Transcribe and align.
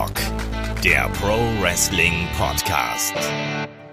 Headlock, 0.00 0.82
der 0.82 1.10
Pro 1.20 1.36
Wrestling 1.60 2.26
Podcast. 2.38 3.14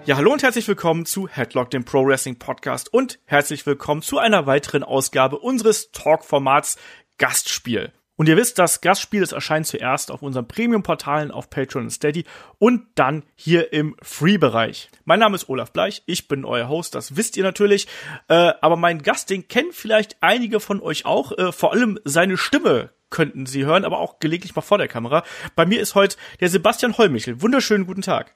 Ja, 0.06 0.16
hallo 0.16 0.32
und 0.32 0.42
herzlich 0.42 0.66
willkommen 0.66 1.04
zu 1.04 1.28
Headlock, 1.28 1.70
dem 1.70 1.84
Pro 1.84 2.06
Wrestling 2.06 2.38
Podcast 2.38 2.90
und 2.94 3.18
herzlich 3.26 3.66
willkommen 3.66 4.00
zu 4.00 4.18
einer 4.18 4.46
weiteren 4.46 4.84
Ausgabe 4.84 5.38
unseres 5.38 5.92
Talk-Formats 5.92 6.78
Gastspiel. 7.18 7.92
Und 8.16 8.26
ihr 8.26 8.38
wisst, 8.38 8.58
das 8.58 8.80
Gastspiel 8.80 9.20
das 9.20 9.32
erscheint 9.32 9.66
zuerst 9.66 10.10
auf 10.10 10.22
unseren 10.22 10.48
Premium-Portalen 10.48 11.30
auf 11.30 11.50
Patreon 11.50 11.84
und 11.84 11.90
Steady 11.90 12.24
und 12.58 12.86
dann 12.94 13.22
hier 13.34 13.74
im 13.74 13.94
Free-Bereich. 14.00 14.88
Mein 15.04 15.20
Name 15.20 15.36
ist 15.36 15.50
Olaf 15.50 15.72
Bleich, 15.72 16.04
ich 16.06 16.26
bin 16.26 16.46
euer 16.46 16.70
Host, 16.70 16.94
das 16.94 17.16
wisst 17.16 17.36
ihr 17.36 17.44
natürlich. 17.44 17.86
Äh, 18.28 18.54
aber 18.62 18.76
mein 18.76 19.02
Gast, 19.02 19.28
den 19.28 19.46
kennen 19.46 19.72
vielleicht 19.72 20.16
einige 20.22 20.58
von 20.58 20.80
euch 20.80 21.04
auch. 21.04 21.36
Äh, 21.36 21.52
vor 21.52 21.72
allem 21.72 22.00
seine 22.04 22.38
Stimme 22.38 22.92
könnten 23.10 23.46
sie 23.46 23.64
hören, 23.64 23.84
aber 23.84 23.98
auch 23.98 24.20
gelegentlich 24.20 24.54
mal 24.54 24.62
vor 24.62 24.78
der 24.78 24.88
Kamera. 24.88 25.24
Bei 25.56 25.66
mir 25.66 25.80
ist 25.80 25.94
heute 25.94 26.16
der 26.40 26.48
Sebastian 26.48 26.98
Heumichel. 26.98 27.40
Wunderschönen 27.40 27.86
guten 27.86 28.02
Tag. 28.02 28.34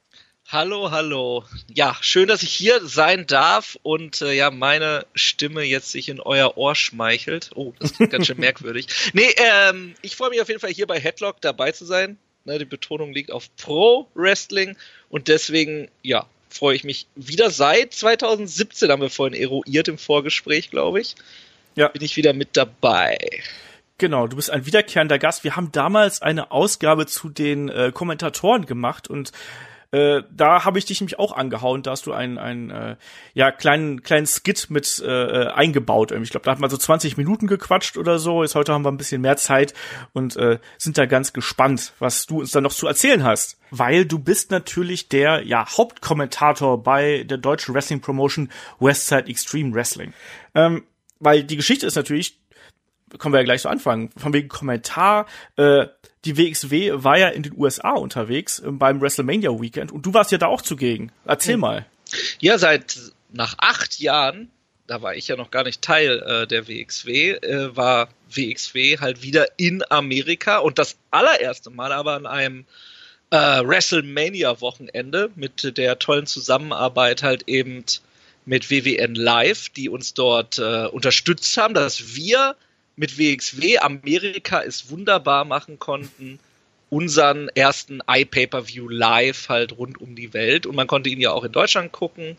Hallo, 0.48 0.90
hallo. 0.90 1.44
Ja, 1.72 1.96
schön, 2.00 2.28
dass 2.28 2.42
ich 2.42 2.52
hier 2.52 2.80
sein 2.84 3.26
darf 3.26 3.78
und 3.82 4.20
äh, 4.20 4.32
ja, 4.32 4.50
meine 4.50 5.06
Stimme 5.14 5.62
jetzt 5.62 5.92
sich 5.92 6.08
in 6.08 6.20
euer 6.20 6.58
Ohr 6.58 6.74
schmeichelt. 6.74 7.50
Oh, 7.54 7.72
das 7.78 7.94
klingt 7.94 8.12
ganz 8.12 8.26
schön 8.26 8.36
merkwürdig. 8.40 8.86
Nee, 9.14 9.34
ähm, 9.36 9.94
ich 10.02 10.16
freue 10.16 10.30
mich 10.30 10.42
auf 10.42 10.48
jeden 10.48 10.60
Fall 10.60 10.70
hier 10.70 10.86
bei 10.86 11.00
Headlock 11.00 11.40
dabei 11.40 11.72
zu 11.72 11.84
sein. 11.84 12.18
Ne, 12.44 12.58
die 12.58 12.64
Betonung 12.64 13.12
liegt 13.12 13.30
auf 13.30 13.54
Pro 13.56 14.08
Wrestling 14.14 14.76
und 15.08 15.28
deswegen, 15.28 15.88
ja, 16.02 16.26
freue 16.50 16.74
ich 16.74 16.84
mich 16.84 17.06
wieder 17.14 17.50
seit 17.50 17.94
2017, 17.94 18.90
haben 18.90 19.00
wir 19.00 19.10
vorhin 19.10 19.40
eruiert 19.40 19.88
im 19.88 19.96
Vorgespräch, 19.96 20.70
glaube 20.70 21.00
ich. 21.00 21.14
Ja. 21.76 21.88
Bin 21.88 22.02
ich 22.02 22.16
wieder 22.16 22.32
mit 22.32 22.56
dabei. 22.56 23.16
Genau, 24.02 24.26
du 24.26 24.34
bist 24.34 24.50
ein 24.50 24.66
wiederkehrender 24.66 25.20
Gast. 25.20 25.44
Wir 25.44 25.54
haben 25.54 25.70
damals 25.70 26.22
eine 26.22 26.50
Ausgabe 26.50 27.06
zu 27.06 27.28
den 27.28 27.68
äh, 27.68 27.92
Kommentatoren 27.94 28.66
gemacht 28.66 29.06
und 29.06 29.30
äh, 29.92 30.24
da 30.28 30.64
habe 30.64 30.80
ich 30.80 30.86
dich 30.86 31.00
nämlich 31.00 31.20
auch 31.20 31.30
angehauen, 31.30 31.84
da 31.84 31.92
hast 31.92 32.06
du 32.06 32.12
einen, 32.12 32.36
einen 32.36 32.70
äh, 32.70 32.96
ja, 33.34 33.52
kleinen, 33.52 34.02
kleinen 34.02 34.26
Skit 34.26 34.70
mit 34.70 35.00
äh, 35.06 35.46
eingebaut. 35.46 36.10
Ich 36.10 36.30
glaube, 36.30 36.44
da 36.46 36.50
hat 36.50 36.58
man 36.58 36.68
so 36.68 36.76
20 36.76 37.16
Minuten 37.16 37.46
gequatscht 37.46 37.96
oder 37.96 38.18
so. 38.18 38.42
Jetzt 38.42 38.56
heute 38.56 38.72
haben 38.72 38.84
wir 38.84 38.90
ein 38.90 38.96
bisschen 38.96 39.20
mehr 39.20 39.36
Zeit 39.36 39.72
und 40.14 40.34
äh, 40.34 40.58
sind 40.78 40.98
da 40.98 41.06
ganz 41.06 41.32
gespannt, 41.32 41.92
was 42.00 42.26
du 42.26 42.40
uns 42.40 42.50
da 42.50 42.60
noch 42.60 42.72
zu 42.72 42.88
erzählen 42.88 43.22
hast. 43.22 43.60
Weil 43.70 44.04
du 44.04 44.18
bist 44.18 44.50
natürlich 44.50 45.10
der 45.10 45.46
ja, 45.46 45.64
Hauptkommentator 45.64 46.82
bei 46.82 47.22
der 47.22 47.38
deutschen 47.38 47.72
Wrestling 47.72 48.00
Promotion 48.00 48.50
Westside 48.80 49.28
Extreme 49.28 49.72
Wrestling. 49.72 50.12
Ähm, 50.56 50.82
weil 51.20 51.44
die 51.44 51.54
Geschichte 51.54 51.86
ist 51.86 51.94
natürlich, 51.94 52.41
können 53.18 53.34
wir 53.34 53.40
ja 53.40 53.44
gleich 53.44 53.62
so 53.62 53.68
anfangen, 53.68 54.10
von 54.16 54.32
wegen 54.32 54.48
Kommentar, 54.48 55.26
äh, 55.56 55.86
die 56.24 56.36
WXW 56.36 56.92
war 56.94 57.18
ja 57.18 57.28
in 57.28 57.42
den 57.42 57.54
USA 57.56 57.92
unterwegs 57.92 58.60
äh, 58.60 58.70
beim 58.70 59.00
WrestleMania 59.00 59.50
Weekend 59.50 59.92
und 59.92 60.06
du 60.06 60.14
warst 60.14 60.32
ja 60.32 60.38
da 60.38 60.46
auch 60.46 60.62
zugegen. 60.62 61.12
Erzähl 61.24 61.56
mal. 61.56 61.86
Ja, 62.40 62.58
seit 62.58 62.98
nach 63.32 63.54
acht 63.58 63.98
Jahren, 64.00 64.50
da 64.86 65.02
war 65.02 65.14
ich 65.14 65.28
ja 65.28 65.36
noch 65.36 65.50
gar 65.50 65.64
nicht 65.64 65.82
Teil 65.82 66.20
äh, 66.20 66.46
der 66.46 66.68
WXW, 66.68 67.32
äh, 67.32 67.76
war 67.76 68.08
WXW 68.30 68.98
halt 68.98 69.22
wieder 69.22 69.46
in 69.56 69.82
Amerika 69.90 70.58
und 70.58 70.78
das 70.78 70.96
allererste 71.10 71.70
Mal 71.70 71.92
aber 71.92 72.14
an 72.14 72.26
einem 72.26 72.66
äh, 73.30 73.36
WrestleMania-Wochenende 73.36 75.30
mit 75.34 75.76
der 75.78 75.98
tollen 75.98 76.26
Zusammenarbeit 76.26 77.22
halt 77.22 77.48
eben 77.48 77.84
mit 78.44 78.70
WWN 78.70 79.14
Live, 79.14 79.70
die 79.70 79.88
uns 79.88 80.14
dort 80.14 80.58
äh, 80.58 80.86
unterstützt 80.86 81.56
haben, 81.56 81.74
dass 81.74 82.14
wir 82.14 82.56
mit 82.96 83.18
WXW 83.18 83.78
Amerika 83.78 84.62
es 84.62 84.90
wunderbar 84.90 85.44
machen 85.44 85.78
konnten, 85.78 86.38
unseren 86.90 87.48
ersten 87.48 88.00
iPay-Per-View 88.06 88.88
live 88.88 89.48
halt 89.48 89.78
rund 89.78 90.00
um 90.00 90.14
die 90.14 90.34
Welt. 90.34 90.66
Und 90.66 90.76
man 90.76 90.86
konnte 90.86 91.08
ihn 91.08 91.20
ja 91.20 91.32
auch 91.32 91.44
in 91.44 91.52
Deutschland 91.52 91.90
gucken 91.92 92.36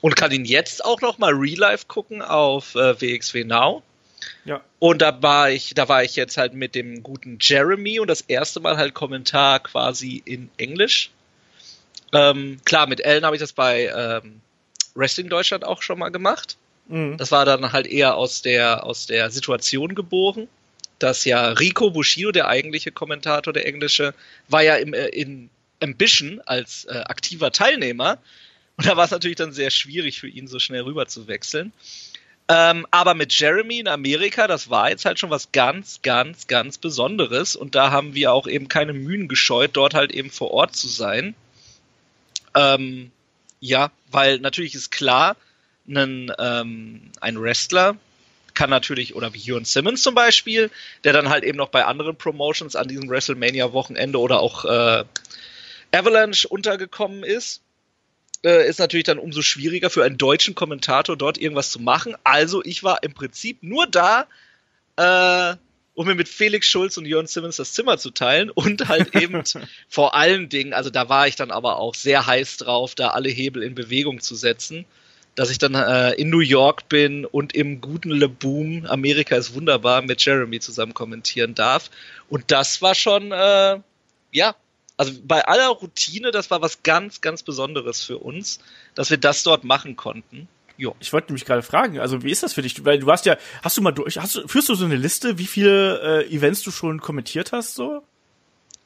und 0.00 0.14
kann 0.14 0.30
ihn 0.30 0.44
jetzt 0.44 0.84
auch 0.84 1.00
noch 1.00 1.18
mal 1.18 1.32
real-life 1.32 1.86
gucken 1.88 2.22
auf 2.22 2.74
äh, 2.76 3.00
WXW 3.00 3.44
Now. 3.44 3.82
Ja. 4.44 4.60
Und 4.78 5.02
da 5.02 5.20
war 5.22 5.50
ich, 5.50 5.74
da 5.74 5.88
war 5.88 6.04
ich 6.04 6.16
jetzt 6.16 6.36
halt 6.36 6.54
mit 6.54 6.74
dem 6.74 7.02
guten 7.02 7.38
Jeremy 7.40 7.98
und 8.00 8.08
das 8.08 8.20
erste 8.20 8.60
Mal 8.60 8.76
halt 8.76 8.94
Kommentar 8.94 9.60
quasi 9.60 10.22
in 10.24 10.48
Englisch. 10.56 11.10
Ähm, 12.12 12.60
klar, 12.64 12.86
mit 12.86 13.00
Ellen 13.00 13.24
habe 13.24 13.36
ich 13.36 13.40
das 13.40 13.52
bei 13.52 13.86
ähm, 13.86 14.40
Wrestling 14.94 15.28
Deutschland 15.28 15.64
auch 15.64 15.82
schon 15.82 15.98
mal 15.98 16.10
gemacht. 16.10 16.56
Mhm. 16.88 17.16
Das 17.16 17.30
war 17.30 17.44
dann 17.44 17.72
halt 17.72 17.86
eher 17.86 18.16
aus 18.16 18.42
der, 18.42 18.84
aus 18.84 19.06
der 19.06 19.30
Situation 19.30 19.94
geboren, 19.94 20.48
dass 20.98 21.24
ja 21.24 21.50
Rico 21.52 21.90
Bushido, 21.90 22.32
der 22.32 22.48
eigentliche 22.48 22.90
Kommentator, 22.90 23.52
der 23.52 23.66
englische, 23.66 24.14
war 24.48 24.62
ja 24.62 24.76
im, 24.76 24.94
äh, 24.94 25.06
in 25.08 25.50
Ambition 25.80 26.40
als 26.44 26.84
äh, 26.86 26.98
aktiver 27.06 27.52
Teilnehmer. 27.52 28.18
Und 28.76 28.86
da 28.86 28.96
war 28.96 29.04
es 29.04 29.10
natürlich 29.10 29.36
dann 29.36 29.52
sehr 29.52 29.70
schwierig 29.70 30.20
für 30.20 30.28
ihn, 30.28 30.48
so 30.48 30.58
schnell 30.58 30.82
rüber 30.82 31.06
zu 31.06 31.28
wechseln. 31.28 31.72
Ähm, 32.50 32.86
aber 32.90 33.14
mit 33.14 33.38
Jeremy 33.38 33.80
in 33.80 33.88
Amerika, 33.88 34.46
das 34.46 34.70
war 34.70 34.88
jetzt 34.88 35.04
halt 35.04 35.18
schon 35.18 35.30
was 35.30 35.52
ganz, 35.52 36.00
ganz, 36.02 36.46
ganz 36.46 36.78
Besonderes. 36.78 37.56
Und 37.56 37.74
da 37.74 37.90
haben 37.90 38.14
wir 38.14 38.32
auch 38.32 38.46
eben 38.46 38.68
keine 38.68 38.94
Mühen 38.94 39.28
gescheut, 39.28 39.72
dort 39.74 39.94
halt 39.94 40.12
eben 40.12 40.30
vor 40.30 40.52
Ort 40.52 40.74
zu 40.74 40.88
sein. 40.88 41.34
Ähm, 42.54 43.10
ja, 43.60 43.90
weil 44.10 44.38
natürlich 44.38 44.74
ist 44.74 44.90
klar, 44.90 45.36
einen, 45.88 46.32
ähm, 46.38 47.10
ein 47.20 47.40
Wrestler 47.40 47.96
kann 48.54 48.70
natürlich, 48.70 49.14
oder 49.14 49.34
wie 49.34 49.38
Jörn 49.38 49.64
Simmons 49.64 50.02
zum 50.02 50.14
Beispiel, 50.14 50.70
der 51.04 51.12
dann 51.12 51.28
halt 51.28 51.44
eben 51.44 51.56
noch 51.56 51.68
bei 51.68 51.84
anderen 51.84 52.16
Promotions 52.16 52.74
an 52.74 52.88
diesem 52.88 53.08
WrestleMania-Wochenende 53.08 54.18
oder 54.18 54.40
auch 54.40 54.64
äh, 54.64 55.04
Avalanche 55.92 56.48
untergekommen 56.48 57.22
ist, 57.22 57.62
äh, 58.44 58.68
ist 58.68 58.80
natürlich 58.80 59.04
dann 59.04 59.18
umso 59.18 59.42
schwieriger 59.42 59.90
für 59.90 60.04
einen 60.04 60.18
deutschen 60.18 60.56
Kommentator 60.56 61.16
dort 61.16 61.38
irgendwas 61.38 61.70
zu 61.70 61.80
machen. 61.80 62.16
Also 62.24 62.64
ich 62.64 62.82
war 62.82 63.02
im 63.02 63.14
Prinzip 63.14 63.62
nur 63.62 63.86
da, 63.86 64.26
äh, 64.96 65.56
um 65.94 66.06
mir 66.06 66.14
mit 66.14 66.28
Felix 66.28 66.66
Schulz 66.66 66.96
und 66.96 67.06
Jörn 67.06 67.26
Simmons 67.26 67.56
das 67.56 67.72
Zimmer 67.72 67.98
zu 67.98 68.10
teilen 68.10 68.50
und 68.50 68.88
halt 68.88 69.14
eben 69.20 69.42
vor 69.88 70.16
allen 70.16 70.48
Dingen, 70.48 70.72
also 70.72 70.90
da 70.90 71.08
war 71.08 71.28
ich 71.28 71.36
dann 71.36 71.52
aber 71.52 71.78
auch 71.78 71.94
sehr 71.94 72.26
heiß 72.26 72.56
drauf, 72.56 72.94
da 72.96 73.10
alle 73.10 73.28
Hebel 73.28 73.62
in 73.62 73.74
Bewegung 73.76 74.20
zu 74.20 74.34
setzen 74.34 74.84
dass 75.38 75.50
ich 75.50 75.58
dann 75.58 75.76
äh, 75.76 76.14
in 76.14 76.30
New 76.30 76.40
York 76.40 76.88
bin 76.88 77.24
und 77.24 77.54
im 77.54 77.80
guten 77.80 78.10
Le 78.10 78.28
Boom, 78.28 78.84
Amerika 78.86 79.36
ist 79.36 79.54
wunderbar, 79.54 80.02
mit 80.02 80.24
Jeremy 80.24 80.58
zusammen 80.58 80.94
kommentieren 80.94 81.54
darf. 81.54 81.90
Und 82.28 82.50
das 82.50 82.82
war 82.82 82.96
schon, 82.96 83.30
äh, 83.30 83.78
ja, 84.32 84.56
also 84.96 85.12
bei 85.22 85.46
aller 85.46 85.68
Routine, 85.68 86.32
das 86.32 86.50
war 86.50 86.60
was 86.60 86.82
ganz, 86.82 87.20
ganz 87.20 87.44
Besonderes 87.44 88.02
für 88.02 88.18
uns, 88.18 88.58
dass 88.96 89.10
wir 89.10 89.16
das 89.16 89.44
dort 89.44 89.62
machen 89.62 89.94
konnten. 89.94 90.48
Jo. 90.76 90.96
Ich 90.98 91.12
wollte 91.12 91.32
mich 91.32 91.44
gerade 91.44 91.62
fragen, 91.62 92.00
also 92.00 92.24
wie 92.24 92.32
ist 92.32 92.42
das 92.42 92.54
für 92.54 92.62
dich? 92.62 92.84
Weil 92.84 92.98
du 92.98 93.08
hast 93.08 93.24
ja, 93.24 93.36
hast 93.62 93.76
du 93.76 93.80
mal 93.80 93.92
durch, 93.92 94.18
hast 94.18 94.34
du, 94.34 94.48
führst 94.48 94.68
du 94.68 94.74
so 94.74 94.86
eine 94.86 94.96
Liste, 94.96 95.38
wie 95.38 95.46
viele 95.46 96.24
äh, 96.24 96.34
Events 96.34 96.62
du 96.62 96.72
schon 96.72 97.00
kommentiert 97.00 97.52
hast, 97.52 97.76
so? 97.76 98.02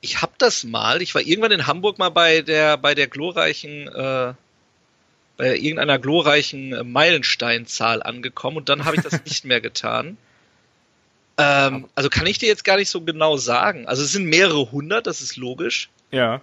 Ich 0.03 0.21
hab 0.21 0.39
das 0.39 0.65
mal. 0.65 1.01
Ich 1.01 1.15
war 1.15 1.23
irgendwann 1.23 1.53
in 1.53 1.67
Hamburg 1.67 1.99
mal 1.99 2.11
bei 2.11 2.43
der, 2.43 2.77
bei 2.77 2.95
der 2.95 3.07
glorreichen 3.07 3.89
äh, 3.89 4.35
bei 5.37 5.57
irgendeiner 5.57 5.99
glorreichen 5.99 6.73
äh, 6.73 6.85
Meilensteinzahl 6.85 8.03
angekommen 8.03 8.59
und 8.59 8.69
dann 8.69 8.85
habe 8.85 8.97
ich 8.97 9.03
das 9.03 9.13
nicht 9.25 9.45
mehr 9.45 9.61
getan. 9.61 10.17
Ähm, 11.39 11.89
also 11.95 12.09
kann 12.09 12.27
ich 12.27 12.39
dir 12.39 12.49
jetzt 12.49 12.65
gar 12.65 12.77
nicht 12.77 12.91
so 12.91 13.01
genau 13.01 13.37
sagen. 13.37 13.87
Also 13.87 14.03
es 14.03 14.13
sind 14.13 14.27
mehrere 14.27 14.71
hundert, 14.71 15.07
das 15.07 15.21
ist 15.21 15.37
logisch. 15.37 15.89
Ja. 16.11 16.43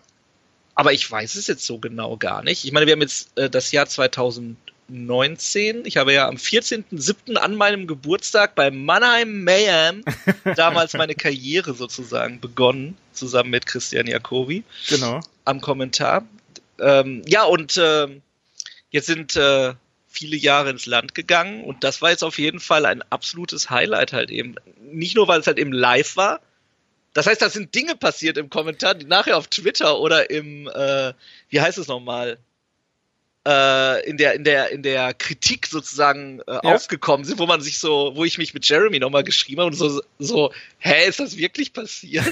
Aber 0.76 0.94
ich 0.94 1.10
weiß 1.10 1.36
es 1.36 1.48
jetzt 1.48 1.66
so 1.66 1.78
genau 1.78 2.18
gar 2.18 2.44
nicht. 2.44 2.66
Ich 2.66 2.72
meine, 2.72 2.86
wir 2.86 2.94
haben 2.94 3.02
jetzt 3.02 3.38
äh, 3.38 3.50
das 3.50 3.72
Jahr 3.72 3.86
2019. 3.86 5.86
Ich 5.86 5.98
habe 5.98 6.14
ja 6.14 6.28
am 6.28 6.36
14.07. 6.36 7.36
an 7.36 7.56
meinem 7.56 7.86
Geburtstag 7.86 8.56
bei 8.56 8.72
Mannheim 8.72 9.44
Mayhem 9.44 10.04
damals 10.56 10.94
meine 10.94 11.16
Karriere 11.16 11.74
sozusagen 11.74 12.40
begonnen, 12.40 12.98
zusammen 13.14 13.52
mit 13.52 13.66
Christian 13.66 14.08
Jacobi. 14.08 14.64
Genau. 14.88 15.20
Am 15.46 15.62
Kommentar. 15.62 16.26
Ähm, 16.80 17.24
ja, 17.28 17.44
und 17.44 17.78
äh, 17.78 18.08
Jetzt 18.90 19.08
sind 19.08 19.36
äh, 19.36 19.74
viele 20.08 20.36
Jahre 20.36 20.72
ins 20.72 20.86
Land 20.86 21.14
gegangen 21.16 21.64
und 21.64 21.84
das 21.84 22.02
war 22.02 22.10
jetzt 22.10 22.24
auf 22.24 22.40
jeden 22.40 22.60
Fall 22.60 22.86
ein 22.86 23.04
absolutes 23.10 23.70
Highlight 23.70 24.14
halt 24.14 24.32
eben. 24.32 24.56
Nicht 24.82 25.16
nur, 25.16 25.28
weil 25.28 25.40
es 25.40 25.48
halt 25.48 25.60
eben 25.60 25.72
live 25.72 26.18
war. 26.18 26.42
Das 27.14 27.28
heißt, 27.28 27.42
da 27.42 27.50
sind 27.50 27.74
Dinge 27.76 27.96
passiert 27.96 28.38
im 28.38 28.50
Kommentar, 28.50 28.96
die 28.96 29.06
nachher 29.06 29.38
auf 29.38 29.48
Twitter 29.48 30.00
oder 30.00 30.30
im, 30.30 30.68
äh, 30.68 31.14
wie 31.50 31.62
heißt 31.62 31.78
es 31.78 31.88
nochmal, 31.88 32.38
äh, 33.50 34.08
in 34.08 34.18
der 34.18 34.36
in 34.36 34.44
der 34.44 34.70
in 34.70 34.84
der 34.84 35.14
Kritik 35.16 35.66
sozusagen 35.66 36.40
äh, 36.42 36.54
ja. 36.54 36.60
aufgekommen 36.62 37.26
sind, 37.26 37.40
wo 37.40 37.48
man 37.48 37.62
sich 37.62 37.80
so, 37.80 38.12
wo 38.16 38.24
ich 38.24 38.38
mich 38.38 38.54
mit 38.54 38.68
Jeremy 38.68 39.00
nochmal 39.00 39.24
geschrieben 39.24 39.62
habe 39.62 39.72
und 39.72 39.76
so 39.76 40.02
so, 40.20 40.54
hä, 40.78 41.08
ist 41.08 41.20
das 41.20 41.38
wirklich 41.38 41.74
passiert? 41.74 42.32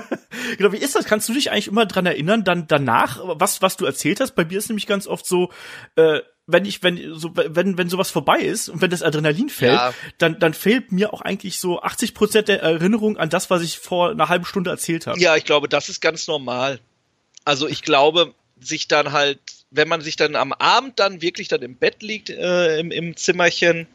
genau, 0.58 0.72
wie 0.72 0.78
ist 0.78 0.94
das? 0.94 1.06
Kannst 1.06 1.28
du 1.28 1.32
dich 1.32 1.50
eigentlich 1.50 1.68
immer 1.68 1.86
dran 1.86 2.04
erinnern, 2.04 2.44
dann 2.44 2.66
danach, 2.66 3.20
was 3.22 3.62
was 3.62 3.78
du 3.78 3.86
erzählt 3.86 4.20
hast? 4.20 4.34
Bei 4.34 4.44
mir 4.44 4.58
ist 4.58 4.68
nämlich 4.68 4.86
ganz 4.86 5.06
oft 5.06 5.26
so, 5.26 5.50
äh, 5.96 6.20
wenn 6.46 6.64
ich, 6.64 6.82
wenn, 6.82 7.14
so, 7.14 7.30
wenn, 7.34 7.76
wenn 7.76 7.90
sowas 7.90 8.10
vorbei 8.10 8.38
ist 8.38 8.68
und 8.68 8.80
wenn 8.80 8.90
das 8.90 9.02
Adrenalin 9.02 9.50
fällt, 9.50 9.74
ja. 9.74 9.92
dann, 10.16 10.38
dann 10.38 10.54
fehlt 10.54 10.92
mir 10.92 11.12
auch 11.12 11.20
eigentlich 11.20 11.58
so 11.58 11.82
80 11.82 12.14
Prozent 12.14 12.48
der 12.48 12.62
Erinnerung 12.62 13.18
an 13.18 13.28
das, 13.28 13.50
was 13.50 13.62
ich 13.62 13.78
vor 13.78 14.10
einer 14.10 14.30
halben 14.30 14.46
Stunde 14.46 14.70
erzählt 14.70 15.06
habe. 15.06 15.20
Ja, 15.20 15.36
ich 15.36 15.44
glaube, 15.44 15.68
das 15.68 15.90
ist 15.90 16.00
ganz 16.00 16.26
normal. 16.26 16.80
Also 17.44 17.68
ich 17.68 17.82
glaube, 17.82 18.34
sich 18.60 18.88
dann 18.88 19.12
halt, 19.12 19.40
wenn 19.70 19.88
man 19.88 20.00
sich 20.00 20.16
dann 20.16 20.36
am 20.36 20.52
Abend 20.52 20.98
dann 20.98 21.20
wirklich 21.22 21.48
dann 21.48 21.62
im 21.62 21.76
Bett 21.76 22.02
liegt, 22.02 22.30
äh, 22.30 22.78
im, 22.78 22.90
im 22.90 23.16
Zimmerchen, 23.16 23.86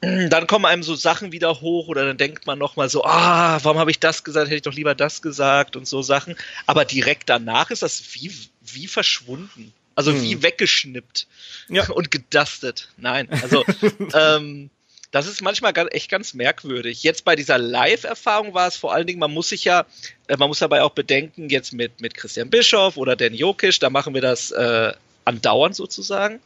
dann 0.00 0.46
kommen 0.46 0.64
einem 0.64 0.84
so 0.84 0.94
Sachen 0.94 1.32
wieder 1.32 1.60
hoch 1.60 1.88
oder 1.88 2.06
dann 2.06 2.16
denkt 2.16 2.46
man 2.46 2.58
nochmal 2.58 2.88
so, 2.88 3.04
ah, 3.04 3.58
warum 3.64 3.78
habe 3.78 3.90
ich 3.90 3.98
das 3.98 4.22
gesagt, 4.22 4.46
hätte 4.46 4.56
ich 4.56 4.62
doch 4.62 4.74
lieber 4.74 4.94
das 4.94 5.22
gesagt 5.22 5.74
und 5.74 5.88
so 5.88 6.02
Sachen. 6.02 6.36
Aber 6.66 6.84
direkt 6.84 7.28
danach 7.28 7.70
ist 7.70 7.82
das 7.82 8.14
wie, 8.14 8.32
wie 8.60 8.86
verschwunden. 8.86 9.72
Also 9.96 10.12
hm. 10.12 10.22
wie 10.22 10.42
weggeschnippt 10.42 11.26
ja. 11.68 11.88
und 11.90 12.12
gedustet. 12.12 12.90
Nein, 12.96 13.28
also 13.42 13.64
ähm, 14.14 14.70
das 15.10 15.26
ist 15.26 15.40
manchmal 15.42 15.72
echt 15.90 16.10
ganz 16.10 16.34
merkwürdig. 16.34 17.02
Jetzt 17.02 17.24
bei 17.24 17.34
dieser 17.34 17.58
Live-Erfahrung 17.58 18.52
war 18.54 18.68
es 18.68 18.76
vor 18.76 18.92
allen 18.92 19.06
Dingen, 19.06 19.18
man 19.18 19.32
muss 19.32 19.48
sich 19.48 19.64
ja, 19.64 19.86
äh, 20.26 20.36
man 20.36 20.48
muss 20.48 20.58
dabei 20.58 20.82
auch 20.82 20.90
bedenken, 20.90 21.48
jetzt 21.48 21.72
mit, 21.72 22.00
mit 22.00 22.14
Christian 22.14 22.50
Bischoff 22.50 22.96
oder 22.96 23.16
Dan 23.16 23.34
Jokic, 23.34 23.80
da 23.80 23.90
machen 23.90 24.14
wir 24.14 24.20
das 24.20 24.50
äh, 24.50 24.92
andauernd 25.24 25.76
sozusagen. 25.76 26.40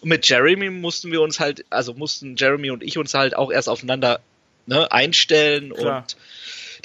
Und 0.00 0.08
mit 0.08 0.28
Jeremy 0.28 0.70
mussten 0.70 1.10
wir 1.10 1.22
uns 1.22 1.40
halt, 1.40 1.64
also 1.70 1.94
mussten 1.94 2.36
Jeremy 2.36 2.70
und 2.70 2.82
ich 2.82 2.98
uns 2.98 3.14
halt 3.14 3.36
auch 3.36 3.50
erst 3.50 3.68
aufeinander 3.68 4.20
ne, 4.66 4.90
einstellen 4.92 5.72
Klar. 5.72 5.98
und 5.98 6.16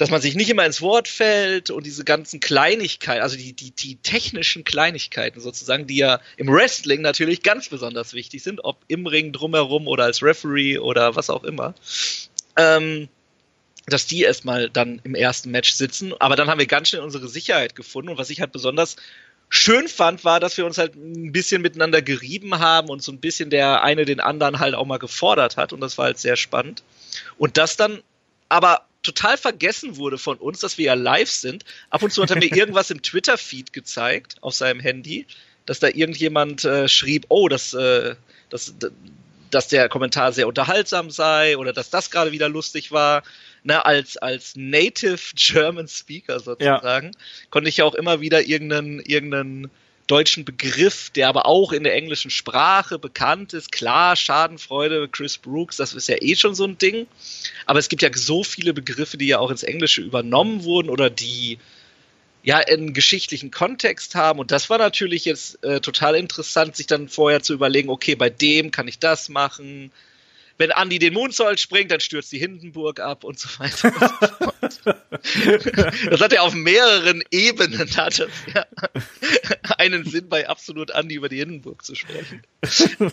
dass 0.00 0.08
man 0.08 0.22
sich 0.22 0.34
nicht 0.34 0.48
immer 0.48 0.64
ins 0.64 0.80
Wort 0.80 1.08
fällt 1.08 1.68
und 1.68 1.84
diese 1.84 2.04
ganzen 2.04 2.40
Kleinigkeiten, 2.40 3.20
also 3.20 3.36
die, 3.36 3.52
die, 3.52 3.70
die 3.70 3.96
technischen 3.96 4.64
Kleinigkeiten 4.64 5.40
sozusagen, 5.40 5.86
die 5.86 5.98
ja 5.98 6.20
im 6.38 6.48
Wrestling 6.48 7.02
natürlich 7.02 7.42
ganz 7.42 7.68
besonders 7.68 8.14
wichtig 8.14 8.42
sind, 8.42 8.64
ob 8.64 8.78
im 8.88 9.06
Ring 9.06 9.30
drumherum 9.30 9.86
oder 9.86 10.04
als 10.04 10.22
Referee 10.22 10.78
oder 10.78 11.16
was 11.16 11.28
auch 11.28 11.44
immer, 11.44 11.74
ähm, 12.56 13.10
dass 13.88 14.06
die 14.06 14.22
erstmal 14.22 14.70
dann 14.70 15.02
im 15.04 15.14
ersten 15.14 15.50
Match 15.50 15.72
sitzen. 15.72 16.14
Aber 16.18 16.34
dann 16.34 16.48
haben 16.48 16.58
wir 16.58 16.66
ganz 16.66 16.88
schnell 16.88 17.02
unsere 17.02 17.28
Sicherheit 17.28 17.76
gefunden 17.76 18.08
und 18.08 18.16
was 18.16 18.30
ich 18.30 18.40
halt 18.40 18.52
besonders 18.52 18.96
schön 19.50 19.86
fand, 19.86 20.24
war, 20.24 20.40
dass 20.40 20.56
wir 20.56 20.64
uns 20.64 20.78
halt 20.78 20.94
ein 20.94 21.30
bisschen 21.30 21.60
miteinander 21.60 22.00
gerieben 22.00 22.58
haben 22.58 22.88
und 22.88 23.02
so 23.02 23.12
ein 23.12 23.20
bisschen 23.20 23.50
der 23.50 23.82
eine 23.82 24.06
den 24.06 24.20
anderen 24.20 24.60
halt 24.60 24.74
auch 24.74 24.86
mal 24.86 24.98
gefordert 24.98 25.58
hat 25.58 25.74
und 25.74 25.80
das 25.82 25.98
war 25.98 26.06
halt 26.06 26.18
sehr 26.18 26.36
spannend. 26.36 26.82
Und 27.36 27.58
das 27.58 27.76
dann 27.76 28.02
aber 28.48 28.86
total 29.02 29.36
vergessen 29.36 29.96
wurde 29.96 30.18
von 30.18 30.36
uns, 30.38 30.60
dass 30.60 30.78
wir 30.78 30.86
ja 30.86 30.94
live 30.94 31.30
sind. 31.30 31.64
Ab 31.88 32.02
und 32.02 32.12
zu 32.12 32.22
hat 32.22 32.30
er 32.30 32.36
mir 32.36 32.52
irgendwas 32.56 32.90
im 32.90 33.02
Twitter-Feed 33.02 33.72
gezeigt 33.72 34.36
auf 34.40 34.54
seinem 34.54 34.80
Handy, 34.80 35.26
dass 35.66 35.80
da 35.80 35.88
irgendjemand 35.88 36.64
äh, 36.64 36.88
schrieb, 36.88 37.26
oh, 37.28 37.48
dass, 37.48 37.74
äh, 37.74 38.14
dass, 38.48 38.74
dass 39.50 39.68
der 39.68 39.88
Kommentar 39.88 40.32
sehr 40.32 40.48
unterhaltsam 40.48 41.10
sei 41.10 41.56
oder 41.56 41.72
dass 41.72 41.90
das 41.90 42.10
gerade 42.10 42.32
wieder 42.32 42.48
lustig 42.48 42.92
war. 42.92 43.22
Na, 43.62 43.82
als, 43.82 44.16
als 44.16 44.54
Native 44.56 45.20
German 45.34 45.86
Speaker 45.86 46.40
sozusagen, 46.40 47.06
ja. 47.08 47.48
konnte 47.50 47.68
ich 47.68 47.76
ja 47.78 47.84
auch 47.84 47.94
immer 47.94 48.20
wieder 48.22 48.42
irgendeinen, 48.42 49.00
irgendeinen 49.00 49.70
deutschen 50.10 50.44
Begriff, 50.44 51.10
der 51.10 51.28
aber 51.28 51.46
auch 51.46 51.72
in 51.72 51.84
der 51.84 51.94
englischen 51.94 52.30
Sprache 52.30 52.98
bekannt 52.98 53.52
ist. 53.52 53.70
Klar, 53.70 54.16
Schadenfreude, 54.16 55.08
Chris 55.08 55.38
Brooks, 55.38 55.76
das 55.76 55.94
ist 55.94 56.08
ja 56.08 56.16
eh 56.20 56.34
schon 56.34 56.54
so 56.54 56.64
ein 56.64 56.78
Ding. 56.78 57.06
Aber 57.66 57.78
es 57.78 57.88
gibt 57.88 58.02
ja 58.02 58.10
so 58.12 58.42
viele 58.42 58.74
Begriffe, 58.74 59.16
die 59.16 59.28
ja 59.28 59.38
auch 59.38 59.50
ins 59.50 59.62
Englische 59.62 60.02
übernommen 60.02 60.64
wurden 60.64 60.90
oder 60.90 61.10
die 61.10 61.58
ja 62.42 62.56
einen 62.56 62.92
geschichtlichen 62.92 63.50
Kontext 63.50 64.14
haben. 64.14 64.38
Und 64.40 64.50
das 64.50 64.68
war 64.70 64.78
natürlich 64.78 65.24
jetzt 65.24 65.62
äh, 65.62 65.80
total 65.80 66.16
interessant, 66.16 66.74
sich 66.74 66.86
dann 66.86 67.08
vorher 67.08 67.42
zu 67.42 67.52
überlegen, 67.52 67.90
okay, 67.90 68.14
bei 68.14 68.30
dem 68.30 68.70
kann 68.70 68.88
ich 68.88 68.98
das 68.98 69.28
machen, 69.28 69.92
wenn 70.60 70.72
Andi 70.72 70.98
den 70.98 71.14
Moonsault 71.14 71.58
springt, 71.58 71.90
dann 71.90 72.00
stürzt 72.00 72.30
die 72.32 72.38
Hindenburg 72.38 73.00
ab 73.00 73.24
und 73.24 73.38
so 73.38 73.48
weiter. 73.58 73.90
das 76.10 76.20
hat 76.20 76.32
ja 76.34 76.42
auf 76.42 76.52
mehreren 76.52 77.24
Ebenen 77.30 77.96
hat 77.96 78.20
das 78.20 78.32
ja 78.54 78.66
einen 79.78 80.04
Sinn, 80.04 80.28
bei 80.28 80.46
absolut 80.50 80.90
Andi 80.90 81.14
über 81.14 81.30
die 81.30 81.38
Hindenburg 81.38 81.82
zu 81.82 81.94
sprechen. 81.94 82.42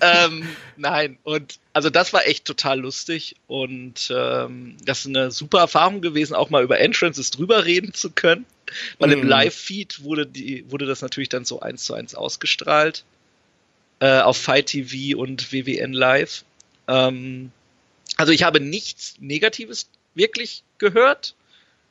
ähm, 0.02 0.50
nein, 0.76 1.20
und 1.24 1.60
also 1.72 1.90
das 1.90 2.12
war 2.12 2.28
echt 2.28 2.44
total 2.44 2.82
lustig 2.82 3.38
und 3.48 4.12
ähm, 4.14 4.76
das 4.84 5.00
ist 5.00 5.08
eine 5.08 5.32
super 5.32 5.60
Erfahrung 5.60 6.02
gewesen, 6.02 6.36
auch 6.36 6.50
mal 6.50 6.64
über 6.64 6.82
Entrances 6.82 7.32
drüber 7.32 7.64
reden 7.64 7.94
zu 7.94 8.12
können. 8.12 8.46
Weil 9.00 9.12
mm. 9.12 9.14
im 9.14 9.20
mhm. 9.22 9.28
Live-Feed 9.30 10.04
wurde, 10.04 10.26
die, 10.28 10.70
wurde 10.70 10.86
das 10.86 11.02
natürlich 11.02 11.30
dann 11.30 11.46
so 11.46 11.62
eins 11.62 11.86
zu 11.86 11.94
eins 11.94 12.14
ausgestrahlt. 12.14 13.06
Äh, 14.02 14.20
auf 14.20 14.36
Fight 14.38 14.66
TV 14.66 15.18
und 15.18 15.54
WWN 15.54 15.94
Live. 15.94 16.44
Ähm, 16.88 17.52
also 18.16 18.32
ich 18.32 18.44
habe 18.44 18.60
nichts 18.60 19.16
Negatives 19.20 19.90
wirklich 20.16 20.64
gehört. 20.78 21.36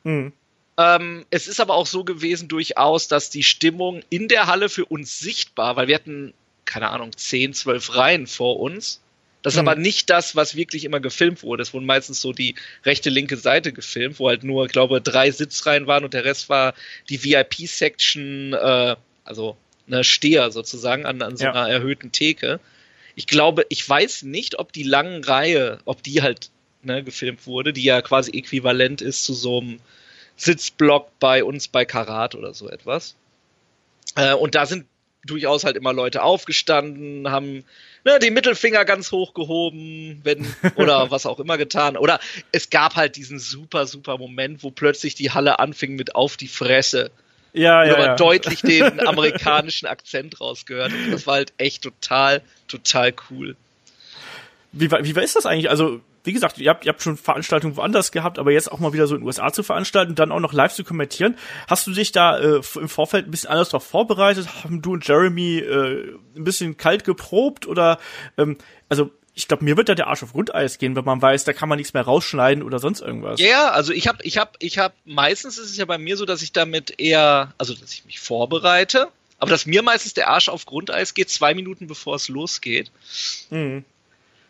Mhm. 0.03 0.33
Ähm, 0.77 1.25
es 1.31 1.47
ist 1.47 1.59
aber 1.59 1.73
auch 1.73 1.87
so 1.87 2.03
gewesen 2.03 2.47
durchaus, 2.47 3.07
dass 3.07 3.29
die 3.29 3.43
Stimmung 3.43 4.03
in 4.09 4.27
der 4.27 4.47
Halle 4.47 4.69
für 4.69 4.85
uns 4.85 5.19
sichtbar, 5.19 5.75
weil 5.75 5.87
wir 5.87 5.95
hatten, 5.95 6.33
keine 6.65 6.89
Ahnung, 6.89 7.15
10, 7.15 7.53
12 7.53 7.95
Reihen 7.95 8.27
vor 8.27 8.59
uns. 8.59 9.01
Das 9.41 9.53
ist 9.53 9.61
mhm. 9.61 9.67
aber 9.67 9.79
nicht 9.79 10.09
das, 10.09 10.35
was 10.35 10.55
wirklich 10.55 10.83
immer 10.83 10.99
gefilmt 10.99 11.41
wurde. 11.41 11.63
Es 11.63 11.73
wurden 11.73 11.85
meistens 11.85 12.21
so 12.21 12.33
die 12.33 12.55
rechte, 12.85 13.09
linke 13.09 13.37
Seite 13.37 13.71
gefilmt, 13.71 14.19
wo 14.19 14.27
halt 14.27 14.43
nur, 14.43 14.65
ich 14.65 14.71
glaube, 14.71 15.01
drei 15.01 15.31
Sitzreihen 15.31 15.87
waren 15.87 16.03
und 16.03 16.13
der 16.13 16.25
Rest 16.25 16.49
war 16.49 16.73
die 17.09 17.23
VIP-Section, 17.23 18.53
äh, 18.53 18.95
also 19.23 19.57
eine 19.87 20.03
Steher 20.03 20.51
sozusagen 20.51 21.05
an, 21.05 21.21
an 21.21 21.37
so 21.37 21.45
ja. 21.45 21.53
einer 21.53 21.69
erhöhten 21.69 22.11
Theke 22.11 22.59
ich 23.17 23.25
glaube, 23.25 23.65
ich 23.69 23.89
weiß 23.89 24.23
nicht, 24.23 24.59
ob 24.59 24.71
die 24.71 24.83
langen 24.83 25.23
Reihe, 25.23 25.79
ob 25.85 26.03
die 26.03 26.21
halt 26.21 26.51
ne, 26.83 27.03
gefilmt 27.03 27.47
wurde, 27.47 27.73
die 27.73 27.83
ja 27.83 28.03
quasi 28.03 28.29
äquivalent 28.29 29.01
ist 29.01 29.25
zu 29.25 29.33
so 29.33 29.59
einem 29.59 29.79
Sitzblock 30.35 31.09
bei 31.19 31.43
uns 31.43 31.67
bei 31.67 31.83
Karat 31.83 32.35
oder 32.35 32.53
so 32.53 32.69
etwas. 32.69 33.15
Äh, 34.15 34.35
und 34.35 34.53
da 34.53 34.67
sind 34.67 34.85
durchaus 35.25 35.63
halt 35.63 35.77
immer 35.77 35.93
Leute 35.93 36.21
aufgestanden, 36.21 37.31
haben 37.31 37.65
ne, 38.05 38.19
die 38.21 38.29
Mittelfinger 38.29 38.85
ganz 38.85 39.11
hoch 39.11 39.33
gehoben, 39.33 40.21
wenn 40.23 40.45
oder 40.75 41.09
was 41.09 41.25
auch 41.25 41.39
immer 41.39 41.57
getan. 41.57 41.97
Oder 41.97 42.19
es 42.51 42.69
gab 42.69 42.97
halt 42.97 43.15
diesen 43.15 43.39
super, 43.39 43.87
super 43.87 44.19
Moment, 44.19 44.61
wo 44.61 44.69
plötzlich 44.69 45.15
die 45.15 45.31
Halle 45.31 45.57
anfing 45.57 45.95
mit 45.95 46.13
auf 46.13 46.37
die 46.37 46.47
Fresse 46.47 47.09
ja, 47.53 47.83
ja, 47.83 47.99
ja. 47.99 48.15
deutlich 48.15 48.61
den 48.61 48.99
amerikanischen 49.07 49.87
Akzent 49.87 50.39
rausgehört. 50.39 50.91
Und 50.93 51.11
das 51.11 51.27
war 51.27 51.35
halt 51.35 51.53
echt 51.57 51.83
total, 51.83 52.41
total 52.67 53.13
cool. 53.29 53.55
Wie, 54.71 54.91
wie 54.91 55.15
war 55.15 55.23
ist 55.23 55.35
das 55.35 55.45
eigentlich? 55.45 55.69
Also, 55.69 56.01
wie 56.23 56.33
gesagt, 56.33 56.57
ihr 56.57 56.69
habt, 56.69 56.85
ihr 56.85 56.89
habt 56.89 57.01
schon 57.01 57.15
Veranstaltungen 57.15 57.77
woanders 57.77 58.11
gehabt, 58.11 58.37
aber 58.37 58.51
jetzt 58.51 58.69
auch 58.71 58.79
mal 58.79 58.91
wieder 58.91 59.07
so 59.07 59.15
in 59.15 59.21
den 59.21 59.27
USA 59.27 59.51
zu 59.53 59.63
veranstalten, 59.63 60.13
dann 60.13 60.31
auch 60.31 60.41
noch 60.41 60.51
live 60.51 60.73
zu 60.73 60.83
kommentieren. 60.83 61.37
Hast 61.69 61.87
du 61.87 61.91
dich 61.91 62.11
da 62.11 62.37
äh, 62.37 62.61
im 62.75 62.89
Vorfeld 62.89 63.27
ein 63.27 63.31
bisschen 63.31 63.49
anders 63.49 63.69
darauf 63.69 63.87
vorbereitet? 63.87 64.63
Haben 64.63 64.81
du 64.81 64.93
und 64.93 65.07
Jeremy 65.07 65.59
äh, 65.59 66.15
ein 66.35 66.43
bisschen 66.43 66.75
kalt 66.75 67.05
geprobt 67.05 67.65
oder 67.65 67.97
ähm, 68.37 68.57
also 68.89 69.11
ich 69.37 69.47
glaube, 69.47 69.63
mir 69.63 69.77
wird 69.77 69.87
da 69.87 69.93
der 69.93 70.07
Arsch 70.07 70.23
auf 70.23 70.33
Grundeis 70.33 70.79
gehen, 70.79 70.95
wenn 70.95 71.05
man 71.05 71.21
weiß, 71.21 71.43
da 71.43 71.53
kann 71.53 71.69
man 71.69 71.77
nichts 71.77 71.93
mehr 71.93 72.01
rausschneiden 72.01 72.63
oder 72.63 72.79
sonst 72.79 73.01
irgendwas. 73.01 73.39
Ja, 73.39 73.47
yeah, 73.47 73.69
also 73.69 73.93
ich 73.93 74.07
habe, 74.07 74.23
ich 74.23 74.39
habe, 74.39 74.53
ich 74.57 74.79
habe, 74.79 74.95
meistens 75.05 75.59
ist 75.59 75.69
es 75.69 75.77
ja 75.77 75.85
bei 75.85 75.99
mir 75.99 76.17
so, 76.17 76.25
dass 76.25 76.41
ich 76.41 76.53
damit 76.53 76.99
eher, 76.99 77.53
also 77.59 77.75
dass 77.75 77.93
ich 77.93 78.03
mich 78.05 78.19
vorbereite, 78.19 79.09
aber 79.37 79.51
dass 79.51 79.67
mir 79.67 79.83
meistens 79.83 80.15
der 80.15 80.29
Arsch 80.29 80.49
auf 80.49 80.65
Grundeis 80.65 81.13
geht, 81.13 81.29
zwei 81.29 81.53
Minuten 81.53 81.85
bevor 81.85 82.15
es 82.15 82.29
losgeht. 82.29 82.89
Mhm. 83.51 83.85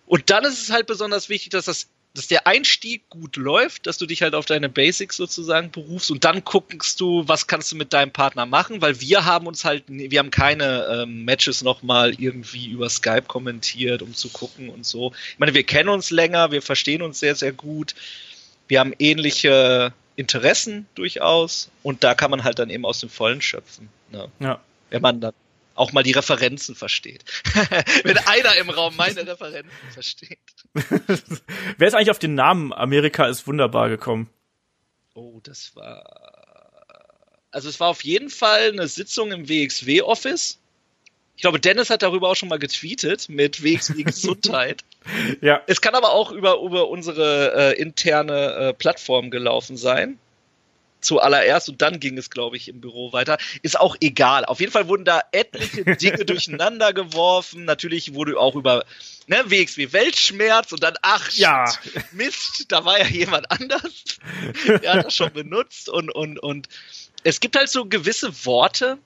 Und 0.05 0.29
dann 0.29 0.45
ist 0.45 0.63
es 0.63 0.71
halt 0.71 0.87
besonders 0.87 1.27
wichtig, 1.27 1.49
dass 1.49 1.65
das 1.65 1.89
dass 2.17 2.27
der 2.27 2.47
Einstieg 2.47 3.07
gut 3.09 3.35
läuft, 3.35 3.85
dass 3.85 3.99
du 3.99 4.07
dich 4.07 4.23
halt 4.23 4.33
auf 4.33 4.47
deine 4.47 4.69
Basics 4.69 5.17
sozusagen 5.17 5.69
berufst 5.69 6.09
und 6.09 6.23
dann 6.25 6.43
guckst 6.43 6.99
du, 6.99 7.27
was 7.27 7.45
kannst 7.45 7.71
du 7.71 7.75
mit 7.75 7.93
deinem 7.93 8.11
Partner 8.11 8.47
machen, 8.47 8.81
weil 8.81 8.99
wir 8.99 9.25
haben 9.25 9.45
uns 9.45 9.63
halt, 9.63 9.83
wir 9.87 10.17
haben 10.17 10.31
keine 10.31 11.03
ähm, 11.03 11.25
Matches 11.25 11.61
nochmal 11.61 12.15
irgendwie 12.19 12.69
über 12.69 12.89
Skype 12.89 13.25
kommentiert, 13.27 14.01
um 14.01 14.15
zu 14.15 14.29
gucken 14.29 14.69
und 14.69 14.83
so. 14.83 15.13
Ich 15.33 15.37
meine, 15.37 15.53
wir 15.53 15.63
kennen 15.63 15.89
uns 15.89 16.09
länger, 16.09 16.51
wir 16.51 16.63
verstehen 16.63 17.03
uns 17.03 17.19
sehr, 17.19 17.35
sehr 17.35 17.51
gut, 17.51 17.93
wir 18.67 18.79
haben 18.79 18.93
ähnliche 18.97 19.93
Interessen 20.15 20.87
durchaus 20.95 21.69
und 21.83 22.03
da 22.03 22.15
kann 22.15 22.31
man 22.31 22.43
halt 22.43 22.57
dann 22.57 22.71
eben 22.71 22.85
aus 22.85 22.99
dem 22.99 23.09
Vollen 23.09 23.41
schöpfen. 23.41 23.89
Ne? 24.11 24.27
Ja. 24.39 24.59
Wenn 24.89 25.03
man 25.03 25.21
dann 25.21 25.33
auch 25.77 25.91
mal 25.91 26.03
die 26.03 26.11
Referenzen 26.11 26.75
versteht. 26.75 27.23
Wenn 28.03 28.17
einer 28.17 28.55
im 28.57 28.69
Raum 28.69 28.95
meine 28.95 29.25
Referenzen 29.25 29.71
versteht. 29.91 30.39
Wer 31.77 31.87
ist 31.87 31.93
eigentlich 31.93 32.11
auf 32.11 32.19
den 32.19 32.35
Namen 32.35 32.73
Amerika 32.73 33.27
ist 33.27 33.47
wunderbar 33.47 33.89
gekommen? 33.89 34.29
Oh, 35.13 35.39
das 35.43 35.75
war. 35.75 36.03
Also 37.51 37.69
es 37.69 37.79
war 37.79 37.89
auf 37.89 38.03
jeden 38.03 38.29
Fall 38.29 38.71
eine 38.71 38.87
Sitzung 38.87 39.31
im 39.31 39.49
WXW-Office. 39.49 40.59
Ich 41.35 41.41
glaube, 41.41 41.59
Dennis 41.59 41.91
hat 41.91 42.01
darüber 42.01 42.29
auch 42.29 42.35
schon 42.35 42.49
mal 42.49 42.59
getweetet 42.59 43.29
mit 43.29 43.63
WXW 43.63 44.03
Gesundheit. 44.03 44.83
ja. 45.41 45.61
Es 45.67 45.81
kann 45.81 45.93
aber 45.95 46.11
auch 46.11 46.31
über, 46.31 46.59
über 46.59 46.89
unsere 46.89 47.53
äh, 47.55 47.79
interne 47.79 48.53
äh, 48.53 48.73
Plattform 48.73 49.29
gelaufen 49.29 49.77
sein. 49.77 50.17
Zuallererst 51.01 51.69
und 51.69 51.81
dann 51.81 51.99
ging 51.99 52.17
es, 52.17 52.29
glaube 52.29 52.57
ich, 52.57 52.67
im 52.69 52.81
Büro 52.81 53.13
weiter. 53.13 53.37
Ist 53.61 53.79
auch 53.79 53.95
egal. 54.01 54.45
Auf 54.45 54.59
jeden 54.59 54.71
Fall 54.71 54.87
wurden 54.87 55.05
da 55.05 55.21
etliche 55.31 55.83
Dinge 55.83 56.25
durcheinander 56.25 56.93
geworfen. 56.93 57.65
Natürlich 57.65 58.13
wurde 58.13 58.39
auch 58.39 58.55
über 58.55 58.85
ne, 59.27 59.43
WXW 59.45 59.93
Weltschmerz 59.93 60.71
und 60.71 60.83
dann, 60.83 60.95
ach, 61.01 61.31
Ja. 61.31 61.65
Mist, 62.11 62.65
da 62.69 62.85
war 62.85 62.99
ja 62.99 63.05
jemand 63.05 63.49
anders. 63.51 64.03
Der 64.81 64.93
hat 64.93 65.05
das 65.05 65.15
schon 65.15 65.31
benutzt 65.33 65.89
und, 65.89 66.09
und, 66.13 66.39
und 66.39 66.67
es 67.23 67.39
gibt 67.39 67.55
halt 67.55 67.69
so 67.69 67.85
gewisse 67.85 68.45
Worte, 68.45 68.97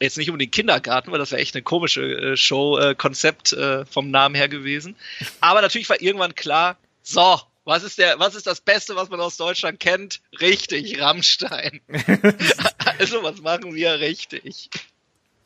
jetzt 0.00 0.18
nicht 0.18 0.30
um 0.30 0.38
den 0.38 0.50
Kindergarten, 0.50 1.12
weil 1.12 1.18
das 1.18 1.30
wäre 1.30 1.40
echt 1.40 1.54
eine 1.54 1.62
komische 1.62 2.02
äh, 2.02 2.36
Show-Konzept 2.36 3.52
äh, 3.52 3.84
vom 3.86 4.10
Namen 4.10 4.34
her 4.34 4.48
gewesen. 4.48 4.96
Aber 5.40 5.60
natürlich 5.60 5.88
war 5.88 6.00
irgendwann 6.00 6.34
klar, 6.34 6.76
so, 7.02 7.40
was 7.64 7.82
ist 7.82 7.98
der, 7.98 8.18
was 8.18 8.34
ist 8.34 8.46
das 8.46 8.60
Beste, 8.60 8.96
was 8.96 9.08
man 9.08 9.20
aus 9.20 9.36
Deutschland 9.36 9.80
kennt? 9.80 10.20
Richtig, 10.40 11.00
Rammstein. 11.00 11.80
also, 12.98 13.22
was 13.22 13.40
machen 13.40 13.74
wir 13.74 14.00
richtig? 14.00 14.68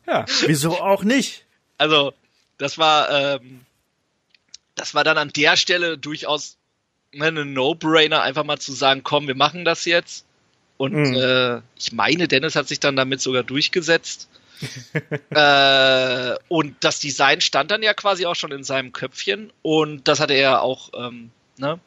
Ja, 0.05 0.25
wieso 0.45 0.79
auch 0.79 1.03
nicht? 1.03 1.45
Also, 1.77 2.13
das 2.57 2.77
war, 2.77 3.09
ähm, 3.09 3.61
das 4.75 4.93
war 4.93 5.03
dann 5.03 5.17
an 5.17 5.29
der 5.29 5.55
Stelle 5.55 5.97
durchaus 5.97 6.57
ne, 7.13 7.27
eine 7.27 7.45
No-Brainer, 7.45 8.21
einfach 8.21 8.43
mal 8.43 8.59
zu 8.59 8.73
sagen, 8.73 9.03
komm, 9.03 9.27
wir 9.27 9.35
machen 9.35 9.65
das 9.65 9.85
jetzt. 9.85 10.25
Und 10.77 10.93
Mhm. 10.93 11.15
äh, 11.15 11.61
ich 11.77 11.91
meine, 11.91 12.27
Dennis 12.27 12.55
hat 12.55 12.67
sich 12.67 12.79
dann 12.79 12.95
damit 12.95 13.21
sogar 13.21 13.43
durchgesetzt. 13.43 14.29
äh, 15.29 16.35
und 16.49 16.75
das 16.81 16.99
Design 16.99 17.39
stand 17.39 17.71
dann 17.71 17.81
ja 17.81 17.93
quasi 17.93 18.25
auch 18.25 18.35
schon 18.35 18.51
in 18.51 18.65
seinem 18.65 18.91
Köpfchen 18.91 19.53
und 19.61 20.07
das 20.09 20.19
hatte 20.19 20.33
er 20.33 20.61
auch 20.61 20.89
ähm, 20.93 21.31
ne, 21.57 21.79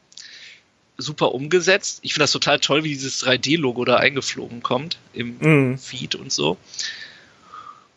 super 0.99 1.33
umgesetzt. 1.33 2.01
Ich 2.03 2.13
finde 2.15 2.25
das 2.25 2.33
total 2.33 2.61
toll, 2.61 2.85
wie 2.85 2.91
dieses 2.91 3.25
3D-Logo 3.25 3.85
da 3.85 3.97
eingeflogen 3.97 4.63
kommt 4.63 4.99
im 5.13 5.39
Mhm. 5.41 5.79
Feed 5.79 6.15
und 6.15 6.33
so. 6.33 6.59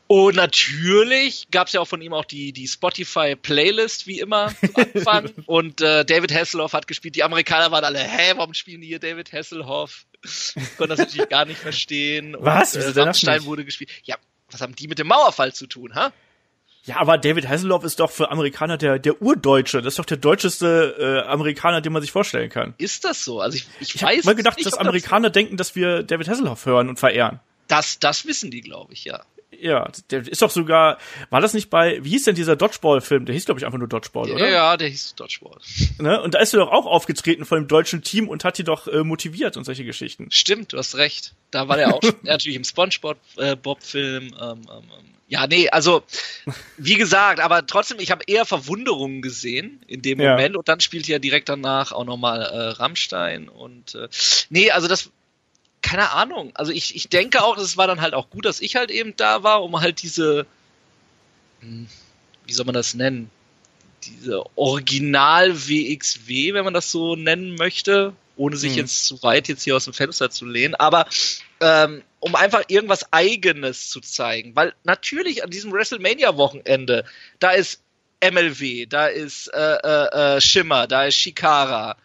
Und 0.08 0.36
natürlich 0.36 1.48
gab 1.50 1.66
es 1.68 1.74
ja 1.74 1.82
auch 1.82 1.88
von 1.88 2.00
ihm 2.02 2.14
auch 2.14 2.26
die, 2.26 2.52
die 2.54 2.68
Spotify-Playlist, 2.68 4.06
wie 4.06 4.20
immer, 4.20 4.50
zu 4.50 4.76
Anfang. 4.76 5.32
und 5.48 5.82
äh, 5.82 6.06
David 6.06 6.32
Hasselhoff 6.32 6.74
hat 6.74 6.86
gespielt. 6.88 7.16
Die 7.16 7.24
Amerikaner 7.24 7.72
waren 7.72 7.84
alle, 7.84 8.00
hä, 8.00 8.34
warum 8.36 8.54
spielen 8.54 8.82
die 8.82 8.88
hier 8.88 9.00
David 9.00 9.34
Hasselhoff? 9.34 10.06
Konnten 10.78 10.90
das 10.96 11.00
natürlich 11.00 11.30
gar 11.30 11.46
nicht 11.46 11.60
verstehen. 11.60 12.36
Was? 12.40 12.76
Und, 12.76 12.84
äh, 12.96 13.00
Rammstein 13.02 13.46
wurde 13.46 13.66
gespielt. 13.66 13.90
Ja, 14.04 14.16
was 14.52 14.62
haben 14.62 14.76
die 14.76 14.88
mit 14.88 15.00
dem 15.00 15.08
Mauerfall 15.08 15.54
zu 15.54 15.66
tun, 15.66 15.96
ha? 15.96 16.14
Ja, 16.86 16.98
aber 16.98 17.18
David 17.18 17.48
Hasselhoff 17.48 17.84
ist 17.84 18.00
doch 18.00 18.12
für 18.12 18.30
Amerikaner 18.32 18.78
der, 18.78 19.00
der 19.00 19.22
Urdeutsche. 19.22 19.82
Das 19.82 19.94
ist 19.94 20.00
doch 20.00 20.06
der 20.06 20.18
deutscheste 20.18 21.24
äh, 21.26 21.28
Amerikaner, 21.28 21.82
den 21.82 21.92
man 21.94 22.02
sich 22.02 22.12
vorstellen 22.12 22.50
kann. 22.50 22.76
Ist 22.78 23.04
das 23.06 23.24
so? 23.26 23.42
Also 23.42 23.58
ich, 23.58 23.68
ich, 23.80 23.96
Ich 23.96 24.04
weiß 24.04 24.18
habe 24.20 24.26
mal 24.28 24.36
gedacht, 24.36 24.58
nicht, 24.58 24.66
dass 24.68 24.74
ob 24.74 24.80
das- 24.80 24.88
Amerikaner 24.88 25.30
denken, 25.32 25.58
dass 25.58 25.76
wir 25.76 26.04
David 26.04 26.28
Hasselhoff 26.30 26.66
hören 26.66 26.88
und 26.90 27.00
verehren. 27.00 27.40
Das, 27.68 27.98
das 27.98 28.26
wissen 28.28 28.52
die, 28.52 28.62
glaube 28.62 28.94
ich, 28.94 29.04
ja. 29.06 29.22
Ja, 29.62 29.90
der 30.12 30.28
ist 30.28 30.42
doch 30.42 30.50
sogar, 30.50 30.98
war 31.30 31.42
das 31.42 31.54
nicht 31.54 31.70
bei, 31.70 32.04
wie 32.04 32.10
hieß 32.10 32.24
denn 32.26 32.36
dieser 32.36 32.56
Dodgeball-Film? 32.56 33.26
Der 33.26 33.34
hieß, 33.34 33.46
glaube 33.46 33.60
ich, 33.60 33.66
einfach 33.66 33.80
nur 33.80 33.88
Dodgeball, 33.88 34.32
oder? 34.32 34.46
Ja, 34.48 34.52
ja, 34.52 34.78
der 34.78 34.90
hieß 34.90 35.16
Dodgeball. 35.16 35.60
Ne? 36.00 36.22
Und 36.22 36.34
da 36.34 36.40
ist 36.40 36.54
er 36.54 36.60
doch 36.60 36.72
auch 36.72 36.86
aufgetreten 36.86 37.46
von 37.46 37.60
dem 37.60 37.68
deutschen 37.68 38.02
Team 38.04 38.28
und 38.28 38.44
hat 38.44 38.58
die 38.58 38.64
doch 38.64 38.88
äh, 38.88 39.04
motiviert 39.04 39.56
und 39.58 39.64
solche 39.64 39.86
Geschichten. 39.86 40.28
Stimmt, 40.30 40.74
du 40.74 40.78
hast 40.78 40.96
recht. 40.96 41.34
Da 41.52 41.68
war 41.68 41.78
der 41.78 41.94
auch 41.94 42.02
natürlich 42.24 42.58
im 42.58 42.64
SpongeBob-Film. 42.64 44.24
ähm, 44.24 44.34
ähm, 44.42 44.62
ähm. 44.70 45.06
Ja, 45.28 45.48
nee, 45.48 45.70
also 45.70 46.04
wie 46.78 46.96
gesagt, 46.96 47.40
aber 47.40 47.66
trotzdem, 47.66 48.00
ich 48.00 48.12
habe 48.12 48.24
eher 48.28 48.46
Verwunderungen 48.46 49.24
gesehen 49.24 49.82
in 49.88 50.04
dem 50.04 50.20
Ja. 50.22 50.32
Moment 50.32 50.56
und 50.56 50.68
dann 50.68 50.82
spielte 50.82 51.12
ja 51.12 51.18
direkt 51.20 51.50
danach 51.50 51.92
auch 51.94 52.06
nochmal 52.06 52.42
äh, 52.42 52.68
Rammstein 52.74 53.50
und 53.50 53.96
äh, 53.96 54.08
nee, 54.50 54.70
also 54.70 54.88
das 54.88 55.10
keine 55.86 56.12
Ahnung. 56.12 56.52
Also 56.56 56.72
ich, 56.72 56.96
ich 56.96 57.10
denke 57.10 57.44
auch, 57.44 57.58
es 57.58 57.78
war 57.78 57.86
dann 57.86 58.02
halt 58.02 58.16
auch 58.16 58.32
gut, 58.32 58.46
dass 58.46 58.60
ich 58.60 58.76
halt 58.76 58.90
eben 58.90 59.16
da 59.16 59.44
war, 59.44 59.64
um 59.64 59.80
halt 59.82 60.02
diese, 60.02 60.48
hm, 61.60 61.88
wie 62.48 62.54
soll 62.54 62.66
man 62.66 62.74
das 62.74 62.96
nennen? 62.96 63.30
Diese 64.04 64.44
Original-WXW, 64.58 66.54
wenn 66.56 66.66
man 66.66 66.74
das 66.74 66.90
so 66.92 67.16
nennen 67.16 67.54
möchte, 67.54 68.14
ohne 68.36 68.58
sich 68.58 68.72
Mhm. 68.72 68.78
jetzt 68.80 69.06
zu 69.06 69.22
weit 69.22 69.48
jetzt 69.48 69.64
hier 69.64 69.76
aus 69.76 69.84
dem 69.84 69.94
Fenster 69.94 70.32
zu 70.32 70.46
lehnen, 70.46 70.74
aber 70.74 71.06
ähm, 71.62 72.02
um 72.20 72.34
einfach 72.36 72.64
irgendwas 72.68 73.14
Eigenes 73.14 73.92
zu 73.92 74.02
zeigen. 74.02 74.56
Weil 74.56 74.74
natürlich 74.86 75.44
an 75.44 75.52
diesem 75.52 75.72
WrestleMania-Wochenende, 75.72 77.06
da 77.38 77.52
ist 77.52 77.84
MLW, 78.22 78.88
da 78.88 79.06
ist 79.06 79.50
äh, 79.54 79.76
äh, 79.76 80.36
äh, 80.38 80.42
Shimmer, 80.42 80.88
da 80.88 81.06
ist 81.06 81.16
Shikara, 81.16 81.96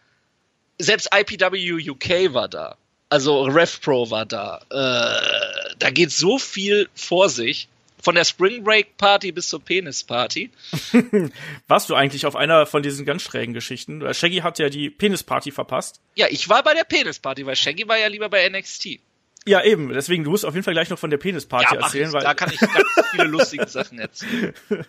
selbst 0.78 1.08
IPW 1.14 1.90
UK 1.90 2.34
war 2.34 2.48
da. 2.48 2.76
Also 3.10 3.42
RevPro 3.42 4.10
war 4.10 4.24
da. 4.24 4.62
Äh, 4.70 5.74
da 5.78 5.90
geht 5.90 6.12
so 6.12 6.38
viel 6.38 6.88
vor 6.94 7.28
sich. 7.28 7.68
Von 8.02 8.14
der 8.14 8.24
Spring 8.24 8.64
Break 8.64 8.96
Party 8.96 9.30
bis 9.30 9.48
zur 9.48 9.62
Penis 9.62 10.04
Party. 10.04 10.50
Warst 11.68 11.90
du 11.90 11.94
eigentlich 11.94 12.24
auf 12.24 12.34
einer 12.34 12.64
von 12.64 12.82
diesen 12.82 13.04
ganz 13.04 13.20
schrägen 13.20 13.52
Geschichten? 13.52 14.00
Weil 14.00 14.14
Shaggy 14.14 14.38
hat 14.38 14.58
ja 14.58 14.70
die 14.70 14.88
Penisparty 14.88 15.50
verpasst. 15.50 16.00
Ja, 16.14 16.26
ich 16.30 16.48
war 16.48 16.62
bei 16.62 16.72
der 16.72 16.84
Penis 16.84 17.18
Party, 17.18 17.44
weil 17.44 17.56
Shaggy 17.56 17.86
war 17.88 17.98
ja 17.98 18.06
lieber 18.06 18.30
bei 18.30 18.48
NXT. 18.48 19.00
Ja, 19.46 19.62
eben. 19.62 19.90
Deswegen, 19.92 20.24
du 20.24 20.30
musst 20.30 20.46
auf 20.46 20.54
jeden 20.54 20.64
Fall 20.64 20.72
gleich 20.72 20.88
noch 20.88 20.98
von 20.98 21.10
der 21.10 21.18
Penisparty 21.18 21.74
ja, 21.74 21.80
erzählen, 21.82 22.12
weil 22.12 22.22
da 22.22 22.32
kann 22.32 22.50
ich 22.50 22.60
ganz 22.60 22.86
viele 23.10 23.24
lustige 23.24 23.66
Sachen 23.66 23.98
erzählen. 23.98 24.54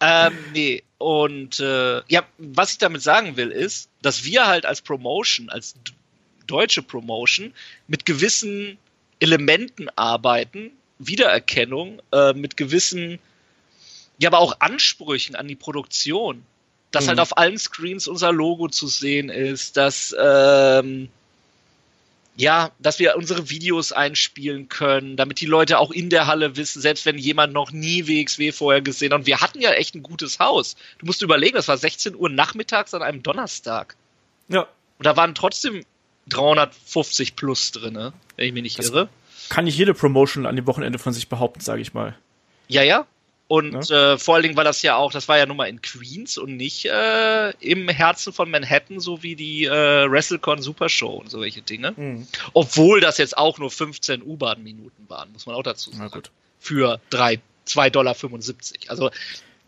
ähm, 0.00 0.38
nee, 0.52 0.84
und 0.98 1.58
äh, 1.58 2.02
ja, 2.06 2.24
was 2.38 2.72
ich 2.72 2.78
damit 2.78 3.02
sagen 3.02 3.36
will, 3.36 3.50
ist, 3.50 3.90
dass 4.02 4.24
wir 4.24 4.46
halt 4.46 4.66
als 4.66 4.82
Promotion, 4.82 5.50
als 5.50 5.74
deutsche 6.46 6.82
Promotion, 6.82 7.52
mit 7.88 8.06
gewissen 8.06 8.78
Elementen 9.20 9.88
arbeiten, 9.96 10.70
Wiedererkennung, 10.98 12.00
äh, 12.12 12.32
mit 12.32 12.56
gewissen, 12.56 13.18
ja, 14.18 14.28
aber 14.28 14.38
auch 14.38 14.56
Ansprüchen 14.60 15.34
an 15.36 15.48
die 15.48 15.56
Produktion. 15.56 16.42
Dass 16.90 17.04
Mhm. 17.04 17.08
halt 17.10 17.20
auf 17.20 17.36
allen 17.38 17.58
Screens 17.58 18.06
unser 18.06 18.32
Logo 18.32 18.68
zu 18.68 18.86
sehen 18.86 19.30
ist, 19.30 19.76
dass 19.76 20.14
ähm, 20.18 21.08
ja, 22.34 22.70
dass 22.78 22.98
wir 22.98 23.16
unsere 23.16 23.50
Videos 23.50 23.92
einspielen 23.92 24.68
können, 24.68 25.16
damit 25.16 25.40
die 25.40 25.46
Leute 25.46 25.78
auch 25.78 25.90
in 25.90 26.08
der 26.08 26.26
Halle 26.26 26.56
wissen, 26.56 26.80
selbst 26.80 27.04
wenn 27.04 27.18
jemand 27.18 27.52
noch 27.52 27.72
nie 27.72 28.06
WXW 28.06 28.52
vorher 28.52 28.80
gesehen 28.80 29.12
hat. 29.12 29.20
Und 29.20 29.26
wir 29.26 29.40
hatten 29.42 29.60
ja 29.60 29.72
echt 29.72 29.94
ein 29.94 30.02
gutes 30.02 30.38
Haus. 30.38 30.76
Du 30.98 31.04
musst 31.06 31.20
überlegen, 31.22 31.56
das 31.56 31.68
war 31.68 31.76
16 31.76 32.14
Uhr 32.16 32.30
nachmittags 32.30 32.94
an 32.94 33.02
einem 33.02 33.22
Donnerstag. 33.22 33.96
ja, 34.48 34.62
Und 34.62 35.06
da 35.06 35.16
waren 35.16 35.34
trotzdem 35.34 35.84
350 36.28 37.36
plus 37.36 37.72
drinne, 37.72 38.12
wenn 38.36 38.46
ich 38.46 38.52
mich 38.52 38.62
nicht 38.62 38.78
Das- 38.78 38.86
irre. 38.90 39.08
kann 39.48 39.64
nicht 39.64 39.76
jede 39.76 39.94
Promotion 39.94 40.46
an 40.46 40.56
dem 40.56 40.66
Wochenende 40.66 40.98
von 40.98 41.12
sich 41.12 41.28
behaupten, 41.28 41.60
sage 41.60 41.82
ich 41.82 41.92
mal. 41.94 42.16
Ja, 42.68 42.82
ja. 42.82 43.06
Und 43.48 43.90
äh, 43.90 44.16
vor 44.16 44.34
allen 44.36 44.44
Dingen 44.44 44.56
war 44.56 44.64
das 44.64 44.80
ja 44.80 44.96
auch, 44.96 45.12
das 45.12 45.28
war 45.28 45.36
ja 45.36 45.44
nun 45.44 45.58
mal 45.58 45.66
in 45.68 45.82
Queens 45.82 46.38
und 46.38 46.56
nicht 46.56 46.86
äh, 46.86 47.50
im 47.60 47.86
Herzen 47.90 48.32
von 48.32 48.50
Manhattan, 48.50 48.98
so 48.98 49.22
wie 49.22 49.36
die 49.36 49.64
äh, 49.66 50.10
WrestleCon 50.10 50.62
Supershow 50.62 51.16
und 51.16 51.28
so 51.28 51.42
welche 51.42 51.60
Dinge. 51.60 51.92
Mhm. 51.94 52.26
Obwohl 52.54 53.00
das 53.02 53.18
jetzt 53.18 53.36
auch 53.36 53.58
nur 53.58 53.70
15 53.70 54.22
U-Bahn-Minuten 54.22 55.04
waren, 55.08 55.30
muss 55.32 55.44
man 55.44 55.54
auch 55.54 55.62
dazu 55.62 55.90
Na 55.92 55.98
sagen. 55.98 56.12
gut. 56.12 56.30
Für 56.60 56.98
drei- 57.10 57.40
2,75 57.66 57.90
Dollar. 57.90 58.16
Also, 58.88 59.10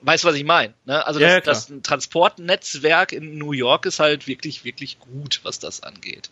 weißt 0.00 0.24
du, 0.24 0.28
was 0.28 0.34
ich 0.36 0.44
meine? 0.44 0.72
Ne? 0.86 1.06
Also, 1.06 1.20
Ja, 1.20 1.40
das, 1.40 1.68
ja, 1.68 1.74
das 1.76 1.82
Transportnetzwerk 1.82 3.12
in 3.12 3.36
New 3.36 3.52
York 3.52 3.84
ist 3.84 3.98
halt 4.00 4.26
wirklich, 4.26 4.64
wirklich 4.64 4.98
gut, 4.98 5.40
was 5.42 5.58
das 5.58 5.82
angeht. 5.82 6.30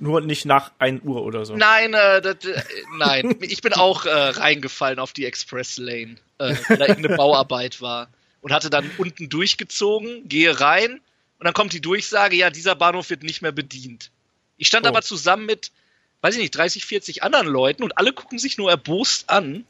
Nur 0.00 0.20
nicht 0.20 0.44
nach 0.44 0.70
1 0.78 1.02
Uhr 1.04 1.22
oder 1.22 1.44
so. 1.44 1.56
Nein, 1.56 1.94
äh, 1.94 2.20
das, 2.20 2.44
äh, 2.44 2.62
nein. 2.98 3.36
Ich 3.40 3.62
bin 3.62 3.72
auch 3.72 4.04
äh, 4.04 4.10
reingefallen 4.10 4.98
auf 4.98 5.12
die 5.12 5.24
Express 5.26 5.76
Lane, 5.78 6.16
äh, 6.38 6.54
weil 6.68 6.76
da 6.76 6.86
irgendeine 6.86 7.16
Bauarbeit 7.16 7.80
war. 7.80 8.08
Und 8.40 8.52
hatte 8.52 8.70
dann 8.70 8.88
unten 8.98 9.28
durchgezogen, 9.28 10.28
gehe 10.28 10.60
rein 10.60 11.00
und 11.38 11.44
dann 11.44 11.54
kommt 11.54 11.72
die 11.72 11.80
Durchsage, 11.80 12.36
ja, 12.36 12.50
dieser 12.50 12.76
Bahnhof 12.76 13.10
wird 13.10 13.22
nicht 13.22 13.42
mehr 13.42 13.52
bedient. 13.52 14.10
Ich 14.56 14.68
stand 14.68 14.86
Oh. 14.86 14.88
aber 14.88 15.02
zusammen 15.02 15.46
mit, 15.46 15.72
weiß 16.20 16.34
ich 16.34 16.40
nicht, 16.40 16.56
30, 16.56 16.84
40 16.84 17.22
anderen 17.22 17.46
Leuten 17.48 17.82
und 17.82 17.98
alle 17.98 18.12
gucken 18.12 18.38
sich 18.38 18.58
nur 18.58 18.70
erbost 18.70 19.28
an. 19.30 19.64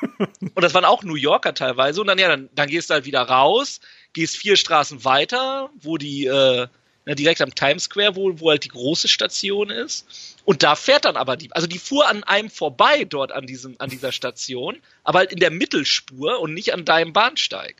und 0.18 0.62
das 0.62 0.74
waren 0.74 0.84
auch 0.84 1.02
New 1.02 1.14
Yorker 1.16 1.54
teilweise. 1.54 2.00
Und 2.00 2.06
dann, 2.08 2.18
ja, 2.18 2.28
dann, 2.28 2.48
dann 2.54 2.68
gehst 2.68 2.90
du 2.90 2.94
halt 2.94 3.04
wieder 3.04 3.22
raus, 3.22 3.80
gehst 4.12 4.36
vier 4.36 4.56
Straßen 4.56 5.04
weiter, 5.04 5.70
wo 5.80 5.96
die, 5.96 6.26
äh, 6.26 6.66
na, 7.06 7.14
direkt 7.14 7.40
am 7.42 7.54
Times 7.54 7.84
Square, 7.84 8.16
wo, 8.16 8.40
wo 8.40 8.50
halt 8.50 8.64
die 8.64 8.68
große 8.68 9.08
Station 9.08 9.70
ist. 9.70 10.06
Und 10.44 10.62
da 10.62 10.74
fährt 10.76 11.04
dann 11.04 11.16
aber 11.16 11.36
die, 11.36 11.52
also 11.52 11.66
die 11.66 11.78
fuhr 11.78 12.08
an 12.08 12.24
einem 12.24 12.50
vorbei 12.50 13.04
dort 13.04 13.32
an 13.32 13.46
diesem, 13.46 13.76
an 13.78 13.90
dieser 13.90 14.12
Station, 14.12 14.76
aber 15.02 15.20
halt 15.20 15.32
in 15.32 15.38
der 15.40 15.50
Mittelspur 15.50 16.40
und 16.40 16.54
nicht 16.54 16.72
an 16.74 16.84
deinem 16.84 17.12
Bahnsteig. 17.12 17.76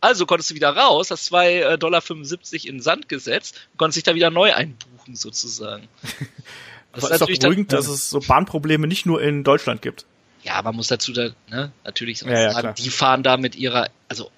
Also 0.00 0.26
konntest 0.26 0.50
du 0.50 0.54
wieder 0.54 0.70
raus, 0.76 1.10
hast 1.10 1.32
2,75 1.32 1.76
Dollar 1.78 2.02
in 2.52 2.60
den 2.76 2.80
Sand 2.82 3.08
gesetzt 3.08 3.56
und 3.72 3.78
konntest 3.78 3.96
dich 3.96 4.04
da 4.04 4.14
wieder 4.14 4.30
neu 4.30 4.52
einbuchen, 4.54 5.16
sozusagen. 5.16 5.88
Das 6.90 7.04
Aber 7.04 7.12
ist 7.12 7.20
doch 7.20 7.20
natürlich 7.26 7.38
dann- 7.40 7.50
beruhigend, 7.50 7.72
dass 7.74 7.86
es 7.86 8.08
so 8.08 8.18
Bahnprobleme 8.18 8.86
nicht 8.88 9.04
nur 9.04 9.20
in 9.22 9.44
Deutschland 9.44 9.82
gibt. 9.82 10.06
Ja, 10.42 10.62
man 10.62 10.74
muss 10.74 10.88
dazu 10.88 11.12
da, 11.12 11.28
ne, 11.50 11.70
natürlich 11.84 12.22
Ja, 12.22 12.30
ja, 12.30 12.50
sagen, 12.52 12.74
die 12.78 12.88
fahren 12.90 13.22
da 13.22 13.36
mit 13.36 13.56
ihrer, 13.56 13.88
also 14.08 14.30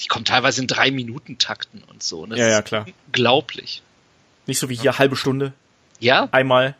die 0.00 0.06
kommen 0.06 0.24
teilweise 0.24 0.60
in 0.60 0.68
drei 0.68 0.92
Minuten 0.92 1.38
Takten 1.38 1.82
und 1.82 2.02
so. 2.04 2.20
Und 2.20 2.30
das 2.30 2.38
Ja, 2.38 2.46
ja, 2.48 2.58
ist 2.60 2.66
klar. 2.66 2.86
Unglaublich. 3.06 3.82
Nicht 4.46 4.58
so 4.58 4.68
wie 4.68 4.76
hier 4.76 4.98
halbe 4.98 5.16
Stunde, 5.16 5.52
Ja, 6.00 6.28
einmal 6.32 6.76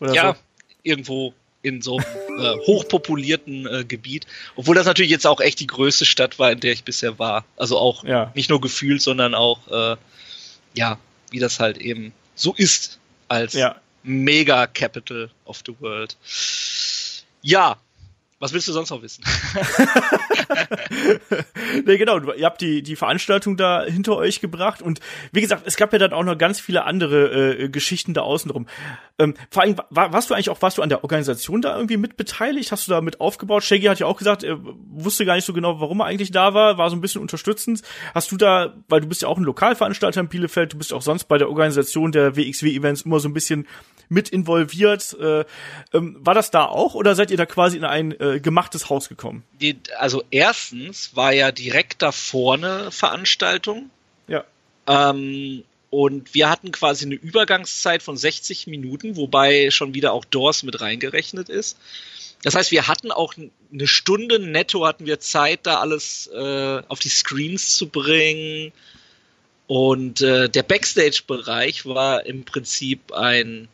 oder 0.00 0.14
ja, 0.14 0.34
so. 0.34 0.40
irgendwo 0.82 1.34
in 1.62 1.82
so 1.82 1.98
einem 1.98 2.38
äh, 2.40 2.56
hochpopulierten 2.66 3.66
äh, 3.66 3.84
Gebiet. 3.84 4.26
Obwohl 4.54 4.76
das 4.76 4.86
natürlich 4.86 5.10
jetzt 5.10 5.26
auch 5.26 5.40
echt 5.40 5.58
die 5.60 5.66
größte 5.66 6.04
Stadt 6.06 6.38
war, 6.38 6.52
in 6.52 6.60
der 6.60 6.72
ich 6.72 6.84
bisher 6.84 7.18
war. 7.18 7.44
Also 7.56 7.78
auch 7.78 8.04
Ja. 8.04 8.30
nicht 8.34 8.48
nur 8.48 8.60
gefühlt, 8.60 9.02
sondern 9.02 9.34
auch, 9.34 9.66
äh, 9.68 9.96
ja, 10.74 10.98
wie 11.30 11.40
das 11.40 11.58
halt 11.58 11.78
eben 11.78 12.12
so 12.36 12.54
ist 12.54 12.98
als 13.26 13.54
Ja. 13.54 13.76
Mega 14.04 14.66
Capital 14.68 15.30
of 15.44 15.62
the 15.66 15.74
World. 15.80 16.16
Ja, 17.42 17.76
was 18.38 18.52
willst 18.52 18.68
du 18.68 18.72
sonst 18.72 18.90
noch 18.90 19.02
wissen? 19.02 19.24
nee, 21.84 21.96
genau, 21.96 22.20
ihr 22.32 22.46
habt 22.46 22.60
die, 22.60 22.82
die 22.82 22.96
Veranstaltung 22.96 23.56
da 23.56 23.84
hinter 23.84 24.16
euch 24.16 24.40
gebracht 24.40 24.80
und 24.80 25.00
wie 25.32 25.40
gesagt, 25.40 25.64
es 25.66 25.76
gab 25.76 25.92
ja 25.92 25.98
dann 25.98 26.12
auch 26.12 26.22
noch 26.22 26.38
ganz 26.38 26.60
viele 26.60 26.84
andere 26.84 27.54
äh, 27.54 27.68
Geschichten 27.68 28.14
da 28.14 28.22
außenrum. 28.22 28.66
Ähm, 29.18 29.34
vor 29.50 29.62
allem, 29.62 29.76
war, 29.90 30.12
warst 30.12 30.30
du 30.30 30.34
eigentlich 30.34 30.50
auch, 30.50 30.62
warst 30.62 30.78
du 30.78 30.82
an 30.82 30.88
der 30.88 31.02
Organisation 31.02 31.60
da 31.60 31.74
irgendwie 31.74 31.96
mit 31.96 32.16
beteiligt? 32.16 32.70
Hast 32.70 32.86
du 32.86 32.92
da 32.92 33.00
mit 33.00 33.20
aufgebaut? 33.20 33.64
Shaggy 33.64 33.86
hat 33.86 33.98
ja 33.98 34.06
auch 34.06 34.16
gesagt, 34.16 34.44
er 34.44 34.58
wusste 34.62 35.24
gar 35.24 35.34
nicht 35.34 35.44
so 35.44 35.52
genau, 35.52 35.80
warum 35.80 36.00
er 36.00 36.06
eigentlich 36.06 36.30
da 36.30 36.54
war, 36.54 36.78
war 36.78 36.88
so 36.88 36.96
ein 36.96 37.00
bisschen 37.00 37.20
unterstützend. 37.20 37.82
Hast 38.14 38.30
du 38.30 38.36
da, 38.36 38.74
weil 38.88 39.00
du 39.00 39.08
bist 39.08 39.22
ja 39.22 39.28
auch 39.28 39.36
ein 39.36 39.44
Lokalveranstalter 39.44 40.20
in 40.20 40.28
Bielefeld, 40.28 40.72
du 40.72 40.78
bist 40.78 40.92
auch 40.92 41.02
sonst 41.02 41.24
bei 41.24 41.36
der 41.36 41.48
Organisation 41.48 42.12
der 42.12 42.36
WXW-Events 42.36 43.02
immer 43.02 43.18
so 43.18 43.28
ein 43.28 43.34
bisschen 43.34 43.66
mit 44.08 44.28
involviert. 44.28 45.16
Äh, 45.20 45.44
ähm, 45.92 46.16
war 46.20 46.34
das 46.34 46.50
da 46.50 46.64
auch 46.64 46.94
oder 46.94 47.14
seid 47.14 47.30
ihr 47.30 47.36
da 47.36 47.46
quasi 47.46 47.76
in 47.76 47.84
ein 47.84 48.18
äh, 48.20 48.40
gemachtes 48.40 48.88
Haus 48.88 49.08
gekommen? 49.08 49.42
Die, 49.60 49.78
also 49.98 50.22
erstens 50.30 51.16
war 51.16 51.32
ja 51.32 51.50
direkt 51.50 52.02
da 52.02 52.12
vorne 52.12 52.90
Veranstaltung. 52.90 53.90
Ja. 54.28 54.44
Ähm, 54.86 55.64
und 55.90 56.34
wir 56.34 56.50
hatten 56.50 56.72
quasi 56.72 57.06
eine 57.06 57.14
Übergangszeit 57.14 58.02
von 58.02 58.16
60 58.16 58.66
Minuten, 58.66 59.16
wobei 59.16 59.70
schon 59.70 59.94
wieder 59.94 60.12
auch 60.12 60.24
Doors 60.24 60.62
mit 60.62 60.80
reingerechnet 60.80 61.48
ist. 61.48 61.78
Das 62.42 62.54
heißt, 62.54 62.70
wir 62.70 62.86
hatten 62.86 63.10
auch 63.10 63.34
eine 63.72 63.86
Stunde 63.86 64.38
netto 64.38 64.86
hatten 64.86 65.06
wir 65.06 65.18
Zeit, 65.18 65.60
da 65.64 65.80
alles 65.80 66.28
äh, 66.28 66.82
auf 66.88 67.00
die 67.00 67.08
Screens 67.08 67.76
zu 67.76 67.88
bringen. 67.88 68.72
Und 69.66 70.20
äh, 70.20 70.48
der 70.48 70.62
Backstage-Bereich 70.62 71.84
war 71.84 72.24
im 72.26 72.44
Prinzip 72.44 73.12
ein 73.12 73.68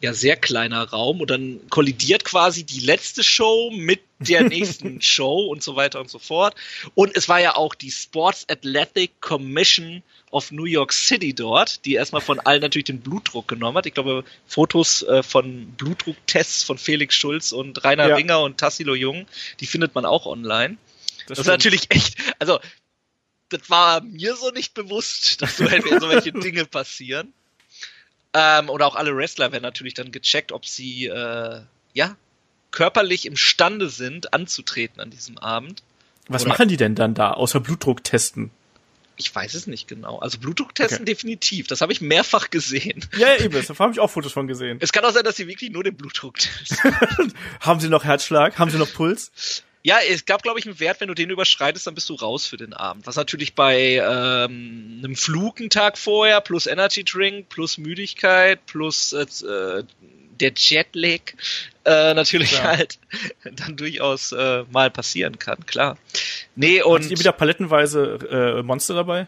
ja 0.00 0.12
sehr 0.12 0.36
kleiner 0.36 0.82
Raum 0.88 1.20
und 1.20 1.30
dann 1.30 1.60
kollidiert 1.70 2.24
quasi 2.24 2.64
die 2.64 2.80
letzte 2.80 3.22
Show 3.22 3.70
mit 3.70 4.00
der 4.18 4.42
nächsten 4.48 5.00
Show 5.00 5.46
und 5.46 5.62
so 5.62 5.76
weiter 5.76 6.00
und 6.00 6.10
so 6.10 6.18
fort. 6.18 6.54
Und 6.94 7.16
es 7.16 7.28
war 7.28 7.40
ja 7.40 7.54
auch 7.54 7.74
die 7.74 7.90
Sports 7.90 8.46
Athletic 8.48 9.20
Commission 9.20 10.02
of 10.32 10.50
New 10.50 10.64
York 10.64 10.92
City 10.92 11.34
dort, 11.34 11.84
die 11.84 11.94
erstmal 11.94 12.22
von 12.22 12.40
allen 12.40 12.62
natürlich 12.62 12.86
den 12.86 13.00
Blutdruck 13.00 13.46
genommen 13.48 13.76
hat. 13.76 13.86
Ich 13.86 13.94
glaube, 13.94 14.24
Fotos 14.46 15.02
äh, 15.02 15.22
von 15.22 15.66
Blutdrucktests 15.76 16.64
von 16.64 16.78
Felix 16.78 17.14
Schulz 17.14 17.52
und 17.52 17.84
Rainer 17.84 18.08
Ja. 18.08 18.16
Winger 18.16 18.40
und 18.40 18.58
Tassilo 18.58 18.94
Jung, 18.94 19.26
die 19.60 19.66
findet 19.66 19.94
man 19.94 20.04
auch 20.06 20.26
online. 20.26 20.78
Das, 21.28 21.38
ist 21.38 21.44
stimmt. 21.44 21.46
natürlich 21.46 21.90
echt, 21.90 22.16
also 22.38 22.58
das 23.50 23.68
war 23.70 24.00
mir 24.00 24.34
so 24.34 24.50
nicht 24.50 24.74
bewusst, 24.74 25.42
dass 25.42 25.58
so 25.58 25.66
solche 26.00 26.32
Dinge 26.32 26.64
passieren. 26.64 27.32
Ähm, 28.34 28.70
und 28.70 28.80
auch 28.82 28.96
alle 28.96 29.14
Wrestler 29.14 29.52
werden 29.52 29.62
natürlich 29.62 29.92
dann 29.94 30.10
gecheckt, 30.10 30.52
ob 30.52 30.64
sie 30.64 31.06
äh, 31.06 31.60
ja 31.92 32.16
körperlich 32.70 33.26
imstande 33.26 33.90
sind, 33.90 34.32
anzutreten 34.32 35.00
an 35.00 35.10
diesem 35.10 35.36
Abend. 35.36 35.82
Was 36.28 36.42
Oder- 36.42 36.48
machen 36.50 36.68
die 36.68 36.78
denn 36.78 36.94
dann 36.94 37.12
da, 37.12 37.32
außer 37.32 37.60
Blutdruck 37.60 38.02
testen? 38.02 38.50
Ich 39.16 39.34
weiß 39.34 39.54
es 39.54 39.66
nicht 39.66 39.88
genau. 39.88 40.18
Also 40.18 40.38
Blutdrucktesten 40.38 40.98
Okay. 40.98 41.04
definitiv. 41.04 41.66
Das 41.66 41.80
habe 41.80 41.92
ich 41.92 42.00
mehrfach 42.00 42.50
gesehen. 42.50 43.04
Ja, 43.16 43.36
eben, 43.36 43.52
da 43.52 43.78
habe 43.78 43.92
ich 43.92 44.00
auch 44.00 44.10
Fotos 44.10 44.32
von 44.32 44.46
gesehen. 44.46 44.78
Es 44.80 44.92
kann 44.92 45.04
auch 45.04 45.12
sein, 45.12 45.24
dass 45.24 45.36
sie 45.36 45.46
wirklich 45.46 45.70
nur 45.70 45.84
den 45.84 45.96
Blutdruck 45.96 46.38
testen. 46.38 46.94
Haben 47.60 47.80
sie 47.80 47.88
noch 47.88 48.04
Herzschlag? 48.04 48.58
Haben 48.58 48.70
sie 48.70 48.78
noch 48.78 48.92
Puls? 48.92 49.62
Ja, 49.84 49.98
es 50.08 50.24
gab, 50.26 50.42
glaube 50.42 50.60
ich, 50.60 50.66
einen 50.66 50.78
Wert, 50.78 51.00
wenn 51.00 51.08
du 51.08 51.14
den 51.14 51.30
überschreitest, 51.30 51.86
dann 51.88 51.96
bist 51.96 52.08
du 52.08 52.14
raus 52.14 52.46
für 52.46 52.56
den 52.56 52.72
Abend. 52.72 53.06
Was 53.06 53.16
natürlich 53.16 53.54
bei 53.56 53.96
ähm, 53.96 55.00
einem 55.02 55.16
Flug 55.16 55.58
einen 55.58 55.70
Tag 55.70 55.98
vorher, 55.98 56.40
plus 56.40 56.66
Energy 56.66 57.02
Drink, 57.02 57.48
plus 57.48 57.78
Müdigkeit, 57.78 58.64
plus 58.66 59.12
äh, 59.12 59.26
der 60.42 60.52
Jetlag 60.54 61.20
äh, 61.84 62.14
natürlich 62.14 62.50
Klar. 62.50 62.76
halt 62.76 62.98
dann 63.44 63.76
durchaus 63.76 64.32
äh, 64.32 64.64
mal 64.70 64.90
passieren 64.90 65.38
kann, 65.38 65.64
klar. 65.66 65.96
Nee, 66.54 66.82
und 66.82 67.10
ihr 67.10 67.18
wieder 67.18 67.32
palettenweise 67.32 68.56
äh, 68.58 68.62
Monster 68.62 68.94
dabei? 68.94 69.26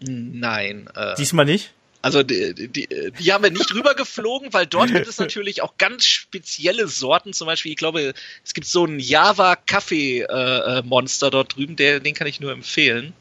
nein. 0.00 0.88
Äh, 0.96 1.14
Diesmal 1.16 1.44
nicht? 1.44 1.72
Also 2.04 2.24
die, 2.24 2.52
die, 2.68 2.88
die 3.20 3.32
haben 3.32 3.44
wir 3.44 3.52
nicht 3.52 3.72
rübergeflogen, 3.74 4.52
weil 4.52 4.66
dort 4.66 4.92
gibt 4.92 5.06
es 5.06 5.18
natürlich 5.18 5.62
auch 5.62 5.74
ganz 5.78 6.04
spezielle 6.04 6.88
Sorten. 6.88 7.32
Zum 7.32 7.46
Beispiel, 7.46 7.70
ich 7.70 7.78
glaube, 7.78 8.12
es 8.44 8.54
gibt 8.54 8.66
so 8.66 8.82
einen 8.84 8.98
Java-Kaffee-Monster 8.98 11.30
dort 11.30 11.54
drüben, 11.56 11.76
der, 11.76 12.00
den 12.00 12.14
kann 12.14 12.26
ich 12.26 12.40
nur 12.40 12.50
empfehlen. 12.50 13.12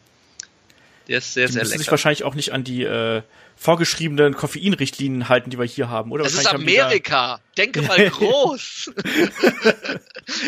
Der 1.08 1.20
ist 1.20 1.34
sehr, 1.34 1.46
Die 1.48 1.54
sehr 1.54 1.62
müssen 1.62 1.72
sich 1.74 1.80
lecker. 1.82 1.92
wahrscheinlich 1.92 2.24
auch 2.24 2.34
nicht 2.36 2.54
an 2.54 2.64
die 2.64 2.84
äh, 2.84 3.22
vorgeschriebenen 3.62 4.34
Koffeinrichtlinien 4.34 5.30
halten, 5.30 5.52
die 5.52 5.60
wir 5.60 5.66
hier 5.66 5.88
haben, 5.88 6.12
oder? 6.12 6.24
Das 6.24 6.34
ist 6.34 6.48
Amerika. 6.48 7.40
Denke 7.56 7.84
mal 7.84 8.10
groß. 8.10 8.92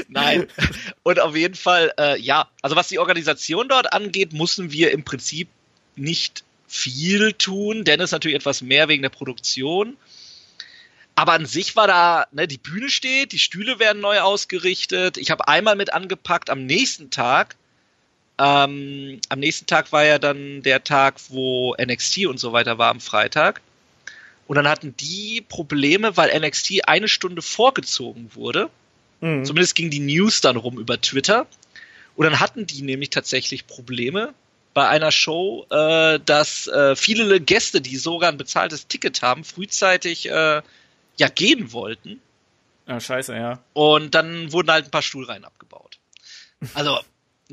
Nein. 0.08 0.48
Und 1.04 1.20
auf 1.20 1.36
jeden 1.36 1.54
Fall, 1.54 1.94
äh, 2.00 2.20
ja, 2.20 2.50
also 2.64 2.76
was 2.76 2.88
die 2.88 2.98
Organisation 2.98 3.70
dort 3.70 3.94
angeht, 3.94 4.34
müssen 4.34 4.72
wir 4.72 4.90
im 4.92 5.04
Prinzip 5.04 5.48
nicht 5.96 6.44
viel 6.68 7.34
tun. 7.34 7.84
Dennis 7.84 8.10
natürlich 8.10 8.36
etwas 8.36 8.64
mehr 8.64 8.88
wegen 8.88 9.04
der 9.04 9.10
Produktion. 9.10 9.96
Aber 11.14 11.34
an 11.34 11.46
sich 11.46 11.76
war 11.76 11.86
da, 11.86 12.26
ne, 12.32 12.48
die 12.48 12.58
Bühne 12.58 12.90
steht, 12.90 13.32
die 13.32 13.38
Stühle 13.38 13.78
werden 13.78 14.02
neu 14.02 14.22
ausgerichtet. 14.22 15.18
Ich 15.18 15.30
habe 15.30 15.48
einmal 15.48 15.76
mit 15.76 15.94
angepackt 15.94 16.50
am 16.50 16.66
nächsten 16.66 17.12
Tag. 17.12 17.58
Ähm, 18.40 19.22
am 19.30 19.40
nächsten 19.40 19.68
Tag 19.68 19.92
war 19.92 20.04
ja 20.04 20.20
dann 20.20 20.64
der 20.64 20.84
Tag, 20.84 21.16
wo 21.30 21.76
NXT 21.80 22.26
und 22.26 22.40
so 22.40 22.52
weiter 22.54 22.78
war 22.78 22.90
am 22.90 23.00
Freitag. 23.00 23.62
Und 24.48 24.56
dann 24.56 24.68
hatten 24.68 24.96
die 24.98 25.44
Probleme, 25.48 26.18
weil 26.18 26.38
NXT 26.40 26.88
eine 26.88 27.08
Stunde 27.08 27.42
vorgezogen 27.42 28.32
wurde. 28.34 28.70
Mhm. 29.22 29.46
Zumindest 29.46 29.76
ging 29.76 29.90
die 29.90 30.00
News 30.00 30.42
dann 30.42 30.58
rum 30.58 30.80
über 30.80 31.00
Twitter. 31.00 31.48
Und 32.16 32.26
dann 32.26 32.40
hatten 32.40 32.68
die 32.68 32.82
nämlich 32.82 33.10
tatsächlich 33.10 33.68
Probleme 33.68 34.34
bei 34.74 34.88
einer 34.88 35.12
Show, 35.12 35.66
äh, 35.70 36.20
dass 36.26 36.68
äh, 36.68 36.96
viele 36.96 37.40
Gäste, 37.40 37.82
die 37.82 37.98
sogar 37.98 38.32
ein 38.32 38.38
bezahltes 38.38 38.88
Ticket 38.88 39.22
haben, 39.22 39.44
frühzeitig 39.44 40.30
äh, 40.30 40.62
ja 41.18 41.28
gehen 41.30 41.72
wollten. 41.72 42.22
Ah, 42.86 43.00
scheiße, 43.00 43.36
ja. 43.36 43.64
Und 43.74 44.14
dann 44.16 44.52
wurden 44.52 44.72
halt 44.72 44.86
ein 44.86 44.92
paar 44.92 45.02
Stuhlreihen 45.02 45.46
abgebaut. 45.46 46.00
Also, 46.74 47.00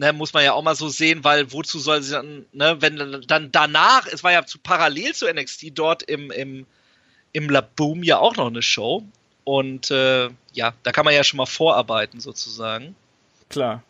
ne, 0.00 0.14
muss 0.14 0.32
man 0.32 0.42
ja 0.42 0.54
auch 0.54 0.62
mal 0.62 0.74
so 0.74 0.88
sehen, 0.88 1.24
weil 1.24 1.52
wozu 1.52 1.78
soll 1.78 2.02
sie 2.02 2.12
dann, 2.12 2.46
ne, 2.52 2.78
wenn 2.80 3.22
dann 3.26 3.52
danach, 3.52 4.06
es 4.06 4.24
war 4.24 4.32
ja 4.32 4.46
zu 4.46 4.58
parallel 4.58 5.14
zu 5.14 5.30
NXT 5.30 5.72
dort 5.74 6.02
im, 6.02 6.30
im, 6.30 6.66
im 7.32 7.50
Laboom 7.50 8.02
ja 8.02 8.18
auch 8.18 8.34
noch 8.36 8.46
eine 8.46 8.62
Show. 8.62 9.04
Und 9.44 9.90
äh, 9.90 10.30
ja, 10.54 10.72
da 10.84 10.92
kann 10.92 11.04
man 11.04 11.12
ja 11.12 11.22
schon 11.22 11.36
mal 11.36 11.46
vorarbeiten 11.46 12.18
sozusagen. 12.18 12.96
Klar. 13.50 13.82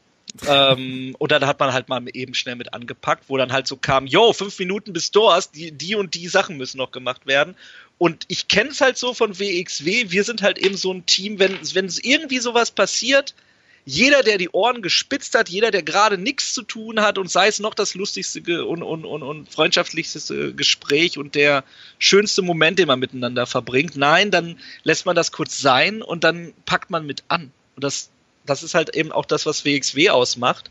ähm, 0.49 1.15
und 1.19 1.31
dann 1.31 1.47
hat 1.47 1.61
man 1.61 1.73
halt 1.73 1.89
mal 1.89 2.03
eben 2.13 2.35
schnell 2.35 2.57
mit 2.57 2.75
angepackt, 2.75 3.25
wo 3.29 3.37
dann 3.37 3.53
halt 3.53 3.69
so 3.69 3.77
kam, 3.77 4.07
yo, 4.07 4.33
fünf 4.33 4.59
Minuten 4.59 4.93
bis 4.93 5.13
Doors, 5.13 5.53
die, 5.53 5.71
die 5.71 5.95
und 5.95 6.15
die 6.15 6.27
Sachen 6.27 6.57
müssen 6.57 6.79
noch 6.79 6.91
gemacht 6.91 7.27
werden. 7.27 7.55
Und 7.99 8.25
ich 8.27 8.49
kenne 8.49 8.71
es 8.71 8.81
halt 8.81 8.99
so 8.99 9.15
von 9.15 9.39
WXW, 9.39 10.11
wir 10.11 10.25
sind 10.25 10.43
halt 10.43 10.59
eben 10.59 10.77
so 10.77 10.93
ein 10.93 11.07
Team, 11.07 11.39
wenn 11.39 11.57
wenn 11.75 11.85
es 11.85 12.03
irgendwie 12.03 12.41
sowas 12.41 12.73
passiert, 12.73 13.35
jeder, 13.85 14.23
der 14.23 14.39
die 14.39 14.51
Ohren 14.51 14.83
gespitzt 14.83 15.35
hat, 15.35 15.49
jeder, 15.49 15.71
der 15.71 15.83
gerade 15.83 16.19
nichts 16.19 16.53
zu 16.53 16.63
tun 16.63 17.01
hat 17.01 17.19
und 17.19 17.31
sei 17.31 17.49
es 17.49 17.59
noch 17.61 17.75
das 17.75 17.95
lustigste 17.95 18.65
und, 18.65 18.83
und, 18.83 19.05
und, 19.05 19.23
und 19.23 19.53
freundschaftlichste 19.53 20.55
Gespräch 20.55 21.19
und 21.19 21.35
der 21.35 21.65
schönste 21.99 22.43
Moment, 22.43 22.79
den 22.79 22.87
man 22.87 22.99
miteinander 22.99 23.47
verbringt, 23.47 23.97
nein, 23.97 24.31
dann 24.31 24.59
lässt 24.83 25.07
man 25.07 25.17
das 25.17 25.33
kurz 25.33 25.59
sein 25.59 26.03
und 26.03 26.25
dann 26.25 26.53
packt 26.67 26.91
man 26.91 27.07
mit 27.07 27.25
an. 27.29 27.53
Und 27.77 27.85
das, 27.85 28.11
das 28.47 28.63
ist 28.63 28.75
halt 28.75 28.95
eben 28.95 29.13
auch 29.13 29.25
das, 29.25 29.47
was 29.47 29.65
WXW 29.65 30.11
ausmacht. 30.11 30.71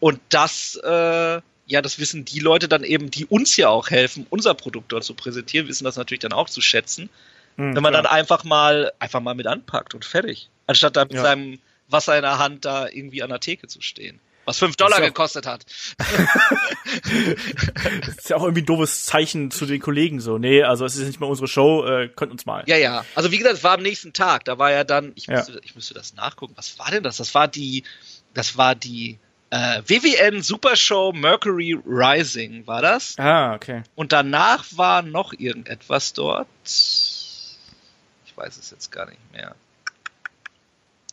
Und 0.00 0.20
das, 0.28 0.78
äh, 0.82 1.40
ja, 1.66 1.80
das 1.80 1.98
wissen 2.00 2.24
die 2.24 2.40
Leute 2.40 2.68
dann 2.68 2.82
eben, 2.82 3.10
die 3.10 3.24
uns 3.26 3.56
ja 3.56 3.68
auch 3.68 3.88
helfen, 3.88 4.26
unser 4.30 4.54
Produkt 4.54 4.90
dort 4.90 5.04
zu 5.04 5.14
präsentieren, 5.14 5.68
wissen 5.68 5.84
das 5.84 5.96
natürlich 5.96 6.20
dann 6.20 6.32
auch 6.32 6.50
zu 6.50 6.60
schätzen. 6.60 7.08
Mhm, 7.56 7.76
wenn 7.76 7.82
man 7.82 7.92
klar. 7.92 8.02
dann 8.02 8.12
einfach 8.12 8.44
mal, 8.44 8.92
einfach 8.98 9.20
mal 9.20 9.34
mit 9.34 9.46
anpackt 9.46 9.94
und 9.94 10.04
fertig. 10.04 10.48
Anstatt 10.66 10.96
da 10.96 11.04
mit 11.04 11.14
Ja. 11.14 11.22
seinem 11.22 11.60
Wasser 11.88 12.16
in 12.16 12.22
der 12.22 12.38
Hand 12.38 12.64
da 12.64 12.88
irgendwie 12.88 13.22
an 13.22 13.30
der 13.30 13.40
Theke 13.40 13.66
zu 13.68 13.80
stehen. 13.80 14.20
Was 14.44 14.58
fünf 14.58 14.74
Dollar 14.76 14.98
ja 15.00 15.06
gekostet 15.06 15.46
hat. 15.46 15.64
Das 18.06 18.16
ist 18.18 18.28
ja 18.30 18.36
auch 18.36 18.42
irgendwie 18.42 18.62
ein 18.62 18.66
doofes 18.66 19.04
Zeichen 19.04 19.50
zu 19.50 19.66
den 19.66 19.80
Kollegen 19.80 20.20
so. 20.20 20.38
Nee, 20.38 20.62
also 20.62 20.84
es 20.84 20.96
ist 20.96 21.06
nicht 21.06 21.20
mal 21.20 21.26
unsere 21.26 21.48
Show, 21.48 21.84
äh, 21.86 22.08
könnt 22.08 22.32
uns 22.32 22.44
mal. 22.46 22.64
Ja, 22.66 22.76
ja. 22.76 23.04
Also 23.14 23.30
wie 23.30 23.38
gesagt, 23.38 23.56
es 23.56 23.64
war 23.64 23.74
am 23.74 23.82
nächsten 23.82 24.12
Tag. 24.12 24.44
Da 24.44 24.58
war 24.58 24.70
ja 24.72 24.84
dann, 24.84 25.12
ich 25.14 25.26
Ja. 25.26 25.36
müsste, 25.36 25.60
ich 25.62 25.74
müsste 25.74 25.94
das 25.94 26.14
nachgucken. 26.14 26.54
Was 26.56 26.78
war 26.78 26.90
denn 26.90 27.02
das? 27.02 27.16
Das 27.18 27.34
war 27.34 27.48
die, 27.48 27.84
das 28.34 28.56
war 28.56 28.74
die 28.74 29.18
äh, 29.50 29.82
WWN 29.86 30.42
Super 30.42 30.76
Show 30.76 31.12
Mercury 31.12 31.78
Rising, 31.86 32.66
war 32.66 32.82
das? 32.82 33.18
Ah, 33.18 33.54
okay. 33.54 33.82
Und 33.94 34.12
danach 34.12 34.64
war 34.72 35.02
noch 35.02 35.32
irgendetwas 35.34 36.12
dort. 36.14 36.48
Ich 36.64 37.56
weiß 38.36 38.56
es 38.58 38.70
jetzt 38.70 38.90
gar 38.90 39.06
nicht 39.06 39.20
mehr. 39.32 39.54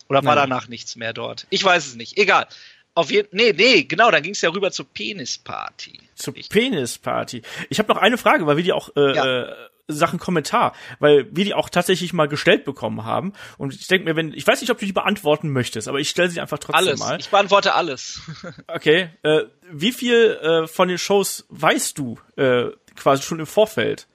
Oder 0.10 0.24
war 0.26 0.36
Nein. 0.36 0.50
danach 0.50 0.68
nichts 0.68 0.96
mehr 0.96 1.14
dort? 1.14 1.46
Ich 1.50 1.64
weiß 1.64 1.86
es 1.88 1.96
nicht. 1.96 2.18
Egal. 2.18 2.48
Auf 2.96 3.12
jeden 3.12 3.30
Nee, 3.32 3.54
nee, 3.56 3.84
genau, 3.84 4.12
dann 4.12 4.24
ging 4.24 4.34
es 4.34 4.42
ja 4.42 4.50
rüber 4.50 4.72
zur 4.72 4.86
Penisparty. 4.86 6.00
Zur 6.16 6.34
Penisparty. 6.34 7.44
Ich 7.70 7.80
habe 7.80 7.94
noch 7.94 8.02
eine 8.02 8.18
Frage, 8.18 8.46
weil 8.48 8.58
wir 8.58 8.64
die 8.64 8.74
auch 8.74 8.90
äh, 8.96 9.16
ja. 9.16 9.44
äh, 9.44 9.56
Sachen 9.88 10.20
Kommentar, 10.20 10.74
weil 11.00 11.28
wir 11.32 11.46
die 11.46 11.54
auch 11.54 11.70
tatsächlich 11.70 12.14
mal 12.14 12.28
gestellt 12.28 12.66
bekommen 12.66 13.06
haben. 13.06 13.34
Und 13.58 13.74
ich 13.74 13.88
denke 13.88 14.06
mir, 14.06 14.16
wenn, 14.16 14.34
ich 14.34 14.46
weiß 14.46 14.62
nicht, 14.62 14.70
ob 14.70 14.80
du 14.80 14.86
die 14.86 14.94
beantworten 14.94 15.50
möchtest, 15.50 15.88
aber 15.88 16.00
ich 16.00 16.10
stelle 16.10 16.30
sie 16.30 16.42
einfach 16.42 16.60
trotzdem 16.60 16.88
alles. 16.88 17.00
mal. 17.00 17.20
Ich 17.20 17.30
beantworte 17.30 17.74
alles. 17.74 18.22
okay. 18.68 19.10
Äh, 19.24 19.44
wie 19.72 19.92
viel 19.92 20.40
äh, 20.42 20.68
von 20.68 20.88
den 20.88 20.98
Shows 20.98 21.46
weißt 21.50 21.98
du 21.98 22.20
äh, 22.36 22.66
quasi 22.96 23.24
schon 23.24 23.40
im 23.40 23.48
Vorfeld? 23.48 24.08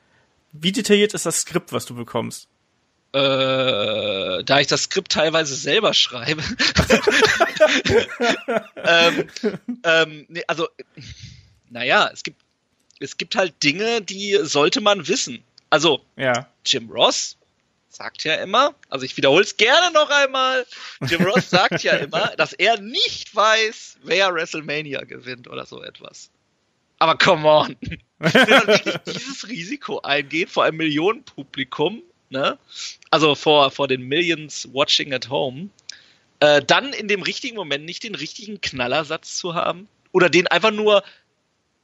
Wie 0.53 0.73
detailliert 0.73 1.15
ist 1.15 1.27
das 1.27 1.41
Skript, 1.41 1.73
was 1.73 1.87
du 1.87 1.95
bekommst? 1.95 2.49
Äh, 3.15 4.43
da 4.43 4.59
ich 4.59 4.67
das 4.67 4.83
Skript 4.83 5.13
teilweise 5.13 5.55
selber 5.55 5.95
schreibe. 5.95 6.43
ähm, 8.85 9.29
ähm, 9.85 10.27
nee, 10.29 10.43
also, 10.49 10.69
naja, 11.71 12.11
es 12.13 12.25
gibt, 12.25 12.43
es 12.99 13.17
gibt 13.17 13.37
halt 13.37 13.63
Dinge, 13.63 14.03
die 14.03 14.41
sollte 14.43 14.81
man 14.81 15.07
wissen. 15.07 15.45
Also, 15.71 16.05
ja. 16.17 16.49
Jim 16.67 16.91
Ross 16.91 17.37
sagt 17.89 18.25
ja 18.25 18.35
immer, 18.35 18.75
also 18.89 19.07
ich 19.07 19.17
wiederhole 19.17 19.45
es 19.45 19.57
gerne 19.57 19.93
noch 19.93 20.11
einmal, 20.11 20.67
Jim 21.03 21.23
Ross 21.23 21.51
sagt 21.51 21.85
ja 21.85 21.93
immer, 21.93 22.33
dass 22.37 22.53
er 22.53 22.81
nicht 22.81 23.33
weiß, 23.33 23.99
wer 24.03 24.35
WrestleMania 24.35 25.05
gewinnt 25.05 25.49
oder 25.49 25.67
so 25.67 25.85
etwas. 25.85 26.31
Aber 26.99 27.17
come 27.17 27.47
on. 27.47 27.77
Wenn 28.19 28.51
man 28.51 28.67
wirklich 28.67 28.97
dieses 29.07 29.47
Risiko 29.47 30.01
eingeht 30.01 30.51
vor 30.51 30.65
einem 30.65 30.79
Millionenpublikum, 30.79 32.03
ne? 32.31 32.59
Also 33.11 33.35
vor, 33.35 33.71
vor 33.71 33.89
den 33.89 34.03
Millions 34.03 34.69
watching 34.73 35.13
at 35.13 35.31
home, 35.31 35.69
äh, 36.41 36.63
dann 36.63 36.93
in 36.93 37.09
dem 37.09 37.23
richtigen 37.23 37.57
Moment 37.57 37.85
nicht 37.85 38.03
den 38.03 38.15
richtigen 38.15 38.61
Knallersatz 38.61 39.37
zu 39.37 39.55
haben 39.55 39.89
oder 40.13 40.29
den 40.29 40.47
einfach 40.49 40.71
nur 40.71 41.03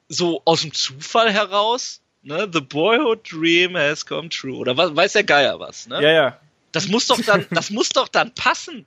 so 0.09 0.43
aus 0.45 0.63
dem 0.63 0.73
Zufall 0.73 1.33
heraus, 1.33 2.01
ne? 2.23 2.49
The 2.53 2.61
boyhood 2.61 3.31
dream 3.31 3.77
has 3.77 4.05
come 4.05 4.29
true 4.29 4.57
oder 4.57 4.77
was, 4.77 4.95
weiß 4.95 5.13
der 5.13 5.25
Geier 5.25 5.61
was, 5.61 5.87
ne? 5.87 6.03
Ja, 6.03 6.11
ja. 6.11 6.41
Das 6.73 6.89
muss 6.89 7.07
doch 7.07 7.21
dann, 7.21 7.47
das 7.51 7.71
muss 7.71 7.91
doch 7.91 8.09
dann 8.09 8.35
passen. 8.35 8.87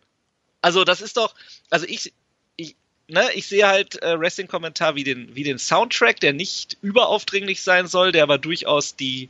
Also 0.62 0.84
das 0.84 1.02
ist 1.02 1.18
doch, 1.18 1.34
also 1.70 1.86
ich, 1.88 2.14
ich, 2.56 2.76
ne, 3.08 3.30
ich 3.34 3.48
sehe 3.48 3.68
halt 3.68 4.02
äh, 4.02 4.20
Wrestling-Kommentar 4.20 4.96
wie 4.96 5.04
den, 5.04 5.36
wie 5.36 5.44
den 5.44 5.60
Soundtrack, 5.60 6.20
der 6.20 6.34
nicht 6.34 6.78
überaufdringlich 6.82 7.62
sein 7.62 7.88
soll, 7.88 8.12
der 8.12 8.24
aber 8.24 8.38
durchaus 8.38 8.96
die, 8.96 9.30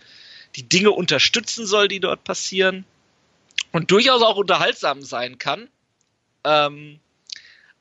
die 0.56 0.64
Dinge 0.64 0.92
unterstützen 0.92 1.66
soll, 1.66 1.88
die 1.88 2.00
dort 2.00 2.24
passieren 2.24 2.86
und 3.72 3.92
durchaus 3.92 4.22
auch 4.22 4.38
unterhaltsam 4.38 5.02
sein 5.02 5.38
kann. 5.38 5.68
Ähm, 6.44 7.00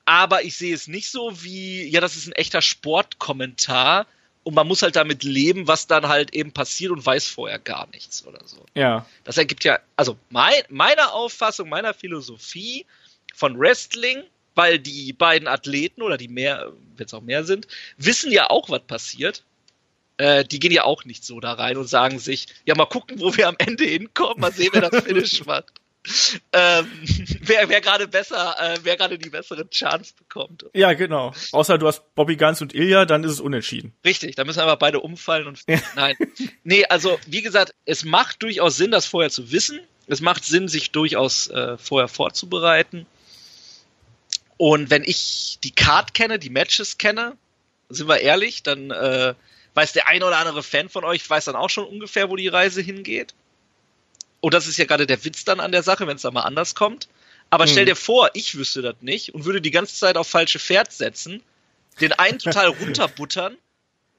aber 0.05 0.43
ich 0.43 0.57
sehe 0.57 0.75
es 0.75 0.89
nicht 0.89 1.11
so 1.11 1.43
wie, 1.43 1.85
ja, 1.89 2.01
das 2.01 2.17
ist 2.17 2.27
ein 2.27 2.33
echter 2.33 2.63
Sportkommentar 2.63 4.07
und 4.43 4.55
man 4.55 4.67
muss 4.67 4.83
halt 4.83 4.97
damit 4.97 5.23
leben, 5.23 5.69
was 5.69 5.87
dann 5.87 6.09
halt 6.09 6.35
eben 6.35 6.53
passiert 6.53 6.91
und 6.91 7.05
weiß 7.05 7.29
vorher 7.29 7.59
gar 7.59 7.87
nichts 7.93 8.27
oder 8.27 8.41
so. 8.45 8.65
Ja. 8.75 9.07
Das 9.25 9.39
ergibt 9.39 9.65
ja, 9.65 9.79
also 9.97 10.17
mein, 10.31 10.63
meiner 10.69 11.13
Auffassung, 11.13 11.69
meiner 11.69 11.95
Philosophie 11.95 12.87
von 13.35 13.59
Wrestling, 13.59 14.25
weil 14.55 14.79
die 14.79 15.13
beiden 15.13 15.47
Athleten 15.47 16.03
oder 16.03 16.19
die 16.19 16.29
mehr, 16.29 16.73
wenn 16.97 17.07
es 17.07 17.15
auch 17.15 17.23
mehr 17.23 17.45
sind, 17.45 17.69
wissen 17.97 18.33
ja 18.33 18.51
auch, 18.51 18.69
was 18.69 18.83
passiert 18.83 19.45
äh, 20.23 20.45
die 20.45 20.61
gehen 20.61 20.71
ja 20.71 20.85
auch 20.85 21.05
nicht 21.05 21.25
so 21.25 21.41
da 21.41 21.55
rein 21.55 21.77
und 21.77 21.89
sagen 21.89 22.21
sich, 22.21 22.47
ja, 22.65 22.77
mal 22.77 22.87
gucken, 22.87 23.19
wo 23.19 23.37
wir 23.37 23.49
am 23.49 23.57
Ende 23.59 23.83
hinkommen, 23.83 24.41
mal 24.41 24.53
sehen, 24.53 24.71
wer 24.73 24.89
das 24.89 25.03
Finish 25.05 25.45
macht. 25.45 25.73
Ähm, 26.53 26.87
wer 27.41 27.69
wer 27.69 27.81
gerade 27.81 28.07
besser, 28.07 28.55
äh, 28.61 28.79
wer 28.85 28.97
gerade 28.97 29.19
die 29.19 29.31
bessere 29.31 29.69
Chance 29.69 30.15
bekommt. 30.17 30.65
Ja, 30.75 30.93
genau. 30.93 31.33
Außer 31.51 31.77
du 31.77 31.89
hast 31.89 32.15
Bobby 32.15 32.37
Guns 32.37 32.61
und 32.63 32.73
Ilya, 32.73 33.05
dann 33.05 33.25
ist 33.25 33.33
es 33.33 33.41
unentschieden. 33.41 33.95
Richtig, 34.05 34.37
da 34.37 34.45
müssen 34.45 34.61
einfach 34.61 34.79
beide 34.79 35.01
umfallen 35.01 35.49
und 35.49 35.61
nein. 35.97 36.17
Nee, 36.63 36.85
also 36.85 37.19
wie 37.27 37.43
gesagt, 37.43 37.75
es 37.85 38.05
macht 38.05 38.45
durchaus 38.45 38.77
Sinn, 38.77 38.93
das 38.93 39.07
vorher 39.07 39.31
zu 39.31 39.51
wissen. 39.51 39.81
Es 40.07 40.21
macht 40.21 40.45
Sinn, 40.45 40.69
sich 40.69 40.93
durchaus 40.93 41.49
äh, 41.49 41.77
vorher 41.79 42.09
vorzubereiten. 42.09 43.07
Und 44.57 44.91
wenn 44.91 45.03
ich 45.03 45.59
die 45.65 45.73
Card 45.73 46.15
kenne, 46.15 46.39
die 46.39 46.51
Matches 46.51 46.99
kenne, 46.99 47.37
sind 47.89 48.09
wir 48.09 48.21
ehrlich, 48.21 48.63
dann 48.63 48.93
äh, 48.93 49.35
weiß 49.75 49.93
der 49.93 50.09
ein 50.09 50.23
oder 50.23 50.39
andere 50.39 50.63
Fan 50.63 50.89
von 50.89 51.05
euch, 51.05 51.29
weiß 51.29 51.47
dann 51.47 51.57
auch 51.57 51.71
schon 51.71 51.87
ungefähr, 51.87 52.31
wo 52.31 52.37
die 52.37 52.49
Reise 52.49 52.81
hingeht. 52.81 53.35
Und 54.41 54.55
das 54.55 54.67
ist 54.67 54.77
ja 54.77 54.85
gerade 54.85 55.07
der 55.07 55.25
Witz 55.25 55.45
dann 55.45 55.61
an 55.61 55.73
der 55.73 55.83
Sache, 55.83 56.07
wenn 56.07 56.17
es 56.17 56.23
da 56.23 56.31
mal 56.31 56.43
anders 56.43 56.75
kommt. 56.75 57.09
Aber 57.51 57.67
stell 57.67 57.85
dir 57.85 57.97
vor, 57.97 58.31
ich 58.33 58.57
wüsste 58.57 58.81
das 58.81 58.97
nicht 59.03 59.35
und 59.35 59.45
würde 59.45 59.61
die 59.61 59.71
ganze 59.71 59.95
Zeit 59.95 60.17
auf 60.17 60.27
falsche 60.27 60.59
Pferd 60.59 60.91
setzen, 60.91 61.43
den 62.01 62.13
einen 62.15 62.39
total 62.39 62.69
runterbuttern, 62.81 63.59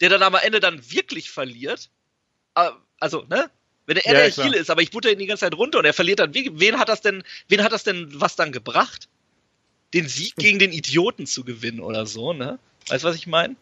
der 0.02 0.10
dann 0.10 0.22
am 0.22 0.36
Ende 0.36 0.60
dann 0.60 0.92
wirklich 0.92 1.32
verliert. 1.32 1.90
Ah, 2.54 2.74
also, 3.00 3.26
ne? 3.30 3.50
Wenn 3.86 3.98
er 3.98 4.14
ja, 4.14 4.30
der 4.30 4.32
Heal 4.32 4.54
ist, 4.54 4.70
aber 4.70 4.82
ich 4.82 4.92
butter 4.92 5.12
ihn 5.12 5.20
die 5.20 5.26
ganze 5.26 5.42
Zeit 5.42 5.56
runter 5.56 5.80
und 5.80 5.86
er 5.86 5.94
verliert 5.94 6.20
dann, 6.20 6.34
wen 6.34 6.80
hat 6.80 6.90
das 6.90 7.02
denn, 7.02 7.24
wen 7.50 7.64
hat 7.64 7.72
das 7.72 7.84
denn 7.84 8.08
was 8.14 8.36
dann 8.36 8.52
gebracht? 8.52 9.10
Den 9.94 10.08
Sieg 10.08 10.36
gegen 10.38 10.60
den 10.60 10.72
Idioten 10.72 11.26
zu 11.26 11.44
gewinnen 11.44 11.80
oder 11.80 12.06
so, 12.06 12.34
ne? 12.34 12.60
Weißt 12.88 13.04
du, 13.04 13.08
was 13.08 13.16
ich 13.16 13.28
meine? 13.28 13.56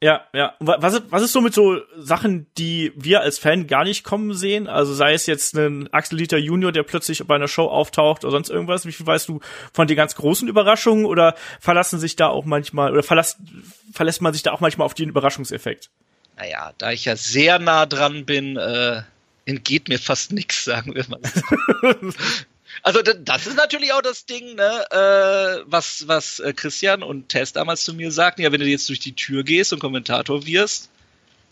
Ja, 0.00 0.24
ja. 0.32 0.54
Was 0.60 0.94
ist, 0.94 1.02
was 1.10 1.22
ist 1.22 1.32
so 1.32 1.40
mit 1.40 1.52
so 1.52 1.80
Sachen, 1.96 2.46
die 2.56 2.92
wir 2.94 3.20
als 3.20 3.38
Fan 3.38 3.66
gar 3.66 3.82
nicht 3.82 4.04
kommen 4.04 4.32
sehen? 4.32 4.68
Also 4.68 4.94
sei 4.94 5.12
es 5.12 5.26
jetzt 5.26 5.56
ein 5.56 5.92
Axel 5.92 6.18
Dieter 6.18 6.38
Junior, 6.38 6.70
der 6.70 6.84
plötzlich 6.84 7.24
bei 7.26 7.34
einer 7.34 7.48
Show 7.48 7.66
auftaucht 7.66 8.24
oder 8.24 8.30
sonst 8.30 8.48
irgendwas. 8.48 8.86
Wie 8.86 8.92
viel 8.92 9.06
weißt 9.06 9.28
du 9.28 9.40
von 9.72 9.88
den 9.88 9.96
ganz 9.96 10.14
großen 10.14 10.46
Überraschungen 10.46 11.04
oder 11.04 11.34
verlassen 11.58 11.98
sich 11.98 12.14
da 12.14 12.28
auch 12.28 12.44
manchmal 12.44 12.92
oder 12.92 13.02
verlässt, 13.02 13.38
verlässt 13.92 14.22
man 14.22 14.32
sich 14.32 14.44
da 14.44 14.52
auch 14.52 14.60
manchmal 14.60 14.84
auf 14.84 14.94
den 14.94 15.08
Überraschungseffekt? 15.08 15.90
Naja, 16.36 16.72
da 16.78 16.92
ich 16.92 17.04
ja 17.04 17.16
sehr 17.16 17.58
nah 17.58 17.84
dran 17.84 18.24
bin, 18.24 18.56
äh, 18.56 19.02
entgeht 19.46 19.88
mir 19.88 19.98
fast 19.98 20.30
nichts, 20.32 20.64
sagen 20.64 20.94
wir 20.94 21.04
mal. 21.08 21.20
Also 22.82 23.02
das 23.02 23.46
ist 23.46 23.56
natürlich 23.56 23.92
auch 23.92 24.02
das 24.02 24.26
Ding, 24.26 24.54
ne, 24.54 24.84
äh, 24.90 25.64
was, 25.66 26.06
was 26.08 26.40
äh, 26.40 26.52
Christian 26.52 27.02
und 27.02 27.28
Tess 27.28 27.52
damals 27.52 27.84
zu 27.84 27.94
mir 27.94 28.10
sagten, 28.12 28.42
ja, 28.42 28.52
wenn 28.52 28.60
du 28.60 28.66
jetzt 28.66 28.88
durch 28.88 29.00
die 29.00 29.14
Tür 29.14 29.44
gehst 29.44 29.72
und 29.72 29.80
Kommentator 29.80 30.46
wirst, 30.46 30.90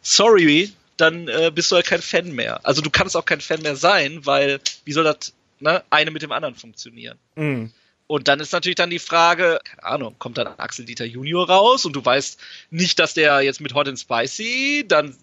sorry, 0.02 0.72
dann 0.96 1.28
äh, 1.28 1.50
bist 1.54 1.70
du 1.70 1.76
halt 1.76 1.86
kein 1.86 2.02
Fan 2.02 2.32
mehr. 2.32 2.60
Also 2.64 2.80
du 2.82 2.90
kannst 2.90 3.16
auch 3.16 3.24
kein 3.24 3.40
Fan 3.40 3.62
mehr 3.62 3.76
sein, 3.76 4.24
weil 4.24 4.60
wie 4.84 4.92
soll 4.92 5.04
das 5.04 5.34
ne, 5.60 5.82
eine 5.90 6.10
mit 6.10 6.22
dem 6.22 6.32
anderen 6.32 6.54
funktionieren? 6.54 7.18
Mhm. 7.34 7.72
Und 8.08 8.28
dann 8.28 8.38
ist 8.38 8.52
natürlich 8.52 8.76
dann 8.76 8.90
die 8.90 9.00
Frage, 9.00 9.58
keine 9.64 9.82
Ahnung, 9.82 10.14
kommt 10.18 10.38
dann 10.38 10.46
Axel 10.46 10.84
Dieter 10.84 11.04
Junior 11.04 11.48
raus 11.48 11.84
und 11.84 11.94
du 11.94 12.04
weißt 12.04 12.38
nicht, 12.70 12.98
dass 13.00 13.14
der 13.14 13.40
jetzt 13.40 13.60
mit 13.60 13.74
Hot 13.74 13.88
and 13.88 13.98
Spicy 13.98 14.84
dann 14.86 15.16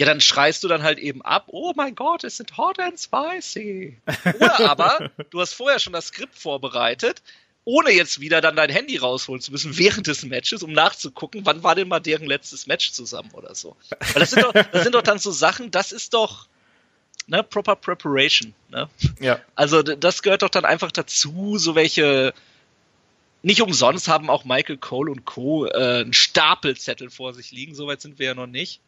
ja, 0.00 0.06
dann 0.06 0.22
schreist 0.22 0.64
du 0.64 0.68
dann 0.68 0.82
halt 0.82 0.98
eben 0.98 1.20
ab, 1.20 1.48
oh 1.48 1.74
mein 1.76 1.94
Gott, 1.94 2.24
es 2.24 2.38
sind 2.38 2.56
hot 2.56 2.78
and 2.78 2.98
spicy. 2.98 3.98
Oder 4.36 4.70
aber, 4.70 5.10
du 5.28 5.42
hast 5.42 5.52
vorher 5.52 5.78
schon 5.78 5.92
das 5.92 6.06
Skript 6.06 6.38
vorbereitet, 6.38 7.22
ohne 7.64 7.90
jetzt 7.90 8.18
wieder 8.18 8.40
dann 8.40 8.56
dein 8.56 8.70
Handy 8.70 8.96
rausholen 8.96 9.42
zu 9.42 9.52
müssen 9.52 9.76
während 9.76 10.06
des 10.06 10.24
Matches, 10.24 10.62
um 10.62 10.72
nachzugucken, 10.72 11.42
wann 11.44 11.62
war 11.62 11.74
denn 11.74 11.88
mal 11.88 12.00
deren 12.00 12.24
letztes 12.24 12.66
Match 12.66 12.92
zusammen 12.92 13.28
oder 13.32 13.54
so. 13.54 13.76
Weil 14.14 14.20
das 14.20 14.30
sind 14.30 14.42
doch, 14.42 14.54
das 14.54 14.84
sind 14.84 14.94
doch 14.94 15.02
dann 15.02 15.18
so 15.18 15.32
Sachen, 15.32 15.70
das 15.70 15.92
ist 15.92 16.14
doch, 16.14 16.46
ne, 17.26 17.42
proper 17.42 17.76
preparation, 17.76 18.54
ne? 18.70 18.88
Ja. 19.20 19.38
Also, 19.54 19.82
das 19.82 20.22
gehört 20.22 20.40
doch 20.40 20.48
dann 20.48 20.64
einfach 20.64 20.92
dazu, 20.92 21.58
so 21.58 21.74
welche, 21.74 22.32
nicht 23.42 23.60
umsonst 23.60 24.08
haben 24.08 24.30
auch 24.30 24.46
Michael 24.46 24.78
Cole 24.78 25.12
und 25.12 25.26
Co. 25.26 25.66
Äh, 25.66 26.00
einen 26.00 26.14
Stapelzettel 26.14 27.10
vor 27.10 27.34
sich 27.34 27.52
liegen, 27.52 27.74
soweit 27.74 28.00
sind 28.00 28.18
wir 28.18 28.28
ja 28.28 28.34
noch 28.34 28.46
nicht 28.46 28.80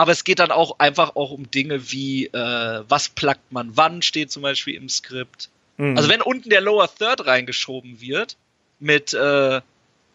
aber 0.00 0.12
es 0.12 0.24
geht 0.24 0.38
dann 0.38 0.50
auch 0.50 0.78
einfach 0.78 1.14
auch 1.14 1.30
um 1.30 1.50
Dinge 1.50 1.92
wie, 1.92 2.24
äh, 2.24 2.84
was 2.88 3.10
plackt 3.10 3.52
man 3.52 3.76
wann, 3.76 4.00
steht 4.00 4.32
zum 4.32 4.40
Beispiel 4.40 4.74
im 4.74 4.88
Skript. 4.88 5.50
Mhm. 5.76 5.94
Also 5.94 6.08
wenn 6.08 6.22
unten 6.22 6.48
der 6.48 6.62
Lower 6.62 6.88
Third 6.88 7.26
reingeschoben 7.26 8.00
wird, 8.00 8.38
mit, 8.78 9.12
äh, 9.12 9.60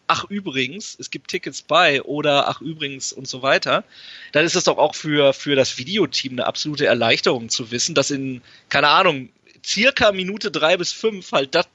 ach 0.08 0.24
übrigens, 0.24 0.96
es 0.98 1.12
gibt 1.12 1.30
Tickets 1.30 1.62
bei 1.62 2.02
oder 2.02 2.48
ach 2.48 2.60
übrigens 2.60 3.12
und 3.12 3.28
so 3.28 3.42
weiter, 3.42 3.84
dann 4.32 4.44
ist 4.44 4.56
es 4.56 4.64
doch 4.64 4.76
auch 4.76 4.96
für, 4.96 5.32
für 5.32 5.54
das 5.54 5.78
Videoteam 5.78 6.32
eine 6.32 6.48
absolute 6.48 6.86
Erleichterung 6.86 7.48
zu 7.48 7.70
wissen, 7.70 7.94
dass 7.94 8.10
in, 8.10 8.42
keine 8.68 8.88
Ahnung, 8.88 9.28
circa 9.64 10.10
Minute 10.10 10.50
drei 10.50 10.76
bis 10.76 10.90
fünf 10.90 11.30
halt 11.30 11.54
das 11.54 11.68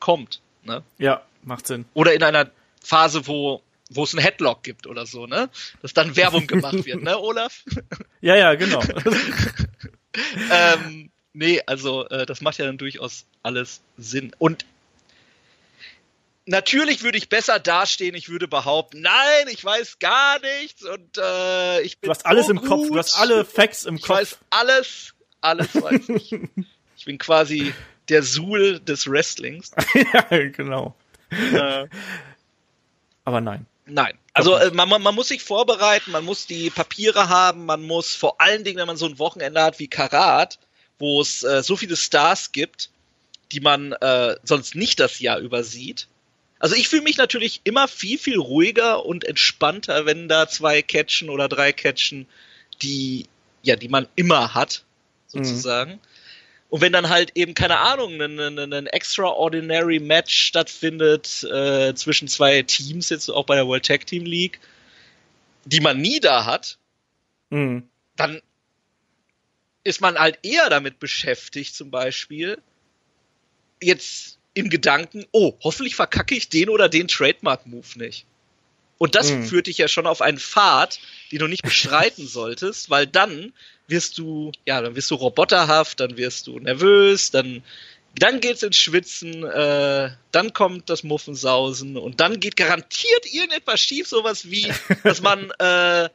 kommt. 0.00 0.40
Ne? 0.64 0.82
Ja, 0.98 1.22
macht 1.44 1.68
Sinn. 1.68 1.84
Oder 1.94 2.14
in 2.14 2.24
einer 2.24 2.50
Phase, 2.82 3.28
wo 3.28 3.62
wo 3.94 4.04
es 4.04 4.14
einen 4.14 4.24
Headlock 4.24 4.62
gibt 4.62 4.86
oder 4.86 5.06
so, 5.06 5.26
ne? 5.26 5.48
Dass 5.82 5.94
dann 5.94 6.16
Werbung 6.16 6.46
gemacht 6.46 6.84
wird, 6.84 7.02
ne, 7.02 7.18
Olaf? 7.20 7.64
Ja, 8.20 8.36
ja, 8.36 8.54
genau. 8.54 8.82
ähm, 10.50 11.10
nee, 11.32 11.60
also 11.66 12.08
äh, 12.08 12.26
das 12.26 12.40
macht 12.40 12.58
ja 12.58 12.66
dann 12.66 12.78
durchaus 12.78 13.26
alles 13.42 13.82
Sinn. 13.96 14.32
Und 14.38 14.64
natürlich 16.46 17.02
würde 17.02 17.18
ich 17.18 17.28
besser 17.28 17.58
dastehen, 17.58 18.14
ich 18.14 18.28
würde 18.28 18.48
behaupten, 18.48 19.00
nein, 19.00 19.48
ich 19.50 19.64
weiß 19.64 19.98
gar 19.98 20.40
nichts 20.40 20.84
und 20.84 21.18
äh, 21.18 21.80
ich 21.82 21.98
bin. 21.98 22.08
Du 22.08 22.10
hast 22.10 22.26
alles 22.26 22.46
so 22.46 22.52
im 22.52 22.58
gut. 22.58 22.68
Kopf, 22.68 22.88
du 22.88 22.98
hast 22.98 23.18
alle 23.18 23.44
Facts 23.44 23.84
im 23.84 23.96
ich 23.96 24.02
Kopf. 24.02 24.20
Ich 24.20 24.32
weiß 24.32 24.38
alles, 24.50 25.14
alles 25.40 25.74
weiß 25.74 26.08
ich. 26.10 26.32
ich 26.96 27.04
bin 27.04 27.18
quasi 27.18 27.74
der 28.08 28.22
Suhl 28.22 28.80
des 28.80 29.08
Wrestlings. 29.08 29.72
ja, 29.94 30.48
genau. 30.48 30.94
Äh, 31.30 31.86
Aber 33.24 33.40
nein. 33.40 33.66
Nein. 33.86 34.18
Also 34.32 34.56
äh, 34.56 34.70
man, 34.70 34.88
man 34.88 35.14
muss 35.14 35.28
sich 35.28 35.42
vorbereiten, 35.42 36.10
man 36.10 36.24
muss 36.24 36.46
die 36.46 36.70
Papiere 36.70 37.28
haben, 37.28 37.66
man 37.66 37.82
muss 37.82 38.14
vor 38.14 38.40
allen 38.40 38.64
Dingen, 38.64 38.78
wenn 38.78 38.86
man 38.86 38.96
so 38.96 39.06
ein 39.06 39.18
Wochenende 39.18 39.62
hat 39.62 39.78
wie 39.78 39.88
Karat, 39.88 40.58
wo 40.98 41.20
es 41.20 41.42
äh, 41.42 41.62
so 41.62 41.76
viele 41.76 41.96
Stars 41.96 42.52
gibt, 42.52 42.90
die 43.52 43.60
man 43.60 43.92
äh, 43.92 44.36
sonst 44.42 44.74
nicht 44.74 45.00
das 45.00 45.20
Jahr 45.20 45.38
übersieht. 45.38 46.08
Also 46.58 46.76
ich 46.76 46.88
fühle 46.88 47.02
mich 47.02 47.18
natürlich 47.18 47.60
immer 47.64 47.88
viel, 47.88 48.18
viel 48.18 48.38
ruhiger 48.38 49.04
und 49.04 49.24
entspannter, 49.24 50.06
wenn 50.06 50.28
da 50.28 50.48
zwei 50.48 50.80
catchen 50.80 51.28
oder 51.28 51.48
drei 51.48 51.72
catchen, 51.72 52.26
die, 52.80 53.26
ja, 53.62 53.76
die 53.76 53.88
man 53.88 54.08
immer 54.16 54.54
hat, 54.54 54.84
sozusagen. 55.26 55.92
Mhm. 55.92 56.00
Und 56.74 56.80
wenn 56.80 56.92
dann 56.92 57.08
halt 57.08 57.30
eben, 57.36 57.54
keine 57.54 57.78
Ahnung, 57.78 58.20
ein, 58.20 58.36
ein, 58.36 58.72
ein 58.72 58.86
extraordinary 58.88 60.00
Match 60.00 60.36
stattfindet 60.36 61.44
äh, 61.44 61.94
zwischen 61.94 62.26
zwei 62.26 62.62
Teams, 62.62 63.10
jetzt 63.10 63.28
auch 63.28 63.46
bei 63.46 63.54
der 63.54 63.68
World 63.68 63.86
Tag 63.86 64.08
Team 64.08 64.24
League, 64.24 64.58
die 65.64 65.78
man 65.78 66.00
nie 66.00 66.18
da 66.18 66.46
hat, 66.46 66.78
mhm. 67.50 67.88
dann 68.16 68.42
ist 69.84 70.00
man 70.00 70.18
halt 70.18 70.40
eher 70.42 70.68
damit 70.68 70.98
beschäftigt, 70.98 71.76
zum 71.76 71.92
Beispiel, 71.92 72.60
jetzt 73.80 74.40
im 74.54 74.68
Gedanken, 74.68 75.26
oh, 75.30 75.52
hoffentlich 75.62 75.94
verkacke 75.94 76.34
ich 76.34 76.48
den 76.48 76.68
oder 76.68 76.88
den 76.88 77.06
Trademark-Move 77.06 78.00
nicht. 78.00 78.26
Und 78.98 79.14
das 79.14 79.30
mhm. 79.30 79.44
führt 79.44 79.66
dich 79.66 79.78
ja 79.78 79.88
schon 79.88 80.06
auf 80.06 80.22
einen 80.22 80.38
Pfad, 80.38 81.00
den 81.32 81.40
du 81.40 81.46
nicht 81.46 81.62
beschreiten 81.64 82.26
solltest, 82.26 82.90
weil 82.90 83.06
dann 83.06 83.52
wirst 83.86 84.18
du, 84.18 84.52
ja, 84.64 84.80
dann 84.80 84.96
wirst 84.96 85.10
du 85.10 85.16
roboterhaft, 85.16 86.00
dann 86.00 86.16
wirst 86.16 86.46
du 86.46 86.58
nervös, 86.58 87.30
dann, 87.30 87.62
dann 88.18 88.40
geht's 88.40 88.62
ins 88.62 88.76
Schwitzen, 88.76 89.44
äh, 89.44 90.10
dann 90.32 90.52
kommt 90.52 90.88
das 90.88 91.02
Muffensausen 91.02 91.96
und 91.96 92.20
dann 92.20 92.40
geht 92.40 92.56
garantiert 92.56 93.26
irgendetwas 93.32 93.80
schief, 93.80 94.08
sowas 94.08 94.50
wie, 94.50 94.72
dass 95.02 95.20
man 95.20 95.50
äh, 95.58 96.08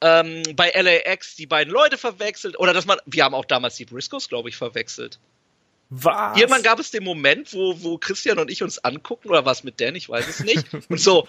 ähm, 0.00 0.42
bei 0.56 0.70
LAX 0.70 1.36
die 1.36 1.46
beiden 1.46 1.72
Leute 1.72 1.96
verwechselt 1.96 2.58
oder 2.58 2.72
dass 2.72 2.86
man, 2.86 2.98
wir 3.06 3.24
haben 3.24 3.34
auch 3.34 3.44
damals 3.44 3.76
die 3.76 3.84
Briscoes, 3.84 4.28
glaube 4.28 4.48
ich, 4.48 4.56
verwechselt. 4.56 5.20
Was? 5.90 6.38
Irgendwann 6.38 6.62
gab 6.62 6.80
es 6.80 6.90
den 6.90 7.04
Moment, 7.04 7.52
wo, 7.52 7.82
wo 7.82 7.98
Christian 7.98 8.38
und 8.38 8.50
ich 8.50 8.62
uns 8.62 8.78
angucken, 8.78 9.28
oder 9.28 9.44
was 9.44 9.62
mit 9.62 9.80
Dan, 9.80 9.94
ich 9.94 10.08
weiß 10.08 10.26
es 10.26 10.40
nicht, 10.40 10.66
und 10.88 10.98
so, 10.98 11.28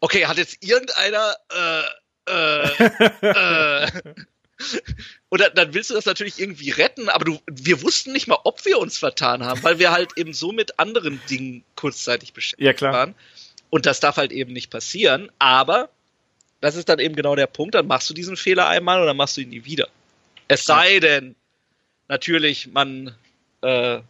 okay, 0.00 0.26
hat 0.26 0.38
jetzt 0.38 0.62
irgendeiner, 0.64 1.36
äh, 1.50 2.30
äh, 2.30 2.68
äh, 3.22 3.86
und 5.28 5.40
dann, 5.40 5.54
dann 5.54 5.74
willst 5.74 5.90
du 5.90 5.94
das 5.94 6.06
natürlich 6.06 6.38
irgendwie 6.38 6.70
retten, 6.70 7.08
aber 7.08 7.24
du, 7.24 7.40
wir 7.46 7.82
wussten 7.82 8.12
nicht 8.12 8.26
mal, 8.26 8.38
ob 8.44 8.64
wir 8.64 8.78
uns 8.78 8.98
vertan 8.98 9.44
haben, 9.44 9.62
weil 9.62 9.78
wir 9.78 9.92
halt 9.92 10.16
eben 10.16 10.34
so 10.34 10.52
mit 10.52 10.78
anderen 10.78 11.20
Dingen 11.30 11.64
kurzzeitig 11.76 12.32
beschäftigt 12.32 12.66
ja, 12.66 12.72
klar. 12.72 12.92
waren. 12.92 13.14
Und 13.70 13.86
das 13.86 14.00
darf 14.00 14.16
halt 14.16 14.32
eben 14.32 14.52
nicht 14.52 14.70
passieren, 14.70 15.30
aber 15.38 15.90
das 16.60 16.74
ist 16.74 16.88
dann 16.88 16.98
eben 16.98 17.14
genau 17.14 17.36
der 17.36 17.46
Punkt, 17.46 17.74
dann 17.74 17.86
machst 17.86 18.08
du 18.10 18.14
diesen 18.14 18.36
Fehler 18.36 18.66
einmal 18.68 19.00
und 19.00 19.06
dann 19.06 19.16
machst 19.16 19.36
du 19.36 19.42
ihn 19.42 19.50
nie 19.50 19.64
wieder. 19.64 19.88
Es 20.48 20.64
sei 20.64 20.98
denn, 20.98 21.36
natürlich, 22.08 22.68
man 22.68 23.14
äh, 23.62 24.00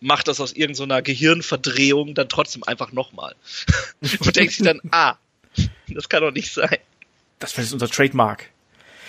macht 0.00 0.28
das 0.28 0.40
aus 0.40 0.52
irgendeiner 0.52 1.02
Gehirnverdrehung 1.02 2.14
dann 2.14 2.28
trotzdem 2.28 2.62
einfach 2.64 2.92
nochmal. 2.92 3.34
und 4.00 4.36
denkt 4.36 4.52
sich 4.52 4.64
dann, 4.64 4.80
ah, 4.90 5.16
das 5.88 6.08
kann 6.08 6.22
doch 6.22 6.32
nicht 6.32 6.52
sein. 6.52 6.76
Das 7.38 7.56
wäre 7.56 7.66
unser 7.72 7.88
Trademark. 7.88 8.50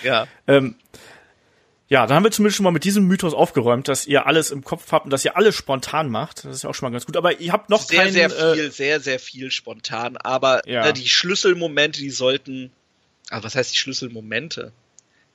Ja. 0.02 0.26
Ähm, 0.46 0.76
ja, 1.88 2.06
dann 2.06 2.16
haben 2.16 2.24
wir 2.24 2.30
zumindest 2.30 2.56
schon 2.56 2.64
mal 2.64 2.70
mit 2.70 2.84
diesem 2.84 3.06
Mythos 3.08 3.34
aufgeräumt, 3.34 3.88
dass 3.88 4.06
ihr 4.06 4.26
alles 4.26 4.52
im 4.52 4.62
Kopf 4.62 4.92
habt 4.92 5.06
und 5.06 5.10
dass 5.10 5.24
ihr 5.24 5.36
alles 5.36 5.56
spontan 5.56 6.08
macht. 6.08 6.44
Das 6.44 6.54
ist 6.54 6.62
ja 6.62 6.70
auch 6.70 6.74
schon 6.74 6.86
mal 6.86 6.92
ganz 6.92 7.04
gut. 7.04 7.16
Aber 7.16 7.40
ihr 7.40 7.52
habt 7.52 7.68
noch 7.68 7.82
sehr, 7.82 8.04
keinen, 8.04 8.12
sehr 8.12 8.30
viel, 8.30 8.66
äh, 8.66 8.70
sehr, 8.70 9.00
sehr 9.00 9.18
viel 9.18 9.50
spontan. 9.50 10.16
Aber 10.16 10.66
Ja. 10.68 10.86
äh, 10.86 10.92
die 10.92 11.08
Schlüsselmomente, 11.08 12.00
die 12.00 12.10
sollten. 12.10 12.70
Aber 13.28 13.42
was 13.44 13.56
heißt 13.56 13.72
die 13.74 13.78
Schlüsselmomente? 13.78 14.72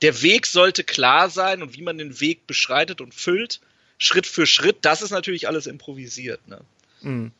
Der 0.00 0.22
Weg 0.22 0.46
sollte 0.46 0.82
klar 0.82 1.28
sein 1.28 1.62
und 1.62 1.76
wie 1.76 1.82
man 1.82 1.98
den 1.98 2.20
Weg 2.20 2.46
beschreitet 2.46 3.00
und 3.02 3.14
füllt, 3.14 3.60
Schritt 3.98 4.26
für 4.26 4.46
Schritt. 4.46 4.78
Das 4.82 5.02
ist 5.02 5.10
natürlich 5.10 5.48
alles 5.48 5.66
improvisiert. 5.66 6.46
Ne? 6.48 6.60
mh. 7.02 7.30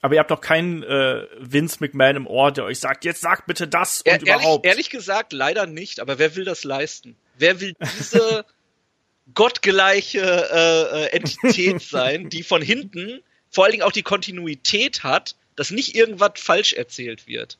Aber 0.00 0.14
ihr 0.14 0.20
habt 0.20 0.30
noch 0.30 0.40
keinen 0.40 0.82
äh, 0.82 1.26
Vince 1.38 1.78
McMahon 1.80 2.16
im 2.16 2.26
Ohr, 2.26 2.52
der 2.52 2.64
euch 2.64 2.78
sagt, 2.78 3.04
jetzt 3.04 3.20
sagt 3.20 3.46
bitte 3.46 3.66
das 3.66 4.02
und 4.02 4.06
ehrlich, 4.06 4.28
überhaupt. 4.28 4.66
ehrlich 4.66 4.90
gesagt, 4.90 5.32
leider 5.32 5.66
nicht. 5.66 6.00
Aber 6.00 6.18
wer 6.18 6.36
will 6.36 6.44
das 6.44 6.64
leisten? 6.64 7.16
Wer 7.36 7.60
will 7.60 7.74
diese 7.98 8.44
gottgleiche 9.34 10.20
äh, 10.20 11.04
äh, 11.04 11.16
Entität 11.16 11.82
sein, 11.82 12.28
die 12.30 12.42
von 12.42 12.62
hinten 12.62 13.20
vor 13.50 13.64
allen 13.64 13.72
Dingen 13.72 13.82
auch 13.82 13.92
die 13.92 14.02
Kontinuität 14.02 15.02
hat, 15.02 15.34
dass 15.56 15.70
nicht 15.70 15.96
irgendwas 15.96 16.32
falsch 16.36 16.74
erzählt 16.74 17.26
wird? 17.26 17.58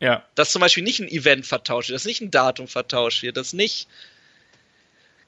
Ja. 0.00 0.24
dass 0.36 0.52
zum 0.52 0.60
Beispiel 0.60 0.84
nicht 0.84 1.00
ein 1.00 1.08
Event 1.08 1.44
vertauscht 1.44 1.88
wird, 1.88 1.96
dass 1.96 2.04
nicht 2.04 2.20
ein 2.20 2.30
Datum 2.30 2.68
vertauscht 2.68 3.24
wird, 3.24 3.36
dass 3.36 3.52
nicht, 3.52 3.88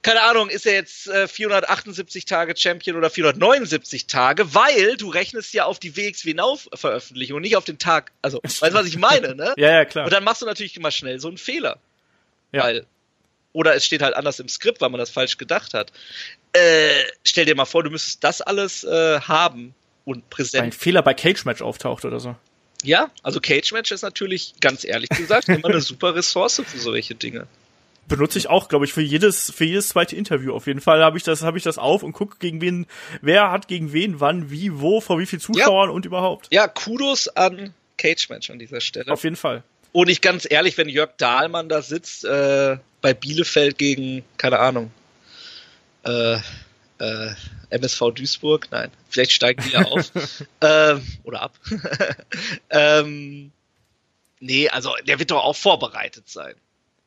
keine 0.02 0.22
Ahnung, 0.22 0.48
ist 0.48 0.66
er 0.66 0.72
jetzt 0.74 1.08
äh, 1.08 1.28
478 1.28 2.24
Tage 2.24 2.56
Champion 2.56 2.96
oder 2.96 3.10
479 3.10 4.06
Tage, 4.06 4.54
weil 4.54 4.96
du 4.96 5.10
rechnest 5.10 5.52
ja 5.52 5.66
auf 5.66 5.78
die 5.78 5.96
WXW 5.96 6.34
Now 6.34 6.58
Veröffentlichung 6.74 7.36
und 7.36 7.42
nicht 7.42 7.56
auf 7.56 7.64
den 7.64 7.78
Tag, 7.78 8.12
also, 8.22 8.40
weißt 8.42 8.62
du, 8.62 8.74
was 8.74 8.86
ich 8.86 8.96
meine, 8.96 9.34
ne? 9.34 9.52
Ja, 9.56 9.70
ja, 9.72 9.84
klar. 9.84 10.06
Und 10.06 10.12
dann 10.12 10.24
machst 10.24 10.40
du 10.40 10.46
natürlich 10.46 10.76
immer 10.76 10.90
schnell 10.90 11.20
so 11.20 11.28
einen 11.28 11.36
Fehler. 11.36 11.78
Ja. 12.52 12.64
Weil, 12.64 12.86
oder 13.52 13.74
es 13.74 13.84
steht 13.84 14.00
halt 14.00 14.14
anders 14.14 14.40
im 14.40 14.48
Skript, 14.48 14.80
weil 14.80 14.90
man 14.90 14.98
das 14.98 15.10
falsch 15.10 15.36
gedacht 15.36 15.74
hat. 15.74 15.92
Äh, 16.52 17.02
stell 17.24 17.44
dir 17.44 17.54
mal 17.54 17.64
vor, 17.64 17.82
du 17.82 17.90
müsstest 17.90 18.24
das 18.24 18.40
alles 18.40 18.84
äh, 18.84 19.20
haben 19.20 19.74
und 20.04 20.16
Weil 20.16 20.22
ein 20.22 20.30
präsent. 20.30 20.74
Fehler 20.74 21.02
bei 21.02 21.14
Cage 21.14 21.44
Match 21.44 21.60
auftaucht 21.60 22.04
oder 22.04 22.20
so. 22.20 22.36
Ja, 22.82 23.10
also 23.22 23.40
Cage 23.40 23.72
Match 23.72 23.90
ist 23.90 24.02
natürlich, 24.02 24.54
ganz 24.60 24.84
ehrlich 24.84 25.10
gesagt, 25.10 25.48
immer 25.48 25.68
eine 25.68 25.80
super 25.82 26.14
Ressource 26.14 26.62
für 26.64 26.78
solche 26.78 27.14
Dinge. 27.14 27.46
Benutze 28.08 28.38
ich 28.38 28.48
auch, 28.48 28.68
glaube 28.68 28.84
ich, 28.84 28.92
für 28.92 29.02
jedes, 29.02 29.52
für 29.52 29.64
jedes 29.64 29.88
zweite 29.88 30.16
Interview. 30.16 30.52
Auf 30.52 30.66
jeden 30.66 30.80
Fall 30.80 31.02
habe 31.02 31.16
ich 31.16 31.22
das, 31.22 31.42
habe 31.42 31.58
ich 31.58 31.64
das 31.64 31.78
auf 31.78 32.02
und 32.02 32.12
gucke 32.12 32.38
gegen 32.38 32.60
wen, 32.60 32.86
wer 33.20 33.52
hat 33.52 33.68
gegen 33.68 33.92
wen, 33.92 34.18
wann, 34.18 34.50
wie, 34.50 34.80
wo, 34.80 35.00
vor 35.00 35.18
wie 35.18 35.26
viel 35.26 35.40
Zuschauern 35.40 35.90
und 35.90 36.06
überhaupt. 36.06 36.48
Ja, 36.50 36.66
Kudos 36.66 37.28
an 37.28 37.72
Cage 37.98 38.28
Match 38.30 38.50
an 38.50 38.58
dieser 38.58 38.80
Stelle. 38.80 39.12
Auf 39.12 39.22
jeden 39.22 39.36
Fall. 39.36 39.62
Und 39.92 40.08
ich 40.08 40.20
ganz 40.20 40.46
ehrlich, 40.48 40.76
wenn 40.78 40.88
Jörg 40.88 41.10
Dahlmann 41.18 41.68
da 41.68 41.82
sitzt, 41.82 42.24
äh, 42.24 42.78
bei 43.00 43.14
Bielefeld 43.14 43.78
gegen, 43.78 44.24
keine 44.36 44.58
Ahnung, 44.58 44.90
äh, 46.04 46.38
äh, 46.98 47.34
MSV 47.70 48.12
Duisburg, 48.14 48.68
nein, 48.70 48.90
vielleicht 49.08 49.32
steigen 49.32 49.62
die 49.64 49.70
ja 49.70 49.82
auf. 49.82 50.12
ähm, 50.60 51.06
oder 51.24 51.42
ab. 51.42 51.58
ähm, 52.70 53.52
nee, 54.38 54.68
also 54.68 54.94
der 55.06 55.18
wird 55.18 55.30
doch 55.30 55.42
auch 55.42 55.56
vorbereitet 55.56 56.28
sein. 56.28 56.54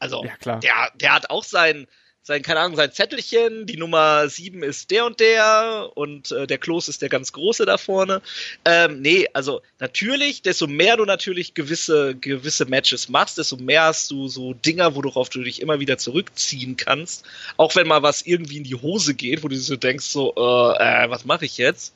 Also 0.04 0.24
Ja, 0.44 0.60
der, 0.60 0.92
der 0.96 1.14
hat 1.14 1.30
auch 1.30 1.46
sein, 1.46 1.88
sein, 2.22 2.42
keine 2.42 2.60
Ahnung, 2.60 2.76
sein 2.76 2.92
Zettelchen, 2.92 3.66
die 3.66 3.78
Nummer 3.78 4.28
sieben 4.28 4.62
ist 4.62 4.92
der 4.92 5.06
und 5.06 5.22
der 5.22 5.90
und 5.96 6.32
äh, 6.34 6.46
der 6.46 6.58
Klos 6.58 6.90
ist 6.90 7.02
der 7.02 7.08
ganz 7.08 7.32
große 7.32 7.66
da 7.66 7.78
vorne. 7.78 8.22
Ähm, 8.66 9.02
nee, 9.02 9.30
also 9.32 9.62
natürlich, 9.80 10.42
desto 10.42 10.68
mehr 10.68 10.98
du 10.98 11.06
natürlich 11.06 11.54
gewisse, 11.54 12.16
gewisse 12.16 12.66
Matches 12.66 13.08
machst, 13.08 13.38
desto 13.38 13.56
mehr 13.56 13.84
hast 13.84 14.12
du 14.12 14.28
so 14.28 14.54
Dinger, 14.54 14.94
worauf 14.94 15.30
du 15.30 15.42
dich 15.42 15.62
immer 15.62 15.80
wieder 15.80 15.98
zurückziehen 15.98 16.76
kannst. 16.76 17.26
Auch 17.56 17.76
wenn 17.78 17.88
mal 17.88 18.04
was 18.04 18.22
irgendwie 18.22 18.58
in 18.58 18.66
die 18.66 18.76
Hose 18.76 19.14
geht, 19.14 19.42
wo 19.44 19.48
du 19.48 19.56
so 19.56 19.78
denkst, 19.78 20.06
so, 20.06 20.34
äh, 20.36 21.04
äh 21.06 21.10
was 21.10 21.24
mache 21.24 21.46
ich 21.46 21.58
jetzt? 21.58 21.94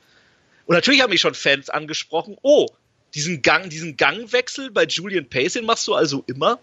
Und 0.65 0.75
natürlich 0.75 1.01
haben 1.01 1.11
mich 1.11 1.21
schon 1.21 1.35
Fans 1.35 1.69
angesprochen, 1.69 2.37
oh, 2.41 2.67
diesen 3.15 3.41
Gang, 3.41 3.69
diesen 3.69 3.97
Gangwechsel 3.97 4.71
bei 4.71 4.85
Julian 4.85 5.29
Pace, 5.29 5.53
den 5.53 5.65
machst 5.65 5.87
du 5.87 5.93
also 5.93 6.23
immer? 6.27 6.59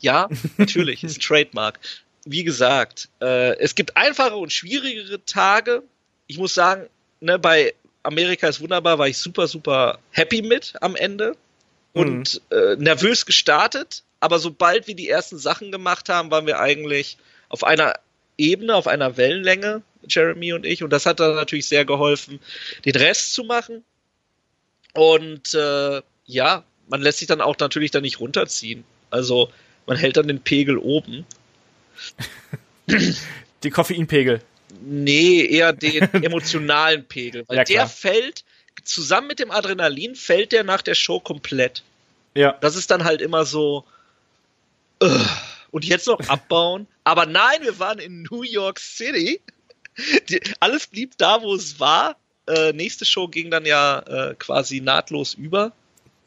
Ja, 0.00 0.28
natürlich, 0.56 1.04
ist 1.04 1.18
ein 1.18 1.20
Trademark. 1.20 1.78
Wie 2.24 2.44
gesagt, 2.44 3.08
äh, 3.20 3.56
es 3.58 3.74
gibt 3.74 3.96
einfache 3.96 4.36
und 4.36 4.52
schwierigere 4.52 5.24
Tage. 5.24 5.82
Ich 6.26 6.38
muss 6.38 6.54
sagen, 6.54 6.88
ne, 7.20 7.38
bei 7.38 7.74
Amerika 8.02 8.48
ist 8.48 8.60
wunderbar, 8.60 8.98
war 8.98 9.08
ich 9.08 9.18
super, 9.18 9.48
super 9.48 9.98
happy 10.10 10.42
mit 10.42 10.74
am 10.80 10.96
Ende 10.96 11.36
und 11.92 12.40
äh, 12.50 12.76
nervös 12.76 13.26
gestartet. 13.26 14.02
Aber 14.20 14.38
sobald 14.38 14.86
wir 14.86 14.94
die 14.94 15.08
ersten 15.08 15.38
Sachen 15.38 15.72
gemacht 15.72 16.08
haben, 16.08 16.30
waren 16.30 16.46
wir 16.46 16.58
eigentlich 16.58 17.18
auf 17.48 17.64
einer 17.64 17.94
Ebene, 18.36 18.74
auf 18.74 18.86
einer 18.86 19.16
Wellenlänge, 19.16 19.82
Jeremy 20.08 20.52
und 20.52 20.66
ich. 20.66 20.82
Und 20.82 20.90
das 20.90 21.06
hat 21.06 21.20
dann 21.20 21.34
natürlich 21.34 21.66
sehr 21.66 21.84
geholfen, 21.84 22.40
den 22.84 22.96
Rest 22.96 23.34
zu 23.34 23.44
machen. 23.44 23.84
Und 24.94 25.54
äh, 25.54 26.02
ja, 26.26 26.64
man 26.88 27.02
lässt 27.02 27.18
sich 27.18 27.28
dann 27.28 27.40
auch 27.40 27.56
natürlich 27.58 27.90
dann 27.90 28.02
nicht 28.02 28.20
runterziehen. 28.20 28.84
Also 29.10 29.50
man 29.88 29.96
hält 29.96 30.16
dann 30.16 30.28
den 30.28 30.40
Pegel 30.40 30.78
oben. 30.78 31.26
Die 33.62 33.70
Koffeinpegel. 33.70 34.40
Nee, 34.80 35.44
eher 35.46 35.72
den 35.72 36.02
emotionalen 36.22 37.04
Pegel. 37.04 37.44
Weil 37.48 37.58
Ja, 37.58 37.64
der 37.64 37.86
fällt, 37.88 38.44
zusammen 38.84 39.26
mit 39.26 39.38
dem 39.40 39.50
Adrenalin, 39.50 40.14
fällt 40.14 40.52
der 40.52 40.62
nach 40.64 40.82
der 40.82 40.94
Show 40.94 41.18
komplett. 41.20 41.82
Ja. 42.34 42.52
Das 42.60 42.76
ist 42.76 42.90
dann 42.90 43.04
halt 43.04 43.20
immer 43.20 43.44
so. 43.44 43.84
äh, 45.02 45.08
Und 45.70 45.84
jetzt 45.84 46.06
noch 46.06 46.20
abbauen. 46.28 46.86
Aber 47.04 47.26
nein, 47.26 47.62
wir 47.62 47.78
waren 47.78 47.98
in 47.98 48.22
New 48.30 48.42
York 48.42 48.78
City. 48.78 49.40
Die, 50.28 50.40
alles 50.60 50.86
blieb 50.86 51.18
da, 51.18 51.42
wo 51.42 51.54
es 51.54 51.80
war. 51.80 52.16
äh, 52.46 52.72
nächste 52.72 53.04
Show 53.04 53.26
ging 53.28 53.50
dann 53.50 53.66
ja 53.66 53.98
äh, 54.00 54.34
quasi 54.38 54.80
nahtlos 54.80 55.34
über. 55.34 55.72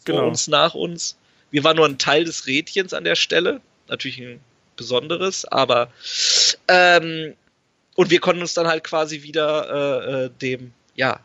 Vor 0.06 0.16
Genau. 0.16 0.28
uns, 0.28 0.48
nach 0.48 0.74
uns. 0.74 1.16
Wir 1.52 1.64
waren 1.64 1.76
nur 1.76 1.86
ein 1.86 1.98
Teil 1.98 2.24
des 2.24 2.48
Rädchens 2.48 2.94
an 2.94 3.04
der 3.04 3.16
Stelle. 3.16 3.62
Natürlich 3.88 4.20
ein 4.20 4.40
besonderes, 4.76 5.46
aber 5.46 5.92
ähm, 6.68 7.36
und 7.96 8.10
wir 8.10 8.20
konnten 8.20 8.42
uns 8.42 8.54
dann 8.54 8.68
halt 8.68 8.84
quasi 8.84 9.22
wieder 9.22 9.70
äh, 9.70 10.26
äh, 10.26 10.30
dem, 10.42 10.74
ja, 10.96 11.20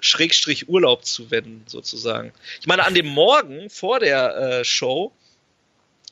Schrägstrich 0.00 0.68
Urlaub 0.68 1.04
zuwenden, 1.04 1.64
sozusagen. 1.66 2.32
Ich 2.60 2.66
meine, 2.66 2.84
an 2.84 2.94
dem 2.94 3.06
Morgen 3.06 3.70
vor 3.70 3.98
der 3.98 4.36
äh, 4.36 4.64
Show, 4.64 5.12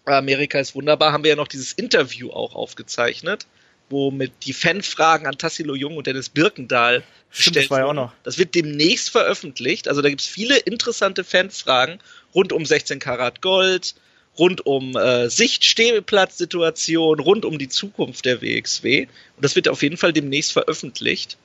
Amerika 0.04 0.58
ist 0.58 0.74
wunderbar, 0.74 1.12
haben 1.12 1.24
wir 1.24 1.30
ja 1.30 1.36
noch 1.36 1.48
dieses 1.48 1.72
Interview 1.72 2.30
auch 2.30 2.54
aufgezeichnet, 2.54 3.46
wo 3.88 4.10
mit 4.10 4.32
die 4.42 4.52
Fanfragen 4.52 5.26
an 5.26 5.38
Tassilo 5.38 5.74
Jung 5.74 5.96
und 5.96 6.06
Dennis 6.06 6.28
Birkendahl 6.28 7.04
Stimmt, 7.38 7.56
das 7.56 7.70
war 7.70 7.80
ja 7.80 7.86
auch 7.86 7.92
noch. 7.92 8.12
Das 8.22 8.38
wird 8.38 8.54
demnächst 8.54 9.10
veröffentlicht. 9.10 9.88
Also 9.88 10.00
da 10.00 10.08
gibt 10.08 10.22
es 10.22 10.26
viele 10.26 10.56
interessante 10.56 11.22
Fanfragen 11.22 11.98
rund 12.34 12.52
um 12.52 12.64
16 12.64 12.98
Karat 12.98 13.42
Gold, 13.42 13.94
rund 14.38 14.64
um 14.64 14.96
äh, 14.96 15.28
Sicht-Stehplatzsituation, 15.28 17.20
rund 17.20 17.44
um 17.44 17.58
die 17.58 17.68
Zukunft 17.68 18.24
der 18.24 18.40
WXW. 18.40 19.06
Und 19.36 19.44
das 19.44 19.54
wird 19.54 19.68
auf 19.68 19.82
jeden 19.82 19.98
Fall 19.98 20.14
demnächst 20.14 20.52
veröffentlicht. 20.52 21.36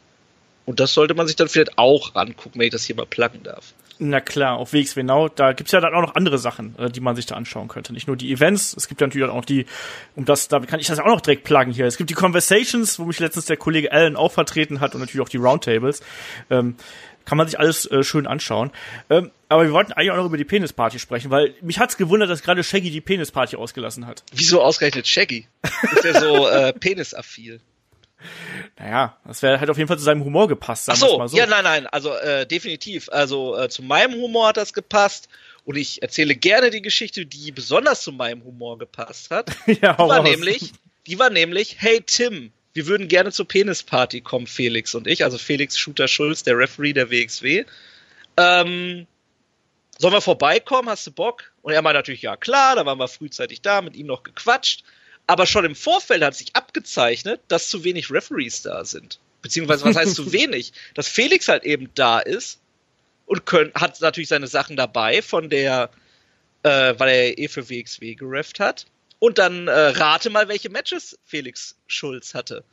Und 0.66 0.80
das 0.80 0.94
sollte 0.94 1.14
man 1.14 1.28
sich 1.28 1.36
dann 1.36 1.50
vielleicht 1.50 1.78
auch 1.78 2.16
angucken, 2.16 2.60
wenn 2.60 2.68
ich 2.68 2.72
das 2.72 2.86
hier 2.86 2.96
mal 2.96 3.06
pluggen 3.06 3.44
darf. 3.44 3.74
Na 4.04 4.20
klar, 4.20 4.58
auf 4.58 4.74
WXW 4.74 5.04
da 5.36 5.54
gibt's 5.54 5.72
ja 5.74 5.80
dann 5.80 5.94
auch 5.94 6.02
noch 6.02 6.16
andere 6.16 6.40
Sachen, 6.40 6.76
äh, 6.80 6.90
die 6.90 7.02
man 7.02 7.16
sich 7.16 7.28
da 7.28 7.36
anschauen 7.36 7.68
könnte. 7.68 7.94
Nicht 7.94 8.08
nur 8.08 8.18
die 8.18 8.32
Events, 8.32 8.76
es 8.76 8.88
gibt 8.88 9.00
ja 9.00 9.06
natürlich 9.06 9.30
auch 9.30 9.36
noch 9.36 9.46
die, 9.46 9.68
um 10.16 10.26
das, 10.26 10.48
da 10.48 10.60
kann 10.60 10.80
ich 10.80 10.88
das 10.88 10.98
auch 10.98 11.06
noch 11.06 11.22
direkt 11.22 11.44
pluggen 11.44 11.72
hier. 11.72 11.86
Es 11.86 11.98
gibt 11.98 12.10
die 12.10 12.16
Conversations, 12.16 12.98
wo 12.98 13.06
mich 13.06 13.20
letztens 13.20 13.46
der 13.46 13.58
Kollege 13.58 13.92
Allen 13.92 14.16
auch 14.16 14.32
vertreten 14.32 14.80
hat 14.80 14.96
und 14.96 15.02
natürlich 15.02 15.22
auch 15.22 15.30
die 15.30 15.38
Roundtables. 15.38 16.02
Ähm, 16.50 16.78
kann 17.26 17.38
man 17.38 17.48
sich 17.48 17.60
alles 17.60 17.86
äh, 17.92 18.02
schön 18.02 18.26
anschauen. 18.26 18.72
Ähm, 19.12 19.30
aber 19.50 19.66
wir 19.66 19.72
wollten 19.72 19.94
eigentlich 19.94 20.10
auch 20.10 20.18
noch 20.18 20.26
über 20.26 20.38
die 20.38 20.46
Penisparty 20.46 20.98
sprechen, 20.98 21.30
weil 21.30 21.54
mich 21.62 21.78
hat's 21.78 21.96
gewundert, 21.96 22.32
dass 22.32 22.42
gerade 22.42 22.64
Shaggy 22.64 22.90
die 22.90 23.02
Penisparty 23.02 23.56
ausgelassen 23.56 24.08
hat. 24.08 24.24
Wieso 24.34 24.64
ausgerechnet 24.64 25.08
Shaggy? 25.08 25.48
Ist 25.94 26.04
ja 26.04 26.20
so 26.20 26.48
äh, 26.50 26.74
penisaffil. 26.74 27.62
Naja, 28.78 29.18
das 29.26 29.42
wäre 29.42 29.60
halt 29.60 29.70
auf 29.70 29.78
jeden 29.78 29.88
Fall 29.88 29.98
zu 29.98 30.04
seinem 30.04 30.24
Humor 30.24 30.48
gepasst, 30.48 30.90
Ach 30.90 30.96
sagen 30.96 31.02
wir's 31.02 31.12
so, 31.12 31.18
mal 31.18 31.28
so. 31.28 31.38
ja, 31.38 31.46
nein, 31.46 31.64
nein, 31.64 31.88
also 31.88 32.14
äh, 32.14 32.46
definitiv. 32.46 33.10
Also 33.12 33.58
äh, 33.58 33.70
zu 33.70 33.84
meinem 33.84 34.14
Humor 34.14 34.50
hat 34.50 34.58
das 34.58 34.74
gepasst. 34.74 35.30
Und 35.64 35.76
ich 35.78 36.02
erzähle 36.02 36.36
gerne 36.36 36.72
die 36.72 36.82
Geschichte, 36.82 37.26
die 37.26 37.52
besonders 37.52 38.02
zu 38.02 38.12
meinem 38.12 38.44
Humor 38.44 38.80
gepasst 38.80 39.30
hat. 39.30 39.52
ja, 39.68 39.94
Die 39.94 40.00
war 40.00 40.24
nämlich, 40.24 40.72
die 41.06 41.20
war 41.20 41.30
nämlich, 41.30 41.78
hey 41.80 42.02
Tim, 42.06 42.52
wir 42.74 42.88
würden 42.88 43.08
gerne 43.08 43.32
zur 43.32 43.48
Penisparty 43.48 44.22
kommen, 44.22 44.48
Felix 44.48 44.96
und 44.96 45.06
ich, 45.08 45.24
also 45.24 45.38
Felix 45.38 45.78
Shooter 45.78 46.08
Schulz, 46.08 46.44
der 46.44 46.58
Referee 46.58 46.94
der 46.94 47.12
WXW. 47.12 47.66
Ähm, 48.38 49.06
sollen 49.98 50.14
wir 50.14 50.22
vorbeikommen? 50.22 50.90
Hast 50.90 51.06
du 51.06 51.12
Bock? 51.12 51.52
Und 51.62 51.74
er 51.74 51.82
meinte 51.84 52.00
natürlich, 52.00 52.24
ja 52.24 52.38
klar, 52.38 52.76
da 52.76 52.86
waren 52.86 52.98
wir 52.98 53.08
frühzeitig 53.08 53.62
da, 53.62 53.82
mit 53.82 53.96
ihm 53.96 54.08
noch 54.08 54.24
gequatscht. 54.24 54.84
Aber 55.28 55.46
schon 55.46 55.66
im 55.66 55.76
Vorfeld 55.76 56.24
hat 56.24 56.36
sich 56.36 56.56
abgezeichnet, 56.56 57.42
dass 57.48 57.70
zu 57.70 57.84
wenig 57.84 58.12
Referees 58.12 58.62
da 58.62 58.84
sind. 58.86 59.20
Beziehungsweise, 59.42 59.86
was 59.86 59.96
heißt 59.96 60.16
zu 60.16 60.32
wenig? 60.34 60.74
Dass 60.94 61.08
Felix 61.08 61.48
halt 61.48 61.64
eben 61.64 61.90
da 61.96 62.20
ist 62.20 62.60
und 63.26 63.46
können, 63.46 63.72
hat 63.74 64.00
natürlich 64.02 64.30
seine 64.30 64.48
Sachen 64.48 64.76
dabei 64.76 65.22
von 65.22 65.50
der, 65.50 65.90
äh, 66.64 66.94
weil 66.98 67.10
er 67.10 67.38
eh 67.38 67.48
für 67.48 67.70
WXW 67.70 68.16
gerefft 68.16 68.60
hat. 68.60 68.86
Und 69.20 69.38
dann 69.38 69.68
äh, 69.68 69.72
rate 69.72 70.30
mal, 70.30 70.48
welche 70.48 70.70
Matches 70.70 71.18
Felix 71.26 71.76
Schulz 71.88 72.34
hatte. 72.34 72.64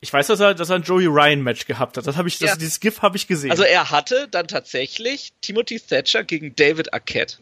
Ich 0.00 0.12
weiß, 0.12 0.26
dass 0.26 0.40
er, 0.40 0.54
dass 0.54 0.68
er 0.70 0.76
ein 0.76 0.82
Joey 0.82 1.06
Ryan 1.06 1.42
Match 1.42 1.66
gehabt 1.66 1.96
hat. 1.96 2.06
Das 2.06 2.16
habe 2.16 2.26
ich, 2.26 2.38
das, 2.38 2.50
Ja. 2.50 2.56
dieses 2.56 2.80
GIF 2.80 3.02
habe 3.02 3.16
ich 3.16 3.28
gesehen. 3.28 3.52
Also 3.52 3.62
er 3.62 3.90
hatte 3.90 4.26
dann 4.28 4.48
tatsächlich 4.48 5.32
Timothy 5.42 5.78
Thatcher 5.78 6.24
gegen 6.24 6.56
David 6.56 6.92
Arquette. 6.92 7.36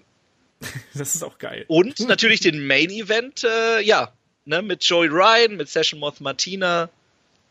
das 0.94 1.14
ist 1.14 1.22
auch 1.22 1.38
geil. 1.38 1.64
Und 1.68 2.00
natürlich 2.00 2.40
den 2.40 2.66
Main 2.66 2.90
Event, 2.90 3.44
äh, 3.44 3.80
ja, 3.80 4.12
ne, 4.44 4.62
mit 4.62 4.84
Joey 4.84 5.08
Ryan, 5.08 5.56
mit 5.56 5.68
Session 5.68 6.00
Moth 6.00 6.20
Martina, 6.20 6.88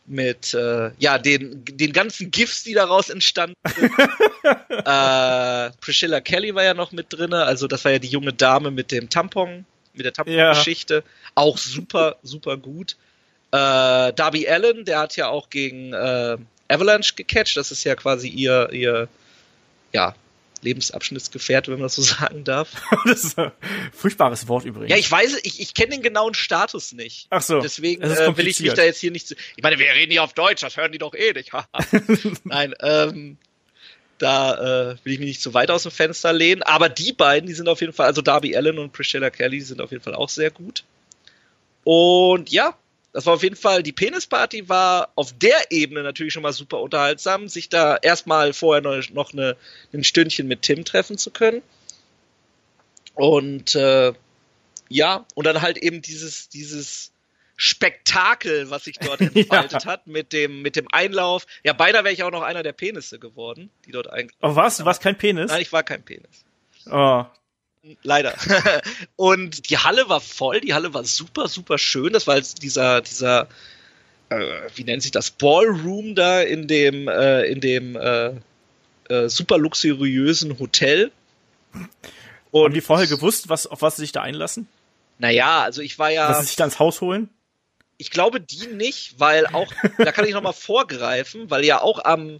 mit 0.05 0.53
äh, 0.53 0.91
ja, 0.97 1.17
den, 1.17 1.63
den 1.65 1.93
ganzen 1.93 2.31
GIFs, 2.31 2.63
die 2.63 2.73
daraus 2.73 3.09
entstanden 3.09 3.55
sind. 3.75 3.91
äh, 4.69 5.69
Priscilla 5.81 6.19
Kelly 6.21 6.53
war 6.55 6.63
ja 6.63 6.73
noch 6.73 6.91
mit 6.91 7.07
drinne, 7.09 7.43
also 7.43 7.67
das 7.67 7.85
war 7.85 7.91
ja 7.91 7.99
die 7.99 8.07
junge 8.07 8.33
Dame 8.33 8.71
mit 8.71 8.91
dem 8.91 9.09
Tampon, 9.09 9.65
mit 9.93 10.05
der 10.05 10.13
Tampon-Geschichte. 10.13 11.03
Auch 11.35 11.57
super, 11.57 12.17
super 12.23 12.57
gut. 12.57 12.95
Äh, 13.51 14.13
Darby 14.13 14.47
Allen, 14.47 14.85
der 14.85 14.99
hat 14.99 15.15
ja 15.15 15.27
auch 15.27 15.49
gegen 15.49 15.93
äh, 15.93 16.37
Avalanche 16.67 17.13
gecatcht, 17.15 17.57
das 17.57 17.71
ist 17.71 17.83
ja 17.83 17.95
quasi 17.95 18.29
ihr, 18.29 18.69
ihr 18.71 19.07
ja, 19.91 20.15
Lebensabschnittsgefährte, 20.61 21.71
wenn 21.71 21.79
man 21.79 21.85
das 21.85 21.95
so 21.95 22.01
sagen 22.19 22.43
darf. 22.43 22.69
das 23.05 23.23
ist 23.23 23.39
ein 23.39 23.51
furchtbares 23.93 24.47
Wort 24.47 24.65
übrigens. 24.65 24.91
Ja, 24.91 24.97
ich 24.97 25.09
weiß, 25.09 25.39
ich, 25.43 25.59
ich 25.59 25.73
kenne 25.73 25.91
den 25.91 26.01
genauen 26.01 26.33
Status 26.33 26.91
nicht. 26.91 27.27
Ach 27.29 27.41
so. 27.41 27.61
Deswegen 27.61 28.03
äh, 28.03 28.37
will 28.37 28.47
ich 28.47 28.59
mich 28.59 28.73
da 28.73 28.83
jetzt 28.83 28.99
hier 28.99 29.11
nicht 29.11 29.27
zu. 29.27 29.35
Ich 29.55 29.63
meine, 29.63 29.79
wir 29.79 29.87
reden 29.87 30.11
hier 30.11 30.23
auf 30.23 30.33
Deutsch, 30.33 30.61
das 30.61 30.77
hören 30.77 30.91
die 30.91 30.97
doch 30.97 31.13
eh 31.13 31.33
nicht. 31.33 31.51
Nein, 32.43 32.73
ähm, 32.81 33.37
da 34.17 34.91
äh, 34.91 34.95
will 35.03 35.13
ich 35.13 35.19
mich 35.19 35.27
nicht 35.27 35.41
zu 35.41 35.53
weit 35.53 35.71
aus 35.71 35.83
dem 35.83 35.91
Fenster 35.91 36.33
lehnen. 36.33 36.61
Aber 36.63 36.89
die 36.89 37.13
beiden, 37.13 37.47
die 37.47 37.53
sind 37.53 37.69
auf 37.69 37.81
jeden 37.81 37.93
Fall, 37.93 38.07
also 38.07 38.21
Darby 38.21 38.55
Allen 38.55 38.77
und 38.77 38.91
Priscilla 38.91 39.29
Kelly, 39.29 39.57
die 39.57 39.65
sind 39.65 39.81
auf 39.81 39.91
jeden 39.91 40.03
Fall 40.03 40.15
auch 40.15 40.29
sehr 40.29 40.51
gut. 40.51 40.83
Und 41.83 42.51
ja, 42.51 42.75
das 43.11 43.25
war 43.25 43.33
auf 43.33 43.43
jeden 43.43 43.55
Fall, 43.55 43.83
die 43.83 43.91
Penisparty 43.91 44.69
war 44.69 45.11
auf 45.15 45.33
der 45.37 45.71
Ebene 45.71 46.03
natürlich 46.03 46.33
schon 46.33 46.43
mal 46.43 46.53
super 46.53 46.79
unterhaltsam, 46.81 47.47
sich 47.47 47.69
da 47.69 47.97
erstmal 47.97 48.53
vorher 48.53 48.81
noch, 48.81 49.09
noch 49.11 49.33
eine, 49.33 49.57
ein 49.93 50.03
Stündchen 50.03 50.47
mit 50.47 50.61
Tim 50.61 50.85
treffen 50.85 51.17
zu 51.17 51.31
können. 51.31 51.61
Und 53.15 53.75
äh, 53.75 54.13
ja, 54.89 55.25
und 55.35 55.45
dann 55.45 55.61
halt 55.61 55.77
eben 55.77 56.01
dieses, 56.01 56.49
dieses 56.49 57.11
Spektakel, 57.55 58.69
was 58.69 58.85
sich 58.85 58.99
dort 58.99 59.21
entfaltet 59.35 59.85
hat, 59.85 60.07
mit 60.07 60.31
dem, 60.31 60.61
mit 60.61 60.75
dem 60.75 60.87
Einlauf. 60.91 61.45
Ja, 61.63 61.73
beinahe 61.73 62.03
wäre 62.03 62.13
ich 62.13 62.23
auch 62.23 62.31
noch 62.31 62.43
einer 62.43 62.63
der 62.63 62.73
Penisse 62.73 63.19
geworden, 63.19 63.69
die 63.85 63.91
dort 63.91 64.09
eigentlich. 64.09 64.37
Oh, 64.41 64.55
was? 64.55 64.77
Du 64.77 64.85
warst 64.85 65.01
kein 65.01 65.17
Penis? 65.17 65.51
Nein, 65.51 65.61
ich 65.61 65.73
war 65.73 65.83
kein 65.83 66.03
Penis. 66.03 66.45
Oh. 66.89 67.25
Leider. 68.03 68.35
und 69.15 69.69
die 69.69 69.77
Halle 69.77 70.09
war 70.09 70.21
voll, 70.21 70.61
die 70.61 70.73
Halle 70.73 70.93
war 70.93 71.03
super, 71.03 71.47
super 71.47 71.77
schön. 71.77 72.13
Das 72.13 72.27
war 72.27 72.37
jetzt 72.37 72.63
dieser, 72.63 73.01
dieser, 73.01 73.47
äh, 74.29 74.39
wie 74.75 74.83
nennt 74.83 75.01
sich 75.01 75.11
das, 75.11 75.31
Ballroom 75.31 76.15
da 76.15 76.41
in 76.41 76.67
dem, 76.67 77.07
äh, 77.07 77.43
in 77.43 77.61
dem 77.61 77.95
äh, 77.95 78.31
äh, 79.09 79.27
super 79.29 79.57
luxuriösen 79.57 80.59
Hotel. 80.59 81.11
Haben 82.53 82.73
die 82.73 82.81
vorher 82.81 83.07
gewusst, 83.07 83.49
was, 83.49 83.67
auf 83.67 83.81
was 83.81 83.95
sie 83.95 84.03
sich 84.03 84.11
da 84.11 84.21
einlassen? 84.21 84.67
Naja, 85.17 85.61
also 85.61 85.81
ich 85.81 85.99
war 85.99 86.09
ja. 86.09 86.27
Dass 86.27 86.39
sie 86.39 86.47
sich 86.47 86.55
da 86.55 86.65
ins 86.65 86.79
Haus 86.79 87.01
holen? 87.01 87.29
Ich 87.97 88.11
glaube 88.11 88.39
die 88.39 88.67
nicht, 88.67 89.19
weil 89.19 89.45
auch, 89.47 89.71
da 89.97 90.11
kann 90.11 90.25
ich 90.25 90.33
nochmal 90.33 90.53
vorgreifen, 90.53 91.49
weil 91.51 91.65
ja 91.65 91.81
auch 91.81 92.03
am, 92.05 92.39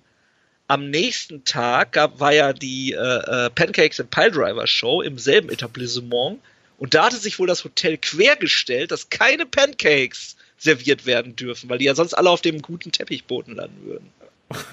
am 0.70 0.90
nächsten 0.90 1.44
Tag 1.44 1.92
gab, 1.92 2.20
war 2.22 2.32
ja 2.34 2.54
die 2.54 2.94
äh, 2.94 2.98
äh, 2.98 3.50
Pancakes 3.50 4.00
and 4.00 4.10
Piledriver 4.12 4.66
Show 4.68 5.02
im 5.02 5.18
selben 5.18 5.50
Etablissement 5.50 6.40
und 6.78 6.94
da 6.94 7.06
hatte 7.08 7.18
sich 7.18 7.40
wohl 7.40 7.48
das 7.48 7.64
Hotel 7.66 7.98
quergestellt, 7.98 8.92
dass 8.92 9.10
keine 9.10 9.46
Pancakes 9.46 10.38
serviert 10.58 11.06
werden 11.06 11.36
dürfen, 11.36 11.70
weil 11.70 11.78
die 11.80 11.86
ja 11.86 11.96
sonst 11.96 12.14
alle 12.14 12.30
auf 12.30 12.42
dem 12.42 12.62
guten 12.62 12.92
Teppichboden 12.94 13.56
landen 13.56 13.86
würden. 13.86 14.10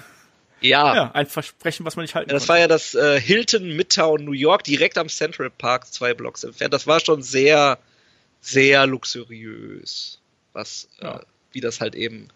Ja, 0.59 0.95
Ja, 0.95 1.11
ein 1.11 1.27
Versprechen, 1.27 1.85
was 1.85 1.95
man 1.95 2.01
nicht 2.03 2.15
halten 2.15 2.31
ja, 2.31 2.33
das 2.33 2.43
konnte. 2.47 2.49
war 2.49 2.59
ja 2.59 2.67
das 2.67 2.95
äh, 2.95 3.21
Hilton 3.21 3.75
Midtown 3.75 4.25
New 4.25 4.31
York, 4.31 4.63
direkt 4.63 4.97
am 4.97 5.07
Central 5.07 5.51
Park, 5.51 5.85
zwei 5.93 6.15
Blocks 6.15 6.43
entfernt. 6.43 6.73
Das 6.73 6.87
war 6.87 6.99
schon 6.99 7.21
sehr, 7.21 7.77
sehr 8.41 8.87
luxuriös, 8.87 10.19
was, 10.53 10.89
Ja. 10.99 11.17
äh, 11.19 11.23
wie 11.51 11.61
das 11.61 11.79
halt 11.79 11.93
eben 11.93 12.29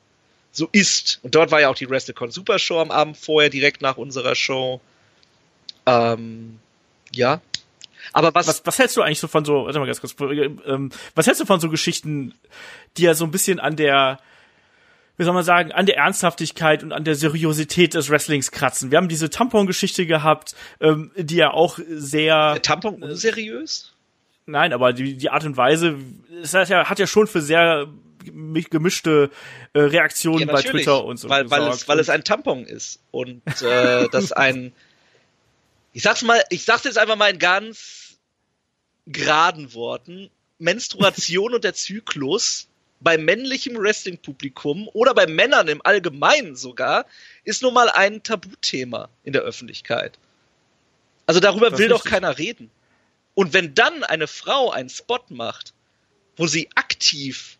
so 0.52 0.68
ist. 0.72 1.20
Und 1.24 1.36
dort 1.36 1.52
war 1.52 1.62
ja 1.62 1.70
auch 1.70 1.76
die 1.76 1.90
WrestleCon 1.90 2.32
Super 2.32 2.60
Show 2.60 2.80
am 2.80 2.92
Abend 2.92 3.18
vorher, 3.18 3.50
direkt 3.50 3.82
nach 3.82 3.98
unserer 3.98 4.36
Show. 4.36 4.82
Ähm, 5.86 6.60
ja. 7.14 7.42
Aber 8.14 8.34
was, 8.34 8.48
was, 8.48 8.66
was 8.66 8.80
hältst 8.80 8.98
du 8.98 9.02
eigentlich 9.02 9.20
so 9.20 9.28
von 9.28 9.46
so, 9.46 9.66
warte 9.66 9.80
mal 9.80 9.86
ganz 9.86 10.02
kurz, 10.02 10.16
ähm, 10.20 10.92
was 11.16 11.28
hältst 11.28 11.42
du 11.42 11.46
von 11.46 11.60
so 11.60 11.70
Geschichten, 11.70 12.34
die 12.98 13.04
ja 13.04 13.14
so 13.14 13.24
ein 13.26 13.32
bisschen 13.32 13.60
an 13.60 13.76
der, 13.76 14.20
wie 15.18 15.24
soll 15.24 15.34
man 15.34 15.44
sagen, 15.44 15.72
an 15.72 15.86
der 15.86 15.98
Ernsthaftigkeit 15.98 16.84
und 16.84 16.92
an 16.92 17.04
der 17.04 17.16
Seriosität 17.16 17.94
des 17.94 18.10
Wrestlings 18.10 18.52
kratzen? 18.52 18.92
Wir 18.92 18.98
haben 18.98 19.08
diese 19.08 19.30
Tampon-Geschichte 19.30 20.06
gehabt, 20.06 20.56
ähm, 20.82 21.12
die 21.16 21.36
ja 21.36 21.52
auch 21.52 21.80
sehr, 21.88 22.54
der 22.54 22.62
Tampon 22.62 23.02
unseriös? 23.02 23.94
nein, 24.46 24.74
aber 24.74 24.94
die, 24.94 25.16
die 25.16 25.30
Art 25.30 25.46
und 25.46 25.56
Weise, 25.58 25.98
es 26.42 26.54
hat 26.54 26.70
ja, 26.70 26.90
hat 26.90 27.00
ja 27.00 27.08
schon 27.08 27.28
für 27.28 27.42
sehr 27.42 27.88
gemischte 28.24 29.32
äh, 29.74 29.80
Reaktionen 29.80 30.48
bei 30.48 30.62
Twitter 30.62 31.04
und 31.04 31.18
so. 31.18 31.30
Weil, 31.30 31.50
weil, 31.50 31.68
es, 31.70 31.88
weil 31.88 32.00
es 32.00 32.10
ein 32.10 32.24
Tampon 32.24 32.66
ist. 32.66 33.00
Und 33.12 33.42
äh, 33.62 34.08
das 34.12 34.32
ein. 34.32 34.74
Ich 35.94 36.04
sag's 36.04 36.22
mal, 36.22 36.42
ich 36.50 36.64
sag's 36.64 36.86
jetzt 36.86 36.98
einfach 36.98 37.18
mal 37.18 37.32
in 37.32 37.40
ganz 37.40 38.18
geraden 39.08 39.74
Worten. 39.74 40.30
Menstruation 40.58 41.56
und 41.56 41.64
der 41.64 41.74
Zyklus 41.74 42.68
bei 43.02 43.18
männlichem 43.18 43.76
Wrestling-Publikum 43.78 44.88
oder 44.94 45.14
bei 45.14 45.26
Männern 45.26 45.68
im 45.68 45.82
Allgemeinen 45.84 46.56
sogar, 46.56 47.06
ist 47.44 47.64
nun 47.64 47.74
mal 47.74 47.90
ein 47.90 48.24
Tabuthema 48.24 49.10
in 49.24 49.34
der 49.34 49.42
Öffentlichkeit. 49.42 50.20
Also 51.26 51.40
darüber 51.40 51.72
Das 51.72 51.80
will 51.80 51.90
doch 51.90 52.04
keiner 52.04 52.38
reden. 52.38 52.70
Und 53.34 53.54
wenn 53.54 53.74
dann 53.74 54.04
eine 54.04 54.28
Frau 54.28 54.70
einen 54.70 54.90
Spot 54.90 55.24
macht, 55.30 55.74
wo 56.36 56.48
sie 56.48 56.70
aktiv 56.76 57.58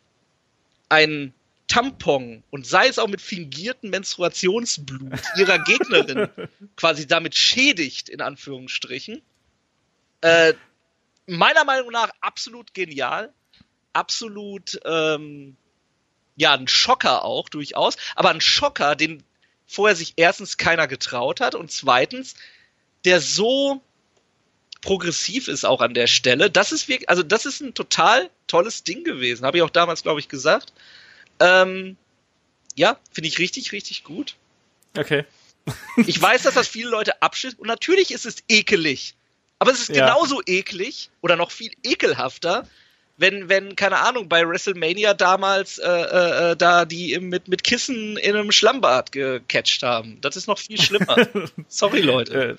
einen 0.92 1.34
Tampon 1.68 2.44
und 2.50 2.68
sei 2.68 2.88
es 2.88 3.00
auch 3.00 3.08
mit 3.08 3.22
fingiertem 3.22 3.92
Menstruationsblut 3.92 5.22
ihrer 5.38 5.60
Gegnerin 5.60 6.28
quasi 6.76 7.08
damit 7.08 7.34
schädigt, 7.34 8.10
in 8.10 8.20
Anführungsstrichen, 8.20 9.22
äh, 10.20 10.54
meiner 11.28 11.64
Meinung 11.64 11.92
nach 11.92 12.10
absolut 12.20 12.74
genial, 12.74 13.34
absolut 13.94 14.80
ähm, 14.84 15.56
ja 16.36 16.54
ein 16.54 16.68
Schocker 16.68 17.24
auch 17.24 17.48
durchaus, 17.48 17.96
aber 18.16 18.32
ein 18.32 18.42
Schocker, 18.42 18.98
den 18.98 19.24
vorher 19.66 19.96
sich 19.96 20.14
erstens 20.18 20.58
keiner 20.58 20.88
getraut 20.88 21.40
hat 21.40 21.56
und 21.56 21.72
zweitens 21.72 22.36
der 23.06 23.22
so 23.22 23.82
progressiv 24.82 25.48
ist 25.48 25.66
auch 25.66 25.82
an 25.82 25.94
der 25.94 26.08
Stelle. 26.08 26.50
Das 26.50 26.72
ist 26.72 26.88
wirklich, 26.88 27.10
also 27.10 27.24
das 27.24 27.46
ist 27.46 27.62
ein 27.62 27.74
total 27.74 28.30
tolles 28.48 28.84
Ding 28.84 29.04
gewesen, 29.04 29.46
habe 29.46 29.58
ich 29.58 29.64
auch 29.64 29.70
damals 29.70 30.04
glaube 30.04 30.20
ich 30.20 30.28
gesagt. 30.28 30.74
Ähm, 31.40 31.98
ja, 32.76 33.00
finde 33.12 33.28
ich 33.28 33.40
richtig, 33.40 33.72
richtig 33.72 34.04
gut. 34.04 34.36
Okay. 34.98 35.26
Ich 36.08 36.20
weiß, 36.20 36.44
dass 36.44 36.56
das 36.56 36.68
viele 36.68 36.90
Leute 36.90 37.22
abschützt 37.22 37.60
und 37.60 37.68
natürlich 37.68 38.12
ist 38.12 38.26
es 38.26 38.38
ekelig. 38.50 39.14
Aber 39.60 39.72
es 39.72 39.80
ist 39.80 39.90
Ja. 39.90 40.08
genauso 40.08 40.42
eklig 40.46 41.12
oder 41.22 41.36
noch 41.36 41.52
viel 41.52 41.72
ekelhafter, 41.84 42.68
wenn, 43.18 43.48
wenn, 43.50 43.76
keine 43.76 44.00
Ahnung, 44.00 44.28
bei 44.28 44.48
WrestleMania 44.48 45.14
damals 45.14 45.78
äh, 45.78 45.88
äh, 45.88 46.52
äh, 46.52 46.56
da 46.58 46.86
die 46.86 47.20
mit, 47.20 47.48
mit 47.48 47.64
Kissen 47.64 48.18
in 48.18 48.36
einem 48.36 48.52
Schlammbad 48.52 49.12
gecatcht 49.12 49.84
haben. 49.84 50.20
Das 50.22 50.36
ist 50.36 50.48
noch 50.48 50.58
viel 50.58 50.82
schlimmer. 50.82 51.16
Sorry, 51.68 52.02
Leute. 52.02 52.34
Äh, 52.34 52.56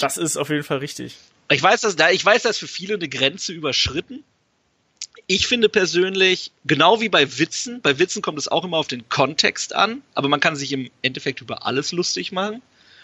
das 0.00 0.16
ist 0.16 0.38
auf 0.38 0.48
jeden 0.48 0.62
Fall 0.64 0.78
richtig. 0.78 1.16
Ich 1.54 1.62
weiß, 1.62 1.82
dass 1.82 1.94
da, 1.94 2.10
ich 2.10 2.24
weiß, 2.24 2.42
da 2.42 2.48
ist 2.48 2.58
für 2.58 2.66
viele 2.66 2.94
eine 2.94 3.08
Grenze 3.08 3.52
überschritten. 3.52 4.24
Ich 5.28 5.46
finde 5.46 5.68
persönlich, 5.68 6.50
genau 6.64 7.00
wie 7.00 7.08
bei 7.08 7.38
Witzen, 7.38 7.80
bei 7.80 8.00
Witzen 8.00 8.22
kommt 8.22 8.40
es 8.40 8.48
auch 8.48 8.64
immer 8.64 8.76
auf 8.76 8.88
den 8.88 9.08
Kontext 9.08 9.72
an, 9.72 10.02
aber 10.14 10.28
man 10.28 10.40
kann 10.40 10.56
sich 10.56 10.72
im 10.72 10.90
Endeffekt 11.02 11.40
über 11.40 11.64
alles 11.64 11.92
lustig 11.92 12.32
machen. 12.32 12.60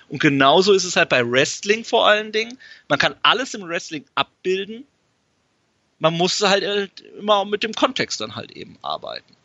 Und 0.08 0.18
genauso 0.18 0.72
ist 0.72 0.82
es 0.82 0.96
halt 0.96 1.10
bei 1.10 1.24
Wrestling 1.24 1.84
vor 1.84 2.08
allen 2.08 2.32
Dingen. 2.32 2.58
Man 2.88 2.98
kann 2.98 3.14
alles 3.22 3.54
im 3.54 3.68
Wrestling 3.68 4.04
abbilden. 4.16 4.84
Man 6.00 6.14
muss 6.14 6.40
halt 6.40 6.64
äh, 6.64 6.88
immer 7.20 7.44
mit 7.44 7.62
dem 7.62 7.72
Kontext 7.72 8.20
dann 8.20 8.34
halt 8.34 8.50
eben 8.50 8.76
arbeiten. 8.82 9.36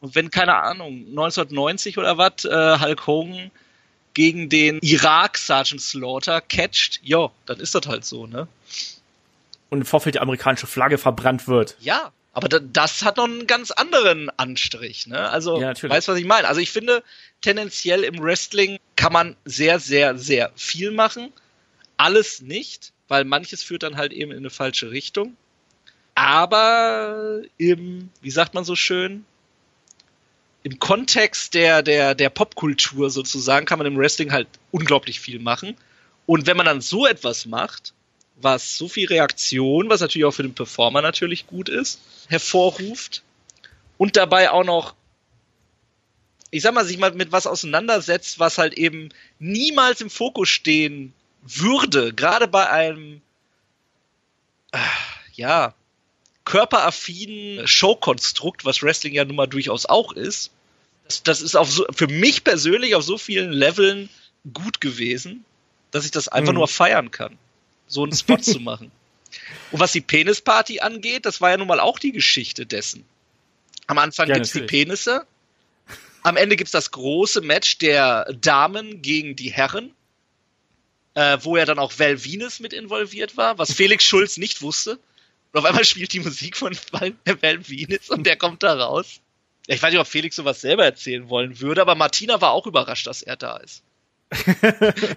Und 0.00 0.14
wenn, 0.14 0.30
keine 0.30 0.56
Ahnung, 0.56 1.04
1990 1.10 1.98
oder 1.98 2.16
was, 2.16 2.46
äh, 2.46 2.80
Hulk 2.80 3.06
Hogan 3.06 3.50
gegen 4.16 4.48
den 4.48 4.78
Irak 4.80 5.36
Sergeant 5.36 5.82
Slaughter 5.82 6.40
catcht, 6.40 7.00
ja, 7.02 7.30
dann 7.44 7.60
ist 7.60 7.74
das 7.74 7.86
halt 7.86 8.02
so, 8.06 8.26
ne? 8.26 8.48
Und 9.68 9.80
im 9.80 9.84
Vorfeld 9.84 10.14
die 10.14 10.20
amerikanische 10.20 10.66
Flagge 10.66 10.96
verbrannt 10.96 11.46
wird. 11.48 11.76
Ja, 11.80 12.12
aber 12.32 12.48
da, 12.48 12.58
das 12.58 13.02
hat 13.04 13.18
noch 13.18 13.24
einen 13.24 13.46
ganz 13.46 13.72
anderen 13.72 14.30
Anstrich, 14.38 15.06
ne? 15.06 15.28
Also, 15.28 15.60
Ja, 15.60 15.66
natürlich. 15.68 15.94
weißt 15.94 16.08
du, 16.08 16.12
was 16.12 16.18
ich 16.18 16.24
meine? 16.24 16.48
Also 16.48 16.62
ich 16.62 16.70
finde, 16.70 17.04
tendenziell 17.42 18.04
im 18.04 18.18
Wrestling 18.22 18.78
kann 18.96 19.12
man 19.12 19.36
sehr, 19.44 19.80
sehr, 19.80 20.16
sehr 20.16 20.50
viel 20.56 20.92
machen. 20.92 21.30
Alles 21.98 22.40
nicht, 22.40 22.94
weil 23.08 23.24
manches 23.26 23.62
führt 23.62 23.82
dann 23.82 23.98
halt 23.98 24.14
eben 24.14 24.30
in 24.30 24.38
eine 24.38 24.50
falsche 24.50 24.90
Richtung. 24.90 25.36
Aber 26.14 27.42
im, 27.58 28.08
wie 28.22 28.30
sagt 28.30 28.54
man 28.54 28.64
so 28.64 28.76
schön, 28.76 29.26
im 30.66 30.80
Kontext 30.80 31.54
der, 31.54 31.80
der, 31.84 32.16
der 32.16 32.28
Popkultur 32.28 33.08
sozusagen 33.08 33.66
kann 33.66 33.78
man 33.78 33.86
im 33.86 33.96
Wrestling 33.96 34.32
halt 34.32 34.48
unglaublich 34.72 35.20
viel 35.20 35.38
machen. 35.38 35.76
Und 36.26 36.48
wenn 36.48 36.56
man 36.56 36.66
dann 36.66 36.80
so 36.80 37.06
etwas 37.06 37.46
macht, 37.46 37.94
was 38.34 38.76
so 38.76 38.88
viel 38.88 39.06
Reaktion, 39.06 39.88
was 39.88 40.00
natürlich 40.00 40.24
auch 40.24 40.32
für 40.32 40.42
den 40.42 40.56
Performer 40.56 41.02
natürlich 41.02 41.46
gut 41.46 41.68
ist, 41.68 42.00
hervorruft 42.26 43.22
und 43.96 44.16
dabei 44.16 44.50
auch 44.50 44.64
noch, 44.64 44.96
ich 46.50 46.62
sag 46.62 46.74
mal, 46.74 46.84
sich 46.84 46.98
mal 46.98 47.12
mit 47.12 47.30
was 47.30 47.46
auseinandersetzt, 47.46 48.40
was 48.40 48.58
halt 48.58 48.74
eben 48.74 49.10
niemals 49.38 50.00
im 50.00 50.10
Fokus 50.10 50.48
stehen 50.48 51.12
würde, 51.42 52.12
gerade 52.12 52.48
bei 52.48 52.68
einem, 52.68 53.20
äh, 54.72 54.78
ja, 55.34 55.76
körperaffinen 56.44 57.68
Showkonstrukt, 57.68 58.64
was 58.64 58.82
Wrestling 58.82 59.14
ja 59.14 59.24
nun 59.24 59.36
mal 59.36 59.46
durchaus 59.46 59.86
auch 59.86 60.10
ist. 60.10 60.50
Das, 61.08 61.22
das 61.22 61.40
ist 61.42 61.56
auf 61.56 61.70
so, 61.70 61.86
für 61.94 62.08
mich 62.08 62.44
persönlich 62.44 62.94
auf 62.94 63.04
so 63.04 63.18
vielen 63.18 63.52
Leveln 63.52 64.08
gut 64.52 64.80
gewesen, 64.80 65.44
dass 65.90 66.04
ich 66.04 66.10
das 66.10 66.28
einfach 66.28 66.52
Mhm. 66.52 66.58
nur 66.58 66.68
feiern 66.68 67.10
kann, 67.10 67.38
so 67.86 68.02
einen 68.02 68.12
Spot 68.14 68.36
zu 68.38 68.60
machen. 68.60 68.90
Und 69.70 69.80
was 69.80 69.92
die 69.92 70.00
Penisparty 70.00 70.80
angeht, 70.80 71.26
das 71.26 71.40
war 71.40 71.50
ja 71.50 71.56
nun 71.56 71.68
mal 71.68 71.80
auch 71.80 71.98
die 71.98 72.12
Geschichte 72.12 72.66
dessen. 72.66 73.04
Am 73.86 73.98
Anfang 73.98 74.28
Ja, 74.28 74.34
gibt's 74.36 74.52
die 74.52 74.60
natürlich. 74.60 74.84
Penisse, 74.86 75.26
am 76.22 76.36
Ende 76.36 76.56
gibt's 76.56 76.72
das 76.72 76.90
große 76.90 77.40
Match 77.40 77.78
der 77.78 78.24
Damen 78.40 79.02
gegen 79.02 79.36
die 79.36 79.52
Herren, 79.52 79.92
äh, 81.14 81.38
wo 81.42 81.56
ja 81.56 81.64
dann 81.64 81.78
auch 81.78 81.92
Val 81.98 82.24
Venus 82.24 82.60
mit 82.60 82.72
involviert 82.72 83.36
war, 83.36 83.58
was 83.58 83.72
Felix 83.72 84.04
Schulz 84.04 84.36
nicht 84.36 84.62
wusste. 84.62 84.98
Und 85.52 85.60
auf 85.60 85.64
einmal 85.64 85.84
spielt 85.84 86.12
die 86.12 86.20
Musik 86.20 86.56
von 86.56 86.76
Val 86.90 87.14
Venus 87.68 88.10
und 88.10 88.24
der 88.26 88.36
kommt 88.36 88.62
da 88.62 88.74
raus. 88.74 89.20
Ich 89.66 89.82
weiß 89.82 89.90
nicht, 89.92 90.00
ob 90.00 90.06
Felix 90.06 90.36
sowas 90.36 90.60
selber 90.60 90.84
erzählen 90.84 91.28
wollen 91.28 91.60
würde, 91.60 91.80
aber 91.80 91.94
Martina 91.94 92.40
war 92.40 92.52
auch 92.52 92.66
überrascht, 92.66 93.06
dass 93.06 93.22
er 93.22 93.36
da 93.36 93.56
ist. 93.58 93.82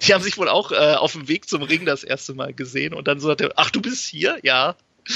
Die 0.08 0.14
haben 0.14 0.24
sich 0.24 0.38
wohl 0.38 0.50
auch 0.50 0.72
äh, 0.72 0.96
auf 0.96 1.14
dem 1.14 1.28
Weg 1.28 1.50
zum 1.50 1.64
Ring 1.64 1.86
das 1.86 2.04
erste 2.04 2.34
Mal 2.34 2.54
gesehen 2.54 2.94
und 2.94 3.08
dann 3.08 3.20
so 3.20 3.30
hat 3.32 3.42
er, 3.42 3.52
ach, 3.56 3.70
du 3.72 3.82
bist 3.82 4.06
hier? 4.06 4.40
Ja. 4.44 4.76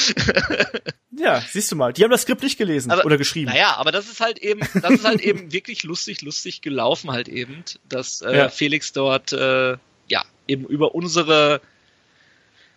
Ja, 1.16 1.42
siehst 1.42 1.72
du 1.72 1.76
mal. 1.76 1.94
Die 1.94 2.04
haben 2.04 2.10
das 2.10 2.24
Skript 2.24 2.42
nicht 2.42 2.58
gelesen 2.58 2.90
Aber- 2.90 3.06
oder 3.06 3.20
geschrieben. 3.20 3.52
Naja, 3.52 3.76
aber 3.78 3.92
das 3.92 4.10
ist 4.10 4.20
halt 4.20 4.40
eben, 4.40 4.62
das 4.82 4.92
ist 4.94 5.06
halt 5.06 5.22
eben 5.22 5.52
wirklich 5.54 5.84
lustig, 5.84 6.24
lustig 6.24 6.62
gelaufen 6.64 7.12
halt 7.12 7.28
eben, 7.30 7.64
dass 7.88 8.22
äh, 8.24 8.36
Ja. 8.36 8.50
Felix 8.50 8.94
dort 8.94 9.32
äh, 9.32 9.78
ja 10.08 10.26
eben 10.48 10.66
über 10.66 10.96
unsere 10.96 11.62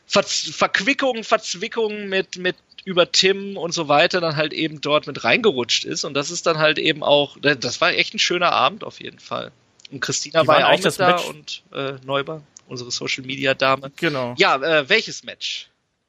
Ver 0.06 0.22
Verquickung, 0.22 1.24
Verzwickung 1.24 2.08
mit 2.08 2.36
mit 2.36 2.56
über 2.86 3.10
Tim 3.10 3.56
und 3.56 3.74
so 3.74 3.88
weiter 3.88 4.20
dann 4.20 4.36
halt 4.36 4.52
eben 4.52 4.80
dort 4.80 5.08
mit 5.08 5.24
reingerutscht 5.24 5.84
ist 5.84 6.04
und 6.04 6.14
das 6.14 6.30
ist 6.30 6.46
dann 6.46 6.58
halt 6.58 6.78
eben 6.78 7.02
auch, 7.02 7.36
das 7.40 7.80
war 7.80 7.90
echt 7.90 8.14
ein 8.14 8.20
schöner 8.20 8.52
Abend 8.52 8.84
auf 8.84 9.00
jeden 9.00 9.18
Fall. 9.18 9.50
Und 9.90 10.00
Christina 10.00 10.42
Die 10.42 10.48
war 10.48 10.60
ja 10.60 10.68
auch 10.68 10.76
mit 10.76 10.84
das 10.84 10.96
da 10.96 11.08
Match- 11.08 11.28
und 11.28 11.62
äh, 11.74 11.94
Neuber, 12.04 12.42
unsere 12.68 12.92
Social 12.92 13.24
Media 13.24 13.54
Dame. 13.54 13.90
Genau. 13.96 14.34
Ja, 14.38 14.56
äh, 14.62 14.88
welches 14.88 15.24
Match? 15.24 15.68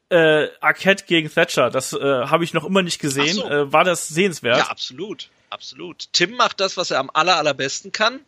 Äh, 0.10 0.50
Arquette 0.62 1.06
gegen 1.06 1.34
Thatcher, 1.34 1.72
das 1.72 1.94
äh, 1.94 1.98
habe 2.00 2.44
ich 2.44 2.54
noch 2.54 2.64
immer 2.64 2.84
nicht 2.84 3.00
gesehen. 3.00 3.38
So. 3.38 3.50
Äh, 3.50 3.74
war 3.74 3.84
das 3.84 4.08
sehenswert? 4.08 4.60
Ja, 4.60 4.68
absolut. 4.68 5.30
Absolut. 5.50 6.10
Tim 6.14 6.36
macht 6.36 6.60
das, 6.60 6.78
was 6.78 6.92
er 6.92 7.00
am 7.00 7.10
aller, 7.12 7.38
allerbesten 7.38 7.92
kann. 7.92 8.20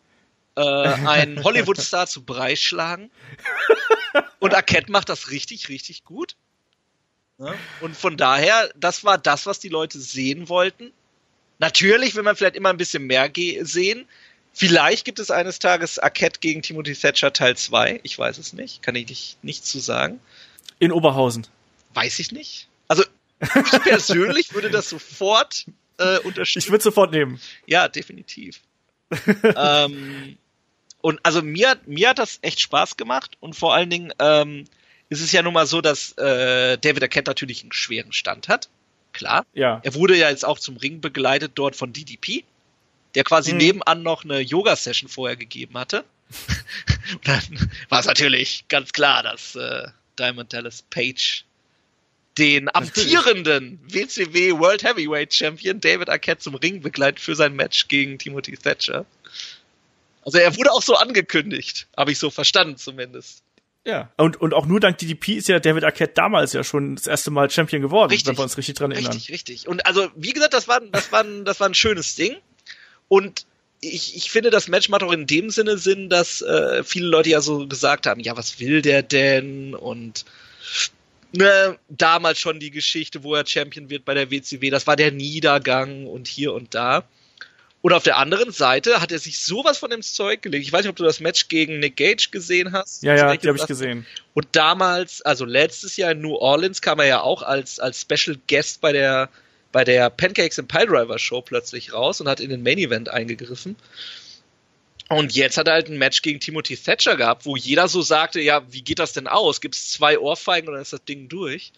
Äh, 0.56 0.60
einen 1.06 1.44
Hollywood-Star 1.44 2.08
zu 2.08 2.24
Brei 2.24 2.56
schlagen. 2.56 3.10
Und 4.40 4.54
Arquette 4.54 4.90
macht 4.90 5.08
das 5.08 5.30
richtig, 5.30 5.68
richtig 5.68 6.04
gut. 6.04 6.34
Ne? 7.40 7.54
Und 7.80 7.96
von 7.96 8.18
daher, 8.18 8.70
das 8.76 9.02
war 9.02 9.16
das, 9.16 9.46
was 9.46 9.58
die 9.58 9.70
Leute 9.70 9.98
sehen 9.98 10.50
wollten. 10.50 10.92
Natürlich 11.58 12.14
will 12.14 12.22
man 12.22 12.36
vielleicht 12.36 12.54
immer 12.54 12.68
ein 12.68 12.76
bisschen 12.76 13.06
mehr 13.06 13.30
sehen. 13.62 14.06
Vielleicht 14.52 15.06
gibt 15.06 15.18
es 15.18 15.30
eines 15.30 15.58
Tages 15.58 15.98
Arquette 15.98 16.40
gegen 16.40 16.60
Timothy 16.60 16.94
Thatcher 16.94 17.32
Teil 17.32 17.56
2. 17.56 18.00
Ich 18.02 18.18
weiß 18.18 18.36
es 18.36 18.52
nicht. 18.52 18.82
Kann 18.82 18.94
ich 18.94 19.08
nicht, 19.08 19.38
nichts 19.42 19.70
zu 19.70 19.78
sagen. 19.78 20.20
In 20.78 20.92
Oberhausen. 20.92 21.46
Weiß 21.94 22.18
ich 22.18 22.30
nicht. 22.30 22.68
Also, 22.88 23.04
ich 23.40 23.82
persönlich 23.84 24.52
würde 24.52 24.70
das 24.70 24.90
sofort 24.90 25.64
äh, 25.98 26.18
unterstützen. 26.18 26.66
Ich 26.66 26.70
würde 26.70 26.84
sofort 26.84 27.10
nehmen. 27.12 27.40
Ja, 27.66 27.88
definitiv. 27.88 28.60
ähm, 29.56 30.36
und 31.00 31.20
also 31.22 31.40
mir, 31.40 31.70
hat- 31.70 31.86
mir 31.86 32.10
hat 32.10 32.18
das 32.18 32.38
echt 32.42 32.60
Spaß 32.60 32.98
gemacht 32.98 33.38
und 33.40 33.56
vor 33.56 33.74
allen 33.74 33.88
Dingen 33.88 34.12
ähm, 34.18 34.66
ist 35.10 35.20
es 35.20 35.32
ja 35.32 35.42
nun 35.42 35.52
mal 35.52 35.66
so, 35.66 35.80
dass 35.80 36.12
äh, 36.12 36.78
David 36.78 37.02
Arquette 37.02 37.30
natürlich 37.30 37.62
einen 37.62 37.72
schweren 37.72 38.12
Stand 38.12 38.48
hat. 38.48 38.68
Klar. 39.12 39.44
Ja. 39.52 39.80
Er 39.82 39.94
wurde 39.94 40.16
ja 40.16 40.30
jetzt 40.30 40.44
auch 40.44 40.58
zum 40.58 40.76
Ring 40.76 41.00
begleitet 41.00 41.52
dort 41.56 41.76
von 41.76 41.92
DDP, 41.92 42.44
der 43.14 43.24
quasi 43.24 43.52
Mhm. 43.52 43.58
nebenan 43.58 44.02
noch 44.02 44.24
eine 44.24 44.38
Yoga-Session 44.40 45.08
vorher 45.08 45.36
gegeben 45.36 45.76
hatte. 45.76 46.04
und 47.12 47.26
dann 47.26 47.70
war 47.88 48.00
es 48.00 48.06
natürlich 48.06 48.64
ganz 48.68 48.92
klar, 48.92 49.24
dass 49.24 49.56
äh, 49.56 49.88
Diamond 50.18 50.52
Dallas 50.52 50.82
Page 50.82 51.44
den 52.38 52.72
amtierenden 52.72 53.80
WCW 53.92 54.52
World 54.58 54.84
Heavyweight 54.84 55.34
Champion 55.34 55.80
David 55.80 56.08
Arquette 56.08 56.40
zum 56.40 56.54
Ring 56.54 56.80
begleitet 56.80 57.18
für 57.18 57.34
sein 57.34 57.54
Match 57.54 57.88
gegen 57.88 58.18
Timothy 58.18 58.56
Thatcher. 58.56 59.04
Also 60.22 60.38
er 60.38 60.56
wurde 60.56 60.70
auch 60.70 60.82
so 60.82 60.94
angekündigt, 60.94 61.88
habe 61.96 62.12
ich 62.12 62.18
so 62.18 62.30
verstanden 62.30 62.76
zumindest. 62.76 63.42
Ja. 63.86 64.10
Und, 64.16 64.40
und 64.40 64.52
auch 64.52 64.66
nur 64.66 64.78
dank 64.78 64.98
DDP 64.98 65.34
ist 65.34 65.48
ja 65.48 65.58
David 65.58 65.84
Arquette 65.84 66.12
damals 66.14 66.52
ja 66.52 66.62
schon 66.62 66.96
das 66.96 67.06
erste 67.06 67.30
Mal 67.30 67.50
Champion 67.50 67.80
geworden, 67.80 68.10
richtig. 68.10 68.28
wenn 68.28 68.36
wir 68.36 68.42
uns 68.42 68.58
richtig 68.58 68.74
dran 68.74 68.92
erinnern. 68.92 69.12
Richtig, 69.12 69.32
richtig. 69.32 69.68
Und 69.68 69.86
also, 69.86 70.08
wie 70.16 70.32
gesagt, 70.32 70.52
das 70.52 70.68
war, 70.68 70.80
das 70.80 71.10
war, 71.12 71.24
ein, 71.24 71.44
das 71.44 71.60
war 71.60 71.68
ein 71.68 71.74
schönes 71.74 72.14
Ding. 72.14 72.36
Und 73.08 73.46
ich, 73.80 74.16
ich 74.16 74.30
finde, 74.30 74.50
das 74.50 74.68
Match 74.68 74.90
macht 74.90 75.02
auch 75.02 75.12
in 75.12 75.26
dem 75.26 75.50
Sinne 75.50 75.78
Sinn, 75.78 76.10
dass 76.10 76.42
äh, 76.42 76.84
viele 76.84 77.06
Leute 77.06 77.30
ja 77.30 77.40
so 77.40 77.66
gesagt 77.66 78.06
haben, 78.06 78.20
ja, 78.20 78.36
was 78.36 78.60
will 78.60 78.82
der 78.82 79.02
denn? 79.02 79.74
Und 79.74 80.26
ne, 81.32 81.78
damals 81.88 82.38
schon 82.38 82.60
die 82.60 82.70
Geschichte, 82.70 83.22
wo 83.22 83.34
er 83.34 83.46
Champion 83.46 83.88
wird 83.88 84.04
bei 84.04 84.12
der 84.12 84.30
WCW, 84.30 84.68
das 84.68 84.86
war 84.86 84.96
der 84.96 85.12
Niedergang 85.12 86.06
und 86.06 86.28
hier 86.28 86.52
und 86.52 86.74
da. 86.74 87.04
Und 87.82 87.94
auf 87.94 88.02
der 88.02 88.18
anderen 88.18 88.52
Seite 88.52 89.00
hat 89.00 89.10
er 89.10 89.18
sich 89.18 89.38
sowas 89.38 89.78
von 89.78 89.88
dem 89.90 90.02
Zeug 90.02 90.42
gelegt. 90.42 90.66
Ich 90.66 90.72
weiß 90.72 90.82
nicht, 90.82 90.90
ob 90.90 90.96
du 90.96 91.04
das 91.04 91.20
Match 91.20 91.48
gegen 91.48 91.78
Nick 91.78 91.96
Gage 91.96 92.28
gesehen 92.30 92.72
hast. 92.72 93.02
Ja, 93.02 93.16
ja, 93.16 93.34
die 93.34 93.48
habe 93.48 93.56
ich 93.56 93.66
gesehen. 93.66 94.06
Und 94.34 94.48
damals, 94.52 95.22
also 95.22 95.46
letztes 95.46 95.96
Jahr 95.96 96.12
in 96.12 96.20
New 96.20 96.34
Orleans, 96.34 96.82
kam 96.82 96.98
er 96.98 97.06
ja 97.06 97.20
auch 97.22 97.42
als, 97.42 97.80
als 97.80 98.02
Special 98.02 98.36
Guest 98.48 98.82
bei 98.82 98.92
der, 98.92 99.30
bei 99.72 99.84
der 99.84 100.10
Pancakes 100.10 100.58
and 100.58 100.68
Piledriver 100.68 101.18
Show 101.18 101.40
plötzlich 101.40 101.94
raus 101.94 102.20
und 102.20 102.28
hat 102.28 102.40
in 102.40 102.50
den 102.50 102.62
Main 102.62 102.78
Event 102.78 103.08
eingegriffen. 103.08 103.76
Und 105.08 105.34
jetzt 105.34 105.56
hat 105.56 105.66
er 105.66 105.74
halt 105.74 105.88
ein 105.88 105.98
Match 105.98 106.20
gegen 106.22 106.38
Timothy 106.38 106.76
Thatcher 106.76 107.16
gehabt, 107.16 107.46
wo 107.46 107.56
jeder 107.56 107.88
so 107.88 108.02
sagte, 108.02 108.40
ja, 108.40 108.62
wie 108.70 108.82
geht 108.82 108.98
das 108.98 109.14
denn 109.14 109.26
aus? 109.26 109.60
Gibt 109.60 109.74
es 109.74 109.90
zwei 109.90 110.18
Ohrfeigen 110.18 110.68
oder 110.68 110.80
ist 110.80 110.92
das 110.92 111.04
Ding 111.04 111.28
durch? 111.28 111.72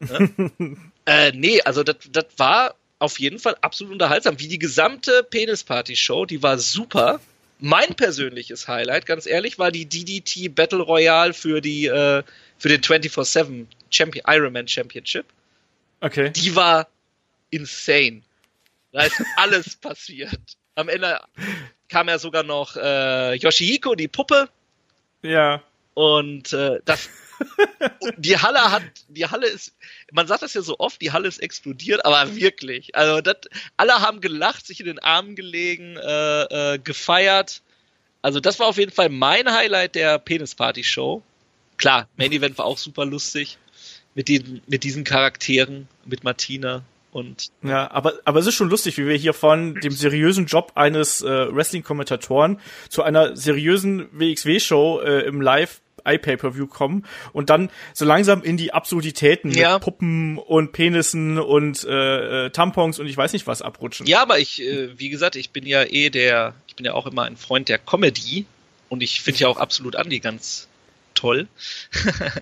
Ne? 0.00 0.50
äh, 1.06 1.32
nee, 1.32 1.60
also 1.60 1.82
das 1.82 1.96
war 2.36 2.74
auf 3.04 3.20
jeden 3.20 3.38
Fall 3.38 3.56
absolut 3.60 3.92
unterhaltsam. 3.92 4.40
Wie 4.40 4.48
die 4.48 4.58
gesamte 4.58 5.22
Penis-Party-Show, 5.22 6.26
die 6.26 6.42
war 6.42 6.58
super. 6.58 7.20
Mein 7.60 7.94
persönliches 7.94 8.66
Highlight, 8.66 9.06
ganz 9.06 9.26
ehrlich, 9.26 9.58
war 9.58 9.70
die 9.70 9.86
DDT 9.86 10.54
Battle 10.54 10.80
Royale 10.80 11.32
für 11.32 11.60
die 11.60 11.86
äh, 11.86 12.22
für 12.58 12.68
den 12.68 12.80
24/7 12.80 13.66
Champion 13.90 14.24
Ironman 14.26 14.66
Championship. 14.66 15.26
Okay. 16.00 16.30
Die 16.30 16.56
war 16.56 16.88
insane. 17.50 18.22
Da 18.92 19.02
ist 19.02 19.22
alles 19.36 19.76
passiert. 19.76 20.40
Am 20.74 20.88
Ende 20.88 21.20
kam 21.88 22.08
ja 22.08 22.18
sogar 22.18 22.42
noch 22.42 22.76
äh, 22.76 23.34
Yoshihiko, 23.36 23.94
die 23.94 24.08
Puppe. 24.08 24.48
Ja. 25.22 25.62
Und 25.94 26.52
äh, 26.52 26.80
das 26.84 27.08
die 28.16 28.38
Halle 28.38 28.70
hat, 28.70 28.82
die 29.08 29.26
Halle 29.26 29.46
ist, 29.46 29.74
man 30.12 30.26
sagt 30.26 30.42
das 30.42 30.54
ja 30.54 30.62
so 30.62 30.78
oft, 30.78 31.00
die 31.00 31.12
Halle 31.12 31.28
ist 31.28 31.38
explodiert, 31.38 32.04
aber 32.04 32.34
wirklich. 32.36 32.94
Also 32.94 33.20
das, 33.20 33.36
alle 33.76 33.94
haben 33.94 34.20
gelacht, 34.20 34.66
sich 34.66 34.80
in 34.80 34.86
den 34.86 34.98
Armen 34.98 35.36
gelegen, 35.36 35.96
äh, 35.96 36.74
äh, 36.74 36.78
gefeiert. 36.78 37.62
Also 38.22 38.40
das 38.40 38.58
war 38.58 38.66
auf 38.66 38.78
jeden 38.78 38.92
Fall 38.92 39.08
mein 39.08 39.52
Highlight 39.52 39.94
der 39.94 40.18
Penis 40.18 40.54
Party 40.54 40.84
Show. 40.84 41.22
Klar, 41.76 42.08
Main 42.16 42.32
Event 42.32 42.58
war 42.58 42.66
auch 42.66 42.78
super 42.78 43.04
lustig 43.04 43.58
mit 44.14 44.28
den, 44.28 44.62
mit 44.66 44.84
diesen 44.84 45.04
Charakteren, 45.04 45.88
mit 46.04 46.24
Martina 46.24 46.84
und 47.14 47.52
ja, 47.62 47.88
aber 47.92 48.14
aber 48.24 48.40
es 48.40 48.46
ist 48.48 48.56
schon 48.56 48.68
lustig, 48.68 48.98
wie 48.98 49.06
wir 49.06 49.14
hier 49.14 49.34
von 49.34 49.76
dem 49.76 49.92
seriösen 49.92 50.46
Job 50.46 50.72
eines 50.74 51.22
äh, 51.22 51.54
Wrestling-Kommentatoren 51.54 52.58
zu 52.88 53.04
einer 53.04 53.36
seriösen 53.36 54.08
WXW-Show 54.10 55.00
äh, 55.00 55.20
im 55.20 55.40
Live 55.40 55.80
iPay-Per-View 56.04 56.66
kommen 56.66 57.04
und 57.32 57.50
dann 57.50 57.70
so 57.92 58.04
langsam 58.04 58.42
in 58.42 58.56
die 58.56 58.72
Absurditäten 58.72 59.50
Ja. 59.52 59.74
mit 59.74 59.82
Puppen 59.82 60.38
und 60.38 60.72
Penissen 60.72 61.38
und 61.38 61.84
äh, 61.84 62.46
äh, 62.46 62.50
Tampons 62.50 62.98
und 62.98 63.06
ich 63.06 63.16
weiß 63.16 63.32
nicht 63.32 63.46
was 63.46 63.62
abrutschen. 63.62 64.06
Ja, 64.06 64.22
aber 64.22 64.38
ich, 64.38 64.62
äh, 64.62 64.98
wie 64.98 65.08
gesagt, 65.08 65.36
ich 65.36 65.50
bin 65.50 65.66
ja 65.66 65.82
eh 65.84 66.10
der, 66.10 66.54
ich 66.66 66.76
bin 66.76 66.84
ja 66.86 66.94
auch 66.94 67.06
immer 67.06 67.22
ein 67.24 67.36
Freund 67.36 67.68
der 67.68 67.78
Comedy 67.78 68.46
und 68.88 69.02
ich 69.02 69.20
finde 69.22 69.40
ja 69.40 69.48
auch 69.48 69.58
absolut 69.58 69.94
Andy 69.94 70.20
ganz 70.20 70.68
toll. 71.14 71.48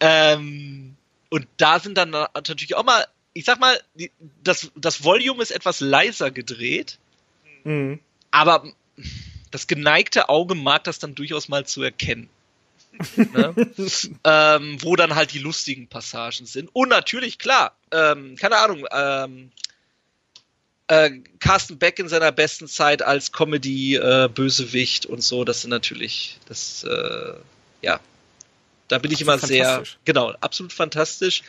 ähm, 0.00 0.96
und 1.30 1.46
da 1.56 1.80
sind 1.80 1.96
dann 1.98 2.10
natürlich 2.10 2.74
auch 2.76 2.84
mal, 2.84 3.04
ich 3.32 3.44
sag 3.44 3.58
mal, 3.60 3.78
das, 4.42 4.70
das 4.76 5.04
Volume 5.04 5.42
ist 5.42 5.50
etwas 5.50 5.80
leiser 5.80 6.30
gedreht, 6.30 6.98
Mhm. 7.66 7.98
aber 8.30 8.64
das 9.50 9.66
geneigte 9.66 10.28
Auge 10.28 10.54
mag 10.54 10.84
das 10.84 10.98
dann 10.98 11.14
durchaus 11.14 11.48
mal 11.48 11.64
zu 11.64 11.82
erkennen. 11.82 12.28
Ne? 13.16 13.54
ähm, 14.24 14.78
wo 14.82 14.96
dann 14.96 15.14
halt 15.14 15.32
die 15.32 15.38
lustigen 15.38 15.88
Passagen 15.88 16.46
sind. 16.46 16.70
Und 16.72 16.88
natürlich, 16.88 17.38
klar, 17.38 17.76
ähm, 17.90 18.36
keine 18.36 18.56
Ahnung, 18.56 18.86
ähm, 18.90 19.50
äh, 20.88 21.10
Carsten 21.38 21.78
Beck 21.78 21.98
in 21.98 22.08
seiner 22.08 22.32
besten 22.32 22.68
Zeit 22.68 23.02
als 23.02 23.32
Comedy-Bösewicht 23.32 25.06
und 25.06 25.22
so, 25.22 25.44
das 25.44 25.62
sind 25.62 25.70
natürlich, 25.70 26.38
das, 26.46 26.84
äh, 26.84 27.34
ja, 27.82 28.00
da 28.88 28.98
bin 28.98 29.10
ich 29.10 29.20
immer 29.22 29.38
sehr, 29.38 29.82
genau, 30.04 30.32
absolut 30.40 30.72
fantastisch. 30.72 31.42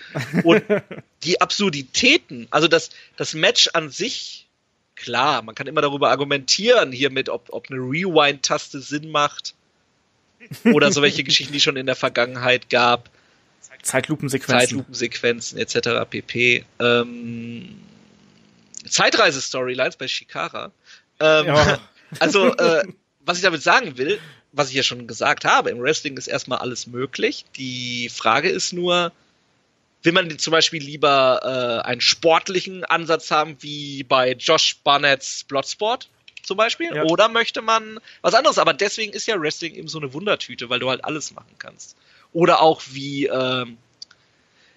Und 0.44 0.64
die 1.24 1.42
Absurditäten, 1.42 2.48
also 2.50 2.68
das, 2.68 2.92
das 3.18 3.34
Match 3.34 3.70
an 3.74 3.90
sich, 3.90 4.48
klar, 4.96 5.42
man 5.42 5.54
kann 5.54 5.68
immer 5.68 5.82
darüber 5.82 6.10
argumentieren, 6.10 6.92
hiermit, 6.92 7.30
ob, 7.30 7.50
ob 7.52 7.70
eine 7.70 7.80
Rewind-Taste 7.80 8.80
Sinn 8.80 9.12
macht. 9.12 9.54
Oder 10.66 10.92
so 10.92 11.02
welche 11.02 11.24
Geschichten, 11.24 11.54
die 11.54 11.60
schon 11.60 11.78
in 11.78 11.86
der 11.86 11.96
Vergangenheit 11.96 12.70
gab. 12.70 13.10
Zeitlupensequenzen. 13.82 14.60
Zeitlupensequenzen 14.60 15.60
etc. 15.60 16.10
pp. 16.10 16.66
Ähm, 16.80 17.80
Zeitreise-Storylines 18.88 19.98
bei 19.98 20.08
Shikara. 20.08 20.72
Ähm, 21.20 21.46
Ja. 21.48 21.80
Also, 22.20 22.56
äh, 22.56 22.84
was 23.26 23.38
ich 23.38 23.44
damit 23.44 23.64
sagen 23.64 23.98
will, 23.98 24.20
was 24.52 24.70
ich 24.70 24.76
ja 24.76 24.84
schon 24.84 25.08
gesagt 25.08 25.44
habe, 25.44 25.72
im 25.72 25.82
Wrestling 25.82 26.16
ist 26.18 26.28
erstmal 26.28 26.60
alles 26.60 26.88
möglich. 26.88 27.46
Die 27.58 28.10
Frage 28.10 28.48
ist 28.48 28.74
nur, 28.74 29.12
will 30.04 30.14
man 30.14 30.38
zum 30.38 30.52
Beispiel 30.52 30.82
lieber 30.82 31.42
äh, 31.84 31.88
einen 31.88 32.00
sportlichen 32.00 32.86
Ansatz 32.86 33.32
haben, 33.32 33.58
wie 33.62 34.04
bei 34.04 34.34
Josh 34.34 34.78
Barnett's 34.84 35.44
Bloodsport 35.44 36.08
zum 36.46 36.58
Beispiel, 36.58 36.94
Ja. 36.96 37.04
oder 37.04 37.28
möchte 37.30 37.62
man 37.62 38.00
was 38.22 38.34
anderes? 38.34 38.58
Aber 38.58 38.74
deswegen 38.74 39.14
ist 39.14 39.28
ja 39.28 39.40
Wrestling 39.40 39.76
eben 39.76 39.88
so 39.88 40.00
eine 40.00 40.14
Wundertüte, 40.14 40.70
weil 40.70 40.80
du 40.80 40.90
halt 40.90 41.04
alles 41.04 41.34
machen 41.34 41.56
kannst. 41.60 41.96
Oder 42.34 42.62
auch 42.62 42.82
wie 42.92 43.26
ähm, 43.28 43.78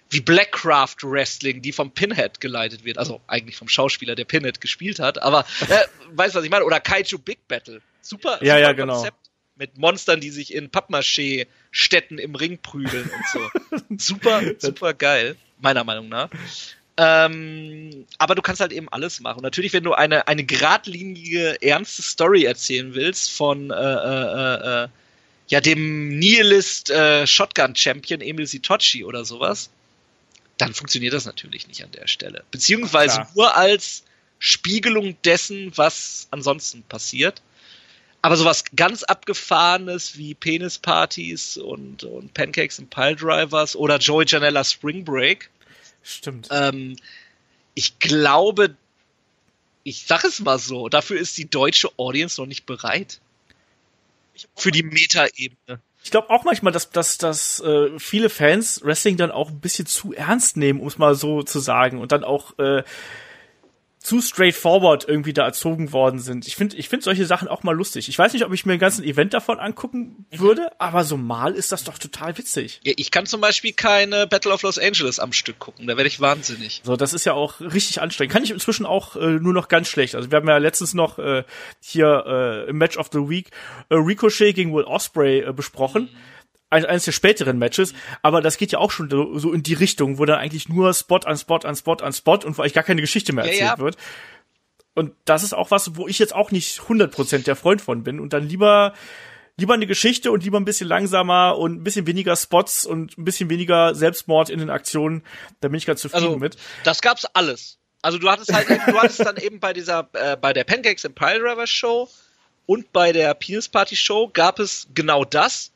wie 0.09 0.21
Blackcraft 0.21 0.97
Wrestling, 1.03 1.61
die 1.61 1.71
vom 1.71 1.91
Pinhead 1.91 2.41
geleitet 2.41 2.83
wird, 2.83 2.97
also 2.97 3.21
eigentlich 3.27 3.57
vom 3.57 3.67
Schauspieler, 3.69 4.15
der 4.15 4.25
Pinhead 4.25 4.59
gespielt 4.59 4.99
hat, 4.99 5.21
aber 5.21 5.45
äh, 5.69 5.85
weißt 6.13 6.33
du, 6.33 6.39
was 6.39 6.45
ich 6.45 6.49
meine? 6.51 6.65
Oder 6.65 6.79
Kaiju 6.79 7.19
Big 7.19 7.47
Battle. 7.47 7.81
Super, 8.01 8.39
Ja, 8.41 8.55
super 8.55 8.59
ja, 8.59 8.71
genau. 8.73 8.95
Konzept 8.95 9.29
mit 9.55 9.77
Monstern, 9.77 10.19
die 10.21 10.31
sich 10.31 10.53
in 10.53 10.69
Pappmaché-Städten 10.71 12.17
im 12.17 12.33
Ring 12.33 12.57
prügeln 12.59 13.09
und 13.09 13.27
so. 13.27 13.85
super, 13.97 14.41
super 14.57 14.93
geil, 14.93 15.35
meiner 15.59 15.83
Meinung 15.83 16.09
nach. 16.09 16.29
Ähm, 17.01 18.05
aber 18.17 18.35
du 18.35 18.41
kannst 18.41 18.59
halt 18.59 18.73
eben 18.73 18.89
alles 18.89 19.21
machen. 19.21 19.41
Natürlich, 19.41 19.71
wenn 19.71 19.85
du 19.85 19.93
eine, 19.93 20.27
eine 20.27 20.43
geradlinige, 20.43 21.61
ernste 21.61 22.01
Story 22.01 22.43
erzählen 22.43 22.93
willst 22.93 23.31
von 23.31 23.71
äh, 23.71 23.73
äh, 23.73 23.77
äh, 23.77 24.83
äh, 24.83 24.87
ja, 25.47 25.61
dem 25.61 26.19
Nihilist 26.19 26.89
äh, 26.89 27.25
Shotgun 27.25 27.73
Champion 27.73 28.19
Emil 28.19 28.47
Sitochi 28.47 29.05
oder 29.05 29.23
sowas, 29.23 29.69
dann 30.57 30.73
funktioniert 30.73 31.13
das 31.13 31.23
natürlich 31.23 31.69
nicht 31.69 31.81
an 31.85 31.91
der 31.91 32.07
Stelle. 32.07 32.43
Beziehungsweise 32.51 33.15
Klar. 33.15 33.31
nur 33.33 33.55
als 33.55 34.03
Spiegelung 34.37 35.15
dessen, 35.23 35.71
was 35.77 36.27
ansonsten 36.31 36.83
passiert. 36.83 37.41
Aber 38.21 38.35
sowas 38.35 38.65
ganz 38.75 39.03
abgefahrenes 39.03 40.17
wie 40.17 40.33
Penispartys 40.33 41.55
und, 41.55 42.03
und 42.03 42.33
Pancakes 42.33 42.77
and 42.77 42.89
Piledrivers 42.89 43.77
oder 43.77 43.99
Joey 43.99 44.25
Janella 44.27 44.65
Spring 44.65 45.05
Break, 45.05 45.49
Stimmt. 46.03 46.47
ähm, 46.51 46.95
ich 47.75 47.99
glaube, 47.99 48.75
ich 49.83 50.05
sag 50.05 50.23
es 50.23 50.39
mal 50.39 50.59
so, 50.59 50.89
dafür 50.89 51.19
ist 51.19 51.37
die 51.37 51.49
deutsche 51.49 51.89
Audience 51.97 52.39
noch 52.39 52.47
nicht 52.47 52.65
bereit. 52.65 53.21
Für 54.55 54.71
die 54.71 54.83
Meta-Ebene. 54.83 55.81
Ich 56.03 56.11
glaube 56.11 56.29
auch 56.29 56.43
manchmal, 56.43 56.71
dass, 56.71 56.91
dass, 56.91 57.17
dass 57.17 57.59
äh, 57.59 57.99
viele 57.99 58.29
Fans 58.29 58.81
Wrestling 58.83 59.17
dann 59.17 59.31
auch 59.31 59.49
ein 59.49 59.59
bisschen 59.59 59.85
zu 59.85 60.13
ernst 60.13 60.57
nehmen, 60.57 60.79
um 60.79 60.87
es 60.87 60.97
mal 60.97 61.15
so 61.15 61.43
zu 61.43 61.59
sagen, 61.59 61.99
und 61.99 62.11
dann 62.11 62.23
auch 62.23 62.57
äh, 62.57 62.83
zu 63.99 64.21
straightforward 64.21 65.07
irgendwie 65.07 65.33
da 65.33 65.43
erzogen 65.43 65.91
worden 65.91 66.19
sind. 66.19 66.47
Ich 66.47 66.55
finde 66.55 66.77
ich 66.77 66.87
finde 66.87 67.03
solche 67.03 67.25
Sachen 67.25 67.49
auch 67.49 67.63
mal 67.63 67.75
lustig. 67.75 68.07
Ich 68.07 68.17
weiß 68.17 68.31
nicht, 68.33 68.45
ob 68.45 68.53
ich 68.53 68.65
mir 68.65 68.73
ein 68.73 68.79
ganzen 68.79 69.03
Event 69.03 69.33
davon 69.33 69.59
angucken 69.59 70.25
würde, 70.31 70.71
aber 70.79 71.03
so 71.03 71.17
mal 71.17 71.53
ist 71.53 71.73
das 71.73 71.83
doch 71.83 71.97
total 71.97 72.37
witzig. 72.37 72.79
Ja, 72.83 72.93
ich 72.95 73.11
kann 73.11 73.25
zum 73.25 73.41
Beispiel 73.41 73.73
keine 73.73 74.25
Battle 74.25 74.53
of 74.53 74.61
Los 74.61 74.79
Angeles 74.79 75.19
am 75.19 75.33
Stück 75.33 75.59
gucken, 75.59 75.87
da 75.87 75.97
werde 75.97 76.07
ich 76.07 76.21
wahnsinnig. 76.21 76.81
So, 76.85 76.95
das 76.95 77.13
ist 77.13 77.25
ja 77.25 77.33
auch 77.33 77.59
richtig 77.59 78.01
anstrengend. 78.01 78.31
Kann 78.31 78.43
ich 78.43 78.51
inzwischen 78.51 78.85
auch 78.85 79.17
äh, 79.17 79.31
nur 79.39 79.53
noch 79.53 79.67
ganz 79.67 79.89
schlecht. 79.89 80.15
Also 80.15 80.31
wir 80.31 80.37
haben 80.37 80.47
ja 80.47 80.57
letztens 80.57 80.93
noch 80.93 81.19
äh, 81.19 81.43
hier 81.81 82.23
äh, 82.25 82.69
im 82.69 82.77
Match 82.77 82.97
of 82.97 83.09
the 83.11 83.29
Week 83.29 83.51
äh, 83.89 83.95
Ricochet 83.95 84.55
gegen 84.55 84.73
Will 84.73 84.85
Osprey 84.85 85.41
äh, 85.41 85.51
besprochen. 85.51 86.03
Ein, 86.03 86.15
eines 86.69 87.05
der 87.05 87.11
späteren 87.11 87.57
Matches, 87.57 87.93
aber 88.21 88.41
das 88.41 88.57
geht 88.57 88.71
ja 88.71 88.79
auch 88.79 88.91
schon 88.91 89.09
so, 89.09 89.51
in 89.53 89.63
die 89.63 89.73
Richtung, 89.73 90.17
wo 90.19 90.25
dann 90.25 90.39
eigentlich 90.39 90.69
nur 90.69 90.93
Spot 90.93 91.17
an 91.25 91.37
Spot 91.37 91.57
an 91.63 91.75
Spot 91.75 91.95
an 91.95 92.13
Spot 92.13 92.39
und 92.45 92.57
wo 92.57 92.61
eigentlich 92.61 92.73
gar 92.73 92.83
keine 92.83 93.01
Geschichte 93.01 93.33
mehr 93.33 93.45
Ja, 93.45 93.51
erzählt 93.51 93.69
ja. 93.69 93.79
wird. 93.79 93.97
Und 94.95 95.13
das 95.25 95.43
ist 95.43 95.53
auch 95.53 95.71
was, 95.71 95.95
wo 95.95 96.07
ich 96.07 96.19
jetzt 96.19 96.35
auch 96.35 96.51
nicht 96.51 96.79
100% 96.81 97.43
der 97.43 97.55
Freund 97.55 97.81
von 97.81 98.03
bin 98.03 98.19
und 98.19 98.33
dann 98.33 98.47
lieber 98.47 98.93
lieber 99.57 99.73
eine 99.73 99.87
Geschichte 99.87 100.31
und 100.31 100.43
lieber 100.43 100.57
ein 100.57 100.65
bisschen 100.65 100.87
langsamer 100.87 101.57
und 101.57 101.81
ein 101.81 101.83
bisschen 101.83 102.07
weniger 102.07 102.35
Spots 102.35 102.85
und 102.85 103.17
ein 103.17 103.25
bisschen 103.25 103.49
weniger 103.49 103.93
Selbstmord 103.93 104.49
in 104.49 104.59
den 104.59 104.69
Aktionen. 104.69 105.21
Da 105.59 105.67
bin 105.67 105.77
ich 105.77 105.85
ganz 105.85 106.01
zufrieden 106.01 106.25
Also, 106.25 106.37
mit. 106.37 106.57
Das 106.85 107.01
gab's 107.01 107.25
alles. 107.33 107.77
Also 108.01 108.17
du 108.17 108.29
hattest 108.29 108.53
halt, 108.53 108.69
du 108.69 108.97
hattest 108.97 109.19
dann 109.19 109.35
eben 109.35 109.59
bei 109.59 109.73
dieser, 109.73 110.09
äh, 110.13 110.37
bei 110.37 110.53
der 110.53 110.63
Pancakes 110.63 111.05
and 111.05 111.15
Pile 111.15 111.39
Driver 111.39 111.67
Show 111.67 112.09
und 112.65 112.93
bei 112.93 113.11
der 113.11 113.33
Penis 113.33 113.67
Party 113.67 113.97
Show 113.97 114.29
gab 114.31 114.59
es 114.59 114.87
genau 114.93 115.25
das. 115.25 115.71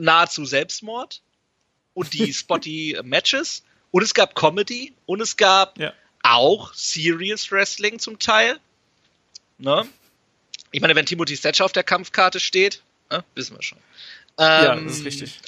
Nahezu 0.00 0.44
Selbstmord 0.44 1.22
und 1.94 2.12
die 2.12 2.32
spotty 2.34 2.98
Matches 3.02 3.62
und 3.90 4.02
es 4.02 4.14
gab 4.14 4.34
Comedy 4.34 4.92
und 5.06 5.20
es 5.20 5.36
gab 5.36 5.78
Ja. 5.78 5.92
auch 6.22 6.72
Serious 6.74 7.50
Wrestling 7.50 7.98
zum 7.98 8.18
Teil. 8.18 8.58
Ne? 9.58 9.86
Ich 10.72 10.80
meine, 10.80 10.94
wenn 10.94 11.06
Timothy 11.06 11.36
Thatcher 11.36 11.64
auf 11.64 11.72
der 11.72 11.82
Kampfkarte 11.82 12.40
steht, 12.40 12.82
ne, 13.10 13.24
wissen 13.34 13.56
wir 13.56 13.62
schon. 13.62 13.78
Ja, 14.38 14.74
Ähm, 14.76 14.86
das 14.86 14.98
ist 14.98 15.04
richtig. 15.04 15.40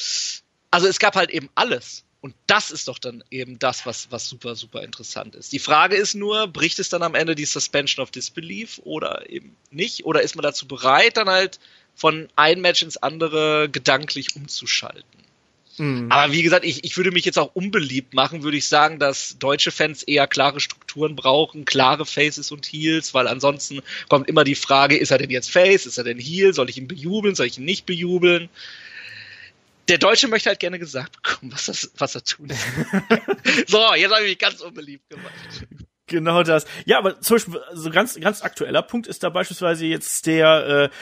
also 0.71 0.87
es 0.89 0.99
gab 0.99 1.15
halt 1.17 1.31
eben 1.31 1.49
alles. 1.55 2.05
Und 2.21 2.35
das 2.47 2.71
ist 2.71 2.87
doch 2.87 3.01
dann 3.01 3.25
eben 3.31 3.59
das, 3.59 3.85
was, 3.85 4.13
was 4.13 4.29
super, 4.29 4.55
super 4.55 4.83
interessant 4.85 5.35
ist. 5.35 5.53
Die 5.53 5.59
Frage 5.59 5.97
ist 5.97 6.15
nur, 6.15 6.47
bricht 6.47 6.79
es 6.79 6.89
dann 6.89 7.03
am 7.03 7.17
Ende 7.17 7.35
die 7.35 7.45
Suspension 7.47 8.01
of 8.01 8.13
Disbelief 8.13 8.81
oder 8.85 9.29
eben 9.29 9.57
nicht? 9.71 10.05
Oder 10.05 10.23
ist 10.23 10.37
man 10.37 10.45
dazu 10.45 10.69
bereit, 10.69 11.17
dann 11.17 11.29
halt 11.29 11.59
von 11.95 12.29
ein 12.37 12.61
Match 12.61 12.83
ins 12.83 12.97
andere 12.97 13.69
gedanklich 13.71 14.37
umzuschalten? 14.37 15.23
Mhm. 15.79 16.11
Aber 16.11 16.33
wie 16.33 16.43
gesagt, 16.43 16.65
ich, 16.65 16.85
ich 16.85 16.97
würde 16.97 17.11
mich 17.11 17.25
jetzt 17.25 17.39
auch 17.39 17.55
unbeliebt 17.55 18.15
machen, 18.15 18.43
würde 18.43 18.57
ich 18.57 18.69
sagen, 18.69 18.99
dass 18.99 19.39
deutsche 19.39 19.71
Fans 19.71 20.03
eher 20.03 20.27
klare 20.27 20.61
Strukturen 20.61 21.17
brauchen, 21.17 21.65
klare 21.65 22.05
Faces 22.05 22.53
und 22.53 22.67
Heels, 22.67 23.15
weil 23.15 23.27
ansonsten 23.27 23.81
kommt 24.09 24.29
immer 24.29 24.45
die 24.45 24.55
Frage, 24.55 24.97
ist 24.97 25.11
er 25.11 25.19
denn 25.19 25.31
jetzt 25.31 25.51
Face, 25.51 25.87
ist 25.87 25.99
er 25.99 26.05
denn 26.05 26.19
Heel, 26.19 26.53
soll 26.53 26.69
ich 26.69 26.77
ihn 26.77 26.89
bejubeln, 26.89 27.35
soll 27.35 27.47
ich 27.47 27.59
ihn 27.59 27.65
nicht 27.65 27.87
bejubeln? 27.87 28.49
Der 29.89 29.99
Deutsche 29.99 30.29
möchte 30.29 30.49
halt 30.49 30.61
gerne 30.61 30.79
gesagt 30.79 31.23
bekommen, 31.23 31.53
was, 31.53 31.67
das, 31.67 31.91
was 31.97 32.15
er 32.15 32.23
tun 32.23 32.49
So, 33.67 33.95
jetzt 33.95 34.13
habe 34.13 34.25
ich 34.25 34.31
mich 34.31 34.39
ganz 34.39 34.61
unbeliebt 34.61 35.09
gemacht. 35.09 35.33
Genau 36.07 36.43
das. 36.43 36.67
Ja, 36.85 36.99
aber 36.99 37.21
zum 37.21 37.37
Beispiel, 37.37 37.61
so 37.73 37.91
ganz, 37.91 38.21
ganz 38.21 38.43
aktueller 38.43 38.83
Punkt 38.83 39.07
ist 39.07 39.23
da 39.23 39.31
beispielsweise 39.31 39.87
jetzt 39.87 40.27
der, 40.27 40.91
äh, 40.93 40.97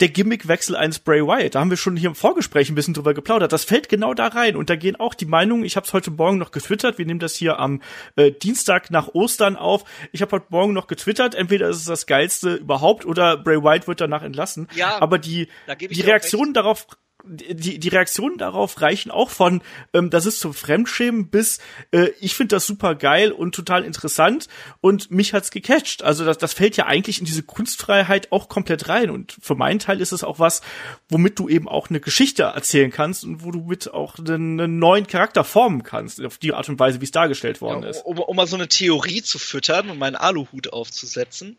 der 0.00 0.08
Gimmickwechsel 0.08 0.74
eines 0.74 0.98
Bray 0.98 1.22
Wyatt. 1.22 1.54
Da 1.54 1.60
haben 1.60 1.70
wir 1.70 1.76
schon 1.76 1.96
hier 1.96 2.08
im 2.08 2.14
Vorgespräch 2.14 2.68
ein 2.68 2.74
bisschen 2.74 2.94
drüber 2.94 3.14
geplaudert. 3.14 3.52
Das 3.52 3.64
fällt 3.64 3.88
genau 3.88 4.12
da 4.12 4.26
rein. 4.28 4.56
Und 4.56 4.68
da 4.68 4.76
gehen 4.76 4.96
auch 4.96 5.14
die 5.14 5.26
Meinungen, 5.26 5.64
ich 5.64 5.76
habe 5.76 5.86
es 5.86 5.92
heute 5.92 6.10
Morgen 6.10 6.38
noch 6.38 6.50
getwittert, 6.50 6.98
wir 6.98 7.06
nehmen 7.06 7.20
das 7.20 7.36
hier 7.36 7.60
am 7.60 7.80
äh, 8.16 8.32
Dienstag 8.32 8.90
nach 8.90 9.08
Ostern 9.14 9.56
auf. 9.56 9.84
Ich 10.10 10.20
habe 10.20 10.32
heute 10.32 10.46
Morgen 10.48 10.72
noch 10.72 10.88
getwittert, 10.88 11.34
entweder 11.34 11.68
ist 11.68 11.78
es 11.78 11.84
das 11.84 12.06
Geilste 12.06 12.54
überhaupt 12.54 13.04
oder 13.06 13.36
Bray 13.36 13.62
Wyatt 13.62 13.86
wird 13.86 14.00
danach 14.00 14.22
entlassen. 14.22 14.68
Ja, 14.74 15.00
aber 15.00 15.18
die, 15.18 15.48
die 15.78 16.00
Reaktionen 16.00 16.54
darauf 16.54 16.86
die, 17.26 17.78
die 17.78 17.88
Reaktionen 17.88 18.38
darauf 18.38 18.80
reichen 18.80 19.10
auch 19.10 19.30
von, 19.30 19.62
ähm, 19.92 20.10
das 20.10 20.26
ist 20.26 20.40
zum 20.40 20.54
Fremdschämen 20.54 21.28
bis, 21.28 21.58
äh, 21.90 22.10
ich 22.20 22.34
finde 22.34 22.56
das 22.56 22.66
super 22.66 22.94
geil 22.94 23.32
und 23.32 23.54
total 23.54 23.84
interessant 23.84 24.48
und 24.80 25.10
mich 25.10 25.32
hat's 25.32 25.50
gecatcht. 25.50 26.02
Also 26.02 26.24
das, 26.24 26.38
das 26.38 26.52
fällt 26.52 26.76
ja 26.76 26.86
eigentlich 26.86 27.18
in 27.20 27.24
diese 27.24 27.42
Kunstfreiheit 27.42 28.30
auch 28.32 28.48
komplett 28.48 28.88
rein 28.88 29.10
und 29.10 29.36
für 29.40 29.54
meinen 29.54 29.78
Teil 29.78 30.00
ist 30.00 30.12
es 30.12 30.22
auch 30.24 30.38
was, 30.38 30.60
womit 31.08 31.38
du 31.38 31.48
eben 31.48 31.68
auch 31.68 31.88
eine 31.90 32.00
Geschichte 32.00 32.42
erzählen 32.44 32.90
kannst 32.90 33.24
und 33.24 33.42
wo 33.44 33.50
du 33.50 33.60
mit 33.60 33.92
auch 33.92 34.18
einen, 34.18 34.60
einen 34.60 34.78
neuen 34.78 35.06
Charakter 35.06 35.44
formen 35.44 35.82
kannst, 35.82 36.22
auf 36.24 36.38
die 36.38 36.52
Art 36.52 36.68
und 36.68 36.78
Weise, 36.78 37.00
wie 37.00 37.04
es 37.06 37.10
dargestellt 37.10 37.60
worden 37.60 37.82
Ja, 37.84 37.90
ist. 37.90 38.04
um, 38.04 38.18
um 38.18 38.36
mal 38.36 38.46
so 38.46 38.56
eine 38.56 38.68
Theorie 38.68 39.22
zu 39.22 39.38
füttern 39.38 39.88
und 39.90 39.98
meinen 39.98 40.16
Aluhut 40.16 40.72
aufzusetzen. 40.72 41.58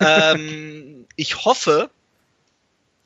ähm, 0.00 1.06
ich 1.16 1.44
hoffe, 1.44 1.90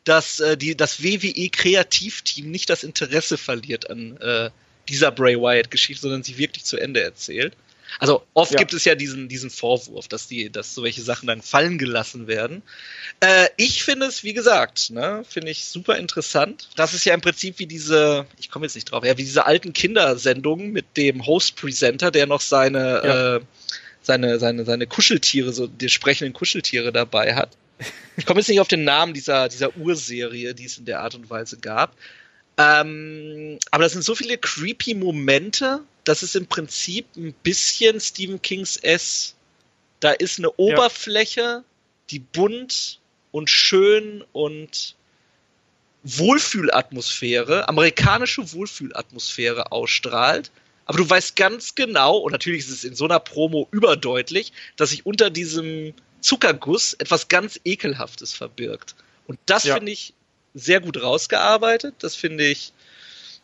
dass 0.06 0.40
äh, 0.40 0.56
die, 0.56 0.76
das 0.76 1.02
WWE 1.02 1.50
Kreativteam 1.50 2.50
nicht 2.50 2.70
das 2.70 2.82
Interesse 2.84 3.36
verliert 3.36 3.90
an 3.90 4.16
äh, 4.18 4.50
dieser 4.88 5.10
Bray 5.10 5.36
Wyatt 5.36 5.70
Geschichte, 5.70 6.02
sondern 6.02 6.22
sie 6.22 6.38
wirklich 6.38 6.64
zu 6.64 6.78
Ende 6.78 7.02
erzählt. 7.02 7.54
Also 7.98 8.24
oft 8.34 8.52
Ja. 8.52 8.58
gibt 8.58 8.72
es 8.72 8.84
ja 8.84 8.94
diesen, 8.94 9.28
diesen 9.28 9.50
Vorwurf, 9.50 10.06
dass 10.08 10.28
die, 10.28 10.50
dass 10.50 10.74
solche 10.74 11.02
Sachen 11.02 11.26
dann 11.26 11.42
fallen 11.42 11.76
gelassen 11.78 12.26
werden. 12.28 12.62
Äh, 13.20 13.48
ich 13.56 13.82
finde 13.84 14.06
es, 14.06 14.22
wie 14.22 14.32
gesagt, 14.32 14.90
ne, 14.90 15.24
finde 15.28 15.50
ich 15.50 15.64
super 15.64 15.96
interessant. 15.96 16.68
Das 16.76 16.94
ist 16.94 17.04
ja 17.04 17.14
im 17.14 17.20
Prinzip 17.20 17.58
wie 17.58 17.66
diese, 17.66 18.26
ich 18.38 18.50
komme 18.50 18.66
jetzt 18.66 18.74
nicht 18.74 18.90
drauf, 18.90 19.04
ja, 19.04 19.16
wie 19.18 19.24
diese 19.24 19.46
alten 19.46 19.72
Kindersendungen 19.72 20.72
mit 20.72 20.96
dem 20.96 21.26
Host-Presenter, 21.26 22.10
der 22.10 22.26
noch 22.26 22.40
seine, 22.40 22.78
Ja. 23.04 23.36
äh, 23.36 23.40
seine, 24.02 24.38
seine, 24.38 24.64
seine 24.64 24.86
Kuscheltiere, 24.86 25.52
so 25.52 25.66
die 25.66 25.88
sprechenden 25.88 26.32
Kuscheltiere 26.32 26.92
dabei 26.92 27.34
hat. 27.34 27.56
Ich 28.16 28.24
komme 28.24 28.40
jetzt 28.40 28.48
nicht 28.48 28.60
auf 28.60 28.68
den 28.68 28.84
Namen 28.84 29.12
dieser, 29.12 29.48
dieser 29.48 29.76
Urserie, 29.76 30.54
die 30.54 30.64
es 30.64 30.78
in 30.78 30.86
der 30.86 31.00
Art 31.00 31.14
und 31.14 31.28
Weise 31.28 31.58
gab. 31.58 31.94
Ähm, 32.58 33.58
aber 33.70 33.84
das 33.84 33.92
sind 33.92 34.02
so 34.02 34.14
viele 34.14 34.38
creepy 34.38 34.94
Momente, 34.94 35.82
das 36.04 36.22
ist 36.22 36.36
im 36.36 36.46
Prinzip 36.46 37.06
ein 37.16 37.34
bisschen 37.42 38.00
Stephen 38.00 38.40
Kings 38.40 38.76
S. 38.76 39.34
Da 40.00 40.12
ist 40.12 40.38
eine 40.38 40.52
Oberfläche, 40.52 41.64
die 42.10 42.20
bunt 42.20 43.00
und 43.32 43.50
schön 43.50 44.24
und 44.32 44.94
Wohlfühlatmosphäre, 46.04 47.68
amerikanische 47.68 48.52
Wohlfühlatmosphäre 48.52 49.72
ausstrahlt. 49.72 50.52
Aber 50.84 50.98
du 50.98 51.10
weißt 51.10 51.34
ganz 51.34 51.74
genau, 51.74 52.18
und 52.18 52.30
natürlich 52.30 52.60
ist 52.60 52.70
es 52.70 52.84
in 52.84 52.94
so 52.94 53.06
einer 53.06 53.18
Promo 53.18 53.66
überdeutlich, 53.72 54.52
dass 54.76 54.90
sich 54.90 55.04
unter 55.04 55.30
diesem 55.30 55.92
Zuckerguss 56.26 56.94
etwas 56.94 57.28
ganz 57.28 57.60
Ekelhaftes 57.64 58.34
verbirgt. 58.34 58.96
Und 59.28 59.38
das 59.46 59.64
Ja. 59.64 59.74
finde 59.74 59.92
ich 59.92 60.12
sehr 60.54 60.80
gut 60.80 61.00
rausgearbeitet. 61.00 61.94
Das 62.00 62.16
finde 62.16 62.44
ich 62.44 62.72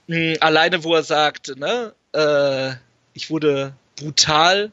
mh, 0.08 0.38
alleine, 0.40 0.82
wo 0.82 0.94
er 0.94 1.04
sagt, 1.04 1.56
ne, 1.56 1.94
äh, 2.12 2.72
ich 3.14 3.30
wurde 3.30 3.74
brutal, 3.96 4.72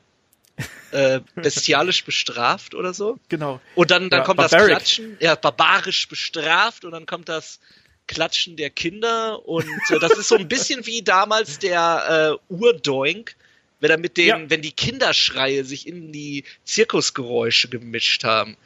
äh, 0.91 1.20
bestialisch 1.36 2.03
bestraft 2.03 2.74
oder 2.74 2.93
so. 2.95 3.20
Genau. 3.30 3.62
Und 3.76 3.91
dann, 3.91 4.10
dann 4.10 4.22
Ja, 4.22 4.26
kommt 4.26 4.38
barbaric. 4.38 4.70
das 4.70 4.78
Klatschen, 4.95 5.18
ja, 5.20 5.36
barbarisch 5.36 6.07
bestraft 6.07 6.86
und 6.86 6.91
dann 6.91 7.05
kommt 7.05 7.30
das 7.30 7.60
Klatschen 8.07 8.57
der 8.57 8.72
Kinder 8.72 9.45
und 9.47 9.68
äh, 9.91 9.99
das 9.99 10.14
ist 10.18 10.30
so 10.30 10.36
ein 10.36 10.47
bisschen 10.47 10.88
wie 10.88 11.03
damals 11.03 11.60
der 11.60 12.39
äh, 12.49 12.53
Urdoink, 12.53 13.36
wenn 13.80 13.91
er 13.91 13.97
mit 13.97 14.17
den, 14.17 14.27
Ja. 14.27 14.49
wenn 14.49 14.61
die 14.61 14.71
Kinderschreie 14.71 15.63
sich 15.63 15.88
in 15.88 16.11
die 16.11 16.43
Zirkusgeräusche 16.65 17.69
gemischt 17.69 18.23
haben. 18.23 18.57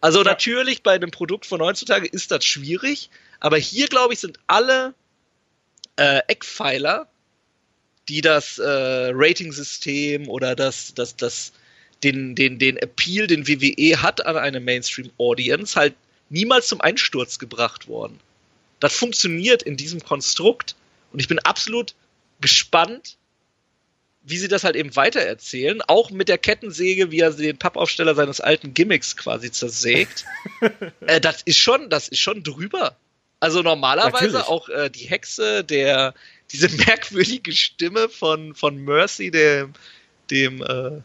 Also 0.00 0.18
Ja. 0.18 0.24
natürlich 0.24 0.82
bei 0.82 0.92
einem 0.92 1.10
Produkt 1.10 1.46
von 1.46 1.60
heutzutage 1.60 2.06
ist 2.06 2.30
das 2.30 2.44
schwierig, 2.44 3.10
aber 3.40 3.56
hier 3.56 3.86
glaube 3.88 4.14
ich 4.14 4.20
sind 4.20 4.38
alle 4.46 4.94
äh, 5.96 6.20
Eckpfeiler, 6.28 7.08
die 8.08 8.20
das 8.20 8.58
äh, 8.58 8.64
Rating-System 9.12 10.28
oder 10.28 10.54
das, 10.54 10.94
das, 10.94 11.16
das, 11.16 11.52
den, 12.04 12.34
den, 12.34 12.58
den 12.58 12.76
Appeal, 12.76 13.26
den 13.26 13.48
WWE 13.48 14.02
hat 14.02 14.24
an 14.26 14.36
eine 14.36 14.60
Mainstream-Audience, 14.60 15.74
halt 15.74 15.94
niemals 16.28 16.68
zum 16.68 16.80
Einsturz 16.80 17.38
gebracht 17.38 17.88
worden. 17.88 18.20
Das 18.80 18.94
funktioniert 18.94 19.62
in 19.62 19.76
diesem 19.76 20.00
Konstrukt 20.04 20.76
und 21.12 21.20
ich 21.20 21.28
bin 21.28 21.38
absolut 21.40 21.94
gespannt, 22.40 23.16
wie 24.28 24.38
sie 24.38 24.48
das 24.48 24.64
halt 24.64 24.74
eben 24.74 24.94
weitererzählen, 24.96 25.80
auch 25.82 26.10
mit 26.10 26.28
der 26.28 26.36
Kettensäge, 26.36 27.12
wie 27.12 27.20
er 27.20 27.30
den 27.30 27.58
Pappaufsteller 27.58 28.16
seines 28.16 28.40
alten 28.40 28.74
Gimmicks 28.74 29.16
quasi 29.16 29.52
zersägt. 29.52 30.24
äh, 31.06 31.20
das 31.20 31.42
ist 31.42 31.58
schon, 31.58 31.88
das 31.90 32.08
ist 32.08 32.18
schon 32.18 32.42
drüber. 32.42 32.96
Also 33.38 33.62
normalerweise 33.62 34.38
Natürlich. 34.38 34.48
auch 34.48 34.68
äh, 34.68 34.90
die 34.90 35.06
Hexe, 35.06 35.62
der 35.62 36.12
diese 36.50 36.68
merkwürdige 36.86 37.52
Stimme 37.52 38.08
von 38.08 38.54
von 38.56 38.76
Mercy, 38.76 39.30
dem 39.30 39.74
dem 40.30 40.60
äh, 40.60 41.02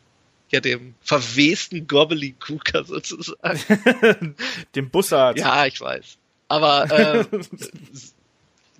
ja 0.49 0.59
dem 0.59 0.95
verwesten 1.03 1.87
Gobbledygooker 1.87 2.85
sozusagen. 2.85 4.35
Dem 4.75 4.89
Bussard. 4.89 5.37
Ja, 5.37 5.65
ich 5.65 5.79
weiß. 5.79 6.17
Aber 6.47 6.91
äh, 6.91 7.25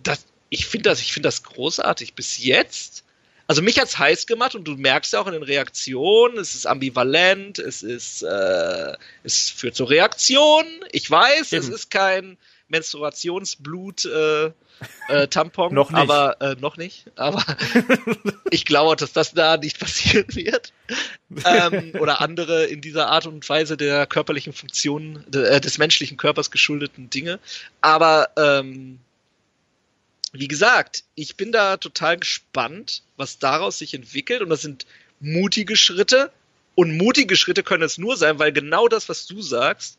das, 0.03 0.25
ich 0.49 0.65
finde 0.65 0.89
das, 0.89 0.99
ich 0.99 1.13
finde 1.13 1.27
das 1.27 1.43
großartig. 1.43 2.13
Bis 2.13 2.43
jetzt, 2.43 3.05
also 3.47 3.61
mich 3.61 3.79
hat's 3.79 3.97
heiß 3.97 4.27
gemacht 4.27 4.55
und 4.55 4.65
du 4.65 4.75
merkst 4.75 5.13
ja 5.13 5.19
auch 5.21 5.27
in 5.27 5.33
den 5.33 5.43
Reaktionen, 5.43 6.37
es 6.37 6.55
ist 6.55 6.65
ambivalent, 6.65 7.59
es 7.59 7.83
ist, 7.83 8.23
äh, 8.23 8.93
es 9.23 9.49
führt 9.49 9.75
zur 9.75 9.89
Reaktion. 9.89 10.65
Ich 10.91 11.09
weiß, 11.09 11.51
es 11.51 11.65
Eben. 11.65 11.75
ist 11.75 11.91
kein 11.91 12.37
Menstruationsblut. 12.69 14.05
Äh, 14.05 14.51
äh, 15.09 15.27
Tampon, 15.27 15.73
Noch 15.73 15.91
nicht. 15.91 15.99
aber 15.99 16.41
äh, 16.41 16.55
noch 16.59 16.77
nicht. 16.77 17.05
Aber 17.15 17.43
ich 18.49 18.65
glaube, 18.65 18.95
dass 18.95 19.13
das 19.13 19.33
da 19.33 19.57
nicht 19.57 19.79
passieren 19.79 20.25
wird. 20.29 20.73
ähm, 21.45 21.93
oder 21.99 22.21
andere 22.21 22.65
in 22.65 22.81
dieser 22.81 23.07
Art 23.09 23.27
und 23.27 23.47
Weise 23.47 23.77
der 23.77 24.07
körperlichen 24.07 24.53
Funktionen, 24.53 25.23
de, 25.27 25.43
äh, 25.43 25.61
des 25.61 25.77
menschlichen 25.77 26.17
Körpers 26.17 26.51
geschuldeten 26.51 27.09
Dinge. 27.09 27.39
Aber 27.81 28.29
ähm, 28.37 28.99
wie 30.33 30.47
gesagt, 30.47 31.03
ich 31.15 31.35
bin 31.35 31.51
da 31.51 31.77
total 31.77 32.17
gespannt, 32.17 33.03
was 33.17 33.39
daraus 33.39 33.77
sich 33.79 33.93
entwickelt. 33.93 34.41
Und 34.41 34.49
das 34.49 34.61
sind 34.61 34.85
mutige 35.19 35.75
Schritte. 35.75 36.31
Und 36.75 36.97
mutige 36.97 37.35
Schritte 37.35 37.63
können 37.63 37.83
es 37.83 37.97
nur 37.97 38.15
sein, 38.15 38.39
weil 38.39 38.53
genau 38.53 38.87
das, 38.87 39.09
was 39.09 39.25
du 39.25 39.41
sagst, 39.41 39.97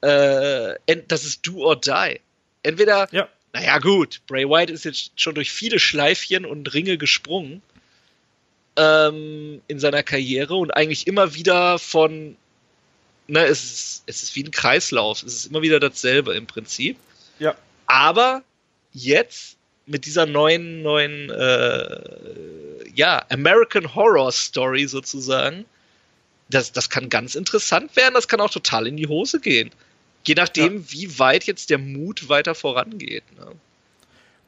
äh, 0.00 0.74
das 1.08 1.24
ist 1.24 1.46
do 1.46 1.64
or 1.64 1.80
die. 1.80 2.20
entweder, 2.62 3.08
Ja. 3.10 3.28
naja 3.52 3.78
gut, 3.78 4.20
Bray 4.26 4.48
Wyatt 4.48 4.70
ist 4.70 4.84
jetzt 4.84 5.20
schon 5.20 5.34
durch 5.34 5.50
viele 5.52 5.78
Schleifchen 5.78 6.44
und 6.46 6.72
Ringe 6.72 6.96
gesprungen 6.98 7.62
ähm, 8.76 9.60
in 9.66 9.78
seiner 9.80 10.02
Karriere 10.02 10.54
und 10.54 10.70
eigentlich 10.70 11.06
immer 11.06 11.34
wieder 11.34 11.78
von, 11.78 12.36
ne, 13.26 13.44
es 13.46 13.64
ist, 13.64 14.02
es 14.06 14.22
ist 14.22 14.36
wie 14.36 14.44
ein 14.44 14.50
Kreislauf, 14.50 15.22
es 15.22 15.34
ist 15.34 15.46
immer 15.46 15.62
wieder 15.62 15.80
dasselbe 15.80 16.34
im 16.34 16.46
Prinzip. 16.46 16.96
Ja. 17.38 17.54
Aber 17.86 18.42
jetzt 18.92 19.56
mit 19.86 20.06
dieser 20.06 20.26
neuen, 20.26 20.82
neuen, 20.82 21.30
äh, 21.30 22.88
ja, 22.94 23.24
American 23.28 23.94
Horror 23.94 24.32
Story 24.32 24.86
sozusagen, 24.86 25.64
das, 26.48 26.72
das 26.72 26.90
kann 26.90 27.08
ganz 27.08 27.34
interessant 27.34 27.96
werden, 27.96 28.14
das 28.14 28.28
kann 28.28 28.40
auch 28.40 28.50
total 28.50 28.86
in 28.86 28.96
die 28.96 29.08
Hose 29.08 29.40
gehen. 29.40 29.70
Je 30.26 30.34
nachdem, 30.34 30.90
wie 30.90 31.18
weit 31.18 31.44
jetzt 31.44 31.70
der 31.70 31.78
Mut 31.78 32.28
weiter 32.28 32.54
vorangeht. 32.54 33.24
Ne? 33.38 33.52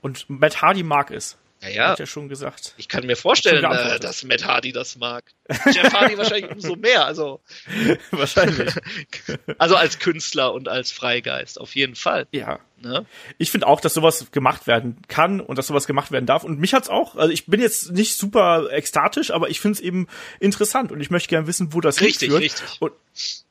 Und 0.01 0.25
Matt 0.29 0.63
Hardy 0.63 0.83
mag 0.83 1.11
es. 1.11 1.37
Ja, 1.63 1.69
ja. 1.69 1.89
Hat 1.91 1.99
ja 1.99 2.07
schon 2.07 2.29
gesagt. 2.29 2.75
Ich 2.77 2.89
kann 2.89 3.07
mir 3.07 3.17
vorstellen, 3.17 3.65
äh, 3.65 3.99
dass 3.99 4.25
Matt 4.25 4.45
Hardy 4.45 4.73
das 4.73 4.97
mag. 4.97 5.25
Jeff 5.73 5.93
Hardy 5.93 6.17
wahrscheinlich 6.19 6.51
umso 6.51 6.77
mehr. 6.77 7.07
Also, 7.07 7.41
Wahrscheinlich. 8.11 8.73
also 9.59 9.77
als 9.77 9.99
Künstler 9.99 10.53
und 10.53 10.69
als 10.69 10.93
Freigeist, 10.93 11.61
auf 11.61 11.75
jeden 11.75 11.95
Fall. 11.95 12.27
ja. 12.33 12.61
Ne? 12.79 13.07
Ich 13.39 13.51
finde 13.51 13.67
auch, 13.67 13.81
dass 13.81 13.95
sowas 13.95 14.27
gemacht 14.33 14.67
werden 14.67 14.99
kann 15.09 15.41
und 15.41 15.57
dass 15.57 15.69
sowas 15.69 15.87
gemacht 15.87 16.13
werden 16.13 16.27
darf. 16.27 16.45
Und 16.45 16.59
mich 16.61 16.75
hat's 16.75 16.89
auch, 16.91 17.17
also 17.17 17.33
ich 17.33 17.47
bin 17.47 17.61
jetzt 17.61 17.93
nicht 17.93 18.19
super 18.19 18.69
ekstatisch, 18.71 19.31
aber 19.31 19.49
ich 19.49 19.61
finde 19.61 19.77
es 19.77 19.81
eben 19.81 20.09
interessant 20.41 20.93
und 20.93 21.01
ich 21.01 21.11
möchte 21.11 21.29
gerne 21.31 21.47
wissen, 21.47 21.73
wo 21.73 21.81
das 21.81 22.01
Richtig, 22.01 22.31
hinführt. 22.31 22.43
richtig. 22.43 22.81
Und, 22.81 22.93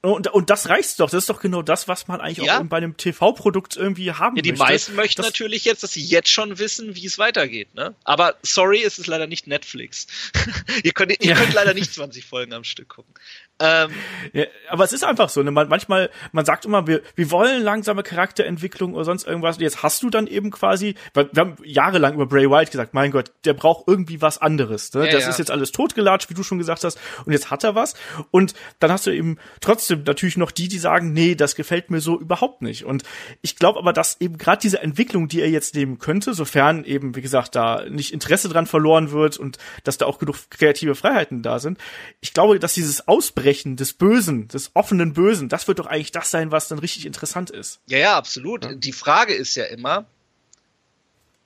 und, 0.02 0.28
und 0.28 0.50
das 0.52 0.70
reicht 0.70 1.00
doch. 1.00 1.10
Das 1.10 1.24
ist 1.24 1.30
doch 1.32 1.40
genau 1.42 1.64
das, 1.64 1.88
was 1.88 2.08
man 2.08 2.22
eigentlich 2.22 2.46
Ja. 2.46 2.60
auch 2.60 2.64
bei 2.66 2.78
einem 2.78 2.98
TV-Produkt 2.98 3.76
irgendwie 3.76 4.12
haben 4.12 4.36
Ja, 4.36 4.44
die 4.44 4.52
möchte. 4.52 4.64
meisten 4.64 4.96
möchten 4.96 5.24
das, 5.24 5.32
natürlich 5.32 5.66
jetzt, 5.66 5.82
dass 5.82 5.94
sie 5.94 6.04
jetzt 6.06 6.30
schon 6.30 6.60
wissen, 6.60 6.96
wie 6.96 7.08
es 7.08 7.18
weitergeht. 7.18 7.74
Ne? 7.74 7.96
Aber 8.04 8.36
sorry, 8.44 8.84
es 8.84 9.00
ist 9.00 9.08
leider 9.08 9.26
nicht 9.26 9.48
Netflix. 9.48 10.06
ihr 10.84 10.92
könnt, 10.92 11.12
ihr 11.20 11.32
Ja. 11.32 11.36
könnt 11.36 11.54
leider 11.54 11.74
nicht 11.74 11.92
20 11.92 12.26
Folgen 12.26 12.54
am 12.54 12.64
Stück 12.64 12.90
gucken. 12.90 13.12
Ähm, 13.58 13.90
Ja, 14.34 14.46
aber 14.70 14.84
es 14.84 14.94
ist 14.94 15.04
einfach 15.04 15.30
so. 15.30 15.42
Ne? 15.42 15.50
Man, 15.50 15.68
manchmal, 15.68 16.12
man 16.32 16.46
sagt 16.46 16.66
immer, 16.66 16.86
wir, 16.86 17.02
wir 17.16 17.32
wollen 17.32 17.64
langsame 17.64 18.04
Charakterentwicklung 18.04 18.94
oder 18.94 19.06
sonst 19.16 19.28
irgendwas. 19.28 19.58
Und 19.58 19.64
jetzt 19.64 19.84
hast 19.84 20.04
du 20.04 20.10
dann 20.10 20.28
eben 20.28 20.52
quasi, 20.52 20.96
weil 21.14 21.30
wir 21.32 21.42
haben 21.42 21.56
jahrelang 21.64 22.14
über 22.16 22.26
Bray 22.26 22.50
Wyatt 22.50 22.72
gesagt, 22.72 22.94
mein 22.94 23.12
Gott, 23.12 23.32
der 23.46 23.54
braucht 23.54 23.88
irgendwie 23.88 24.22
was 24.22 24.38
anderes. 24.38 24.94
Ne? 24.94 25.06
Ja, 25.06 25.12
das 25.12 25.24
ja. 25.24 25.30
ist 25.30 25.40
jetzt 25.40 25.52
alles 25.52 25.72
totgelatscht, 25.72 26.30
wie 26.30 26.34
du 26.34 26.44
schon 26.44 26.58
gesagt 26.58 26.84
hast. 26.84 27.00
Und 27.26 27.32
jetzt 27.32 27.52
hat 27.52 27.64
er 27.64 27.76
was. 27.76 27.96
Und 28.32 28.54
dann 28.80 28.92
hast 28.92 29.06
du 29.06 29.12
eben 29.12 29.38
trotzdem 29.62 30.04
natürlich 30.06 30.38
noch 30.38 30.52
die, 30.52 30.68
die 30.68 30.80
sagen, 30.80 31.14
nee, 31.14 31.36
das 31.36 31.56
gefällt 31.56 31.90
mir 31.90 32.02
so 32.02 32.20
überhaupt 32.20 32.62
nicht. 32.62 32.86
Und 32.86 33.04
ich 33.42 33.56
glaube 33.56 33.80
aber, 33.80 33.94
dass 33.94 34.20
eben 34.20 34.38
gerade 34.38 34.62
diese 34.62 34.82
Entwicklung, 34.82 35.28
die 35.28 35.42
er 35.42 35.50
jetzt 35.50 35.76
nehmen 35.76 36.00
könnte, 36.00 36.34
sofern 36.34 36.84
eben, 36.84 37.16
wie 37.16 37.22
gesagt, 37.22 37.56
da 37.56 37.86
nicht 37.90 38.14
Interesse 38.14 38.50
dran 38.50 38.68
verloren 38.68 39.12
wird 39.12 39.38
und 39.38 39.58
dass 39.84 39.98
da 39.98 40.06
auch 40.06 40.20
genug 40.20 40.36
kreative 40.50 40.96
Freiheiten 40.96 41.42
da 41.42 41.60
sind, 41.60 41.78
ich 42.20 42.34
glaube, 42.34 42.60
dass 42.60 42.74
dieses 42.74 43.08
Ausbrechen 43.08 43.76
des 43.76 43.94
Bösen, 43.94 44.48
des 44.48 44.72
offenen 44.74 45.14
Bösen, 45.14 45.50
das 45.50 45.68
wird 45.68 45.80
doch 45.80 45.88
eigentlich 45.88 46.12
das 46.12 46.32
sein, 46.32 46.52
was 46.52 46.68
dann 46.68 46.80
richtig 46.80 47.06
interessant 47.06 47.50
ist. 47.50 47.80
ja, 47.88 47.98
ja, 47.98 48.18
absolut. 48.18 48.84
Die 48.84 48.92
Frage 48.92 49.05
ist 49.34 49.56
ja 49.56 49.66
immer, 49.66 50.06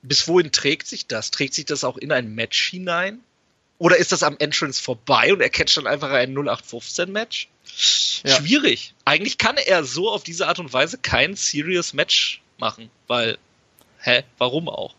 bis 0.02 0.28
wohin 0.28 0.52
trägt 0.52 0.86
sich 0.86 1.06
das? 1.06 1.30
Trägt 1.30 1.54
sich 1.54 1.64
das 1.64 1.84
auch 1.84 1.96
in 1.96 2.12
ein 2.12 2.34
Match 2.34 2.70
hinein? 2.70 3.20
Oder 3.78 3.96
ist 3.96 4.12
das 4.12 4.22
am 4.22 4.36
Entrance 4.38 4.82
vorbei 4.82 5.32
und 5.32 5.40
er 5.40 5.48
catcht 5.48 5.78
dann 5.78 5.86
einfach 5.86 6.10
ein 6.10 6.36
0815-Match? 6.36 7.48
Ja. 8.24 8.36
Schwierig. 8.36 8.94
Eigentlich 9.06 9.38
kann 9.38 9.56
er 9.56 9.84
so 9.84 10.10
auf 10.10 10.22
diese 10.22 10.46
Art 10.46 10.58
und 10.58 10.72
Weise 10.72 10.98
kein 10.98 11.34
Serious 11.34 11.94
Match 11.94 12.42
machen, 12.58 12.90
weil, 13.06 13.38
hä, 14.00 14.22
warum 14.36 14.68
auch? 14.68 14.94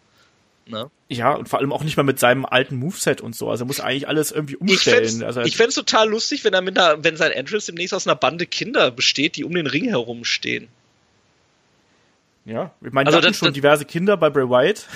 Ne? 0.65 0.89
Ja, 1.09 1.33
und 1.33 1.49
vor 1.49 1.59
allem 1.59 1.73
auch 1.73 1.83
nicht 1.83 1.97
mal 1.97 2.03
mit 2.03 2.19
seinem 2.19 2.45
alten 2.45 2.75
Moveset 2.75 3.21
und 3.21 3.35
so. 3.35 3.49
Also 3.49 3.65
er 3.65 3.67
muss 3.67 3.79
eigentlich 3.79 4.07
alles 4.07 4.31
irgendwie 4.31 4.55
Ich 4.55 4.61
umstellen. 4.61 5.23
also, 5.23 5.41
ich 5.41 5.57
fänd's 5.57 5.75
total 5.75 6.09
lustig, 6.09 6.43
wenn 6.43 6.53
er 6.53 6.61
mit 6.61 6.77
einer, 6.79 7.03
wenn 7.03 7.17
sein 7.17 7.31
Entrance 7.31 7.67
demnächst 7.67 7.93
aus 7.93 8.07
einer 8.07 8.15
Bande 8.15 8.47
Kinder 8.47 8.89
besteht, 8.89 9.35
die 9.35 9.43
um 9.43 9.53
den 9.53 9.67
Ring 9.67 9.85
herumstehen. 9.85 10.69
Ja, 12.45 12.73
ich 12.83 12.91
meine, 12.91 13.07
Also 13.07 13.17
hatten 13.17 13.27
das- 13.27 13.37
schon 13.37 13.47
das- 13.49 13.55
diverse 13.55 13.85
Kinder 13.85 14.17
bei 14.17 14.29
Bray 14.29 14.49
Wyatt. 14.49 14.87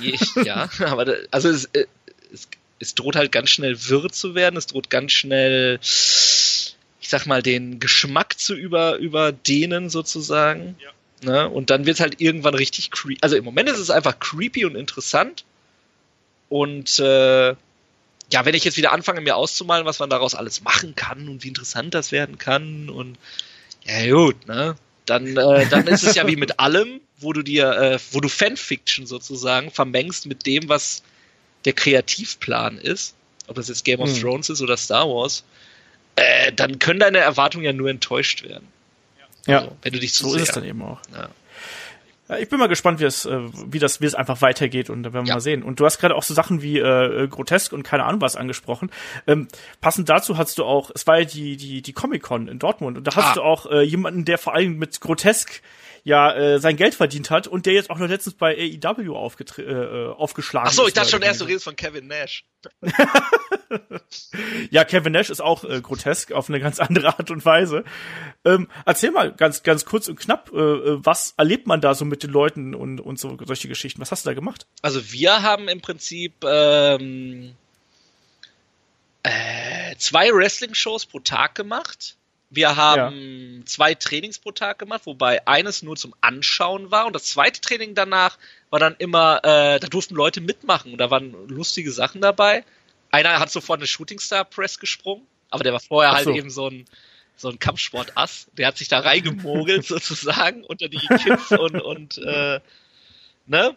Ja, 0.45 0.69
aber 0.85 1.05
da, 1.05 1.13
also 1.31 1.49
es, 1.49 1.65
äh, 1.73 1.85
es, 2.33 2.47
es 2.79 2.95
droht 2.95 3.15
halt 3.15 3.31
ganz 3.31 3.49
schnell 3.49 3.77
wirr 3.87 4.09
zu 4.09 4.35
werden, 4.35 4.57
es 4.57 4.67
droht 4.67 4.89
ganz 4.89 5.11
schnell, 5.13 5.79
ich 5.81 7.09
sag 7.09 7.25
mal, 7.25 7.41
den 7.43 7.79
Geschmack 7.79 8.39
zu 8.39 8.53
über, 8.55 8.97
überdehnen 8.97 9.89
sozusagen. 9.89 10.75
Ne? 11.23 11.49
Und 11.49 11.69
dann 11.69 11.85
wird's 11.85 12.01
halt 12.01 12.19
irgendwann 12.19 12.53
richtig 12.55 12.91
creepy. 12.91 13.17
Also 13.21 13.35
im 13.35 13.45
Moment 13.45 13.69
ist 13.69 13.79
es 13.79 13.89
einfach 13.89 14.19
creepy 14.19 14.65
und 14.65 14.75
interessant. 14.75 15.45
Und 16.49 16.99
äh, 16.99 17.49
ja, 18.31 18.43
wenn 18.43 18.55
ich 18.55 18.63
jetzt 18.63 18.77
wieder 18.77 18.91
anfange, 18.91 19.21
mir 19.21 19.35
auszumalen, 19.35 19.85
was 19.85 19.99
man 19.99 20.09
daraus 20.09 20.35
alles 20.35 20.61
machen 20.61 20.95
kann 20.95 21.29
und 21.29 21.43
wie 21.43 21.47
interessant 21.47 21.93
das 21.93 22.11
werden 22.11 22.37
kann 22.37 22.89
und 22.89 23.17
ja 23.85 24.11
gut, 24.13 24.47
ne? 24.47 24.75
Dann, 25.05 25.37
äh, 25.37 25.67
dann 25.67 25.87
ist 25.87 26.03
es 26.03 26.15
ja 26.15 26.27
wie 26.27 26.35
mit 26.35 26.59
allem, 26.59 26.99
wo 27.17 27.31
du 27.33 27.43
dir, 27.43 27.71
äh, 27.71 27.99
wo 28.11 28.19
du 28.19 28.27
Fanfiction 28.27 29.05
sozusagen 29.05 29.71
vermengst 29.71 30.25
mit 30.25 30.45
dem, 30.45 30.67
was 30.69 31.03
der 31.65 31.73
Kreativplan 31.73 32.77
ist, 32.77 33.15
ob 33.47 33.55
das 33.55 33.67
jetzt 33.67 33.85
Game 33.85 33.99
of 33.99 34.09
Hm. 34.09 34.21
Thrones 34.21 34.49
ist 34.49 34.61
oder 34.61 34.77
Star 34.77 35.07
Wars, 35.07 35.43
äh, 36.15 36.51
dann 36.53 36.79
können 36.79 36.99
deine 36.99 37.19
Erwartungen 37.19 37.65
ja 37.65 37.73
nur 37.73 37.89
enttäuscht 37.89 38.43
werden. 38.43 38.67
Ja, 39.47 39.59
Also, 39.59 39.77
wenn 39.83 39.93
du 39.93 39.99
dich 39.99 40.13
zu 40.13 40.23
so 40.23 40.29
sehr. 40.31 40.41
ist 40.41 40.49
es 40.49 40.55
dann 40.55 40.63
eben 40.65 40.81
auch. 40.81 40.99
Ja. 41.13 41.29
Ja, 42.27 42.37
ich 42.39 42.49
bin 42.49 42.57
mal 42.59 42.67
gespannt, 42.67 42.99
wie 42.99 43.03
es, 43.03 43.25
äh, 43.25 43.39
wie 43.67 43.77
das, 43.79 44.01
wie 44.01 44.05
es 44.05 44.15
einfach 44.15 44.41
weitergeht 44.41 44.89
und 44.89 45.03
da 45.03 45.13
werden 45.13 45.25
wir 45.25 45.29
Ja. 45.29 45.35
mal 45.35 45.41
sehen. 45.41 45.61
Und 45.61 45.79
du 45.79 45.85
hast 45.85 45.99
gerade 45.99 46.15
auch 46.15 46.23
so 46.23 46.33
Sachen 46.33 46.61
wie 46.63 46.79
äh, 46.79 47.27
grotesk 47.27 47.71
und 47.71 47.83
keine 47.83 48.03
Ahnung 48.05 48.19
was 48.21 48.35
angesprochen. 48.35 48.89
Ähm, 49.27 49.47
passend 49.79 50.09
dazu 50.09 50.37
hast 50.37 50.57
du 50.57 50.63
auch, 50.65 50.89
es 50.95 51.05
war 51.05 51.19
ja 51.19 51.25
die 51.25 51.55
die 51.55 51.81
die 51.83 51.93
Comic 51.93 52.23
Con 52.23 52.47
in 52.47 52.57
Dortmund 52.57 52.97
und 52.97 53.05
da 53.05 53.15
hast 53.15 53.31
Ah. 53.31 53.33
du 53.35 53.41
auch 53.43 53.67
äh, 53.69 53.81
jemanden, 53.83 54.25
der 54.25 54.37
vor 54.39 54.53
allem 54.55 54.77
mit 54.77 54.99
grotesk 55.01 55.61
ja 56.05 56.33
äh, 56.33 56.59
sein 56.59 56.77
Geld 56.77 56.95
verdient 56.95 57.29
hat 57.31 57.47
und 57.47 57.65
der 57.65 57.73
jetzt 57.73 57.89
auch 57.89 57.97
noch 57.97 58.07
letztens 58.07 58.35
bei 58.35 58.55
AEW 58.55 59.15
aufgetre- 59.17 59.63
äh, 59.63 60.05
äh, 60.05 60.13
aufgeschlagen 60.13 60.69
Ach 60.69 60.73
so, 60.73 60.83
ist. 60.83 60.89
ich 60.89 60.93
dachte 60.93 61.09
schon 61.09 61.21
erst, 61.23 61.41
du 61.41 61.45
redest 61.45 61.65
von 61.65 61.75
Kevin 61.75 62.07
Nash. 62.07 62.45
Ja, 64.69 64.85
Kevin 64.85 65.11
Nash 65.11 65.29
ist 65.29 65.41
auch 65.41 65.63
äh, 65.63 65.81
grotesk 65.81 66.31
auf 66.31 66.47
eine 66.49 66.59
ganz 66.59 66.79
andere 66.79 67.07
Art 67.09 67.29
und 67.31 67.43
Weise. 67.45 67.83
Ähm, 68.45 68.69
erzähl 68.85 69.11
mal 69.11 69.31
ganz 69.33 69.63
ganz 69.63 69.85
kurz 69.85 70.07
und 70.07 70.17
knapp, 70.19 70.51
äh, 70.53 70.57
äh, 70.57 70.97
was 71.03 71.33
erlebt 71.37 71.67
man 71.67 71.81
da 71.81 71.93
so 71.95 72.05
mit 72.05 72.23
den 72.23 72.29
Leuten 72.31 72.73
und 72.75 72.99
und 73.01 73.19
so 73.19 73.37
solche 73.45 73.67
Geschichten? 73.67 73.99
Was 74.01 74.11
hast 74.11 74.25
du 74.25 74.29
da 74.29 74.33
gemacht? 74.33 74.67
Also 74.81 75.11
wir 75.11 75.41
haben 75.41 75.67
im 75.67 75.81
Prinzip 75.81 76.33
ähm, 76.47 77.55
äh, 79.23 79.95
zwei 79.97 80.31
Wrestling-Shows 80.31 81.07
pro 81.07 81.19
Tag 81.19 81.55
gemacht. 81.55 82.15
Wir 82.55 82.75
haben 82.77 83.63
zwei 83.65 83.93
Trainings 83.95 84.39
pro 84.39 84.51
Tag 84.51 84.79
gemacht, 84.79 85.01
wobei 85.05 85.45
eines 85.45 85.83
nur 85.83 85.95
zum 85.95 86.15
Anschauen 86.21 86.89
war 86.89 87.05
und 87.05 87.13
das 87.13 87.25
zweite 87.25 87.59
Training 87.59 87.95
danach 87.95 88.37
war 88.69 88.79
dann 88.79 88.95
immer, 88.97 89.39
äh, 89.43 89.79
da 89.79 89.87
durften 89.87 90.15
Leute 90.15 90.41
mitmachen 90.41 90.93
und 90.93 90.97
da 90.97 91.11
waren 91.11 91.47
lustige 91.47 91.91
Sachen 91.91 92.21
dabei. 92.21 92.63
Einer 93.11 93.39
hat 93.39 93.51
sofort 93.51 93.79
eine 93.79 93.87
Shooting 93.87 94.19
Star 94.19 94.45
Press 94.45 94.79
gesprungen, 94.79 95.25
aber 95.49 95.63
der 95.63 95.73
war 95.73 95.79
vorher 95.81 96.13
halt 96.13 96.25
so. 96.25 96.33
eben 96.33 96.49
so 96.49 96.69
ein 96.69 96.85
so 97.37 97.49
ein 97.49 97.59
Kampfsportass. 97.59 98.47
Der 98.53 98.67
hat 98.67 98.77
sich 98.77 98.87
da 98.87 98.99
reingemogelt 98.99 99.85
sozusagen 99.85 100.63
unter 100.63 100.87
die 100.87 101.05
Kids 101.23 101.51
und 101.51 101.81
und 101.81 102.17
äh, 102.19 102.61
ne 103.45 103.75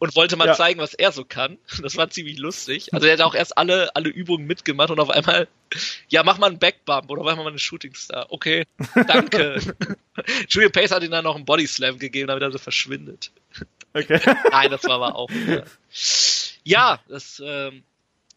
und 0.00 0.16
wollte 0.16 0.34
mal 0.36 0.48
Ja. 0.48 0.54
zeigen, 0.54 0.80
was 0.80 0.94
er 0.94 1.12
so 1.12 1.24
kann. 1.24 1.58
Das 1.82 1.96
war 1.96 2.10
ziemlich 2.10 2.38
lustig. 2.38 2.92
Also 2.92 3.06
er 3.06 3.12
hat 3.12 3.20
auch 3.20 3.34
erst 3.34 3.56
alle, 3.56 3.94
alle 3.94 4.08
Übungen 4.08 4.46
mitgemacht 4.46 4.90
und 4.90 4.98
auf 4.98 5.10
einmal, 5.10 5.46
ja, 6.08 6.24
mach 6.24 6.38
mal 6.38 6.48
einen 6.48 6.58
Backbump 6.58 7.08
oder 7.10 7.22
mach 7.22 7.36
mal 7.36 7.46
einen 7.46 7.58
Shooting 7.60 7.94
Star. 7.94 8.26
Okay, 8.30 8.66
danke. 9.06 9.60
Julian 10.48 10.72
Pace 10.72 10.90
hat 10.90 11.02
ihm 11.04 11.10
dann 11.12 11.24
noch 11.24 11.36
einen 11.36 11.44
Body 11.44 11.66
Slam 11.66 11.98
gegeben, 11.98 12.26
damit 12.28 12.42
er 12.42 12.50
so 12.50 12.58
verschwindet. 12.58 13.30
Okay. 13.94 14.20
Nein, 14.50 14.70
das 14.70 14.84
war 14.84 14.92
aber 15.02 15.14
auch. 15.16 15.30
Äh, 15.30 15.62
ja, 16.64 17.00
das, 17.08 17.42
ähm, 17.44 17.82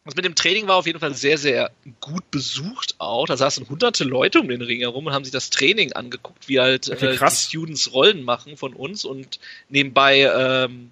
das 0.04 0.16
mit 0.16 0.24
dem 0.24 0.34
Training 0.34 0.66
war 0.66 0.76
auf 0.76 0.86
jeden 0.86 0.98
Fall 1.00 1.14
sehr, 1.14 1.38
sehr 1.38 1.70
gut 2.00 2.30
besucht 2.30 2.96
auch. 2.98 3.26
Da 3.26 3.36
saßen 3.36 3.68
hunderte 3.68 4.04
Leute 4.04 4.40
um 4.40 4.48
den 4.48 4.60
Ring 4.62 4.80
herum 4.80 5.06
und 5.06 5.12
haben 5.12 5.24
sich 5.24 5.32
das 5.32 5.50
Training 5.50 5.92
angeguckt, 5.92 6.48
wie 6.48 6.60
halt 6.60 6.90
Okay, 6.90 7.06
äh, 7.06 7.16
die. 7.16 7.48
Students 7.48 7.92
Rollen 7.92 8.22
machen 8.22 8.56
von 8.56 8.74
uns 8.74 9.04
und 9.04 9.38
nebenbei 9.68 10.22
ähm, 10.22 10.90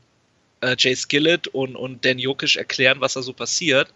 äh, 0.63 0.77
Jay 0.79 0.97
Skillett 0.97 1.49
und, 1.49 1.77
und 1.77 2.05
Dan 2.05 2.19
Jokic 2.19 2.57
erklären, 2.57 3.01
was 3.01 3.13
da 3.15 3.23
so 3.23 3.33
passiert. 3.33 3.89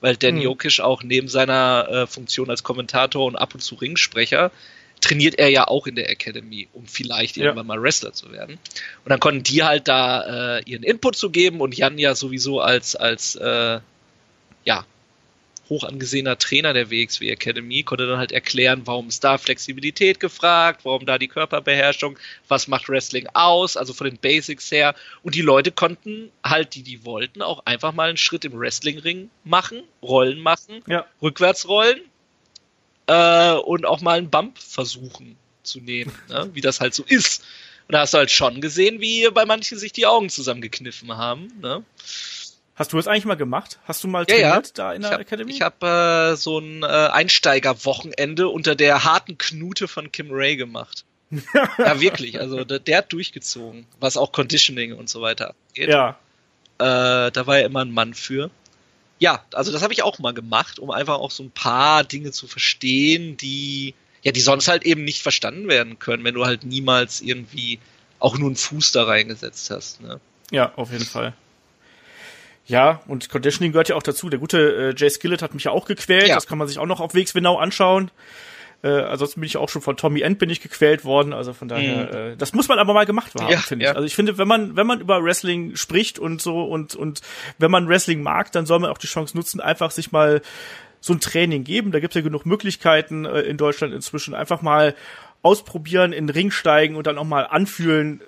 Weil 0.00 0.16
Dan 0.16 0.36
Hm. 0.36 0.42
Jokic 0.42 0.78
auch 0.80 1.02
neben 1.02 1.26
seiner 1.28 1.88
äh, 1.90 2.06
Funktion 2.06 2.50
als 2.50 2.62
Kommentator 2.62 3.24
und 3.26 3.36
ab 3.36 3.54
und 3.54 3.60
zu 3.60 3.74
Ringsprecher 3.74 4.52
trainiert 5.00 5.38
er 5.38 5.48
ja 5.48 5.66
auch 5.66 5.86
in 5.86 5.94
der 5.94 6.10
Academy, 6.10 6.68
um 6.72 6.86
vielleicht 6.86 7.36
Ja. 7.36 7.44
irgendwann 7.44 7.66
mal 7.66 7.82
Wrestler 7.82 8.12
zu 8.12 8.30
werden. 8.32 8.58
Und 9.04 9.10
dann 9.10 9.20
konnten 9.20 9.42
die 9.42 9.62
halt 9.62 9.88
da 9.88 10.58
äh, 10.58 10.62
ihren 10.66 10.82
Input 10.82 11.16
zu 11.16 11.30
geben 11.30 11.60
und 11.60 11.76
Jan 11.76 11.98
ja 11.98 12.14
sowieso 12.14 12.60
als, 12.60 12.94
als 12.96 13.36
äh, 13.36 13.80
ja, 14.64 14.84
hoch 15.68 15.84
angesehener 15.84 16.38
Trainer 16.38 16.72
der 16.72 16.90
WXW 16.90 17.28
Academy, 17.30 17.82
konnte 17.82 18.06
dann 18.06 18.18
halt 18.18 18.32
erklären, 18.32 18.82
warum 18.84 19.08
ist 19.08 19.22
da 19.24 19.38
Flexibilität 19.38 20.20
gefragt, 20.20 20.80
warum 20.84 21.04
da 21.06 21.18
die 21.18 21.28
Körperbeherrschung, 21.28 22.18
was 22.48 22.68
macht 22.68 22.88
Wrestling 22.88 23.28
aus, 23.34 23.76
also 23.76 23.92
von 23.92 24.06
den 24.06 24.18
Basics 24.18 24.70
her. 24.70 24.94
Und 25.22 25.34
die 25.34 25.42
Leute 25.42 25.70
konnten 25.70 26.30
halt, 26.44 26.74
die 26.74 26.82
die 26.82 27.04
wollten, 27.04 27.42
auch 27.42 27.66
einfach 27.66 27.92
mal 27.92 28.08
einen 28.08 28.16
Schritt 28.16 28.44
im 28.44 28.58
Wrestlingring 28.58 29.30
machen, 29.44 29.82
Rollen 30.02 30.40
machen, 30.40 30.82
Ja. 30.86 31.06
rückwärts 31.20 31.68
rollen 31.68 32.00
äh, 33.06 33.52
und 33.54 33.86
auch 33.86 34.00
mal 34.00 34.18
einen 34.18 34.30
Bump 34.30 34.58
versuchen 34.58 35.36
zu 35.62 35.80
nehmen, 35.80 36.12
ne? 36.28 36.50
wie 36.54 36.60
das 36.60 36.80
halt 36.80 36.94
so 36.94 37.04
ist. 37.06 37.44
Und 37.86 37.92
da 37.94 38.00
hast 38.00 38.12
du 38.12 38.18
halt 38.18 38.30
schon 38.30 38.60
gesehen, 38.60 39.00
wie 39.00 39.28
bei 39.30 39.46
manchen 39.46 39.78
sich 39.78 39.92
die 39.92 40.06
Augen 40.06 40.28
zusammengekniffen 40.28 41.16
haben. 41.16 41.48
Ne? 41.60 41.82
Hast 42.78 42.92
du 42.92 42.96
das 42.96 43.08
eigentlich 43.08 43.24
mal 43.24 43.34
gemacht? 43.34 43.78
Hast 43.84 44.04
du 44.04 44.08
mal 44.08 44.24
Ja, 44.28 44.36
ja. 44.36 44.48
trainiert 44.52 44.78
da 44.78 44.92
in 44.92 45.02
der 45.02 45.10
Ich 45.10 45.12
habe 45.14 45.22
Academy? 45.22 45.58
hab, 45.58 45.82
äh, 45.82 46.36
so 46.36 46.58
ein 46.58 46.82
äh, 46.82 46.86
Einsteigerwochenende 46.86 48.48
unter 48.48 48.74
der 48.74 49.04
harten 49.04 49.36
Knute 49.38 49.88
von 49.88 50.12
Kim 50.12 50.28
Ray 50.30 50.56
gemacht. 50.56 51.04
ja, 51.78 52.00
wirklich. 52.00 52.40
Also 52.40 52.64
der, 52.64 52.78
der 52.78 52.98
hat 52.98 53.12
durchgezogen, 53.12 53.86
was 54.00 54.16
auch 54.16 54.32
Conditioning 54.32 54.92
und 54.94 55.08
so 55.10 55.20
weiter 55.20 55.54
angeht. 55.70 55.88
ja. 55.90 56.18
Äh, 56.80 57.32
da 57.32 57.46
war 57.48 57.58
er 57.58 57.64
immer 57.66 57.84
ein 57.84 57.90
Mann 57.90 58.14
für. 58.14 58.50
Ja, 59.18 59.44
also 59.52 59.72
das 59.72 59.82
habe 59.82 59.92
ich 59.92 60.04
auch 60.04 60.20
mal 60.20 60.32
gemacht, 60.32 60.78
um 60.78 60.92
einfach 60.92 61.16
auch 61.18 61.32
so 61.32 61.42
ein 61.42 61.50
paar 61.50 62.04
Dinge 62.04 62.30
zu 62.30 62.46
verstehen, 62.46 63.36
die 63.36 63.94
ja, 64.22 64.30
die 64.30 64.40
sonst 64.40 64.68
halt 64.68 64.84
eben 64.84 65.02
nicht 65.02 65.22
verstanden 65.22 65.68
werden 65.68 65.98
können, 65.98 66.22
wenn 66.22 66.34
du 66.34 66.46
halt 66.46 66.62
niemals 66.64 67.20
irgendwie 67.20 67.80
auch 68.20 68.38
nur 68.38 68.48
einen 68.48 68.56
Fuß 68.56 68.92
da 68.92 69.04
reingesetzt 69.04 69.70
hast. 69.70 70.00
Ne? 70.00 70.20
Ja, 70.52 70.72
auf 70.76 70.92
jeden 70.92 71.04
Fall. 71.04 71.34
Ja, 72.68 73.00
und 73.08 73.28
Conditioning 73.30 73.72
gehört 73.72 73.88
ja 73.88 73.96
auch 73.96 74.02
dazu. 74.02 74.28
Der 74.28 74.38
gute 74.38 74.58
äh, 74.58 74.94
Jay 74.96 75.10
Skillett 75.10 75.42
hat 75.42 75.54
mich 75.54 75.64
ja 75.64 75.72
auch 75.72 75.86
gequält. 75.86 76.28
Ja. 76.28 76.34
Das 76.34 76.46
kann 76.46 76.58
man 76.58 76.68
sich 76.68 76.78
auch 76.78 76.86
noch 76.86 77.00
auf 77.00 77.14
Wegs 77.14 77.32
genau 77.32 77.56
anschauen. 77.56 78.10
Äh, 78.82 78.90
ansonsten 78.90 79.40
bin 79.40 79.46
ich 79.46 79.56
auch 79.56 79.68
schon 79.68 79.82
von 79.82 79.96
Tommy 79.96 80.20
End 80.20 80.38
bin 80.38 80.50
ich 80.50 80.60
gequält 80.60 81.04
worden. 81.04 81.32
Also 81.32 81.52
von 81.52 81.66
daher, 81.66 82.12
äh, 82.14 82.36
das 82.36 82.52
muss 82.52 82.68
man 82.68 82.78
aber 82.78 82.92
mal 82.92 83.06
gemacht 83.06 83.34
haben, 83.34 83.46
Mhm. 83.46 83.50
Ja, 83.50 83.58
finde 83.58 83.84
ja. 83.86 83.90
ich. 83.90 83.96
Also 83.96 84.06
ich 84.06 84.14
finde, 84.14 84.38
wenn 84.38 84.46
man 84.46 84.76
wenn 84.76 84.86
man 84.86 85.00
über 85.00 85.24
Wrestling 85.24 85.74
spricht 85.74 86.18
und 86.18 86.40
so 86.40 86.62
und 86.62 86.94
und 86.94 87.22
wenn 87.58 87.70
man 87.70 87.88
Wrestling 87.88 88.22
mag, 88.22 88.52
dann 88.52 88.66
soll 88.66 88.78
man 88.78 88.90
auch 88.90 88.98
die 88.98 89.08
Chance 89.08 89.36
nutzen, 89.36 89.60
einfach 89.60 89.90
sich 89.90 90.12
mal 90.12 90.42
so 91.00 91.12
ein 91.12 91.20
Training 91.20 91.64
geben. 91.64 91.90
Da 91.90 92.00
gibt 92.00 92.14
es 92.14 92.20
ja 92.20 92.22
genug 92.22 92.46
Möglichkeiten 92.46 93.24
äh, 93.24 93.40
in 93.40 93.56
Deutschland 93.56 93.94
inzwischen. 93.94 94.34
Einfach 94.34 94.62
mal 94.62 94.94
ausprobieren, 95.42 96.12
in 96.12 96.26
den 96.26 96.34
Ring 96.34 96.50
steigen 96.50 96.96
und 96.96 97.06
dann 97.06 97.18
auch 97.18 97.24
mal 97.24 97.44
anfühlen, 97.44 98.20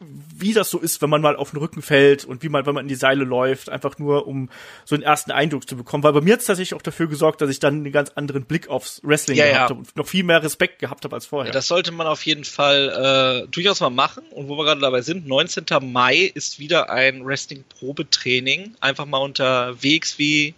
wie 0.00 0.52
das 0.52 0.70
so 0.70 0.78
ist, 0.78 1.02
wenn 1.02 1.10
man 1.10 1.20
mal 1.20 1.34
auf 1.34 1.50
den 1.50 1.58
Rücken 1.58 1.82
fällt 1.82 2.24
und 2.24 2.44
wie 2.44 2.48
man, 2.48 2.64
wenn 2.66 2.74
man 2.74 2.84
in 2.84 2.88
die 2.88 2.94
Seile 2.94 3.24
läuft, 3.24 3.68
einfach 3.68 3.98
nur, 3.98 4.28
um 4.28 4.48
so 4.84 4.94
einen 4.94 5.02
ersten 5.02 5.32
Eindruck 5.32 5.68
zu 5.68 5.76
bekommen. 5.76 6.04
Weil 6.04 6.12
bei 6.12 6.20
mir 6.20 6.34
hat 6.34 6.40
es 6.40 6.46
tatsächlich 6.46 6.74
auch 6.78 6.82
dafür 6.82 7.08
gesorgt, 7.08 7.40
dass 7.40 7.50
ich 7.50 7.58
dann 7.58 7.74
einen 7.74 7.90
ganz 7.90 8.10
anderen 8.10 8.44
Blick 8.44 8.68
aufs 8.68 9.00
Wrestling 9.02 9.36
Ja, 9.36 9.46
gehabt 9.46 9.56
ja. 9.56 9.62
habe 9.70 9.74
und 9.80 9.96
noch 9.96 10.06
viel 10.06 10.22
mehr 10.22 10.40
Respekt 10.40 10.78
gehabt 10.78 11.04
habe 11.04 11.16
als 11.16 11.26
vorher. 11.26 11.48
Ja, 11.48 11.52
das 11.52 11.66
sollte 11.66 11.90
man 11.90 12.06
auf 12.06 12.24
jeden 12.26 12.44
Fall 12.44 13.44
äh, 13.44 13.48
durchaus 13.50 13.80
mal 13.80 13.90
machen. 13.90 14.22
Und 14.30 14.48
wo 14.48 14.56
wir 14.56 14.64
gerade 14.64 14.80
dabei 14.80 15.00
sind, 15.00 15.26
19. 15.26 15.64
Mai 15.82 16.30
ist 16.32 16.60
wieder 16.60 16.90
ein 16.90 17.26
Wrestling-Probetraining. 17.26 18.76
Einfach 18.80 19.04
mal 19.06 19.18
unter 19.18 19.82
WXW, 19.82 20.52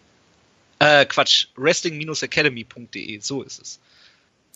äh, 0.80 1.06
Quatsch, 1.06 1.46
wrestling-academy.de, 1.56 3.20
so 3.20 3.42
ist 3.42 3.60
es. 3.60 3.80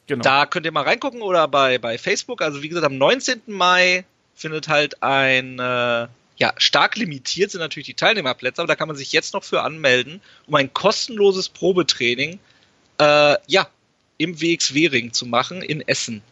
genau. 0.06 0.22
Da 0.22 0.44
könnt 0.46 0.66
ihr 0.66 0.72
mal 0.72 0.82
reingucken 0.82 1.22
oder 1.22 1.48
bei, 1.48 1.78
bei 1.78 1.96
Facebook. 1.96 2.42
Also 2.42 2.62
wie 2.62 2.68
gesagt, 2.68 2.84
am 2.86 2.98
19. 2.98 3.42
Mai 3.46 4.04
findet 4.34 4.68
halt 4.68 5.02
ein, 5.02 5.58
äh, 5.58 6.08
ja, 6.36 6.52
stark 6.56 6.96
limitiert 6.96 7.50
sind 7.50 7.60
natürlich 7.60 7.86
die 7.86 7.94
Teilnehmerplätze, 7.94 8.60
aber 8.60 8.68
da 8.68 8.76
kann 8.76 8.88
man 8.88 8.96
sich 8.96 9.12
jetzt 9.12 9.34
noch 9.34 9.44
für 9.44 9.62
anmelden, 9.62 10.20
um 10.46 10.54
ein 10.56 10.72
kostenloses 10.72 11.48
Probetraining, 11.48 12.40
äh, 12.98 13.36
ja, 13.46 13.68
im 14.18 14.40
WXW-Ring 14.40 15.12
zu 15.12 15.26
machen 15.26 15.62
in 15.62 15.80
Essen. 15.86 16.22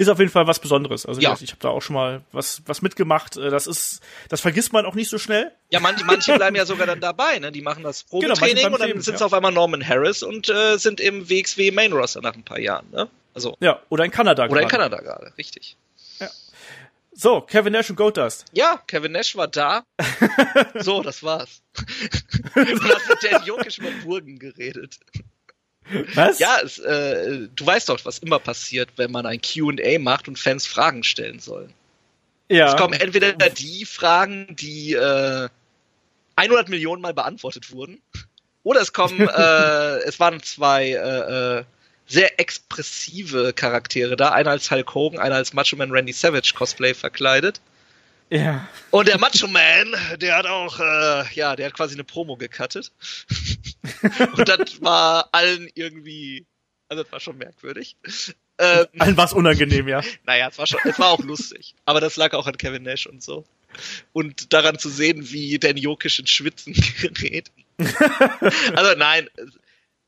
Ist 0.00 0.08
auf 0.08 0.18
jeden 0.18 0.30
Fall 0.30 0.46
was 0.46 0.58
Besonderes. 0.58 1.04
Also 1.04 1.20
Ja. 1.20 1.28
gesagt, 1.30 1.42
ich 1.42 1.50
habe 1.50 1.60
da 1.60 1.68
auch 1.68 1.82
schon 1.82 1.94
mal 1.94 2.22
was, 2.32 2.62
was 2.66 2.80
mitgemacht. 2.80 3.36
Äh, 3.36 3.50
Das 3.50 3.66
ist, 3.66 4.00
das 4.30 4.40
vergisst 4.40 4.72
man 4.72 4.86
auch 4.86 4.94
nicht 4.94 5.10
so 5.10 5.18
schnell. 5.18 5.52
Ja, 5.70 5.78
manche, 5.80 6.04
manche 6.06 6.34
bleiben 6.36 6.56
ja 6.56 6.64
sogar 6.64 6.86
dann 6.86 7.00
dabei, 7.00 7.38
ne? 7.38 7.52
Die 7.52 7.60
machen 7.60 7.82
das 7.82 8.06
manche 8.10 8.26
Probetraining 8.28 8.54
bleiben 8.68 8.74
und 8.74 8.80
dann 8.80 9.00
sind 9.02 9.14
es 9.14 9.20
ja. 9.20 9.26
auf 9.26 9.34
einmal 9.34 9.52
Norman 9.52 9.86
Harris 9.86 10.22
und 10.22 10.48
äh, 10.48 10.78
sind 10.78 11.00
im 11.00 11.28
WXW 11.28 11.70
Main 11.70 11.92
Roster 11.92 12.22
nach 12.22 12.34
ein 12.34 12.42
paar 12.44 12.58
Jahren, 12.58 12.86
ne? 12.90 13.08
Also, 13.34 13.56
Ja, 13.60 13.80
oder 13.90 14.04
in 14.06 14.10
Kanada. 14.10 14.44
oder 14.46 14.62
in 14.62 14.68
gerade. 14.68 14.90
Kanada 14.90 15.02
gerade, 15.02 15.32
richtig. 15.36 15.76
So, 17.12 17.40
Kevin 17.42 17.72
Nash 17.74 17.90
und 17.90 17.96
Goldust. 17.96 18.46
Ja, 18.52 18.80
Kevin 18.86 19.12
Nash 19.12 19.36
war 19.36 19.48
da. 19.48 19.82
so, 20.76 21.02
das 21.02 21.22
war's. 21.22 21.60
und 22.54 22.84
hast 22.84 23.08
mit 23.08 23.18
Dan 23.32 23.44
Jokic 23.44 23.76
über 23.78 23.90
Burgen 24.04 24.38
geredet. 24.38 24.98
Was? 26.14 26.38
Ja, 26.38 26.58
es, 26.62 26.78
äh, 26.78 27.48
du 27.54 27.66
weißt 27.66 27.88
doch, 27.88 28.04
was 28.04 28.18
immer 28.18 28.38
passiert, 28.38 28.90
wenn 28.96 29.10
man 29.10 29.26
ein 29.26 29.40
Q&A 29.40 29.98
macht 29.98 30.28
und 30.28 30.38
Fans 30.38 30.66
Fragen 30.66 31.02
stellen 31.02 31.40
sollen. 31.40 31.72
ja. 32.48 32.68
Es 32.68 32.76
kommen 32.76 32.94
entweder 32.94 33.32
die 33.32 33.84
Fragen, 33.84 34.56
die 34.56 34.94
äh, 34.94 35.48
100 36.36 36.68
Millionen 36.68 37.02
Mal 37.02 37.14
beantwortet 37.14 37.72
wurden, 37.72 38.00
oder 38.62 38.80
es 38.80 38.92
kommen, 38.92 39.20
äh, 39.28 39.98
es 40.06 40.20
waren 40.20 40.42
zwei 40.42 40.90
äh, 40.90 41.58
äh, 41.58 41.64
sehr 42.06 42.40
expressive 42.40 43.52
Charaktere 43.52 44.16
da, 44.16 44.32
einer 44.32 44.50
als 44.50 44.70
Hulk 44.70 44.94
Hogan, 44.94 45.20
einer 45.20 45.36
als 45.36 45.52
Macho 45.52 45.76
Man 45.76 45.92
Randy 45.92 46.12
Savage 46.12 46.52
Cosplay 46.54 46.94
verkleidet. 46.94 47.60
Ja. 48.30 48.68
Und 48.90 49.08
der 49.08 49.18
Macho 49.18 49.48
Man, 49.48 49.94
der 50.20 50.36
hat 50.36 50.46
auch, 50.46 50.78
äh, 50.78 51.24
ja, 51.34 51.56
der 51.56 51.66
hat 51.66 51.74
quasi 51.74 51.94
eine 51.94 52.04
Promo 52.04 52.36
gecuttet. 52.36 52.92
Und 54.36 54.48
das 54.48 54.80
war 54.82 55.28
allen 55.32 55.68
irgendwie, 55.74 56.46
also 56.88 57.02
das 57.02 57.12
war 57.12 57.20
schon 57.20 57.38
merkwürdig. 57.38 57.96
Ähm, 58.58 58.86
Allen 58.98 59.16
war 59.16 59.24
es 59.24 59.32
unangenehm, 59.32 59.88
ja. 59.88 60.02
naja, 60.24 60.48
es 60.48 60.58
war 60.58 60.66
schon, 60.66 60.80
es 60.84 60.98
war 60.98 61.08
auch 61.08 61.20
lustig. 61.20 61.74
Aber 61.84 62.00
das 62.00 62.16
lag 62.16 62.32
auch 62.34 62.46
an 62.46 62.58
Kevin 62.58 62.82
Nash 62.82 63.06
und 63.06 63.22
so. 63.22 63.44
Und 64.12 64.52
daran 64.52 64.78
zu 64.78 64.88
sehen, 64.88 65.30
wie 65.30 65.58
Dan 65.58 65.76
Jokic 65.76 66.18
ins 66.18 66.30
Schwitzen 66.30 66.74
gerät. 67.00 67.50
also 68.74 68.98
nein, 68.98 69.28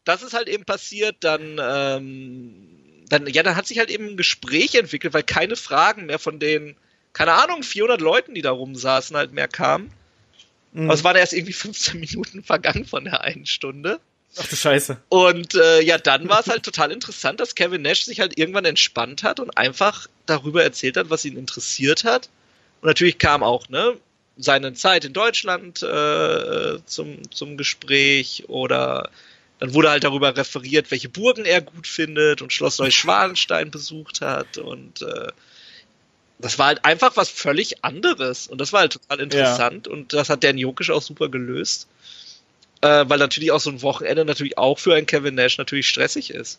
das 0.04 0.22
ist 0.22 0.34
halt 0.34 0.48
eben 0.48 0.64
passiert, 0.64 1.16
dann, 1.20 1.58
ähm, 1.62 3.04
dann, 3.08 3.26
ja, 3.26 3.42
dann 3.42 3.56
hat 3.56 3.66
sich 3.66 3.78
halt 3.78 3.90
eben 3.90 4.08
ein 4.08 4.16
Gespräch 4.16 4.74
entwickelt, 4.74 5.14
weil 5.14 5.22
keine 5.22 5.56
Fragen 5.56 6.06
mehr 6.06 6.18
von 6.18 6.38
den, 6.38 6.76
keine 7.12 7.32
Ahnung, 7.34 7.62
400 7.62 8.00
Leuten, 8.00 8.34
die 8.34 8.42
da 8.42 8.50
rumsaßen, 8.50 9.16
halt 9.16 9.32
mehr 9.32 9.48
kamen. 9.48 9.92
Mhm. 10.72 10.84
Aber 10.84 10.94
es 10.94 11.04
waren 11.04 11.16
erst 11.16 11.32
irgendwie 11.32 11.52
15 11.52 12.00
Minuten 12.12 12.42
vergangen 12.42 12.84
von 12.86 13.04
der 13.04 13.22
einen 13.22 13.46
Stunde. 13.46 14.00
Ach 14.38 14.46
du 14.46 14.56
Scheiße. 14.56 14.96
Und 15.10 15.54
äh, 15.54 15.82
ja, 15.82 15.98
dann 15.98 16.28
war 16.28 16.40
es 16.40 16.48
halt 16.48 16.62
total 16.62 16.90
interessant, 16.90 17.38
dass 17.38 17.54
Kevin 17.54 17.82
Nash 17.82 18.04
sich 18.04 18.20
halt 18.20 18.38
irgendwann 18.38 18.64
entspannt 18.64 19.22
hat 19.22 19.40
und 19.40 19.58
einfach 19.58 20.06
darüber 20.24 20.62
erzählt 20.62 20.96
hat, 20.96 21.10
was 21.10 21.24
ihn 21.26 21.36
interessiert 21.36 22.04
hat. 22.04 22.30
Und 22.80 22.88
natürlich 22.88 23.18
kam 23.18 23.42
auch, 23.42 23.68
ne, 23.68 23.98
seine 24.38 24.72
Zeit 24.72 25.04
in 25.04 25.12
Deutschland 25.12 25.82
äh, 25.82 26.78
zum, 26.86 27.30
zum 27.30 27.58
Gespräch 27.58 28.44
oder 28.48 29.10
dann 29.58 29.74
wurde 29.74 29.90
halt 29.90 30.04
darüber 30.04 30.36
referiert, 30.36 30.90
welche 30.90 31.08
Burgen 31.08 31.44
er 31.44 31.60
gut 31.60 31.86
findet 31.86 32.42
und 32.42 32.52
Schloss 32.52 32.78
Neuschwanstein 32.78 33.70
besucht 33.70 34.20
hat 34.22 34.58
und 34.58 35.02
äh, 35.02 35.28
das 36.42 36.58
war 36.58 36.66
halt 36.66 36.84
einfach 36.84 37.16
was 37.16 37.28
völlig 37.28 37.84
anderes 37.84 38.46
und 38.46 38.60
das 38.60 38.72
war 38.72 38.80
halt 38.80 38.92
total 38.92 39.20
interessant 39.20 39.88
und 39.88 40.12
das 40.12 40.28
hat 40.28 40.44
Dan 40.44 40.58
Jokic 40.58 40.90
auch 40.90 41.02
super 41.02 41.28
gelöst 41.28 41.88
äh, 42.82 43.04
weil 43.08 43.18
natürlich 43.18 43.52
auch 43.52 43.60
so 43.60 43.70
ein 43.70 43.80
Wochenende 43.82 44.24
natürlich 44.24 44.58
auch 44.58 44.78
für 44.78 44.94
einen 44.94 45.06
Kevin 45.06 45.34
Nash 45.34 45.56
natürlich 45.56 45.88
stressig 45.88 46.30
ist. 46.30 46.58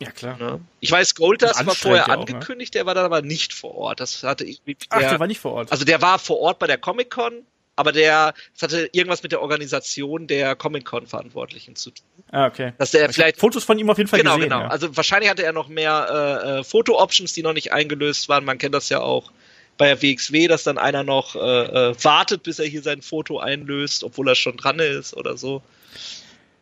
Ja, 0.00 0.10
klar. 0.10 0.36
Ne? 0.38 0.60
Ich 0.80 0.90
weiß, 0.90 1.14
Goldust 1.14 1.60
Und 1.60 1.66
war 1.66 1.74
vorher 1.76 2.06
ja 2.08 2.16
auch, 2.16 2.26
ne? 2.26 2.34
angekündigt, 2.34 2.74
der 2.74 2.86
war 2.86 2.94
dann 2.94 3.04
aber 3.04 3.22
nicht 3.22 3.52
vor 3.52 3.74
Ort. 3.76 4.00
Das 4.00 4.24
hatte 4.24 4.44
irgendwie 4.44 4.76
Ach, 4.88 4.98
der, 4.98 5.10
der 5.10 5.20
war 5.20 5.26
nicht 5.28 5.40
vor 5.40 5.52
Ort. 5.52 5.70
also 5.70 5.84
der 5.84 6.02
war 6.02 6.18
vor 6.18 6.40
Ort 6.40 6.58
bei 6.58 6.66
der 6.66 6.78
Comic 6.78 7.10
Con, 7.10 7.46
aber 7.76 7.92
der 7.92 8.34
das 8.54 8.62
hatte 8.62 8.88
irgendwas 8.92 9.22
mit 9.22 9.32
der 9.32 9.40
Organisation 9.40 10.26
der 10.26 10.54
Comic 10.56 10.84
Con 10.84 11.06
Verantwortlichen 11.06 11.76
zu 11.76 11.90
tun. 11.90 12.04
ah, 12.30 12.46
okay. 12.46 12.72
Dass 12.78 12.90
der 12.90 13.08
Ich 13.08 13.14
vielleicht 13.14 13.38
Fotos 13.38 13.64
von 13.64 13.78
ihm 13.78 13.88
auf 13.90 13.98
jeden 13.98 14.08
Fall 14.08 14.20
genau, 14.20 14.36
gesehen. 14.36 14.50
genau. 14.50 14.62
Ja. 14.62 14.68
Also 14.68 14.96
wahrscheinlich 14.96 15.30
hatte 15.30 15.44
er 15.44 15.52
noch 15.52 15.68
mehr 15.68 16.42
äh, 16.44 16.60
äh, 16.60 16.64
Foto-Options, 16.64 17.32
die 17.32 17.42
noch 17.42 17.54
nicht 17.54 17.72
eingelöst 17.72 18.28
waren. 18.28 18.44
Man 18.44 18.58
kennt 18.58 18.74
das 18.74 18.88
ja 18.88 19.00
auch 19.00 19.32
bei 19.78 19.86
der 19.86 20.02
WXW, 20.02 20.48
dass 20.48 20.64
dann 20.64 20.78
einer 20.78 21.02
noch 21.02 21.34
äh, 21.34 21.38
äh, 21.38 22.04
wartet, 22.04 22.42
bis 22.42 22.58
er 22.58 22.66
hier 22.66 22.82
sein 22.82 23.00
Foto 23.02 23.38
einlöst, 23.38 24.04
obwohl 24.04 24.28
er 24.28 24.34
schon 24.34 24.56
dran 24.56 24.78
ist 24.78 25.16
oder 25.16 25.36
so. 25.36 25.62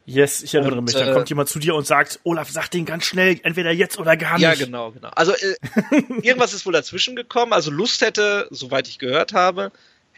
Yes, 0.06 0.42
ich 0.42 0.54
erinnere 0.54 0.78
Und, 0.78 0.84
mich. 0.86 0.94
Dann 0.94 1.08
äh, 1.08 1.12
kommt 1.12 1.28
jemand 1.28 1.48
zu 1.48 1.58
dir 1.58 1.74
und 1.74 1.86
sagt, 1.86 2.20
Olaf, 2.24 2.50
sag 2.50 2.68
den 2.70 2.84
ganz 2.84 3.04
schnell, 3.04 3.38
entweder 3.42 3.70
jetzt 3.70 3.98
oder 3.98 4.16
gar 4.16 4.34
nicht. 4.34 4.42
Ja, 4.42 4.54
genau, 4.54 4.90
genau. 4.92 5.08
Also 5.08 5.32
äh, 5.32 5.54
irgendwas 6.22 6.54
ist 6.54 6.66
wohl 6.66 6.72
dazwischen 6.72 7.16
gekommen. 7.16 7.52
Also 7.52 7.70
Lust 7.70 8.00
hätte, 8.00 8.48
soweit 8.50 8.88
ich 8.88 8.98
gehört 8.98 9.32
habe, 9.34 9.70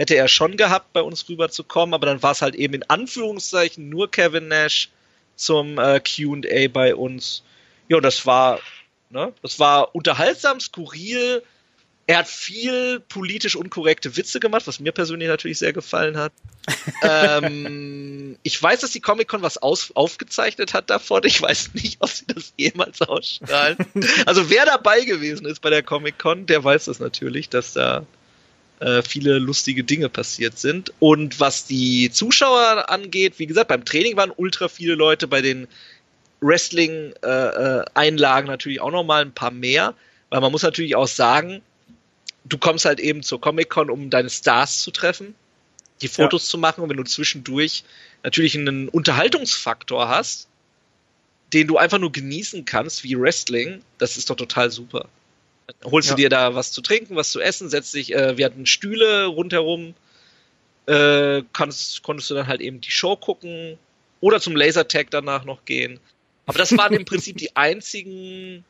hätte 0.03 0.17
er 0.17 0.27
schon 0.27 0.57
gehabt, 0.57 0.93
bei 0.93 1.01
uns 1.01 1.29
rüberzukommen, 1.29 1.95
aber 1.95 2.07
dann 2.07 2.25
war 2.25 2.33
es 2.33 2.43
halt 2.43 2.57
eben 2.57 2.75
in 2.75 2.83
Anführungszeichen 2.91 3.89
nur 3.89 4.11
Kevin 4.11 4.49
Nash 4.49 4.89
zum 5.37 5.79
äh, 5.79 6.01
Q&A 6.01 6.67
bei 6.67 6.97
uns. 6.97 7.45
Ja, 7.87 8.01
das 8.01 8.27
war, 8.27 8.59
ne, 9.11 9.33
das 9.43 9.61
war 9.61 9.95
unterhaltsam, 9.95 10.59
skurril. 10.59 11.45
Er 12.09 12.19
hat 12.19 12.27
viel 12.27 12.99
politisch 12.99 13.55
unkorrekte 13.55 14.17
Witze 14.17 14.41
gemacht, 14.41 14.67
was 14.67 14.81
mir 14.81 14.91
persönlich 14.91 15.29
natürlich 15.29 15.61
sehr 15.61 15.73
gefallen 15.73 16.17
hat. 16.17 16.33
ähm, 17.05 18.37
ich 18.43 18.61
weiß, 18.61 18.81
dass 18.81 18.91
die 18.91 19.01
Comic-Con 19.01 19.43
was 19.43 19.59
aus, 19.59 19.93
aufgezeichnet 19.95 20.75
hat 20.75 20.91
davon. 20.91 21.23
Ich 21.25 21.41
weiß 21.41 21.75
nicht, 21.75 21.99
ob 22.01 22.11
sie 22.11 22.27
das 22.27 22.55
jemals 22.57 23.01
ausstrahlen. 23.03 23.77
Also 24.27 24.51
wer 24.51 24.67
dabei 24.67 25.03
gewesen 25.03 25.47
ist 25.47 25.61
bei 25.61 25.71
der 25.71 25.85
Comic-Con, 25.85 26.47
der 26.47 26.65
weiß 26.65 26.87
das 26.87 26.99
natürlich, 26.99 27.49
dass 27.51 27.73
da 27.73 28.05
äh, 28.83 29.03
viele 29.03 29.39
lustige 29.39 29.85
Dinge 29.85 30.09
passiert 30.09 30.59
sind. 30.59 30.93
Und 30.99 31.39
was 31.39 31.67
die 31.67 32.11
Zuschauer 32.11 32.91
angeht, 32.91 33.39
wie 33.39 33.47
gesagt, 33.47 33.69
beim 33.69 33.85
Training 33.85 34.17
waren 34.17 34.33
ultra 34.37 34.69
viele 34.69 34.95
Leute, 34.95 35.29
bei 35.29 35.41
den 35.41 35.69
Wrestling-Einlagen 36.41 38.49
äh, 38.49 38.51
natürlich 38.51 38.81
auch 38.81 38.91
nochmal 38.91 39.23
ein 39.23 39.33
paar 39.33 39.53
mehr, 39.53 39.95
weil 40.31 40.41
man 40.41 40.51
muss 40.51 40.63
natürlich 40.63 40.97
auch 40.97 41.07
sagen, 41.07 41.63
du 42.45 42.59
kommst 42.59 42.85
halt 42.85 42.99
eben 42.99 43.23
zur 43.23 43.41
Comic-Con, 43.41 43.89
um 43.89 44.11
deine 44.11 44.31
Stars 44.31 44.83
zu 44.83 44.91
treffen, 44.91 45.37
die 46.01 46.09
Fotos 46.09 46.47
ja. 46.47 46.51
zu 46.51 46.59
machen 46.59 46.83
und 46.83 46.91
wenn 46.91 46.97
du 46.97 47.05
zwischendurch 47.05 47.85
natürlich 48.25 48.57
einen 48.57 48.89
Unterhaltungsfaktor 48.89 50.09
hast, 50.09 50.49
den 51.53 51.69
du 51.69 51.79
einfach 51.79 51.99
nur 51.99 52.11
genießen 52.11 52.65
kannst, 52.65 53.05
wie 53.05 53.17
Wrestling, 53.17 53.83
das 53.99 54.17
ist 54.17 54.29
doch 54.29 54.37
total 54.37 54.73
super. 54.73 55.09
Holst 55.85 56.09
ja. 56.09 56.15
du 56.15 56.23
dir 56.23 56.29
da 56.29 56.55
was 56.55 56.73
zu 56.73 56.81
trinken, 56.81 57.17
was 57.17 57.31
zu 57.31 57.41
essen, 57.41 57.69
setzt 57.69 57.95
dich, 57.95 58.15
äh, 58.15 58.37
wir 58.37 58.47
hatten 58.47 58.67
Stühle 58.67 59.27
rundherum, 59.27 59.95
äh, 60.87 61.43
konntest, 61.53 62.03
konntest 62.03 62.31
du 62.31 62.35
dann 62.35 62.47
halt 62.47 62.61
eben 62.61 62.81
die 62.81 62.91
Show 62.91 63.17
gucken 63.17 63.79
oder 64.21 64.41
zum 64.41 64.57
Lasertag 64.57 65.11
danach 65.11 65.45
noch 65.45 65.65
gehen. 65.65 66.01
Aber 66.47 66.59
das 66.59 66.77
waren 66.77 66.95
im 66.95 67.05
Prinzip 67.05 67.37
die 67.37 67.55
einzigen 67.57 68.65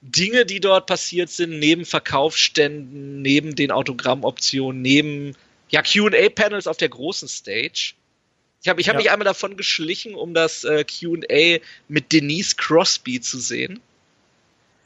Dinge, 0.00 0.46
die 0.46 0.60
dort 0.60 0.86
passiert 0.86 1.28
sind, 1.28 1.58
neben 1.58 1.84
Verkaufsständen, 1.84 3.20
neben 3.20 3.56
den 3.56 3.70
Autogrammoptionen, 3.70 4.80
neben 4.80 5.34
ja, 5.70 5.82
QA-Panels 5.82 6.66
auf 6.66 6.76
der 6.76 6.88
großen 6.88 7.28
Stage. 7.28 7.94
Ich 8.62 8.68
habe 8.68 8.80
ich 8.80 8.88
hab 8.88 8.94
ja. 8.94 9.00
mich 9.00 9.10
einmal 9.10 9.24
davon 9.24 9.56
geschlichen, 9.56 10.14
um 10.14 10.34
das 10.34 10.64
äh, 10.64 10.84
QA 10.84 11.62
mit 11.88 12.12
Denise 12.12 12.56
Crosby 12.56 13.20
zu 13.20 13.38
sehen. 13.38 13.80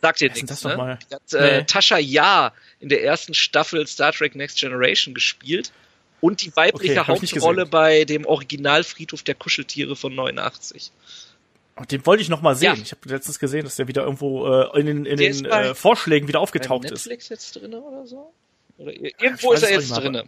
Sagt 0.03 0.21
ihr 0.21 0.33
nichts, 0.33 0.65
ne? 0.65 0.99
Die 1.09 1.15
hat 1.15 1.33
äh, 1.33 1.59
nee. 1.59 1.65
Tascha 1.65 1.97
Ja 1.97 2.53
in 2.81 2.89
der 2.89 3.05
ersten 3.05 3.35
Staffel 3.35 3.87
Star 3.87 4.13
Trek 4.13 4.35
Next 4.35 4.59
Generation 4.59 5.15
gespielt 5.15 5.73
und 6.21 6.43
die 6.43 6.55
weibliche 6.57 7.01
okay, 7.01 7.07
Hauptrolle 7.07 7.67
bei 7.67 8.05
dem 8.05 8.27
Originalfriedhof 8.27 9.23
der 9.23 9.37
Kuscheltiere 9.37 9.95
von 9.95 10.15
89. 10.15 10.91
Den 11.91 12.05
wollte 12.05 12.23
ich 12.23 12.29
noch 12.29 12.43
mal 12.43 12.55
sehen. 12.55 12.75
Ja. 12.77 12.83
Ich 12.83 12.91
habe 12.91 13.09
letztens 13.09 13.39
gesehen, 13.39 13.65
dass 13.65 13.77
der 13.77 13.89
wieder 13.89 14.03
irgendwo 14.03 14.47
äh, 14.47 14.81
in 14.81 14.87
den, 14.87 15.07
in 15.07 15.17
den 15.17 15.45
äh, 15.45 15.75
Vorschlägen 15.75 16.29
wieder 16.29 16.41
aufgetaucht 16.41 16.85
ist. 16.85 17.07
Netflix 17.07 17.29
jetzt 17.29 17.57
drin 17.57 17.75
oder 17.75 18.07
so? 18.07 18.33
Oder 18.79 18.93
irgendwo 18.93 19.53
ist 19.53 19.63
er 19.63 19.71
jetzt 19.71 19.91
drin. 19.91 20.23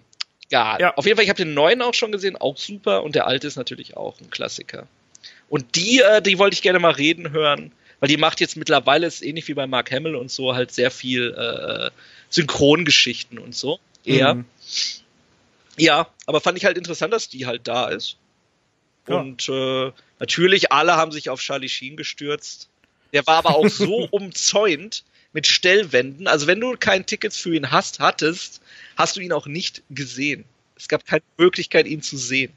Ja, 0.51 0.79
ja, 0.79 0.95
auf 0.95 1.05
jeden 1.05 1.17
Fall, 1.17 1.25
ich 1.25 1.31
habe 1.31 1.43
den 1.43 1.55
neuen 1.55 1.83
auch 1.83 1.95
schon 1.95 2.13
gesehen, 2.13 2.37
auch 2.37 2.57
super. 2.57 3.03
Und 3.03 3.15
der 3.15 3.27
alte 3.27 3.47
ist 3.47 3.57
natürlich 3.57 3.97
auch 3.97 4.21
ein 4.21 4.31
Klassiker. 4.31 4.87
Und 5.49 5.77
die, 5.77 6.01
äh, 6.01 6.23
die 6.23 6.39
wollte 6.39 6.55
ich 6.55 6.63
gerne 6.63 6.79
mal 6.79 6.93
reden 6.93 7.31
hören, 7.33 7.73
weil 8.05 8.09
die 8.09 8.19
macht 8.19 8.43
jetzt 8.43 8.59
mittlerweile, 8.59 9.07
ist 9.07 9.23
ähnlich 9.23 9.49
wie 9.49 9.55
bei 9.55 9.67
Mark 9.67 9.91
Hamill 9.91 10.15
und 10.15 10.31
so, 10.31 10.55
halt 10.55 10.71
sehr 10.71 10.91
viel 10.91 11.33
äh, 11.33 11.91
Synchrongeschichten 12.29 13.39
und 13.39 13.57
so. 13.57 13.81
Eher. 14.05 14.35
Mhm. 14.35 14.45
Ja, 15.79 16.09
aber 16.27 16.43
fand 16.43 16.59
ich 16.59 16.67
halt 16.67 16.77
interessant, 16.77 17.15
dass 17.15 17.31
die 17.31 17.47
halt 17.47 17.67
da 17.67 17.89
ist. 17.89 18.19
Ja. 19.09 19.21
Und 19.21 19.49
äh, 19.49 19.91
natürlich, 20.19 20.71
alle 20.71 20.97
haben 20.97 21.13
sich 21.13 21.31
auf 21.31 21.41
Charlie 21.41 21.71
Sheen 21.71 21.97
gestürzt. 21.97 22.69
Der 23.15 23.27
war 23.27 23.39
aber 23.39 23.57
auch 23.57 23.69
so 23.69 24.07
umzäunt 24.11 25.03
mit 25.33 25.47
Stellwänden. 25.47 26.27
Also 26.27 26.47
wenn 26.47 26.61
du 26.61 26.77
kein 26.79 27.07
Ticket 27.07 27.33
für 27.33 27.57
ihn 27.57 27.71
hast, 27.71 28.01
hattest, 28.01 28.61
hast 28.99 29.17
du 29.17 29.21
ihn 29.21 29.33
auch 29.33 29.47
nicht 29.47 29.83
gesehen. 29.89 30.45
Es 30.77 30.89
gab 30.89 31.07
keine 31.07 31.23
Möglichkeit, 31.39 31.87
ihn 31.87 32.03
zu 32.03 32.19
sehen. 32.19 32.53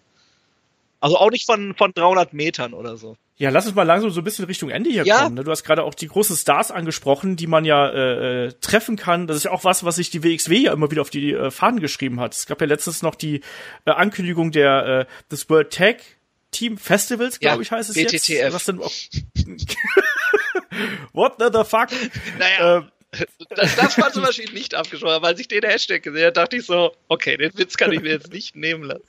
Also 0.99 1.15
auch 1.15 1.31
nicht 1.31 1.45
von, 1.45 1.73
von 1.73 1.93
300 1.93 2.33
Metern 2.33 2.73
oder 2.73 2.97
so. 2.97 3.15
Ja, 3.39 3.51
lass 3.51 3.67
uns 3.67 3.75
mal 3.75 3.83
langsam 3.83 4.09
so 4.09 4.21
ein 4.21 4.23
bisschen 4.23 4.45
Richtung 4.45 4.71
Ende 4.71 4.89
hier 4.89 5.05
ja. 5.05 5.23
kommen. 5.23 5.35
Ne? 5.35 5.43
Du 5.43 5.51
hast 5.51 5.63
gerade 5.63 5.83
auch 5.83 5.93
die 5.93 6.07
großen 6.07 6.35
Stars 6.35 6.71
angesprochen, 6.71 7.35
die 7.35 7.45
man 7.45 7.65
ja 7.65 7.87
äh, 7.87 8.45
äh, 8.45 8.53
treffen 8.61 8.95
kann. 8.95 9.27
Das 9.27 9.37
ist 9.37 9.43
ja 9.43 9.51
auch 9.51 9.63
was, 9.63 9.83
was 9.83 9.97
sich 9.97 10.09
die 10.09 10.23
WXW 10.23 10.57
ja 10.57 10.73
immer 10.73 10.89
wieder 10.89 11.03
auf 11.03 11.11
die 11.11 11.33
äh, 11.33 11.51
Fahnen 11.51 11.79
geschrieben 11.79 12.19
hat. 12.19 12.33
Es 12.33 12.47
gab 12.47 12.61
ja 12.61 12.67
letztens 12.67 13.03
noch 13.03 13.13
die 13.13 13.41
äh, 13.85 13.91
Ankündigung 13.91 14.51
der 14.51 15.07
äh, 15.07 15.31
des 15.31 15.51
World 15.51 15.71
Tag 15.71 15.97
Team 16.49 16.79
Festivals, 16.79 17.39
glaube 17.39 17.57
ja, 17.57 17.61
ich, 17.61 17.71
heißt 17.71 17.91
es 17.91 17.95
BTTF. 17.95 18.29
jetzt. 18.29 18.53
Was 18.53 18.65
denn? 18.65 18.79
What 21.13 21.35
the 21.37 21.63
fuck? 21.63 21.89
Naja. 22.39 22.77
Ähm, 22.77 22.91
das, 23.49 23.75
das 23.75 23.97
war 23.97 24.11
zum 24.11 24.23
Beispiel 24.23 24.51
nicht 24.51 24.75
abgesprochen, 24.75 25.21
weil 25.21 25.39
ich 25.39 25.47
den 25.47 25.63
Hashtag 25.63 26.03
gesehen 26.03 26.23
habe, 26.23 26.33
dachte 26.33 26.57
ich 26.57 26.65
so, 26.65 26.93
okay, 27.07 27.37
den 27.37 27.57
Witz 27.57 27.77
kann 27.77 27.91
ich 27.91 28.01
mir 28.01 28.09
jetzt 28.09 28.33
nicht 28.33 28.55
nehmen 28.55 28.83
lassen. 28.83 29.07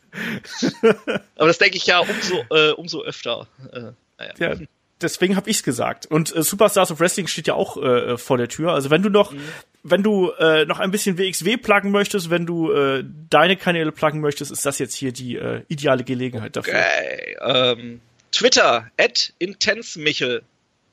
Aber 1.37 1.49
das 1.49 1.59
denke 1.59 1.79
ich 1.79 1.87
ja 1.87 1.99
umso, 1.99 2.45
äh, 2.51 2.70
umso 2.72 3.03
öfter. 3.03 3.49
Äh. 3.72 3.93
Ja, 4.39 4.55
deswegen 5.01 5.37
habe 5.37 5.49
ich's 5.51 5.62
gesagt. 5.62 6.07
Und 6.07 6.35
äh, 6.35 6.43
Superstars 6.43 6.91
of 6.91 7.01
Wrestling 7.01 7.27
steht 7.27 7.47
ja 7.47 7.55
auch 7.55 7.77
äh, 7.77 8.19
vor 8.19 8.39
der 8.39 8.49
Tür. 8.49 8.73
Also 8.73 8.91
wenn 8.91 9.03
du 9.03 9.11
noch, 9.11 9.33
mhm. 9.33 9.41
wenn 9.83 10.03
du 10.03 10.31
äh, 10.33 10.64
noch 10.64 10.81
ein 10.81 10.91
bisschen 10.91 11.19
WXW 11.19 11.57
pluggen 11.57 11.91
möchtest, 11.91 12.31
wenn 12.31 12.47
du 12.47 12.73
äh, 12.73 13.05
deine 13.31 13.57
Kanäle 13.57 13.93
pluggen 13.93 14.21
möchtest, 14.21 14.51
ist 14.51 14.66
das 14.66 14.79
jetzt 14.79 14.95
hier 14.95 15.12
die 15.12 15.37
äh, 15.37 15.62
ideale 15.69 16.05
Gelegenheit 16.05 16.57
dafür. 16.57 16.75
Okay. 16.75 17.37
Ähm, 17.41 18.01
Twitter, 18.33 18.91
at 18.99 19.33
intensemichel. 19.39 20.43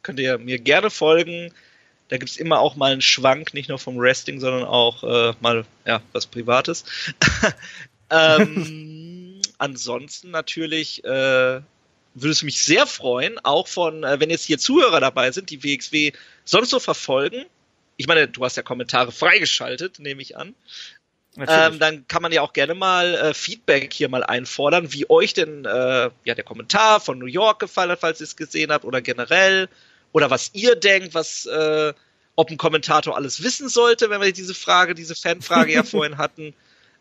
Könnt 0.04 0.20
ihr 0.20 0.38
mir 0.38 0.60
gerne 0.60 0.90
folgen. 0.90 1.52
Da 2.10 2.18
gibt's 2.18 2.38
immer 2.38 2.60
auch 2.60 2.76
mal 2.76 2.92
einen 2.92 3.02
Schwank, 3.02 3.56
nicht 3.56 3.70
nur 3.70 3.80
vom 3.80 3.98
Wrestling, 3.98 4.40
sondern 4.40 4.64
auch 4.64 5.04
äh, 5.04 5.34
mal 5.42 5.66
ja, 5.86 6.02
was 6.12 6.28
Privates. 6.28 6.86
ähm, 8.12 9.42
ansonsten 9.58 10.30
natürlich 10.30 11.04
äh, 11.04 11.62
würde 12.16 12.32
es 12.32 12.44
mich 12.44 12.64
sehr 12.64 12.88
freuen, 12.88 13.38
auch 13.44 13.68
von, 13.68 14.04
äh, 14.04 14.20
wenn 14.20 14.30
jetzt 14.30 14.46
hier 14.46 14.58
Zuhörer 14.58 15.00
dabei 15.00 15.32
sind, 15.32 15.50
die 15.50 15.64
WXW 15.64 16.14
sonst 16.46 16.70
so 16.70 16.80
verfolgen. 16.80 17.46
Ich 17.98 18.08
meine, 18.08 18.28
du 18.28 18.44
hast 18.44 18.58
ja 18.58 18.64
Kommentare 18.64 19.12
freigeschaltet, 19.12 20.00
nehme 20.00 20.22
ich 20.22 20.36
an. 20.38 20.56
Ähm, 21.38 21.80
dann 21.80 22.08
kann 22.08 22.22
man 22.22 22.32
ja 22.32 22.42
auch 22.42 22.54
gerne 22.54 22.76
mal 22.76 23.14
äh, 23.14 23.34
Feedback 23.34 23.92
hier 23.92 24.08
mal 24.08 24.24
einfordern, 24.24 24.94
wie 24.94 25.10
euch 25.10 25.34
denn 25.34 25.66
äh, 25.66 26.10
ja 26.24 26.34
der 26.34 26.44
Kommentar 26.46 27.02
von 27.02 27.20
New 27.20 27.26
York 27.26 27.60
gefallen 27.60 27.92
hat, 27.92 28.00
falls 28.00 28.22
ihr 28.22 28.26
es 28.26 28.38
gesehen 28.38 28.72
habt, 28.72 28.86
oder 28.86 29.02
generell, 29.02 29.68
oder 30.14 30.30
was 30.30 30.52
ihr 30.54 30.78
denkt, 30.78 31.14
was 31.14 31.46
äh, 31.46 31.94
ob 32.38 32.50
ein 32.50 32.58
Kommentator 32.58 33.18
alles 33.18 33.44
wissen 33.44 33.68
sollte, 33.68 34.10
wenn 34.10 34.22
wir 34.22 34.32
diese 34.32 34.54
Frage, 34.54 34.96
diese 34.96 35.16
Fanfrage 35.16 35.74
ja 35.74 35.84
vorhin 35.84 36.18
hatten. 36.18 36.54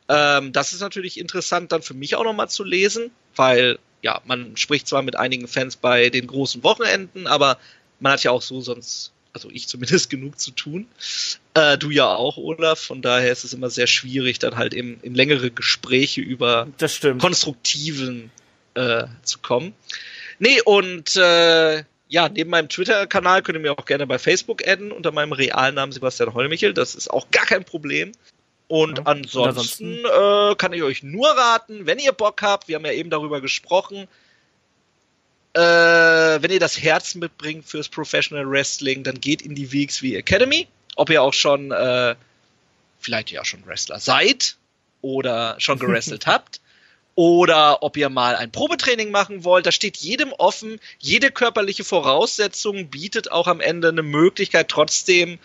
Ähm, 0.09 0.53
das 0.53 0.73
ist 0.73 0.81
natürlich 0.81 1.19
interessant 1.19 1.71
dann 1.71 1.83
für 1.83 1.95
mich 1.95 2.17
auch 2.17 2.25
nochmal 2.25 2.49
zu 2.49 2.65
lesen, 2.65 3.12
weil 3.37 3.79
ja, 4.05 4.21
man 4.27 4.55
spricht 4.59 4.87
zwar 4.87 5.03
mit 5.03 5.17
einigen 5.17 5.49
Fans 5.49 5.77
bei 5.77 6.11
den 6.11 6.27
großen 6.27 6.63
Wochenenden, 6.63 7.27
aber 7.27 7.59
man 8.01 8.13
hat 8.13 8.23
ja 8.23 8.33
auch 8.33 8.43
so 8.43 8.61
sonst, 8.61 9.13
also 9.33 9.49
ich 9.51 9.67
zumindest 9.69 10.11
genug 10.11 10.39
zu 10.39 10.51
tun. 10.51 10.87
Äh, 11.55 11.79
du 11.79 11.91
ja 11.91 12.15
auch, 12.15 12.37
Olaf. 12.37 12.79
Von 12.79 13.01
daher 13.01 13.33
ist 13.33 13.45
es 13.45 13.55
immer 13.55 13.71
sehr 13.71 13.87
schwierig, 13.87 14.39
dann 14.39 14.57
halt 14.57 14.75
eben 14.75 15.01
in 15.01 15.15
längere 15.15 15.51
Gespräche 15.51 16.21
über 16.21 16.69
konstruktiven 17.19 18.31
äh, 18.75 19.05
zu 19.23 19.39
kommen. 19.39 19.73
Nee, 20.39 20.61
und 20.63 21.17
äh, 21.17 21.85
ja, 22.09 22.29
neben 22.29 22.51
meinem 22.51 22.69
Twitter-Kanal 22.69 23.43
könnt 23.43 23.57
ihr 23.57 23.63
mir 23.63 23.73
auch 23.73 23.87
gerne 23.87 24.07
bei 24.07 24.19
Facebook 24.19 24.69
adden 24.69 24.93
unter 24.93 25.13
meinem 25.13 25.33
realen 25.33 25.77
Namen 25.77 25.93
Sebastian 25.93 26.35
Hollmichel. 26.35 26.75
Das 26.75 26.95
ist 26.95 27.11
auch 27.11 27.31
gar 27.31 27.47
kein 27.47 27.65
Problem. 27.65 28.13
Und 28.69 28.99
ja, 28.99 29.05
ansonsten, 29.05 30.05
äh, 30.05 30.55
kann 30.57 30.73
ich 30.73 30.83
euch 30.83 31.03
nur 31.03 31.29
raten, 31.29 31.87
wenn 31.87 31.99
ihr 31.99 32.12
Bock 32.12 32.41
habt, 32.43 32.69
wir 32.69 32.77
haben 32.77 32.85
ja 32.87 32.93
eben 32.93 33.11
darüber 33.11 33.41
gesprochen, 33.41 34.09
äh, 35.55 35.61
wenn 35.61 36.51
ihr 36.51 36.61
das 36.61 36.81
Herz 36.83 37.15
mitbringt 37.15 37.67
fürs 37.67 37.89
Professional 37.89 38.51
Wrestling, 38.51 39.05
dann 39.05 39.21
geht 39.21 39.43
in 39.43 39.55
die 39.55 39.73
WXW 39.73 40.17
Academy. 40.17 40.67
Ob 40.97 41.11
ihr 41.11 41.23
auch 41.23 41.35
schon, 41.35 41.71
äh, 41.71 42.15
vielleicht 42.99 43.31
ja 43.31 43.45
schon 43.45 43.65
Wrestler 43.67 44.01
seid 44.01 44.57
oder 45.03 45.57
schon 45.59 45.79
gerestelt 45.81 46.27
habt 46.27 46.61
oder 47.15 47.83
ob 47.83 47.97
ihr 47.97 48.09
mal 48.09 48.35
ein 48.35 48.51
Probetraining 48.51 49.11
machen 49.11 49.45
wollt. 49.45 49.67
Da 49.67 49.73
steht 49.73 49.97
jedem 49.99 50.33
offen. 50.33 50.81
Jede 50.99 51.31
körperliche 51.31 51.85
Voraussetzung 51.85 52.89
bietet 52.89 53.31
auch 53.31 53.47
am 53.47 53.61
Ende 53.61 53.89
eine 53.89 54.03
Möglichkeit, 54.03 54.69
trotzdem 54.69 55.39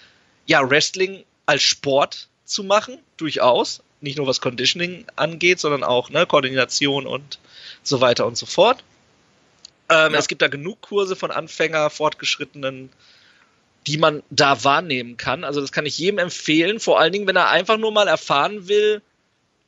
ja 0.47 0.67
Wrestling 0.67 1.24
als 1.45 1.61
Sport 1.61 2.30
zu 2.45 2.63
machen, 2.63 2.97
durchaus. 3.20 3.82
Nicht 4.01 4.17
nur 4.17 4.28
was 4.28 4.41
Conditioning 4.41 5.05
angeht, 5.15 5.59
sondern 5.59 5.84
auch 5.84 6.09
ne, 6.09 6.26
Koordination 6.26 7.05
und 7.05 7.39
so 7.84 8.01
weiter 8.01 8.26
und 8.26 8.38
so 8.38 8.45
fort. 8.45 8.84
Ähm, 9.89 10.13
ja. 10.13 10.20
Es 10.20 10.28
gibt 10.28 10.41
da 10.41 10.47
genug 10.47 10.82
Kurse 10.82 11.15
von 11.15 11.32
Anfänger, 11.32 11.89
Fortgeschrittenen, 11.89 12.89
die 13.88 13.97
man 13.97 14.24
da 14.30 14.63
wahrnehmen 14.63 15.17
kann. 15.17 15.43
Also 15.43 15.61
das 15.61 15.72
kann 15.72 15.86
ich 15.86 15.97
jedem 15.97 16.20
empfehlen, 16.20 16.80
vor 16.80 16.99
allen 16.99 17.11
Dingen, 17.11 17.28
wenn 17.28 17.36
er 17.36 17.49
einfach 17.49 17.78
nur 17.78 17.91
mal 17.91 18.07
erfahren 18.07 18.67
will, 18.67 19.01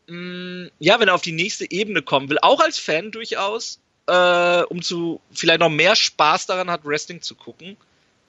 mh, 0.07 0.15
mm, 0.15 0.71
ja, 0.79 0.99
wenn 0.99 1.07
er 1.07 1.15
auf 1.15 1.21
die 1.21 1.31
nächste 1.31 1.69
Ebene 1.69 2.01
kommen 2.01 2.29
will, 2.29 2.37
auch 2.41 2.59
als 2.59 2.77
Fan 2.77 3.11
durchaus, 3.11 3.79
äh, 4.07 4.61
um 4.63 4.81
zu 4.81 5.21
vielleicht 5.33 5.59
noch 5.59 5.69
mehr 5.69 5.95
Spaß 5.95 6.45
daran 6.45 6.69
hat, 6.69 6.85
Wrestling 6.85 7.21
zu 7.21 7.35
gucken, 7.35 7.77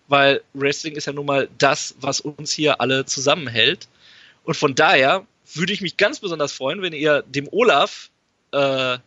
weil 0.09 0.43
Wrestling 0.55 0.97
ist 0.97 1.07
ja 1.07 1.13
nun 1.13 1.27
mal 1.27 1.49
das, 1.59 1.95
was 2.01 2.21
uns 2.21 2.53
hier 2.53 2.81
alle 2.81 3.05
zusammenhält. 3.05 3.89
Und 4.45 4.57
von 4.57 4.75
daher 4.75 5.27
würde 5.55 5.73
ich 5.73 5.81
mich 5.81 5.97
ganz 5.97 6.21
besonders 6.21 6.53
freuen, 6.53 6.83
wenn 6.83 6.93
ihr 6.93 7.23
dem 7.23 7.49
Olaf 7.51 8.11
äh, 8.53 8.99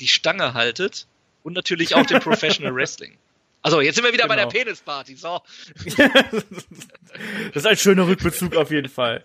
die 0.00 0.08
Stange 0.08 0.54
haltet 0.54 1.06
und 1.42 1.54
natürlich 1.54 1.94
auch 1.94 2.06
dem 2.06 2.20
Professional 2.20 2.74
Wrestling. 2.74 3.16
Also, 3.62 3.80
jetzt 3.80 3.94
sind 3.94 4.04
wir 4.04 4.12
wieder 4.12 4.24
genau. 4.24 4.34
bei 4.34 4.36
der 4.36 4.46
genau. 4.46 4.64
Penisparty, 4.64 5.16
so. 5.16 5.40
das 5.96 7.54
ist 7.54 7.66
ein 7.66 7.76
schöner 7.78 8.06
Rückbezug 8.06 8.56
auf 8.56 8.70
jeden 8.70 8.90
Fall. 8.90 9.24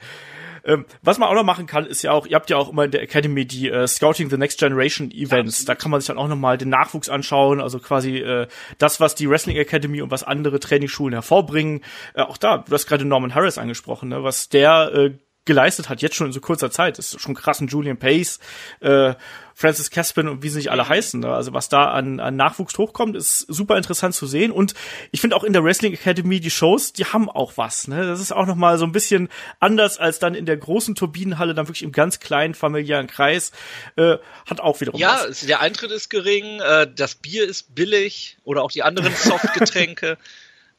Ähm, 0.63 0.85
was 1.01 1.17
man 1.17 1.29
auch 1.29 1.33
noch 1.33 1.43
machen 1.43 1.67
kann, 1.67 1.85
ist 1.85 2.03
ja 2.03 2.11
auch, 2.11 2.25
ihr 2.25 2.35
habt 2.35 2.49
ja 2.49 2.57
auch 2.57 2.69
immer 2.69 2.85
in 2.85 2.91
der 2.91 3.01
Academy 3.01 3.45
die 3.45 3.69
äh, 3.69 3.87
Scouting 3.87 4.29
the 4.29 4.37
Next 4.37 4.59
Generation 4.59 5.11
Events. 5.11 5.65
Da 5.65 5.75
kann 5.75 5.91
man 5.91 5.99
sich 5.99 6.07
dann 6.07 6.17
auch 6.17 6.27
nochmal 6.27 6.57
den 6.57 6.69
Nachwuchs 6.69 7.09
anschauen, 7.09 7.61
also 7.61 7.79
quasi 7.79 8.17
äh, 8.17 8.47
das, 8.77 8.99
was 8.99 9.15
die 9.15 9.29
Wrestling 9.29 9.57
Academy 9.57 10.01
und 10.01 10.11
was 10.11 10.23
andere 10.23 10.59
Trainingsschulen 10.59 11.13
hervorbringen. 11.13 11.81
Äh, 12.13 12.21
auch 12.21 12.37
da, 12.37 12.59
du 12.59 12.71
hast 12.73 12.87
gerade 12.87 13.05
Norman 13.05 13.35
Harris 13.35 13.57
angesprochen, 13.57 14.09
ne, 14.09 14.23
was 14.23 14.49
der 14.49 14.91
äh, 14.93 15.11
geleistet 15.45 15.89
hat, 15.89 16.01
jetzt 16.01 16.15
schon 16.15 16.27
in 16.27 16.33
so 16.33 16.41
kurzer 16.41 16.69
Zeit. 16.69 16.97
Das 16.97 17.13
ist 17.13 17.21
schon 17.21 17.33
krass. 17.33 17.61
Julian 17.67 17.97
Pace, 17.97 18.39
äh, 18.81 19.15
Francis 19.55 19.89
Caspin 19.89 20.27
und 20.27 20.43
wie 20.43 20.49
sie 20.49 20.59
nicht 20.59 20.71
alle 20.71 20.83
mhm. 20.83 20.89
heißen. 20.89 21.19
Ne? 21.19 21.33
Also 21.33 21.53
was 21.53 21.69
da 21.69 21.89
an, 21.89 22.19
an 22.19 22.35
Nachwuchs 22.35 22.77
hochkommt, 22.77 23.15
ist 23.15 23.39
super 23.39 23.75
interessant 23.75 24.15
zu 24.15 24.27
sehen. 24.27 24.51
Und 24.51 24.73
ich 25.11 25.21
finde 25.21 25.35
auch 25.35 25.43
in 25.43 25.51
der 25.51 25.63
Wrestling 25.63 25.93
Academy 25.93 26.39
die 26.39 26.51
Shows, 26.51 26.93
die 26.93 27.05
haben 27.05 27.29
auch 27.29 27.53
was. 27.57 27.87
Ne? 27.87 28.05
Das 28.05 28.21
ist 28.21 28.31
auch 28.31 28.45
noch 28.45 28.55
mal 28.55 28.77
so 28.77 28.85
ein 28.85 28.91
bisschen 28.91 29.27
anders 29.59 29.97
als 29.97 30.19
dann 30.19 30.35
in 30.35 30.45
der 30.45 30.55
großen 30.57 30.95
Turbinenhalle, 30.95 31.53
dann 31.53 31.67
wirklich 31.67 31.83
im 31.83 31.91
ganz 31.91 32.19
kleinen 32.19 32.53
familiären 32.53 33.07
Kreis. 33.07 33.51
Äh, 33.95 34.17
hat 34.45 34.61
auch 34.61 34.79
wiederum 34.79 34.99
ja, 34.99 35.19
was. 35.27 35.41
Ja, 35.41 35.47
der 35.47 35.59
Eintritt 35.61 35.91
ist 35.91 36.09
gering, 36.09 36.61
äh, 36.61 36.87
das 36.93 37.15
Bier 37.15 37.47
ist 37.47 37.75
billig 37.75 38.37
oder 38.43 38.63
auch 38.63 38.71
die 38.71 38.83
anderen 38.83 39.13
Softgetränke. 39.15 40.17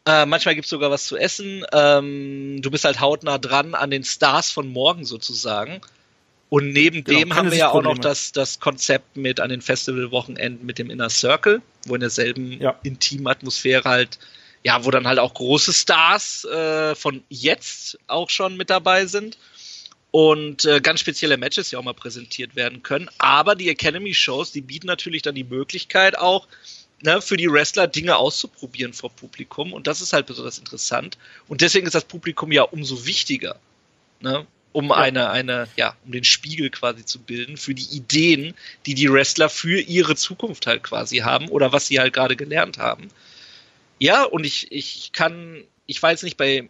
Äh, 0.06 0.26
manchmal 0.26 0.54
gibt's 0.54 0.70
sogar 0.70 0.90
was 0.90 1.04
zu 1.04 1.16
essen. 1.16 1.64
Ähm, 1.72 2.62
du 2.62 2.70
bist 2.70 2.84
halt 2.84 3.00
hautnah 3.00 3.38
dran 3.38 3.74
an 3.74 3.90
den 3.90 4.04
Stars 4.04 4.50
von 4.50 4.68
morgen 4.68 5.04
sozusagen. 5.04 5.80
Und 6.48 6.72
neben 6.72 7.04
genau, 7.04 7.18
dem 7.20 7.34
haben 7.36 7.50
wir 7.52 7.58
ja 7.58 7.70
auch 7.70 7.82
noch 7.82 7.98
das, 7.98 8.32
das 8.32 8.58
Konzept 8.58 9.16
mit 9.16 9.38
an 9.38 9.50
den 9.50 9.62
Festivalwochenenden 9.62 10.66
mit 10.66 10.78
dem 10.78 10.90
Inner 10.90 11.08
Circle, 11.08 11.62
wo 11.86 11.94
in 11.94 12.00
derselben 12.00 12.60
ja. 12.60 12.78
intimen 12.82 13.28
Atmosphäre 13.28 13.88
halt, 13.88 14.18
ja, 14.64 14.84
wo 14.84 14.90
dann 14.90 15.06
halt 15.06 15.20
auch 15.20 15.32
große 15.32 15.72
Stars 15.72 16.44
äh, 16.46 16.96
von 16.96 17.22
jetzt 17.28 17.98
auch 18.08 18.30
schon 18.30 18.56
mit 18.56 18.68
dabei 18.68 19.06
sind 19.06 19.38
und 20.10 20.64
äh, 20.64 20.80
ganz 20.80 21.00
spezielle 21.00 21.36
Matches 21.36 21.70
ja 21.70 21.78
auch 21.78 21.84
mal 21.84 21.94
präsentiert 21.94 22.56
werden 22.56 22.82
können. 22.82 23.08
Aber 23.18 23.54
die 23.54 23.68
Academy 23.68 24.12
Shows, 24.12 24.50
die 24.50 24.60
bieten 24.60 24.88
natürlich 24.88 25.22
dann 25.22 25.36
die 25.36 25.44
Möglichkeit 25.44 26.18
auch, 26.18 26.48
ne, 27.02 27.20
für 27.20 27.36
die 27.36 27.50
Wrestler 27.50 27.86
Dinge 27.86 28.16
auszuprobieren 28.16 28.92
vor 28.92 29.10
Publikum. 29.10 29.72
Und 29.72 29.86
das 29.86 30.00
ist 30.00 30.12
halt 30.12 30.26
besonders 30.26 30.58
interessant. 30.58 31.18
Und 31.48 31.60
deswegen 31.60 31.86
ist 31.86 31.94
das 31.94 32.04
Publikum 32.04 32.52
ja 32.52 32.62
umso 32.62 33.06
wichtiger. 33.06 33.56
Ne? 34.20 34.46
um 34.72 34.92
eine, 34.92 35.30
eine, 35.30 35.68
ja, 35.76 35.96
um 36.04 36.12
den 36.12 36.24
Spiegel 36.24 36.70
quasi 36.70 37.04
zu 37.04 37.20
bilden 37.20 37.56
für 37.56 37.74
die 37.74 37.96
Ideen, 37.96 38.54
die 38.86 38.94
die 38.94 39.12
Wrestler 39.12 39.48
für 39.48 39.80
ihre 39.80 40.16
Zukunft 40.16 40.66
halt 40.66 40.82
quasi 40.82 41.18
haben 41.18 41.48
oder 41.48 41.72
was 41.72 41.88
sie 41.88 41.98
halt 41.98 42.12
gerade 42.12 42.36
gelernt 42.36 42.78
haben. 42.78 43.08
Ja, 43.98 44.24
und 44.24 44.44
ich, 44.44 44.70
ich 44.70 45.10
kann, 45.12 45.64
ich 45.86 46.00
jetzt 46.02 46.22
nicht 46.22 46.36
bei, 46.36 46.68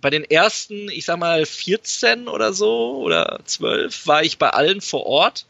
bei 0.00 0.10
den 0.10 0.24
ersten, 0.24 0.88
ich 0.90 1.04
sag 1.04 1.18
mal 1.18 1.44
14 1.44 2.28
oder 2.28 2.52
so 2.52 2.98
oder 2.98 3.40
12 3.44 4.06
war 4.06 4.22
ich 4.22 4.38
bei 4.38 4.50
allen 4.50 4.80
vor 4.80 5.04
Ort 5.06 5.46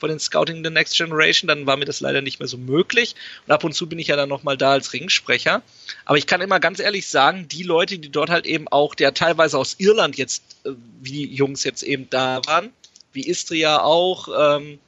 von 0.00 0.08
den 0.08 0.18
Scouting 0.18 0.64
the 0.64 0.70
Next 0.70 0.96
Generation, 0.96 1.46
dann 1.46 1.66
war 1.66 1.76
mir 1.76 1.84
das 1.84 2.00
leider 2.00 2.22
nicht 2.22 2.40
mehr 2.40 2.48
so 2.48 2.56
möglich. 2.56 3.14
Und 3.46 3.52
ab 3.52 3.62
und 3.62 3.74
zu 3.74 3.88
bin 3.88 3.98
ich 3.98 4.08
ja 4.08 4.16
dann 4.16 4.28
nochmal 4.28 4.56
da 4.56 4.72
als 4.72 4.92
Ringsprecher. 4.92 5.62
Aber 6.04 6.18
ich 6.18 6.26
kann 6.26 6.40
immer 6.40 6.58
ganz 6.58 6.80
ehrlich 6.80 7.08
sagen, 7.08 7.46
die 7.48 7.62
Leute, 7.62 7.98
die 7.98 8.10
dort 8.10 8.30
halt 8.30 8.46
eben 8.46 8.66
auch, 8.68 8.94
der 8.94 9.14
teilweise 9.14 9.58
aus 9.58 9.76
Irland 9.78 10.16
jetzt, 10.16 10.42
äh, 10.64 10.70
wie 11.00 11.12
die 11.12 11.34
Jungs 11.34 11.64
jetzt 11.64 11.82
eben 11.82 12.08
da 12.10 12.40
waren, 12.46 12.70
wie 13.12 13.26
Istria 13.26 13.82
auch, 13.82 14.28
ähm, 14.56 14.78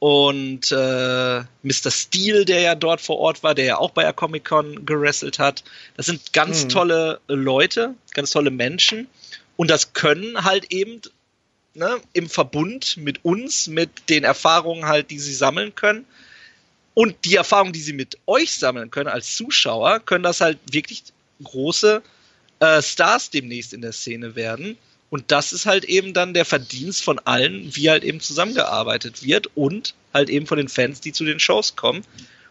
und 0.00 0.72
äh, 0.72 1.40
Mr. 1.62 1.90
Steel, 1.90 2.46
der 2.46 2.60
ja 2.60 2.74
dort 2.74 3.02
vor 3.02 3.18
Ort 3.18 3.42
war, 3.42 3.54
der 3.54 3.66
ja 3.66 3.76
auch 3.76 3.90
bei 3.90 4.02
der 4.02 4.14
Comic 4.14 4.46
Con 4.46 4.86
gerasselt 4.86 5.38
hat. 5.38 5.62
Das 5.94 6.06
sind 6.06 6.32
ganz 6.32 6.64
mhm. 6.64 6.68
tolle 6.70 7.20
Leute, 7.28 7.94
ganz 8.14 8.30
tolle 8.30 8.50
Menschen. 8.50 9.08
Und 9.56 9.70
das 9.70 9.92
können 9.92 10.42
halt 10.42 10.72
eben 10.72 11.02
ne, 11.74 12.00
im 12.12 12.28
Verbund 12.28 12.96
mit 12.96 13.24
uns, 13.24 13.66
mit 13.66 13.90
den 14.08 14.24
Erfahrungen 14.24 14.86
halt, 14.86 15.10
die 15.10 15.18
sie 15.18 15.34
sammeln 15.34 15.74
können. 15.74 16.04
Und 16.94 17.16
die 17.24 17.36
Erfahrungen, 17.36 17.72
die 17.72 17.80
sie 17.80 17.92
mit 17.92 18.18
euch 18.26 18.52
sammeln 18.52 18.90
können 18.90 19.08
als 19.08 19.36
Zuschauer, 19.36 20.00
können 20.00 20.24
das 20.24 20.40
halt 20.40 20.58
wirklich 20.70 21.04
große 21.42 22.02
äh, 22.60 22.82
Stars 22.82 23.30
demnächst 23.30 23.72
in 23.72 23.80
der 23.80 23.92
Szene 23.92 24.34
werden. 24.34 24.76
Und 25.08 25.32
das 25.32 25.52
ist 25.52 25.66
halt 25.66 25.84
eben 25.84 26.12
dann 26.12 26.34
der 26.34 26.44
Verdienst 26.44 27.02
von 27.02 27.18
allen, 27.18 27.74
wie 27.74 27.90
halt 27.90 28.04
eben 28.04 28.20
zusammengearbeitet 28.20 29.24
wird 29.24 29.48
und 29.56 29.94
halt 30.14 30.30
eben 30.30 30.46
von 30.46 30.58
den 30.58 30.68
Fans, 30.68 31.00
die 31.00 31.12
zu 31.12 31.24
den 31.24 31.40
Shows 31.40 31.74
kommen. 31.74 32.04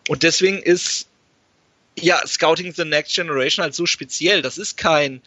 Und 0.09 0.23
deswegen 0.23 0.57
ist 0.57 1.07
ja 1.97 2.25
Scouting 2.25 2.73
the 2.73 2.85
Next 2.85 3.15
Generation 3.15 3.63
halt 3.63 3.75
so 3.75 3.85
speziell. 3.85 4.41
Das 4.41 4.57
ist 4.57 4.75
kein 4.75 5.21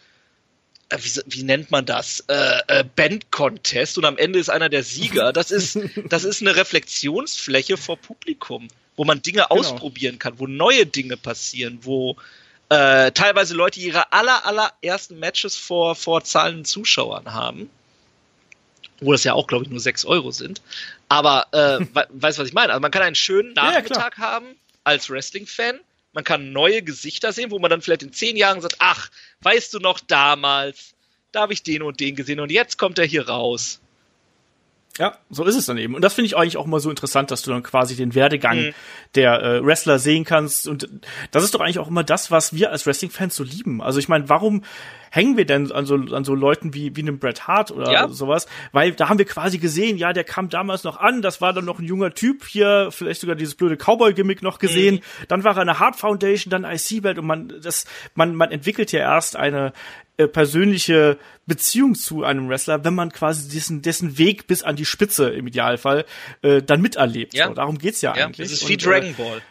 wie, 0.99 1.21
wie, 1.27 1.43
nennt 1.43 1.71
man 1.71 1.85
das? 1.85 2.21
Äh, 2.29 2.61
äh, 2.69 2.85
Band-Contest 2.85 3.99
und 3.99 4.05
am 4.05 4.19
Ende 4.19 4.39
ist 4.39 4.51
einer 4.51 4.69
der 4.69 4.83
Sieger. 4.83 5.33
Das 5.33 5.51
ist, 5.51 5.79
das 6.09 6.25
ist 6.25 6.41
eine 6.41 6.57
Reflexionsfläche 6.57 7.77
vor 7.77 7.97
Publikum, 7.97 8.69
wo 8.97 9.05
man 9.05 9.23
Dinge 9.23 9.47
genau. 9.49 9.61
ausprobieren 9.61 10.19
kann, 10.19 10.39
wo 10.39 10.47
neue 10.47 10.87
Dinge 10.87 11.17
passieren, 11.17 11.79
wo 11.83 12.17
äh, 12.69 13.13
teilweise 13.13 13.55
Leute 13.55 13.81
ihre 13.81 14.13
aller, 14.13 14.47
allerersten 14.47 15.19
Matches 15.19 15.57
vor, 15.57 15.95
vor 15.95 16.25
zahlenden 16.25 16.65
Zuschauern 16.65 17.33
haben. 17.33 17.71
Wo 19.01 19.13
das 19.13 19.25
ja 19.25 19.35
auch, 19.35 19.47
glaube 19.47 19.65
ich, 19.65 19.71
nur 19.71 19.81
6 19.81 20.05
Euro 20.05 20.31
sind. 20.31 20.63
Aber 21.09 21.47
äh, 21.53 21.85
weißt 22.11 22.39
du, 22.39 22.43
was 22.43 22.49
ich 22.49 22.55
meine? 22.55 22.73
Also 22.73 22.81
man 22.81 22.91
kann 22.91 23.03
einen 23.03 23.15
schönen 23.15 23.53
Nachmittag 23.53 24.19
ja, 24.19 24.25
haben 24.25 24.57
als 24.85 25.11
Wrestling-Fan 25.11 25.81
man 26.13 26.25
kann 26.25 26.53
neue 26.53 26.83
Gesichter 26.83 27.33
sehen, 27.33 27.51
wo 27.51 27.59
man 27.59 27.71
dann 27.71 27.83
vielleicht 27.83 28.03
in 28.03 28.13
zehn 28.13 28.37
Jahren 28.37 28.61
sagt, 28.61 28.77
ach, 28.79 29.11
weißt 29.43 29.75
du 29.75 29.79
noch 29.79 30.01
damals, 30.01 30.95
da 31.33 31.43
habe 31.43 31.53
ich 31.53 31.63
den 31.63 31.83
und 31.83 32.01
den 32.01 32.17
gesehen 32.17 32.41
und 32.41 32.51
jetzt 32.51 32.79
kommt 32.79 32.99
er 32.99 33.05
hier 33.05 33.29
raus. 33.29 33.82
Ja, 34.99 35.17
so 35.31 35.45
ist 35.45 35.57
es 35.57 35.65
dann 35.65 35.79
eben. 35.79 35.95
Und 35.95 36.03
das 36.03 36.13
finde 36.13 36.27
ich 36.27 36.37
eigentlich 36.37 36.59
auch 36.59 36.67
mal 36.67 36.79
so 36.79 36.91
interessant, 36.91 37.31
dass 37.31 37.41
du 37.43 37.51
dann 37.51 37.63
quasi 37.63 37.97
den 37.97 38.15
Werdegang 38.15 38.59
mhm. 38.59 38.75
der 39.15 39.43
äh, 39.43 39.65
Wrestler 39.65 39.99
sehen 39.99 40.25
kannst. 40.25 40.69
Und 40.69 40.89
das 41.31 41.45
ist 41.45 41.55
doch 41.55 41.61
eigentlich 41.61 41.79
auch 41.79 41.89
immer 41.89 42.05
das, 42.05 42.31
was 42.31 42.53
wir 42.53 42.71
als 42.71 42.87
Wrestling-Fans 42.87 43.35
so 43.35 43.43
lieben. 43.43 43.81
Also 43.81 43.99
ich 43.99 44.09
meine, 44.09 44.29
warum 44.29 44.63
hängen 45.11 45.37
wir 45.37 45.47
denn 45.47 45.71
an 45.73 45.87
so, 45.87 45.95
an 45.95 46.25
so 46.25 46.35
Leuten 46.35 46.75
wie, 46.75 46.95
wie 46.97 47.01
einem 47.01 47.19
Bret 47.19 47.47
Hart 47.47 47.71
oder 47.71 47.91
ja. 47.91 48.09
sowas? 48.09 48.47
Weil 48.73 48.93
da 48.93 49.09
haben 49.09 49.19
wir 49.19 49.25
quasi 49.25 49.57
gesehen, 49.59 49.97
ja, 49.97 50.13
der 50.13 50.25
kam 50.25 50.51
damals 50.51 50.85
noch 50.85 50.99
an, 50.99 51.23
das 51.23 51.41
war 51.41 51.55
dann 51.55 51.65
noch 51.65 51.79
ein 51.79 51.87
junger 51.87 52.13
Typ 52.13 52.45
hier, 52.47 52.89
vielleicht 52.91 53.21
sogar 53.23 53.37
dieses 53.37 53.55
blöde 53.55 53.77
Cowboy-Gimmick 53.77 54.43
noch 54.43 54.59
gesehen. 54.59 54.97
Mhm. 54.97 55.27
Dann 55.29 55.45
war 55.45 55.57
er 55.57 55.63
eine 55.63 55.79
Hart 55.79 55.97
Foundation, 55.97 56.51
dann 56.51 56.65
IC-Belt 56.65 57.19
und 57.19 57.27
man, 57.27 57.53
das, 57.63 57.87
man, 58.15 58.35
man 58.35 58.51
entwickelt 58.51 58.93
ja 58.93 59.01
erst 59.01 59.37
eine 59.37 59.73
äh, 60.19 60.29
persönliche 60.29 61.19
Beziehung 61.47 61.95
zu 61.95 62.23
einem 62.23 62.49
Wrestler, 62.49 62.85
wenn 62.85 62.95
man 62.95 63.11
quasi 63.11 63.49
dessen, 63.49 63.83
dessen 63.83 64.19
Weg 64.19 64.47
bis 64.47 64.63
an 64.63 64.77
die 64.77 64.85
Spitze 64.85 65.31
im 65.31 65.47
Idealfall 65.47 66.05
äh, 66.43 66.63
dann 66.63 66.83
miterlebt. 66.83 67.35
Ja. 67.35 67.49
So, 67.49 67.55
darum 67.55 67.79
geht's 67.79 68.01
ja, 68.03 68.15
ja 68.17 68.27
eigentlich. 68.27 68.49
Das 68.49 68.61
ist 68.61 68.69
wie 68.69 68.75
und, 68.75 68.85
Dragon 68.85 69.11
äh, 69.11 69.13
Ball. 69.13 69.43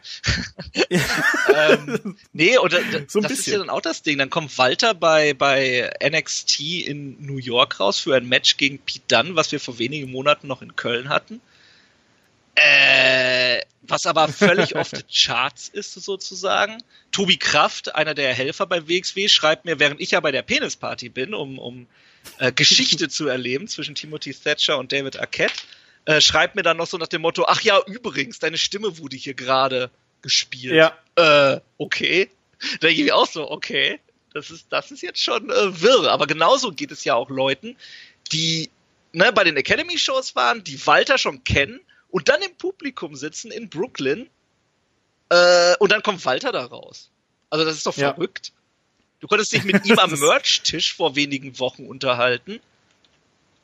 ähm, 2.03 2.17
nee, 2.31 2.57
oder 2.57 2.79
so 3.07 3.19
das 3.21 3.29
bisschen. 3.29 3.33
ist 3.33 3.47
ja 3.47 3.57
dann 3.57 3.69
auch 3.69 3.81
das 3.81 4.03
Ding. 4.03 4.19
Dann 4.19 4.29
kommt 4.29 4.57
Walter 4.57 4.93
bei, 4.93 5.33
bei 5.33 5.91
NXT 6.03 6.59
in 6.59 7.25
New 7.25 7.37
York 7.37 7.79
raus 7.79 7.99
für 7.99 8.15
ein 8.15 8.27
Match 8.27 8.57
gegen 8.57 8.79
Pete 8.79 9.03
Dunne, 9.07 9.35
was 9.35 9.51
wir 9.51 9.59
vor 9.59 9.79
wenigen 9.79 10.11
Monaten 10.11 10.47
noch 10.47 10.61
in 10.61 10.75
Köln 10.75 11.09
hatten. 11.09 11.41
Äh, 12.55 13.61
was 13.81 14.05
aber 14.05 14.27
völlig 14.27 14.75
off 14.75 14.89
the 14.89 15.03
charts 15.03 15.69
ist, 15.69 15.93
sozusagen. 15.93 16.83
Tobi 17.11 17.37
Kraft, 17.37 17.95
einer 17.95 18.13
der 18.13 18.33
Helfer 18.33 18.65
bei 18.65 18.87
WXW, 18.87 19.27
schreibt 19.27 19.65
mir, 19.65 19.79
während 19.79 19.99
ich 20.01 20.11
ja 20.11 20.19
bei 20.19 20.31
der 20.31 20.41
Penisparty 20.41 21.09
bin, 21.09 21.33
um, 21.33 21.59
um 21.59 21.87
äh, 22.39 22.51
Geschichte 22.51 23.09
zu 23.09 23.27
erleben 23.27 23.67
zwischen 23.67 23.95
Timothy 23.95 24.33
Thatcher 24.33 24.77
und 24.77 24.91
David 24.91 25.19
Arquette, 25.19 25.53
äh, 26.05 26.21
schreibt 26.21 26.55
mir 26.55 26.63
dann 26.63 26.77
noch 26.77 26.87
so 26.87 26.97
nach 26.97 27.07
dem 27.07 27.21
Motto, 27.21 27.45
ach 27.47 27.61
ja, 27.61 27.79
übrigens, 27.85 28.39
deine 28.39 28.57
Stimme 28.57 28.97
wurde 28.97 29.15
hier 29.15 29.33
gerade 29.33 29.89
gespielt. 30.21 30.73
Ja. 30.73 30.97
Äh, 31.15 31.61
okay. 31.77 32.29
Da 32.79 32.87
denke 32.87 33.03
ich 33.03 33.11
auch 33.11 33.27
so, 33.27 33.49
okay, 33.49 33.99
das 34.33 34.51
ist, 34.51 34.67
das 34.69 34.91
ist 34.91 35.01
jetzt 35.01 35.21
schon 35.21 35.49
äh, 35.49 35.81
wirr. 35.81 36.11
Aber 36.11 36.27
genauso 36.27 36.71
geht 36.71 36.91
es 36.91 37.03
ja 37.03 37.15
auch 37.15 37.29
Leuten, 37.29 37.75
die 38.31 38.69
ne, 39.13 39.31
bei 39.33 39.43
den 39.43 39.57
Academy-Shows 39.57 40.35
waren, 40.35 40.63
die 40.63 40.85
Walter 40.85 41.17
schon 41.17 41.43
kennen 41.43 41.81
und 42.11 42.29
dann 42.29 42.41
im 42.41 42.55
Publikum 42.55 43.15
sitzen 43.15 43.51
in 43.51 43.69
Brooklyn 43.69 44.29
äh, 45.29 45.75
und 45.79 45.91
dann 45.91 46.03
kommt 46.03 46.23
Walter 46.25 46.51
da 46.51 46.65
raus. 46.65 47.09
Also 47.49 47.65
das 47.65 47.77
ist 47.77 47.85
doch 47.87 47.97
ja. 47.97 48.13
verrückt. 48.13 48.51
Du 49.19 49.27
konntest 49.27 49.53
dich 49.53 49.63
mit 49.63 49.85
ihm 49.85 49.97
am 49.97 50.11
Merch-Tisch 50.11 50.93
vor 50.93 51.15
wenigen 51.15 51.57
Wochen 51.59 51.87
unterhalten 51.87 52.59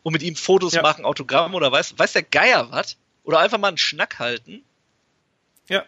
und 0.04 0.14
mit 0.14 0.24
ihm 0.24 0.36
Fotos 0.36 0.74
ja. 0.74 0.82
machen, 0.82 1.06
Autogramm 1.06 1.56
oder 1.56 1.72
weiß, 1.72 1.98
weiß 1.98 2.14
der 2.14 2.24
Geier 2.24 2.72
was? 2.72 2.98
Oder 3.24 3.40
einfach 3.40 3.58
mal 3.58 3.68
einen 3.68 3.78
Schnack 3.78 4.20
halten. 4.20 4.64
Ja. 5.68 5.84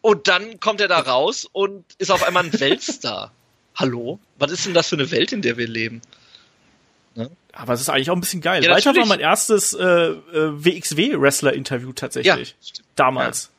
Und 0.00 0.28
dann 0.28 0.60
kommt 0.60 0.80
er 0.80 0.88
da 0.88 1.00
raus 1.00 1.46
und 1.52 1.84
ist 1.98 2.10
auf 2.10 2.22
einmal 2.22 2.44
ein 2.44 2.58
Weltstar. 2.58 3.32
Hallo? 3.74 4.18
Was 4.38 4.50
ist 4.50 4.64
denn 4.64 4.74
das 4.74 4.88
für 4.88 4.96
eine 4.96 5.10
Welt, 5.10 5.32
in 5.32 5.42
der 5.42 5.58
wir 5.58 5.68
leben? 5.68 6.00
Aber 7.52 7.72
es 7.72 7.80
ist 7.80 7.88
eigentlich 7.88 8.10
auch 8.10 8.14
ein 8.14 8.20
bisschen 8.20 8.40
geil. 8.40 8.64
Ja, 8.64 8.70
Walter 8.70 8.94
war 8.94 9.06
mein 9.06 9.20
erstes 9.20 9.72
äh, 9.72 9.84
äh, 9.84 10.16
WXW-Wrestler-Interview 10.64 11.92
tatsächlich. 11.92 12.56
stimmt. 12.62 12.88
Damals. 12.96 13.50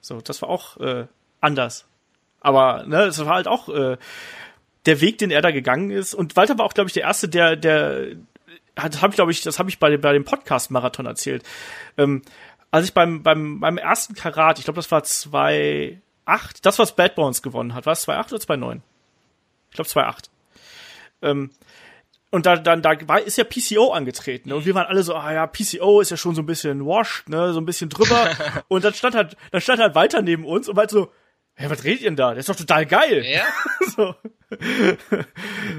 So, 0.00 0.20
das 0.20 0.42
war 0.42 0.48
auch 0.48 0.76
äh, 0.78 1.06
anders. 1.40 1.86
Aber 2.40 2.84
ne, 2.86 3.04
es 3.04 3.18
war 3.24 3.34
halt 3.34 3.48
auch 3.48 3.68
äh, 3.68 3.96
der 4.84 5.00
Weg, 5.00 5.18
den 5.18 5.30
er 5.30 5.42
da 5.42 5.50
gegangen 5.50 5.90
ist. 5.90 6.14
Und 6.14 6.36
Walter 6.36 6.58
war 6.58 6.64
auch, 6.64 6.74
glaube 6.74 6.88
ich, 6.88 6.94
der 6.94 7.02
erste, 7.02 7.28
der, 7.28 7.56
der 7.56 8.16
hat, 8.76 9.02
habe 9.02 9.10
ich, 9.10 9.16
glaube 9.16 9.32
ich, 9.32 9.42
das 9.42 9.58
habe 9.58 9.68
ich 9.68 9.78
bei 9.78 9.90
dem, 9.90 10.00
bei 10.00 10.12
dem 10.12 10.24
Podcast-Marathon 10.24 11.06
erzählt. 11.06 11.42
Ähm, 11.96 12.22
als 12.70 12.84
ich 12.86 12.94
beim, 12.94 13.22
beim, 13.22 13.60
beim 13.60 13.78
ersten 13.78 14.14
Karat, 14.14 14.58
ich 14.58 14.64
glaube, 14.64 14.76
das 14.76 14.90
war 14.90 15.02
2,8, 15.02 15.98
das, 16.62 16.78
was 16.78 16.94
Bad 16.94 17.14
Bones 17.14 17.42
gewonnen 17.42 17.74
hat, 17.74 17.86
war 17.86 17.94
es 17.94 18.06
2,8 18.06 18.34
oder 18.34 18.66
2,9? 18.66 18.80
Ich 19.70 19.76
glaube 19.76 19.90
2,8. 19.90 20.24
Ähm, 21.22 21.50
und 22.30 22.46
da, 22.46 22.56
dann, 22.56 22.82
da 22.82 22.96
war, 23.06 23.20
ist 23.20 23.38
ja 23.38 23.44
PCO 23.44 23.92
angetreten. 23.92 24.48
Ne? 24.48 24.56
Und 24.56 24.66
wir 24.66 24.74
waren 24.74 24.86
alle 24.86 25.02
so, 25.02 25.14
ah 25.14 25.32
ja, 25.32 25.46
PCO 25.46 26.00
ist 26.00 26.10
ja 26.10 26.16
schon 26.16 26.34
so 26.34 26.42
ein 26.42 26.46
bisschen 26.46 26.84
washed, 26.84 27.28
ne, 27.28 27.52
so 27.52 27.60
ein 27.60 27.66
bisschen 27.66 27.88
drüber. 27.88 28.30
und 28.68 28.84
dann 28.84 28.94
stand 28.94 29.14
halt, 29.14 29.36
dann 29.52 29.60
stand 29.60 29.80
halt 29.80 29.94
weiter 29.94 30.22
neben 30.22 30.44
uns 30.44 30.68
und 30.68 30.76
meinte 30.76 30.94
so, 30.94 31.12
hä, 31.54 31.66
was 31.68 31.84
redet 31.84 32.02
ihr 32.02 32.10
denn 32.10 32.16
da? 32.16 32.30
Der 32.30 32.38
ist 32.38 32.48
doch 32.48 32.56
total 32.56 32.84
geil. 32.86 33.24
Ja, 33.24 33.46
so. 33.96 34.14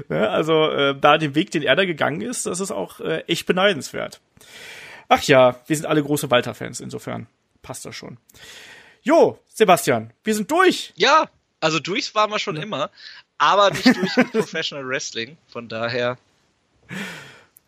ja, 0.08 0.28
also 0.30 0.70
äh, 0.70 0.98
da 0.98 1.18
den 1.18 1.34
Weg, 1.34 1.50
den 1.50 1.62
er 1.62 1.76
da 1.76 1.84
gegangen 1.84 2.22
ist, 2.22 2.46
das 2.46 2.60
ist 2.60 2.70
auch 2.70 3.00
äh, 3.00 3.20
echt 3.26 3.46
beneidenswert. 3.46 4.20
Ach 5.08 5.22
ja, 5.22 5.60
wir 5.66 5.76
sind 5.76 5.86
alle 5.86 6.02
große 6.02 6.30
Walter-Fans, 6.30 6.80
insofern 6.80 7.26
passt 7.62 7.84
das 7.84 7.94
schon. 7.94 8.18
Jo, 9.02 9.38
Sebastian, 9.46 10.12
wir 10.24 10.34
sind 10.34 10.50
durch. 10.50 10.92
ja, 10.96 11.28
also 11.60 11.80
durchs 11.80 12.14
waren 12.14 12.30
wir 12.30 12.38
schon 12.38 12.56
immer, 12.56 12.90
aber 13.38 13.70
nicht 13.70 13.86
durch 13.86 14.16
mit 14.16 14.32
Professional 14.32 14.86
Wrestling. 14.86 15.36
Von 15.48 15.68
daher, 15.68 16.18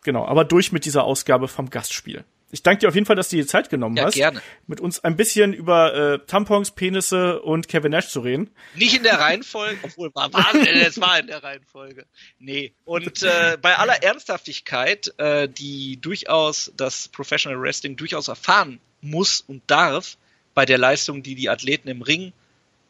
Genau, 0.03 0.25
aber 0.25 0.45
durch 0.45 0.71
mit 0.71 0.85
dieser 0.85 1.03
Ausgabe 1.03 1.47
vom 1.47 1.69
Gastspiel. 1.69 2.23
Ich 2.53 2.63
danke 2.63 2.81
dir 2.81 2.89
auf 2.89 2.95
jeden 2.95 3.05
Fall, 3.05 3.15
dass 3.15 3.29
du 3.29 3.37
dir 3.37 3.47
Zeit 3.47 3.69
genommen 3.69 3.95
Ja, 3.95 4.05
hast, 4.05 4.15
gerne. 4.15 4.41
mit 4.67 4.81
uns 4.81 5.01
ein 5.03 5.15
bisschen 5.15 5.53
über 5.53 5.93
äh, 5.93 6.19
Tampons, 6.25 6.71
Penisse 6.71 7.41
und 7.41 7.69
Kevin 7.69 7.91
Nash 7.91 8.09
zu 8.09 8.19
reden. 8.19 8.49
nicht 8.75 8.93
in 8.97 9.03
der 9.03 9.19
Reihenfolge, 9.19 9.77
obwohl 9.83 10.13
war, 10.13 10.33
war 10.33 10.53
es 10.53 10.99
war 10.99 11.17
in 11.19 11.27
der 11.27 11.43
Reihenfolge. 11.43 12.05
Nee. 12.39 12.73
Und 12.83 13.23
äh, 13.23 13.57
bei 13.61 13.77
aller 13.77 14.03
Ernsthaftigkeit, 14.03 15.13
äh, 15.17 15.47
die 15.47 15.97
durchaus 16.01 16.73
das 16.75 17.07
Professional 17.07 17.61
Wrestling 17.61 17.95
durchaus 17.95 18.27
erfahren 18.27 18.79
muss 18.99 19.39
und 19.41 19.61
darf, 19.67 20.17
bei 20.53 20.65
der 20.65 20.77
Leistung, 20.77 21.23
die 21.23 21.35
die 21.35 21.49
Athleten 21.49 21.87
im 21.87 22.01
Ring 22.01 22.33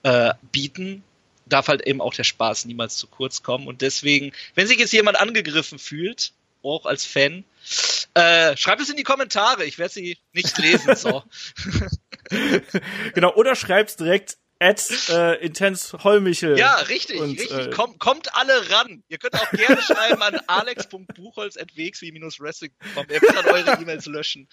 äh, 0.02 0.34
bieten, 0.52 1.04
darf 1.52 1.68
halt 1.68 1.86
eben 1.88 2.02
auch 2.02 2.14
der 2.14 2.24
Spaß 2.24 2.66
niemals 2.66 2.98
zu 2.98 3.08
kurz 3.08 3.44
kommen. 3.44 3.68
Und 3.68 3.82
deswegen, 3.82 4.32
wenn 4.56 4.68
sich 4.68 4.80
jetzt 4.80 4.94
jemand 4.94 5.20
angegriffen 5.20 5.80
fühlt, 5.80 6.34
auch 6.64 6.86
als 6.86 7.06
Fan, 7.06 7.44
äh, 8.14 8.56
schreibt 8.58 8.82
es 8.82 8.90
in 8.90 8.98
die 8.98 9.04
Kommentare. 9.04 9.66
Ich 9.66 9.80
werde 9.80 9.94
sie 9.94 10.18
nicht 10.34 10.58
lesen. 10.58 10.96
So. 10.96 11.24
Genau, 13.14 13.34
oder 13.34 13.56
schreib's 13.56 13.96
direkt 13.96 14.38
at 14.60 14.84
äh, 15.10 15.44
Intense 15.44 16.04
Holmichel. 16.04 16.56
Ja, 16.58 16.76
richtig, 16.76 17.20
Und, 17.20 17.40
richtig. 17.40 17.68
äh, 17.68 17.70
kommt, 17.72 18.00
kommt 18.00 18.36
alle 18.36 18.70
ran. 18.70 19.04
Ihr 19.10 19.18
könnt 19.18 19.34
auch 19.34 19.50
gerne 19.50 19.82
schreiben 19.82 20.22
an 20.22 20.40
alex.buchholz.wxw-wrestling.com. 20.46 23.06
Er 23.08 23.22
wird 23.22 23.36
dann 23.36 23.46
eure 23.48 23.82
E-Mails 23.82 24.06
löschen. 24.06 24.48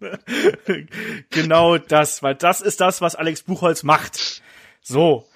genau 1.30 1.78
das, 1.78 2.24
weil 2.24 2.34
das 2.34 2.60
ist 2.60 2.80
das, 2.80 3.00
was 3.00 3.14
Alex 3.14 3.42
Buchholz 3.42 3.84
macht. 3.84 4.42
So. 4.80 5.28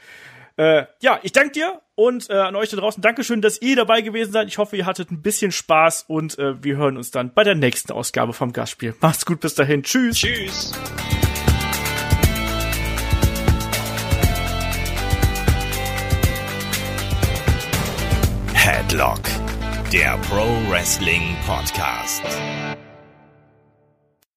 Äh, 0.57 0.85
ja, 1.01 1.21
ich 1.23 1.33
danke 1.33 1.53
dir 1.53 1.83
und 1.95 2.31
äh, 2.31 2.35
an 2.35 2.57
euch 2.57 2.71
da 2.71 2.77
draußen 2.77 3.03
Dankeschön, 3.03 3.43
dass 3.43 3.61
ihr 3.61 3.77
dabei 3.77 4.01
gewesen 4.01 4.33
seid. 4.33 4.49
Ich 4.49 4.59
hoffe, 4.59 4.77
ihr 4.77 4.87
hattet 4.87 5.11
ein 5.11 5.23
bisschen 5.23 5.53
Spaß 5.53 6.05
und 6.09 6.39
äh, 6.39 6.63
wir 6.63 6.77
hören 6.77 6.97
uns 6.97 7.11
dann 7.11 7.33
bei 7.33 7.45
der 7.45 7.55
nächsten 7.55 7.93
Ausgabe 7.93 8.33
vom 8.33 8.53
Gastspiel. 8.53 8.95
Macht's 9.01 9.27
gut, 9.27 9.41
bis 9.41 9.55
dahin. 9.55 9.83
Tschüss. 9.83 10.17
Tschüss. 10.17 10.73
Headlock, 18.55 19.21
der 19.93 20.19
Pro 20.29 20.47
Wrestling 20.71 21.37
Podcast. 21.47 22.23